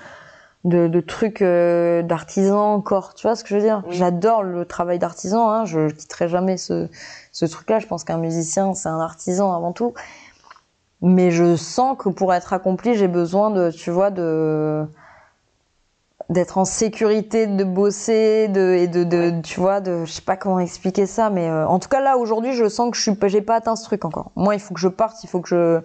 de, 0.63 0.87
de 0.87 0.99
trucs 0.99 1.41
euh, 1.41 2.03
d'artisan 2.03 2.73
encore. 2.73 3.13
Tu 3.15 3.25
vois 3.27 3.35
ce 3.35 3.43
que 3.43 3.49
je 3.49 3.55
veux 3.55 3.61
dire? 3.61 3.83
Oui. 3.87 3.95
J'adore 3.95 4.43
le 4.43 4.65
travail 4.65 4.99
d'artisan. 4.99 5.49
Hein, 5.49 5.65
je 5.65 5.89
quitterai 5.89 6.27
jamais 6.29 6.57
ce, 6.57 6.87
ce 7.31 7.45
truc-là. 7.45 7.79
Je 7.79 7.87
pense 7.87 8.03
qu'un 8.03 8.17
musicien, 8.17 8.73
c'est 8.73 8.89
un 8.89 8.99
artisan 8.99 9.53
avant 9.55 9.71
tout. 9.71 9.93
Mais 11.01 11.31
je 11.31 11.55
sens 11.55 11.97
que 11.97 12.09
pour 12.09 12.33
être 12.33 12.53
accompli, 12.53 12.93
j'ai 12.95 13.07
besoin 13.07 13.49
de, 13.49 13.71
tu 13.71 13.89
vois, 13.89 14.11
de 14.11 14.85
d'être 16.29 16.57
en 16.57 16.65
sécurité, 16.65 17.47
de 17.47 17.63
bosser, 17.63 18.47
de 18.47 18.75
et 18.75 18.87
de, 18.87 19.03
de 19.03 19.41
tu 19.41 19.59
vois, 19.59 19.81
de 19.81 20.05
je 20.05 20.11
sais 20.11 20.21
pas 20.21 20.37
comment 20.37 20.59
expliquer 20.59 21.05
ça, 21.05 21.29
mais 21.29 21.49
euh, 21.49 21.67
en 21.67 21.77
tout 21.79 21.89
cas 21.89 21.99
là 21.99 22.17
aujourd'hui, 22.17 22.53
je 22.53 22.69
sens 22.69 22.91
que 22.91 22.95
je 22.95 23.01
suis, 23.01 23.15
pas- 23.15 23.27
j'ai 23.27 23.41
pas 23.41 23.55
atteint 23.55 23.75
ce 23.75 23.83
truc 23.83 24.05
encore. 24.05 24.31
Moi, 24.37 24.53
il 24.55 24.61
faut 24.61 24.73
que 24.73 24.79
je 24.79 24.87
parte, 24.87 25.21
il 25.23 25.27
faut 25.27 25.41
que 25.41 25.49
je 25.49 25.81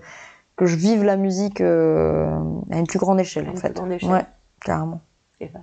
que 0.57 0.67
je 0.67 0.77
vive 0.77 1.03
la 1.03 1.17
musique 1.17 1.61
euh, 1.61 2.31
à 2.71 2.79
une 2.79 2.87
plus 2.87 2.99
grande 2.99 3.19
échelle 3.19 3.47
À 3.47 3.49
en 3.49 3.53
une 3.53 3.59
fait. 3.59 3.69
plus 3.71 3.75
grande 3.81 3.93
échelle. 3.93 4.11
Ouais, 4.11 4.27
carrément. 4.65 5.01
Et 5.39 5.49
ben, 5.49 5.61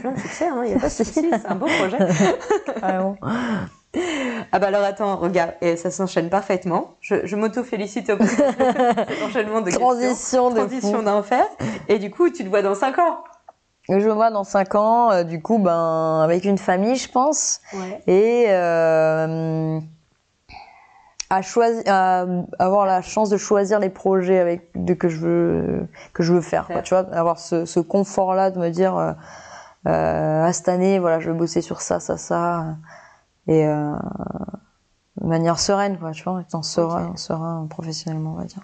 plein 0.00 0.12
de 0.12 0.18
succès, 0.18 0.48
il 0.64 0.68
n'y 0.68 0.74
a 0.74 0.78
pas 0.78 0.88
de 0.88 0.92
souci, 0.92 1.30
c'est 1.30 1.46
un 1.46 1.54
beau 1.54 1.66
projet. 1.66 1.96
Carrément. 2.80 3.16
Ah 4.52 4.58
bah 4.58 4.66
alors 4.66 4.84
attends, 4.84 5.16
regarde, 5.16 5.54
et 5.62 5.76
ça 5.76 5.90
s'enchaîne 5.90 6.28
parfaitement. 6.28 6.96
Je, 7.00 7.26
je 7.26 7.34
m'auto-félicite 7.34 8.10
au 8.10 8.18
enchaînement 9.24 9.62
de. 9.62 9.70
Transition 9.78 10.50
de 10.50 10.56
Transition 10.56 11.02
d'enfer. 11.02 11.44
Et 11.88 11.98
du 11.98 12.10
coup, 12.10 12.28
tu 12.28 12.44
te 12.44 12.48
vois 12.48 12.62
dans 12.62 12.74
5 12.74 12.98
ans. 12.98 13.24
Je 13.88 13.94
me 13.94 14.12
vois 14.12 14.30
dans 14.30 14.44
5 14.44 14.74
ans, 14.74 15.10
euh, 15.10 15.24
du 15.24 15.40
coup, 15.40 15.58
ben 15.58 16.20
avec 16.22 16.44
une 16.44 16.58
famille, 16.58 16.96
je 16.96 17.10
pense. 17.10 17.60
Ouais. 17.72 18.02
et 18.06 18.44
euh, 18.48 19.80
à 21.30 21.42
choisir 21.42 21.82
à 21.86 22.26
avoir 22.58 22.86
la 22.86 23.02
chance 23.02 23.30
de 23.30 23.36
choisir 23.36 23.78
les 23.78 23.88
projets 23.90 24.38
avec 24.38 24.70
de, 24.74 24.94
que 24.94 25.08
je 25.08 25.18
veux 25.18 25.88
que 26.12 26.22
je 26.22 26.32
veux 26.32 26.40
faire 26.40 26.66
quoi, 26.66 26.82
tu 26.82 26.92
vois 26.94 27.06
avoir 27.14 27.38
ce, 27.38 27.64
ce 27.64 27.80
confort 27.80 28.34
là 28.34 28.50
de 28.50 28.58
me 28.58 28.68
dire 28.68 28.96
euh, 28.96 29.12
euh, 29.86 30.44
à 30.44 30.52
cette 30.52 30.68
année 30.68 30.98
voilà 30.98 31.20
je 31.20 31.30
vais 31.30 31.36
bosser 31.38 31.62
sur 31.62 31.80
ça 31.80 32.00
ça 32.00 32.16
ça 32.16 32.76
et 33.46 33.66
euh, 33.66 33.92
de 35.20 35.26
manière 35.26 35.58
sereine 35.58 35.98
quoi 35.98 36.10
tu 36.10 36.24
vois 36.24 36.42
étant 36.42 36.62
serein 36.62 37.12
serein 37.16 37.66
professionnellement 37.70 38.32
on 38.32 38.38
va 38.38 38.44
dire 38.44 38.62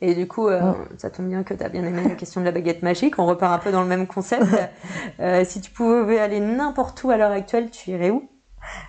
Et 0.00 0.14
du 0.14 0.26
coup, 0.26 0.48
euh, 0.48 0.60
Mm. 0.60 0.74
ça 0.98 1.10
tombe 1.10 1.28
bien 1.28 1.42
que 1.44 1.54
tu 1.54 1.62
as 1.62 1.68
bien 1.68 1.84
aimé 1.84 2.02
la 2.08 2.14
question 2.14 2.40
de 2.40 2.46
la 2.46 2.52
baguette 2.52 2.82
magique. 2.82 3.18
On 3.18 3.26
repart 3.26 3.52
un 3.52 3.58
peu 3.58 3.70
dans 3.70 3.82
le 3.82 3.88
même 3.88 4.06
concept. 4.06 4.44
Euh, 5.20 5.44
si 5.44 5.60
tu 5.60 5.70
pouvais 5.70 6.18
aller 6.18 6.40
n'importe 6.40 7.04
où 7.04 7.10
à 7.10 7.18
l'heure 7.18 7.30
actuelle, 7.32 7.70
tu 7.70 7.90
irais 7.90 8.08
où? 8.10 8.29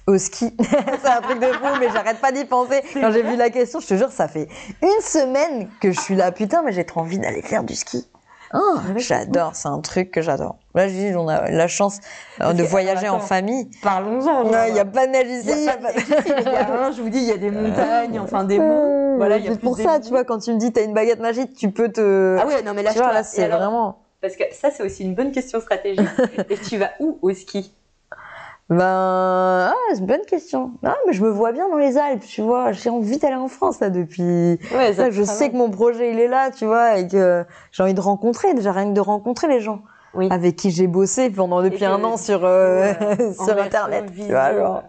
Au 0.07 0.17
ski. 0.17 0.55
c'est 1.01 1.09
un 1.09 1.21
truc 1.21 1.39
de 1.39 1.47
fou, 1.47 1.67
mais 1.79 1.89
j'arrête 1.93 2.19
pas 2.19 2.31
d'y 2.31 2.45
penser. 2.45 2.81
Quand 2.93 3.11
j'ai 3.11 3.23
vu 3.23 3.35
la 3.35 3.49
question, 3.49 3.79
je 3.79 3.87
te 3.87 3.93
jure, 3.95 4.11
ça 4.11 4.27
fait 4.27 4.47
une 4.81 5.01
semaine 5.01 5.69
que 5.79 5.91
je 5.91 5.99
suis 5.99 6.15
là. 6.15 6.31
Putain, 6.31 6.61
mais 6.63 6.71
j'ai 6.71 6.85
trop 6.85 7.01
envie 7.01 7.19
d'aller 7.19 7.41
faire 7.41 7.63
du 7.63 7.75
ski. 7.75 8.07
Oh, 8.53 8.77
j'adore, 8.97 9.55
c'est 9.55 9.69
un 9.69 9.79
truc 9.79 10.11
que 10.11 10.21
j'adore. 10.21 10.57
Là, 10.75 10.89
je 10.89 10.93
dis, 10.93 11.15
on 11.15 11.29
a 11.29 11.49
la 11.49 11.67
chance 11.69 11.99
euh, 12.41 12.45
Parce 12.45 12.55
de 12.55 12.63
voyager 12.63 13.07
en 13.07 13.19
famille. 13.19 13.69
Parlons-en. 13.81 14.43
Il 14.67 14.73
n'y 14.73 14.79
a 14.79 14.85
pas 14.85 15.07
de 15.07 15.11
neige 15.11 15.29
ici. 15.29 15.53
Il 15.57 15.63
y 15.63 15.69
a 15.69 15.77
pas 15.77 15.93
de 15.93 15.97
neige 15.97 16.25
ici, 16.25 16.49
hein. 16.57 16.91
Je 16.95 17.01
vous 17.01 17.09
dis, 17.09 17.19
il 17.19 17.27
y 17.27 17.31
a 17.31 17.37
des 17.37 17.49
montagnes, 17.51 18.19
enfin 18.19 18.43
des 18.43 18.59
monts. 18.59 19.15
Voilà, 19.17 19.37
y 19.37 19.47
a 19.47 19.51
C'est 19.51 19.59
pour 19.59 19.77
ça, 19.77 19.99
tu 19.99 20.09
vois, 20.09 20.25
quand 20.25 20.39
tu 20.39 20.51
me 20.51 20.57
dis 20.57 20.71
t'as 20.71 20.83
une 20.83 20.93
baguette 20.93 21.19
magique, 21.19 21.53
tu 21.53 21.71
peux 21.71 21.89
te. 21.89 22.37
Ah 22.41 22.45
ouais, 22.45 22.61
non 22.63 22.73
mais 22.73 22.83
là, 22.83 22.91
tu 22.91 22.99
vois, 22.99 23.13
là, 23.13 23.23
c'est 23.23 23.43
alors, 23.43 23.59
vraiment. 23.59 23.99
Parce 24.21 24.35
que 24.35 24.43
ça, 24.51 24.69
c'est 24.69 24.83
aussi 24.83 25.03
une 25.03 25.15
bonne 25.15 25.31
question 25.31 25.59
stratégique. 25.61 26.07
Et 26.49 26.57
tu 26.57 26.77
vas 26.77 26.91
où 26.99 27.19
au 27.21 27.33
ski? 27.33 27.73
Ben, 28.71 28.77
ah, 29.69 29.73
c'est 29.91 29.99
une 29.99 30.05
bonne 30.05 30.25
question. 30.25 30.71
Ah, 30.81 30.95
mais 31.05 31.11
je 31.11 31.21
me 31.21 31.29
vois 31.29 31.51
bien 31.51 31.67
dans 31.67 31.77
les 31.77 31.97
Alpes, 31.97 32.23
tu 32.25 32.41
vois. 32.41 32.71
J'ai 32.71 32.89
envie 32.89 33.17
d'aller 33.17 33.35
en 33.35 33.49
France, 33.49 33.81
là, 33.81 33.89
depuis. 33.89 34.57
Ouais, 34.73 34.93
Ça, 34.93 35.09
je 35.11 35.23
sais 35.23 35.49
que 35.49 35.57
mon 35.57 35.69
projet, 35.69 36.11
il 36.13 36.19
est 36.21 36.29
là, 36.29 36.51
tu 36.51 36.65
vois, 36.65 36.97
et 36.97 37.05
que 37.05 37.43
j'ai 37.73 37.83
envie 37.83 37.93
de 37.93 37.99
rencontrer, 37.99 38.53
déjà 38.53 38.71
rien 38.71 38.87
que 38.87 38.93
de 38.93 39.01
rencontrer 39.01 39.49
les 39.49 39.59
gens 39.59 39.81
Oui. 40.13 40.29
avec 40.31 40.55
qui 40.55 40.71
j'ai 40.71 40.87
bossé 40.87 41.29
pendant 41.29 41.61
depuis 41.61 41.83
un 41.83 42.01
an 42.05 42.15
sur, 42.15 42.45
euh, 42.45 42.79
Ouais, 42.79 43.33
sur 43.33 43.57
Internet, 43.61 44.05
tu 44.15 44.23
vois, 44.31 44.53
genre. 44.53 44.83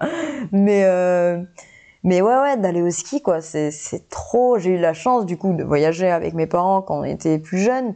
Mais, 0.52 0.84
euh, 0.84 1.42
mais 2.04 2.22
ouais, 2.22 2.36
ouais, 2.38 2.56
d'aller 2.59 2.82
au 2.82 2.90
ski, 2.90 3.20
quoi, 3.20 3.40
c'est, 3.40 3.72
c'est 3.72 4.09
trop. 4.09 4.59
J'ai 4.59 4.70
eu 4.70 4.78
la 4.78 4.94
chance, 4.94 5.26
du 5.26 5.36
coup, 5.36 5.54
de 5.54 5.64
voyager 5.64 6.09
avec 6.09 6.34
mes 6.34 6.46
parents 6.46 6.82
quand 6.82 7.00
on 7.00 7.04
était 7.04 7.40
plus 7.40 7.59
jeunes. 7.59 7.94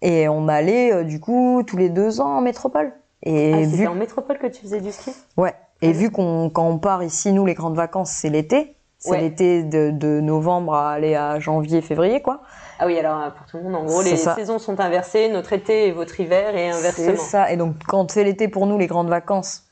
Et 0.00 0.28
on 0.28 0.46
allait, 0.46 0.92
euh, 0.92 1.02
du 1.02 1.18
coup, 1.18 1.64
tous 1.66 1.76
les 1.76 1.88
deux 1.88 2.20
ans 2.20 2.36
en 2.36 2.40
métropole. 2.40 2.92
Et 3.30 3.52
Ah, 3.52 3.58
vu 3.58 3.70
c'était 3.70 3.86
en 3.88 3.94
métropole 3.94 4.38
que 4.38 4.46
tu 4.46 4.62
faisais 4.62 4.80
du 4.80 4.90
ski? 4.90 5.12
Ouais. 5.36 5.54
Et 5.82 5.88
Ouais. 5.88 5.92
vu 5.92 6.10
qu'on 6.10 6.48
quand 6.50 6.66
on 6.66 6.78
part 6.78 7.02
ici, 7.02 7.32
nous 7.32 7.44
les 7.44 7.54
grandes 7.54 7.76
vacances, 7.76 8.10
c'est 8.10 8.30
l'été. 8.30 8.74
C'est 8.98 9.10
Ouais. 9.10 9.20
l'été 9.20 9.62
de, 9.62 9.90
de 9.90 10.20
novembre 10.20 10.74
à 10.74 10.90
aller 10.92 11.14
à 11.14 11.38
janvier, 11.38 11.82
février, 11.82 12.20
quoi. 12.22 12.40
Ah 12.80 12.86
oui, 12.86 12.98
alors 12.98 13.20
euh, 13.20 13.30
pour 13.30 13.46
tout 13.46 13.58
le 13.58 13.64
monde, 13.64 13.76
en 13.76 13.84
gros, 13.84 14.02
C'est 14.02 14.10
les 14.12 14.16
ça. 14.16 14.34
saisons 14.34 14.58
sont 14.58 14.80
inversées, 14.80 15.28
notre 15.28 15.52
été 15.52 15.86
et 15.88 15.92
votre 15.92 16.18
hiver 16.18 16.56
et 16.56 16.72
C'est 16.72 16.78
inversement. 16.78 17.16
ça. 17.24 17.52
Et 17.52 17.56
donc 17.56 17.74
quand 17.86 18.10
c'est 18.10 18.24
l'été 18.24 18.48
pour 18.48 18.66
nous 18.66 18.78
les 18.78 18.86
grandes 18.88 19.08
vacances, 19.10 19.64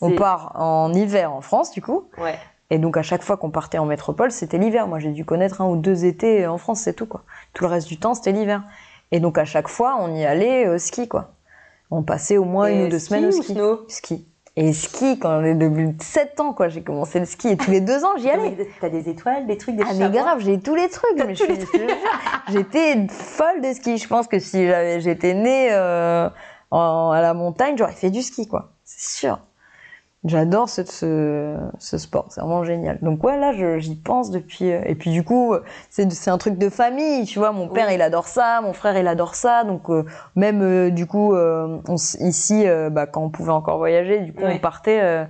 on 0.00 0.10
C'est- 0.10 0.14
part 0.14 0.52
en 0.54 0.92
hiver 0.94 1.32
en 1.32 1.40
France, 1.40 1.72
du 1.72 1.82
coup. 1.82 2.08
Ouais. 2.16 2.38
Et 2.70 2.78
donc 2.78 2.96
à 2.96 3.02
chaque 3.02 3.22
fois 3.22 3.36
qu'on 3.36 3.50
partait 3.50 3.78
en 3.78 3.84
métropole, 3.86 4.30
c'était 4.30 4.56
l'hiver. 4.56 4.86
Moi, 4.86 4.98
j'ai 4.98 5.10
dû 5.10 5.24
connaître 5.26 5.60
un 5.60 5.66
ou 5.66 5.76
deux 5.76 6.04
étés 6.06 6.46
en 6.46 6.56
France, 6.58 6.80
c'est 6.80 6.94
tout, 6.94 7.06
quoi. 7.06 7.22
Tout 7.52 7.64
le 7.64 7.70
reste 7.70 7.88
du 7.88 7.98
temps, 7.98 8.14
c'était 8.14 8.32
l'hiver. 8.32 8.62
Et 9.10 9.20
donc 9.20 9.36
à 9.36 9.44
chaque 9.44 9.68
fois, 9.68 9.96
on 10.00 10.14
y 10.14 10.24
allait 10.24 10.68
au 10.68 10.78
ski, 10.78 11.06
quoi. 11.06 11.32
On 11.90 12.02
passait 12.02 12.36
au 12.38 12.44
moins 12.44 12.66
Et 12.68 12.74
une 12.74 12.82
ou 12.86 12.88
deux 12.88 12.98
ski 12.98 13.08
semaines 13.08 13.24
au 13.26 13.28
ou 13.28 13.42
ski. 13.42 13.52
snow? 13.52 13.78
Ski. 13.88 14.26
Et 14.56 14.72
ski, 14.72 15.18
quand 15.18 15.42
j'ai 15.42 15.54
depuis 15.54 15.88
7 16.00 16.38
ans, 16.38 16.52
quoi, 16.52 16.68
j'ai 16.68 16.82
commencé 16.82 17.18
le 17.18 17.26
ski 17.26 17.48
et 17.48 17.56
tous 17.56 17.72
les 17.72 17.80
deux 17.80 18.04
ans, 18.04 18.16
j'y 18.16 18.30
allais. 18.30 18.56
T'as 18.80 18.88
des 18.88 19.08
étoiles, 19.08 19.46
des 19.46 19.56
trucs, 19.58 19.74
des 19.74 19.82
Ah 19.84 19.92
mais 19.94 20.10
grave, 20.10 20.38
j'ai 20.40 20.60
tous 20.60 20.76
les 20.76 20.88
trucs. 20.88 21.16
T'as 21.16 21.24
mais 21.26 21.34
tous 21.34 21.44
je 21.44 21.52
les 21.52 21.66
suis- 21.66 21.66
je 21.66 21.72
te 21.72 21.76
jure, 21.78 21.96
J'étais 22.52 23.06
folle 23.08 23.60
de 23.62 23.72
ski. 23.72 23.98
Je 23.98 24.06
pense 24.06 24.28
que 24.28 24.38
si 24.38 24.64
j'avais, 24.66 25.00
j'étais 25.00 25.34
née 25.34 25.68
euh, 25.72 26.28
en- 26.70 27.10
à 27.10 27.20
la 27.20 27.34
montagne, 27.34 27.76
j'aurais 27.76 27.92
fait 27.94 28.10
du 28.10 28.22
ski, 28.22 28.46
quoi. 28.46 28.70
C'est 28.84 29.18
sûr. 29.18 29.38
J'adore 30.26 30.70
ce, 30.70 30.84
ce, 30.84 31.54
ce 31.78 31.98
sport, 31.98 32.26
c'est 32.30 32.40
vraiment 32.40 32.64
génial. 32.64 32.98
Donc 33.02 33.22
ouais, 33.24 33.38
là, 33.38 33.52
j'y 33.78 33.94
pense 33.94 34.30
depuis. 34.30 34.72
euh, 34.72 34.80
Et 34.86 34.94
puis 34.94 35.10
du 35.10 35.22
coup, 35.22 35.54
c'est 35.90 36.10
c'est 36.12 36.30
un 36.30 36.38
truc 36.38 36.56
de 36.56 36.70
famille, 36.70 37.26
tu 37.26 37.38
vois. 37.38 37.52
Mon 37.52 37.68
père, 37.68 37.88
Oui. 37.88 37.94
il 37.96 38.00
adore 38.02 38.26
ça, 38.26 38.60
mon 38.62 38.72
frère, 38.72 38.96
il 38.98 39.06
adore 39.06 39.34
ça. 39.34 39.64
Donc 39.64 39.90
euh, 39.90 40.04
même 40.34 40.62
euh, 40.62 40.88
du 40.90 41.06
coup, 41.06 41.34
euh, 41.34 41.78
on 41.88 41.96
ici, 41.96 42.66
euh, 42.66 42.88
bah, 42.88 43.06
quand 43.06 43.22
on 43.22 43.28
pouvait 43.28 43.52
encore 43.52 43.76
voyager, 43.76 44.20
du 44.20 44.32
coup, 44.32 44.44
on 44.44 44.58
partait, 44.58 45.00
euh, 45.02 45.24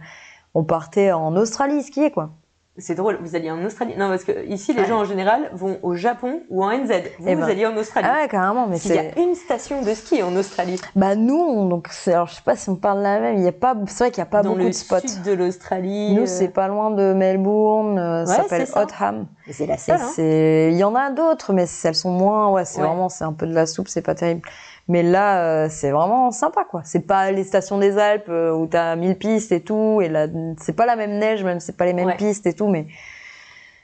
on 0.54 0.62
partait 0.62 1.10
en 1.10 1.34
Australie 1.36 1.82
skier, 1.82 2.12
quoi. 2.12 2.30
C'est 2.76 2.96
drôle, 2.96 3.18
vous 3.22 3.36
alliez 3.36 3.52
en 3.52 3.64
Australie. 3.64 3.94
Non, 3.96 4.08
parce 4.08 4.24
que 4.24 4.46
ici, 4.46 4.72
les 4.74 4.80
Ouais. 4.80 4.86
gens 4.88 4.98
en 4.98 5.04
général 5.04 5.48
vont 5.52 5.78
au 5.84 5.94
Japon 5.94 6.40
ou 6.50 6.64
en 6.64 6.72
NZ. 6.72 6.90
Vous, 7.20 7.28
Eh 7.28 7.36
vous 7.36 7.42
ben. 7.42 7.48
alliez 7.48 7.66
en 7.66 7.76
Australie. 7.76 8.08
Ah 8.10 8.22
ouais, 8.22 8.28
carrément, 8.28 8.66
mais 8.66 8.78
Il 8.78 8.90
y 8.90 8.94
c'est. 8.94 9.12
a 9.16 9.20
une 9.20 9.36
station 9.36 9.80
de 9.82 9.94
ski 9.94 10.24
en 10.24 10.34
Australie. 10.34 10.80
Bah 10.96 11.14
nous, 11.14 11.36
on- 11.38 11.66
donc 11.66 11.86
c'est, 11.92 12.12
alors 12.14 12.26
je 12.26 12.34
sais 12.34 12.42
pas 12.44 12.56
si 12.56 12.68
on 12.70 12.74
parle 12.74 12.98
de 12.98 13.02
la 13.04 13.20
même. 13.20 13.36
Il 13.36 13.44
y 13.44 13.48
a 13.48 13.52
pas, 13.52 13.76
c'est 13.86 13.98
vrai 14.04 14.10
qu'il 14.10 14.18
y 14.18 14.22
a 14.22 14.26
pas 14.26 14.42
dans 14.42 14.50
beaucoup 14.50 14.62
le 14.64 14.68
de 14.70 14.74
spots. 14.74 15.06
sud 15.06 15.22
de 15.22 15.32
l'Australie. 15.32 16.14
Nous, 16.16 16.22
euh, 16.22 16.26
c'est 16.26 16.48
pas 16.48 16.66
loin 16.66 16.90
de 16.90 17.12
Melbourne. 17.12 17.96
euh, 17.96 18.26
ça 18.26 18.38
Ouais, 18.38 18.42
s'appelle 18.42 18.66
c'est 18.66 18.72
ça. 18.72 18.82
Otham. 18.82 19.26
mais 19.46 19.52
C'est 19.52 19.66
la 19.66 19.78
seule. 19.78 19.94
hein. 20.00 20.10
c'est, 20.12 20.70
il 20.72 20.76
y 20.76 20.82
en 20.82 20.96
a 20.96 21.10
d'autres, 21.12 21.52
mais 21.52 21.66
elles 21.84 21.94
sont 21.94 22.10
moins. 22.10 22.50
Ouais, 22.50 22.64
c'est 22.64 22.80
Ouais. 22.80 22.88
vraiment, 22.88 23.08
c'est 23.08 23.22
un 23.22 23.32
peu 23.32 23.46
de 23.46 23.54
la 23.54 23.66
soupe, 23.66 23.86
c'est 23.86 24.02
pas 24.02 24.16
terrible. 24.16 24.42
Mais 24.88 25.02
là, 25.02 25.40
euh, 25.64 25.68
c'est 25.70 25.90
vraiment 25.90 26.30
sympa, 26.30 26.64
quoi. 26.64 26.82
C'est 26.84 27.00
pas 27.06 27.30
les 27.30 27.44
stations 27.44 27.78
des 27.78 27.96
Alpes 27.98 28.28
euh, 28.28 28.52
où 28.52 28.66
t'as 28.66 28.94
1000 28.96 29.16
pistes 29.16 29.50
et 29.52 29.60
tout, 29.62 30.00
et 30.02 30.08
là, 30.08 30.26
c'est 30.60 30.74
pas 30.76 30.84
la 30.86 30.94
même 30.96 31.18
neige, 31.18 31.42
même 31.42 31.58
c'est 31.60 31.76
pas 31.76 31.86
les 31.86 31.94
mêmes 31.94 32.06
Ouais. 32.08 32.16
pistes 32.16 32.46
et 32.46 32.52
tout, 32.52 32.68
mais, 32.68 32.86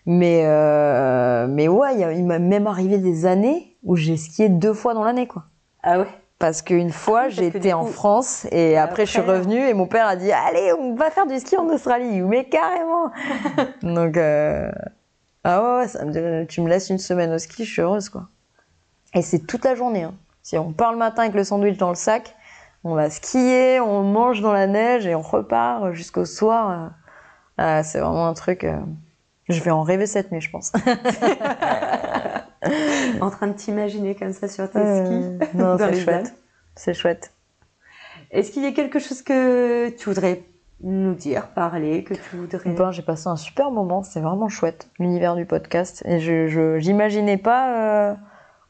mais, 0.04 0.42
euh, 0.44 1.46
mais 1.48 1.68
ouais, 1.68 1.96
il 2.16 2.24
m'a 2.26 2.38
même 2.38 2.66
arrivé 2.66 2.98
des 2.98 3.24
années 3.26 3.76
où 3.82 3.96
j'ai 3.96 4.16
skié 4.18 4.48
deux 4.50 4.74
fois 4.74 4.92
dans 4.92 5.04
l'année, 5.04 5.26
quoi. 5.26 5.44
Ah 5.82 6.00
ouais? 6.00 6.06
Parce 6.38 6.62
qu'une 6.62 6.90
fois, 6.90 7.22
Ah 7.24 7.26
oui, 7.28 7.36
que 7.36 7.42
j'étais 7.52 7.72
en 7.74 7.84
coup- 7.84 7.90
France 7.92 8.46
et 8.50 8.76
après, 8.78 9.04
je 9.06 9.10
suis 9.10 9.20
Après- 9.20 9.38
revenue 9.38 9.60
et 9.68 9.74
mon 9.74 9.86
père 9.86 10.06
a 10.06 10.16
dit 10.16 10.32
Allez, 10.32 10.72
on 10.78 10.94
va 10.94 11.10
faire 11.10 11.26
du 11.26 11.38
ski 11.38 11.56
en 11.58 11.66
Australie. 11.68 12.22
Mais 12.22 12.44
carrément 12.44 13.10
Donc, 13.82 14.16
euh, 14.16 14.70
ah 15.44 15.62
ouais, 15.62 15.78
ouais, 15.80 15.88
ça 15.88 16.02
me- 16.04 16.44
tu 16.44 16.62
me 16.62 16.68
laisses 16.70 16.88
une 16.88 16.98
semaine 16.98 17.30
au 17.32 17.38
ski, 17.38 17.64
je 17.66 17.70
suis 17.72 17.82
heureuse, 17.82 18.08
quoi. 18.08 18.28
Et 19.14 19.20
c'est 19.20 19.40
toute 19.40 19.64
la 19.66 19.74
journée. 19.74 20.04
hein. 20.04 20.14
Si 20.42 20.56
on 20.58 20.72
part 20.72 20.92
le 20.92 20.98
matin 20.98 21.22
avec 21.22 21.34
le 21.34 21.44
sandwich 21.44 21.76
dans 21.76 21.90
le 21.90 21.94
sac, 21.94 22.34
on 22.84 22.94
va 22.94 23.10
skier, 23.10 23.78
on 23.80 24.02
mange 24.02 24.40
dans 24.40 24.52
la 24.52 24.66
neige 24.66 25.06
et 25.06 25.14
on 25.14 25.20
repart 25.22 25.92
jusqu'au 25.92 26.24
soir. 26.24 26.70
euh. 26.70 26.88
Ah, 27.58 27.82
c'est 27.82 28.00
vraiment 28.00 28.26
un 28.26 28.32
truc. 28.34 28.64
euh, 28.64 28.78
Je 29.50 29.60
vais 29.62 29.70
en 29.70 29.82
rêver 29.82 30.06
cette 30.06 30.32
nuit, 30.32 30.40
je 30.40 30.50
pense. 30.50 30.72
En 33.20 33.30
train 33.30 33.46
de 33.48 33.52
t'imaginer 33.54 34.14
comme 34.14 34.32
ça 34.32 34.48
sur 34.48 34.70
tes 34.70 34.78
Euh, 34.78 35.38
skis. 35.38 35.56
non, 35.56 35.76
c'est 35.78 35.94
chouette. 36.00 36.34
C'est 36.74 36.94
chouette. 36.94 37.32
Est-ce 38.30 38.52
qu'il 38.52 38.62
y 38.62 38.66
a 38.66 38.72
quelque 38.72 38.98
chose 38.98 39.22
que 39.22 39.88
tu 39.90 40.08
voudrais 40.08 40.42
nous 40.82 41.14
dire, 41.14 41.48
parler, 41.48 42.04
que 42.04 42.14
tu 42.14 42.36
voudrais. 42.36 42.70
Ben, 42.70 42.90
j'ai 42.90 43.02
passé 43.02 43.28
un 43.28 43.36
super 43.36 43.70
moment, 43.70 44.02
c'est 44.02 44.20
vraiment 44.20 44.48
chouette, 44.48 44.88
l'univers 44.98 45.36
du 45.36 45.44
podcast. 45.46 46.02
Et 46.06 46.20
je, 46.20 46.78
j'imaginais 46.78 47.36
pas 47.38 47.74
euh, 48.10 48.14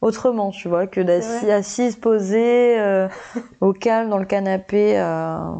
autrement, 0.01 0.51
tu 0.51 0.67
vois, 0.67 0.87
que 0.87 1.01
C'est 1.01 1.05
d'assis, 1.05 1.45
vrai. 1.45 1.53
assise, 1.53 1.95
posée, 1.95 2.79
euh, 2.79 3.07
au 3.61 3.73
calme, 3.73 4.09
dans 4.09 4.17
le 4.17 4.25
canapé, 4.25 4.97
à, 4.97 5.53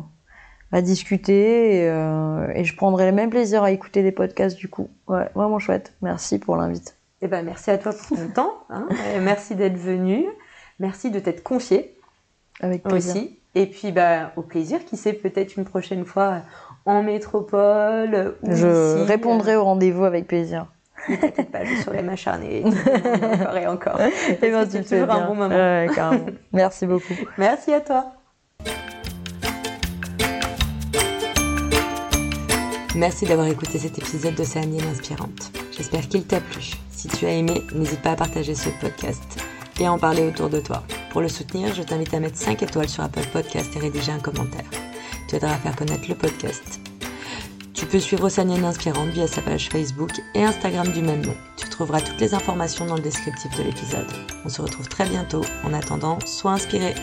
à 0.71 0.81
discuter. 0.81 1.77
Et, 1.83 1.89
euh, 1.89 2.47
et 2.55 2.63
je 2.63 2.75
prendrais 2.75 3.05
le 3.05 3.15
même 3.15 3.29
plaisir 3.29 3.63
à 3.63 3.71
écouter 3.71 4.03
des 4.03 4.11
podcasts 4.11 4.57
du 4.57 4.67
coup. 4.69 4.89
Ouais, 5.07 5.29
vraiment 5.35 5.59
chouette. 5.59 5.93
Merci 6.01 6.39
pour 6.39 6.55
l'invite. 6.57 6.95
Eh 7.21 7.27
ben, 7.27 7.45
merci 7.45 7.69
à 7.71 7.77
toi 7.77 7.91
pour 7.93 8.17
ton 8.17 8.27
temps. 8.33 8.53
hein. 8.69 8.87
Merci 9.21 9.55
d'être 9.55 9.77
venu. 9.77 10.25
Merci 10.79 11.11
de 11.11 11.19
t'être 11.19 11.43
confié 11.43 11.95
Avec 12.61 12.81
plaisir. 12.83 13.15
aussi. 13.15 13.37
Et 13.53 13.67
puis, 13.67 13.91
bah, 13.91 14.31
au 14.37 14.41
plaisir. 14.41 14.83
Qui 14.85 14.97
sait, 14.97 15.13
peut-être 15.13 15.55
une 15.57 15.65
prochaine 15.65 16.05
fois 16.05 16.37
en 16.85 17.03
métropole. 17.03 18.35
Ou 18.41 18.51
Je 18.51 18.95
ici. 18.97 19.03
répondrai 19.07 19.55
au 19.55 19.63
rendez-vous 19.65 20.05
avec 20.05 20.25
plaisir. 20.25 20.65
Ne 21.09 21.15
t'inquiète 21.15 21.51
pas, 21.51 21.65
je 21.65 21.81
saurais 21.81 22.03
m'acharner. 22.03 22.63
encore 22.65 23.57
et 23.57 23.67
encore. 23.67 24.01
Et 24.01 24.37
ben, 24.39 24.65
que 24.67 24.77
tu 24.77 24.83
toujours 24.83 25.03
un 25.11 25.17
bien. 25.17 25.27
bon 25.27 25.35
moment. 25.35 25.55
Ouais, 25.55 25.89
carrément. 25.93 26.25
Merci 26.53 26.85
beaucoup. 26.85 27.13
Merci 27.37 27.73
à 27.73 27.81
toi. 27.81 28.05
Merci 32.95 33.25
d'avoir 33.25 33.47
écouté 33.47 33.79
cet 33.79 33.97
épisode 33.97 34.35
d'Océanienne 34.35 34.85
Inspirante. 34.91 35.51
J'espère 35.71 36.07
qu'il 36.09 36.25
t'a 36.25 36.41
plu. 36.41 36.73
Si 36.91 37.07
tu 37.07 37.25
as 37.25 37.31
aimé, 37.31 37.61
n'hésite 37.73 38.01
pas 38.01 38.11
à 38.11 38.15
partager 38.15 38.53
ce 38.53 38.69
podcast 38.81 39.41
et 39.79 39.85
à 39.85 39.93
en 39.93 39.97
parler 39.97 40.27
autour 40.27 40.49
de 40.49 40.59
toi. 40.59 40.83
Pour 41.11 41.21
le 41.21 41.29
soutenir, 41.29 41.73
je 41.73 41.83
t'invite 41.83 42.13
à 42.13 42.19
mettre 42.19 42.37
5 42.37 42.61
étoiles 42.61 42.89
sur 42.89 43.03
Apple 43.03 43.25
Podcast 43.31 43.75
et 43.75 43.79
rédiger 43.79 44.11
un 44.11 44.19
commentaire. 44.19 44.69
Tu 45.27 45.37
aideras 45.37 45.53
à 45.53 45.57
faire 45.57 45.75
connaître 45.75 46.07
le 46.09 46.15
podcast. 46.15 46.81
Tu 47.81 47.87
peux 47.87 47.99
suivre 47.99 48.25
Océanienne 48.25 48.63
Inspirante 48.63 49.09
via 49.09 49.25
sa 49.25 49.41
page 49.41 49.69
Facebook 49.69 50.11
et 50.35 50.43
Instagram 50.43 50.91
du 50.91 51.01
même 51.01 51.25
nom. 51.25 51.33
Tu 51.57 51.67
trouveras 51.67 51.99
toutes 51.99 52.21
les 52.21 52.35
informations 52.35 52.85
dans 52.85 52.93
le 52.93 53.01
descriptif 53.01 53.57
de 53.57 53.63
l'épisode. 53.63 54.05
On 54.45 54.49
se 54.49 54.61
retrouve 54.61 54.87
très 54.87 55.09
bientôt. 55.09 55.41
En 55.63 55.73
attendant, 55.73 56.19
sois 56.27 56.51
inspiré. 56.51 56.93